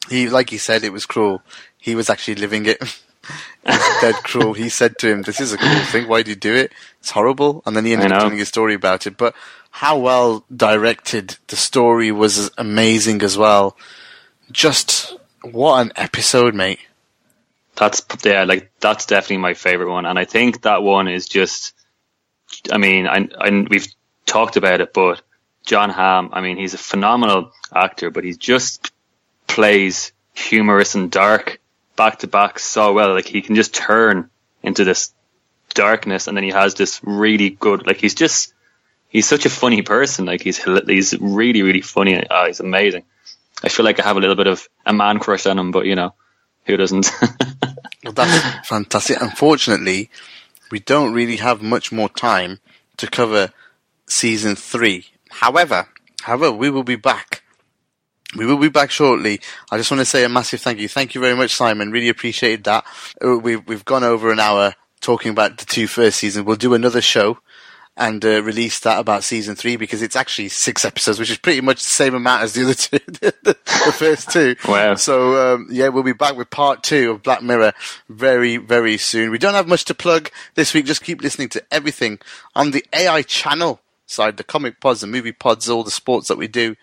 He, 0.08 0.28
like 0.28 0.50
he 0.50 0.58
said, 0.58 0.84
it 0.84 0.92
was 0.92 1.06
cruel. 1.06 1.42
He 1.78 1.94
was 1.94 2.10
actually 2.10 2.34
living 2.36 2.66
it. 2.66 2.78
it's 3.64 4.00
dead 4.00 4.14
cruel. 4.16 4.52
He 4.54 4.68
said 4.68 4.98
to 4.98 5.08
him, 5.08 5.22
"This 5.22 5.40
is 5.40 5.52
a 5.52 5.58
cruel 5.58 5.84
thing. 5.84 6.08
Why 6.08 6.22
do 6.22 6.30
you 6.30 6.36
do 6.36 6.54
it? 6.54 6.72
It's 7.00 7.10
horrible." 7.10 7.62
And 7.64 7.74
then 7.76 7.84
he 7.86 7.92
ended 7.94 8.12
up 8.12 8.20
telling 8.20 8.40
a 8.40 8.44
story 8.44 8.74
about 8.74 9.06
it. 9.06 9.16
But 9.16 9.34
how 9.70 9.98
well 9.98 10.44
directed 10.54 11.38
the 11.46 11.56
story 11.56 12.12
was 12.12 12.50
amazing 12.58 13.22
as 13.22 13.38
well. 13.38 13.76
Just 14.52 15.16
what 15.42 15.80
an 15.80 15.92
episode, 15.96 16.54
mate. 16.54 16.80
That's 17.76 18.04
yeah, 18.24 18.44
like 18.44 18.70
that's 18.80 19.06
definitely 19.06 19.38
my 19.38 19.54
favorite 19.54 19.90
one, 19.90 20.06
and 20.06 20.18
I 20.18 20.24
think 20.26 20.62
that 20.62 20.82
one 20.82 21.08
is 21.08 21.28
just. 21.28 21.74
I 22.70 22.78
mean, 22.78 23.06
I, 23.06 23.28
I 23.38 23.66
we've 23.68 23.86
talked 24.26 24.56
about 24.56 24.80
it, 24.80 24.92
but 24.92 25.22
Jon 25.66 25.90
Hamm. 25.90 26.30
I 26.32 26.40
mean, 26.40 26.56
he's 26.56 26.74
a 26.74 26.78
phenomenal 26.78 27.52
actor, 27.74 28.10
but 28.10 28.24
he 28.24 28.34
just 28.34 28.92
plays 29.46 30.12
humorous 30.34 30.94
and 30.94 31.10
dark 31.10 31.60
back 31.96 32.20
to 32.20 32.26
back 32.26 32.58
so 32.58 32.92
well. 32.92 33.12
Like 33.14 33.26
he 33.26 33.42
can 33.42 33.54
just 33.54 33.74
turn 33.74 34.30
into 34.62 34.84
this 34.84 35.12
darkness, 35.74 36.26
and 36.26 36.36
then 36.36 36.44
he 36.44 36.50
has 36.50 36.74
this 36.74 37.00
really 37.02 37.50
good. 37.50 37.86
Like 37.86 37.98
he's 37.98 38.14
just 38.14 38.54
he's 39.08 39.28
such 39.28 39.46
a 39.46 39.50
funny 39.50 39.82
person. 39.82 40.24
Like 40.24 40.42
he's 40.42 40.62
he's 40.86 41.18
really 41.20 41.62
really 41.62 41.82
funny. 41.82 42.24
Oh, 42.30 42.46
he's 42.46 42.60
amazing. 42.60 43.04
I 43.62 43.68
feel 43.68 43.84
like 43.84 44.00
I 44.00 44.04
have 44.04 44.16
a 44.16 44.20
little 44.20 44.36
bit 44.36 44.46
of 44.46 44.66
a 44.86 44.92
man 44.92 45.18
crush 45.18 45.46
on 45.46 45.58
him, 45.58 45.70
but 45.70 45.84
you 45.84 45.94
know, 45.94 46.14
who 46.64 46.76
doesn't? 46.76 47.10
Well, 48.02 48.14
that's 48.14 48.66
fantastic. 48.66 49.20
Unfortunately, 49.20 50.08
we 50.70 50.80
don't 50.80 51.12
really 51.12 51.36
have 51.36 51.62
much 51.62 51.92
more 51.92 52.08
time 52.08 52.60
to 52.96 53.06
cover 53.06 53.52
season 54.08 54.56
three. 54.56 55.06
However, 55.30 55.88
however, 56.22 56.52
we 56.52 56.70
will 56.70 56.84
be 56.84 56.96
back. 56.96 57.42
We 58.36 58.46
will 58.46 58.58
be 58.58 58.68
back 58.68 58.90
shortly. 58.90 59.40
I 59.70 59.76
just 59.76 59.90
want 59.90 60.00
to 60.00 60.04
say 60.04 60.22
a 60.24 60.28
massive 60.28 60.60
thank 60.60 60.78
you. 60.78 60.88
Thank 60.88 61.14
you 61.14 61.20
very 61.20 61.34
much, 61.34 61.54
Simon. 61.54 61.90
Really 61.90 62.08
appreciated 62.08 62.64
that. 62.64 62.84
Uh, 63.24 63.38
We've 63.38 63.66
we've 63.66 63.84
gone 63.84 64.04
over 64.04 64.30
an 64.30 64.38
hour 64.38 64.74
talking 65.00 65.32
about 65.32 65.58
the 65.58 65.64
two 65.64 65.86
first 65.86 66.18
seasons. 66.18 66.46
We'll 66.46 66.56
do 66.56 66.74
another 66.74 67.00
show 67.00 67.38
and 68.00 68.24
uh, 68.24 68.42
release 68.42 68.80
that 68.80 68.98
about 68.98 69.22
season 69.22 69.54
three 69.54 69.76
because 69.76 70.00
it's 70.00 70.16
actually 70.16 70.48
six 70.48 70.86
episodes, 70.86 71.18
which 71.18 71.30
is 71.30 71.36
pretty 71.36 71.60
much 71.60 71.82
the 71.82 71.90
same 71.90 72.14
amount 72.14 72.42
as 72.42 72.54
the 72.54 72.64
other 72.64 72.74
two, 72.74 72.98
the 73.42 73.94
first 73.94 74.30
two. 74.30 74.56
Wow. 74.66 74.94
So 74.94 75.54
um, 75.54 75.68
yeah, 75.70 75.88
we'll 75.88 76.02
be 76.02 76.14
back 76.14 76.34
with 76.34 76.48
part 76.48 76.82
two 76.82 77.10
of 77.10 77.22
Black 77.22 77.42
Mirror 77.42 77.74
very, 78.08 78.56
very 78.56 78.96
soon. 78.96 79.30
We 79.30 79.38
don't 79.38 79.52
have 79.52 79.68
much 79.68 79.84
to 79.84 79.94
plug 79.94 80.30
this 80.54 80.72
week. 80.72 80.86
Just 80.86 81.04
keep 81.04 81.20
listening 81.20 81.50
to 81.50 81.62
everything 81.70 82.18
on 82.56 82.70
the 82.70 82.84
AI 82.94 83.20
channel 83.20 83.80
side, 84.06 84.38
the 84.38 84.44
comic 84.44 84.80
pods, 84.80 85.02
the 85.02 85.06
movie 85.06 85.32
pods, 85.32 85.68
all 85.68 85.84
the 85.84 85.90
sports 85.90 86.28
that 86.28 86.38
we 86.38 86.48
do. 86.48 86.76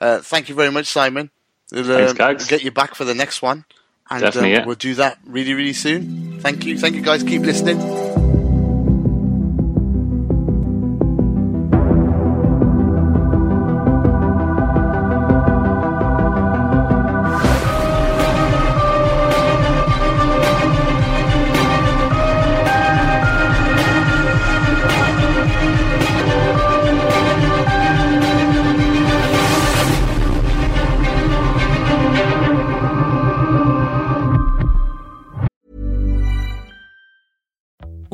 Uh, 0.00 0.20
thank 0.20 0.48
you 0.48 0.54
very 0.54 0.70
much, 0.70 0.86
Simon. 0.86 1.30
We'll 1.70 1.84
Thanks, 1.84 2.12
um, 2.12 2.16
Gags. 2.16 2.46
get 2.46 2.64
you 2.64 2.70
back 2.70 2.94
for 2.94 3.04
the 3.04 3.14
next 3.14 3.42
one. 3.42 3.66
And 4.10 4.22
Definitely, 4.22 4.54
um, 4.54 4.60
yeah. 4.60 4.66
we'll 4.66 4.74
do 4.76 4.94
that 4.94 5.18
really, 5.26 5.52
really 5.52 5.72
soon. 5.74 6.40
Thank 6.40 6.64
you. 6.64 6.78
Thank 6.78 6.94
you 6.96 7.02
guys. 7.02 7.22
Keep 7.22 7.42
listening. 7.42 8.01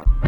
you 0.00 0.27